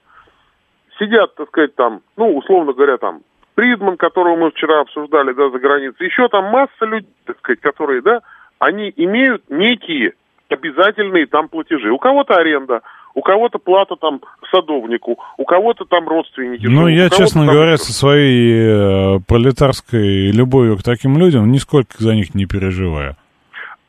сидят, 0.99 1.33
так 1.35 1.47
сказать, 1.47 1.75
там, 1.75 2.01
ну, 2.17 2.35
условно 2.35 2.73
говоря, 2.73 2.97
там, 2.97 3.21
Фридман, 3.55 3.95
которого 3.95 4.35
мы 4.35 4.51
вчера 4.51 4.81
обсуждали, 4.81 5.31
да, 5.31 5.49
за 5.49 5.59
границей, 5.59 6.07
еще 6.07 6.27
там 6.27 6.43
масса 6.51 6.83
людей, 6.83 7.09
так 7.23 7.37
сказать, 7.37 7.61
которые, 7.61 8.01
да, 8.01 8.19
они 8.59 8.93
имеют 8.95 9.49
некие 9.49 10.13
обязательные 10.49 11.25
там 11.25 11.47
платежи. 11.47 11.91
У 11.91 11.97
кого-то 11.97 12.35
аренда, 12.35 12.81
у 13.15 13.21
кого-то 13.21 13.57
плата 13.57 13.95
там 13.95 14.21
садовнику, 14.51 15.17
у 15.37 15.45
кого-то 15.45 15.85
там 15.85 16.07
родственники. 16.07 16.65
Ну, 16.65 16.87
живут, 16.87 16.91
я, 16.91 17.09
честно 17.09 17.45
там 17.45 17.55
говоря, 17.55 17.77
со 17.77 17.93
своей 17.93 19.15
э, 19.15 19.19
пролетарской 19.27 20.31
любовью 20.31 20.77
к 20.77 20.83
таким 20.83 21.17
людям 21.17 21.51
нисколько 21.51 21.95
за 21.97 22.13
них 22.13 22.35
не 22.35 22.45
переживаю. 22.45 23.15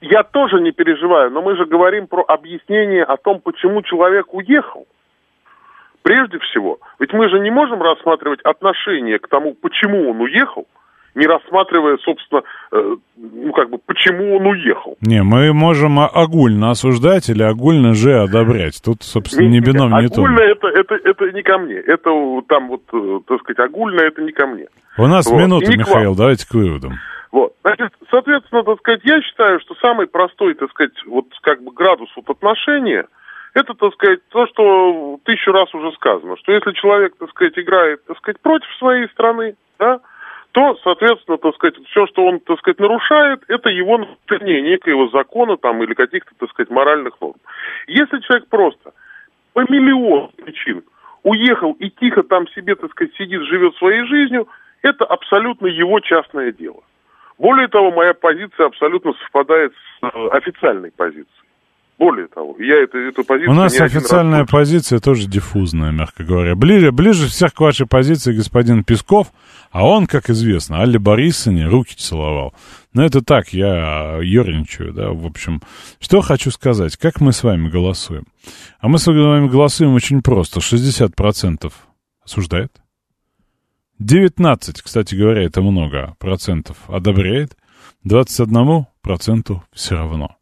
Я 0.00 0.22
тоже 0.22 0.60
не 0.60 0.72
переживаю, 0.72 1.30
но 1.30 1.42
мы 1.42 1.56
же 1.56 1.66
говорим 1.66 2.06
про 2.06 2.24
объяснение 2.26 3.04
о 3.04 3.18
том, 3.18 3.40
почему 3.40 3.82
человек 3.82 4.32
уехал. 4.32 4.86
Прежде 6.02 6.38
всего, 6.38 6.78
ведь 6.98 7.12
мы 7.12 7.28
же 7.28 7.38
не 7.40 7.50
можем 7.50 7.82
рассматривать 7.82 8.40
отношение 8.40 9.18
к 9.18 9.28
тому, 9.28 9.54
почему 9.54 10.10
он 10.10 10.20
уехал, 10.22 10.66
не 11.14 11.26
рассматривая, 11.26 11.98
собственно, 11.98 12.42
э, 12.72 12.96
ну 13.16 13.52
как 13.52 13.70
бы, 13.70 13.78
почему 13.78 14.36
он 14.36 14.46
уехал. 14.46 14.96
Не, 15.00 15.22
мы 15.22 15.52
можем 15.52 15.98
огульно 15.98 16.70
осуждать 16.70 17.28
или 17.28 17.42
огульно 17.42 17.94
же 17.94 18.20
одобрять. 18.20 18.80
Тут, 18.84 19.02
собственно, 19.02 19.48
не 19.48 19.60
бином, 19.60 19.92
не 20.00 20.08
то. 20.08 20.22
Огульно 20.22 20.40
это, 20.40 20.68
это, 20.68 20.94
это 21.02 21.32
не 21.32 21.42
ко 21.42 21.58
мне. 21.58 21.76
Это 21.76 22.10
там 22.48 22.68
вот, 22.68 22.82
э, 22.92 23.20
так 23.26 23.40
сказать, 23.40 23.58
огульно 23.58 24.00
это 24.00 24.22
не 24.22 24.32
ко 24.32 24.46
мне. 24.46 24.66
У 24.98 25.06
нас 25.06 25.26
Вот. 25.26 25.38
минута. 25.38 25.70
Михаил, 25.70 26.14
давайте 26.14 26.46
к 26.46 26.54
выводам. 26.54 26.94
Вот. 27.32 27.54
Значит, 27.62 27.92
соответственно, 28.10 28.64
так 28.64 28.78
сказать, 28.78 29.00
я 29.04 29.20
считаю, 29.22 29.60
что 29.60 29.74
самый 29.76 30.06
простой, 30.06 30.54
так 30.54 30.70
сказать, 30.70 30.92
вот 31.06 31.26
как 31.42 31.62
бы 31.62 31.72
градус 31.72 32.08
вот 32.16 32.28
отношения, 32.28 33.06
это, 33.54 33.74
так 33.74 33.92
сказать, 33.94 34.20
то, 34.28 34.46
что 34.46 35.18
тысячу 35.24 35.52
раз 35.52 35.72
уже 35.74 35.92
сказано, 35.92 36.36
что 36.38 36.52
если 36.52 36.72
человек, 36.72 37.14
так 37.18 37.30
сказать, 37.30 37.58
играет, 37.58 38.04
так 38.06 38.16
сказать, 38.18 38.40
против 38.40 38.68
своей 38.78 39.08
страны, 39.08 39.54
да, 39.78 40.00
то, 40.52 40.76
соответственно, 40.82 41.38
так 41.38 41.54
сказать, 41.54 41.76
все, 41.90 42.06
что 42.06 42.24
он, 42.24 42.40
так 42.40 42.58
сказать, 42.58 42.80
нарушает, 42.80 43.44
это 43.48 43.70
его 43.70 43.98
нарушение 43.98 44.62
некоего 44.62 45.08
закона 45.08 45.56
там 45.56 45.82
или 45.82 45.94
каких-то, 45.94 46.32
так 46.38 46.50
сказать, 46.50 46.70
моральных 46.70 47.20
норм. 47.20 47.36
Если 47.86 48.18
человек 48.20 48.48
просто 48.48 48.92
по 49.52 49.60
миллиону 49.60 50.32
причин 50.36 50.82
уехал 51.22 51.72
и 51.72 51.90
тихо 51.90 52.22
там 52.22 52.48
себе, 52.48 52.74
так 52.74 52.90
сказать, 52.90 53.14
сидит, 53.16 53.42
живет 53.42 53.76
своей 53.76 54.04
жизнью, 54.06 54.48
это 54.82 55.04
абсолютно 55.04 55.66
его 55.66 56.00
частное 56.00 56.52
дело. 56.52 56.82
Более 57.38 57.68
того, 57.68 57.90
моя 57.90 58.14
позиция 58.14 58.66
абсолютно 58.66 59.12
совпадает 59.14 59.72
с 59.72 60.04
э, 60.04 60.28
официальной 60.32 60.90
позицией. 60.90 61.26
Более 62.00 62.28
того, 62.28 62.56
я 62.58 62.82
это, 62.82 62.96
эту 62.96 63.24
позицию 63.24 63.50
У 63.50 63.54
нас 63.54 63.78
официальная 63.78 64.46
позиция 64.46 65.00
тоже 65.00 65.28
диффузная, 65.28 65.90
мягко 65.90 66.24
говоря. 66.24 66.54
Ближе, 66.56 66.92
ближе 66.92 67.28
всех 67.28 67.52
к 67.52 67.60
вашей 67.60 67.86
позиции 67.86 68.32
господин 68.32 68.84
Песков, 68.84 69.30
а 69.70 69.86
он, 69.86 70.06
как 70.06 70.30
известно, 70.30 70.80
Алле 70.80 70.98
Борисовне 70.98 71.66
руки 71.66 71.94
целовал. 71.94 72.54
Но 72.94 73.04
это 73.04 73.20
так, 73.20 73.52
я 73.52 74.18
ерничаю, 74.22 74.94
да, 74.94 75.10
в 75.10 75.26
общем. 75.26 75.60
Что 76.00 76.22
хочу 76.22 76.50
сказать, 76.50 76.96
как 76.96 77.20
мы 77.20 77.32
с 77.34 77.42
вами 77.42 77.68
голосуем? 77.68 78.24
А 78.78 78.88
мы 78.88 78.96
с 78.96 79.06
вами 79.06 79.48
голосуем 79.48 79.92
очень 79.92 80.22
просто. 80.22 80.60
60% 80.60 81.70
осуждает. 82.24 82.72
19, 83.98 84.80
кстати 84.80 85.14
говоря, 85.14 85.42
это 85.42 85.60
много 85.60 86.14
процентов 86.18 86.78
одобряет. 86.88 87.58
21 88.04 88.86
проценту 89.02 89.62
все 89.74 89.96
равно. 89.96 90.39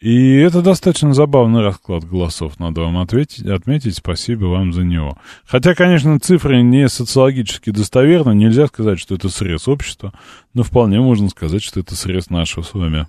И 0.00 0.34
это 0.36 0.60
достаточно 0.60 1.14
забавный 1.14 1.62
расклад 1.62 2.04
голосов, 2.04 2.58
надо 2.58 2.82
вам 2.82 2.98
ответить, 2.98 3.46
отметить. 3.46 3.96
Спасибо 3.96 4.44
вам 4.44 4.72
за 4.74 4.82
него. 4.82 5.16
Хотя, 5.46 5.74
конечно, 5.74 6.20
цифры 6.20 6.60
не 6.60 6.88
социологически 6.88 7.70
достоверны. 7.70 8.34
Нельзя 8.34 8.66
сказать, 8.66 9.00
что 9.00 9.14
это 9.14 9.30
срез 9.30 9.68
общества, 9.68 10.12
но 10.52 10.62
вполне 10.62 11.00
можно 11.00 11.30
сказать, 11.30 11.62
что 11.62 11.80
это 11.80 11.94
срез 11.94 12.28
нашего 12.28 12.62
с 12.62 12.74
вами 12.74 13.06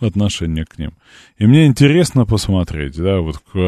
отношения 0.00 0.64
к 0.64 0.78
ним. 0.78 0.94
И 1.36 1.46
мне 1.46 1.66
интересно 1.66 2.24
посмотреть, 2.24 2.96
да, 2.96 3.20
вот 3.20 3.36
э, 3.52 3.58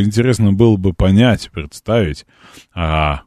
интересно 0.00 0.54
было 0.54 0.78
бы 0.78 0.94
понять, 0.94 1.50
представить, 1.52 2.24
а, 2.74 3.22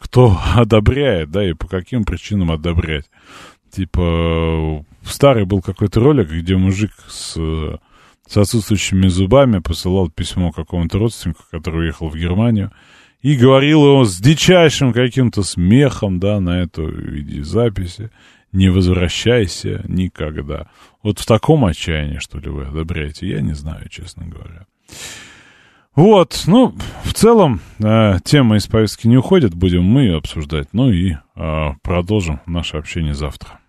кто 0.00 0.36
одобряет, 0.56 1.30
да, 1.30 1.48
и 1.48 1.52
по 1.52 1.68
каким 1.68 2.04
причинам 2.04 2.50
одобрять. 2.50 3.06
Типа, 3.70 4.84
старый 5.04 5.44
был 5.44 5.60
какой-то 5.60 6.00
ролик, 6.00 6.30
где 6.30 6.56
мужик 6.56 6.92
с, 7.08 7.34
э, 7.36 7.76
с 8.26 8.36
отсутствующими 8.36 9.08
зубами 9.08 9.58
посылал 9.58 10.10
письмо 10.10 10.52
какому-то 10.52 10.98
родственнику, 10.98 11.42
который 11.50 11.84
уехал 11.84 12.08
в 12.08 12.16
Германию, 12.16 12.72
и 13.20 13.36
говорил 13.36 13.84
его 13.84 14.04
с 14.04 14.18
дичайшим 14.18 14.92
каким-то 14.92 15.42
смехом, 15.42 16.20
да, 16.20 16.40
на 16.40 16.62
эту 16.62 16.86
видеозаписи. 16.86 18.10
Не 18.52 18.68
возвращайся 18.68 19.82
никогда. 19.88 20.68
Вот 21.02 21.18
в 21.18 21.26
таком 21.26 21.64
отчаянии, 21.64 22.18
что 22.18 22.38
ли, 22.38 22.48
вы 22.48 22.64
одобряете, 22.64 23.28
я 23.28 23.40
не 23.40 23.54
знаю, 23.54 23.88
честно 23.88 24.26
говоря. 24.26 24.66
Вот, 25.96 26.42
ну, 26.46 26.74
в 27.04 27.14
целом, 27.14 27.60
э, 27.78 28.18
тема 28.24 28.56
из 28.56 28.66
повестки 28.66 29.06
не 29.06 29.16
уходит, 29.16 29.54
будем 29.54 29.84
мы 29.84 30.02
ее 30.02 30.16
обсуждать, 30.16 30.68
ну 30.72 30.90
и 30.90 31.12
э, 31.12 31.68
продолжим 31.82 32.40
наше 32.46 32.76
общение 32.76 33.14
завтра. 33.14 33.60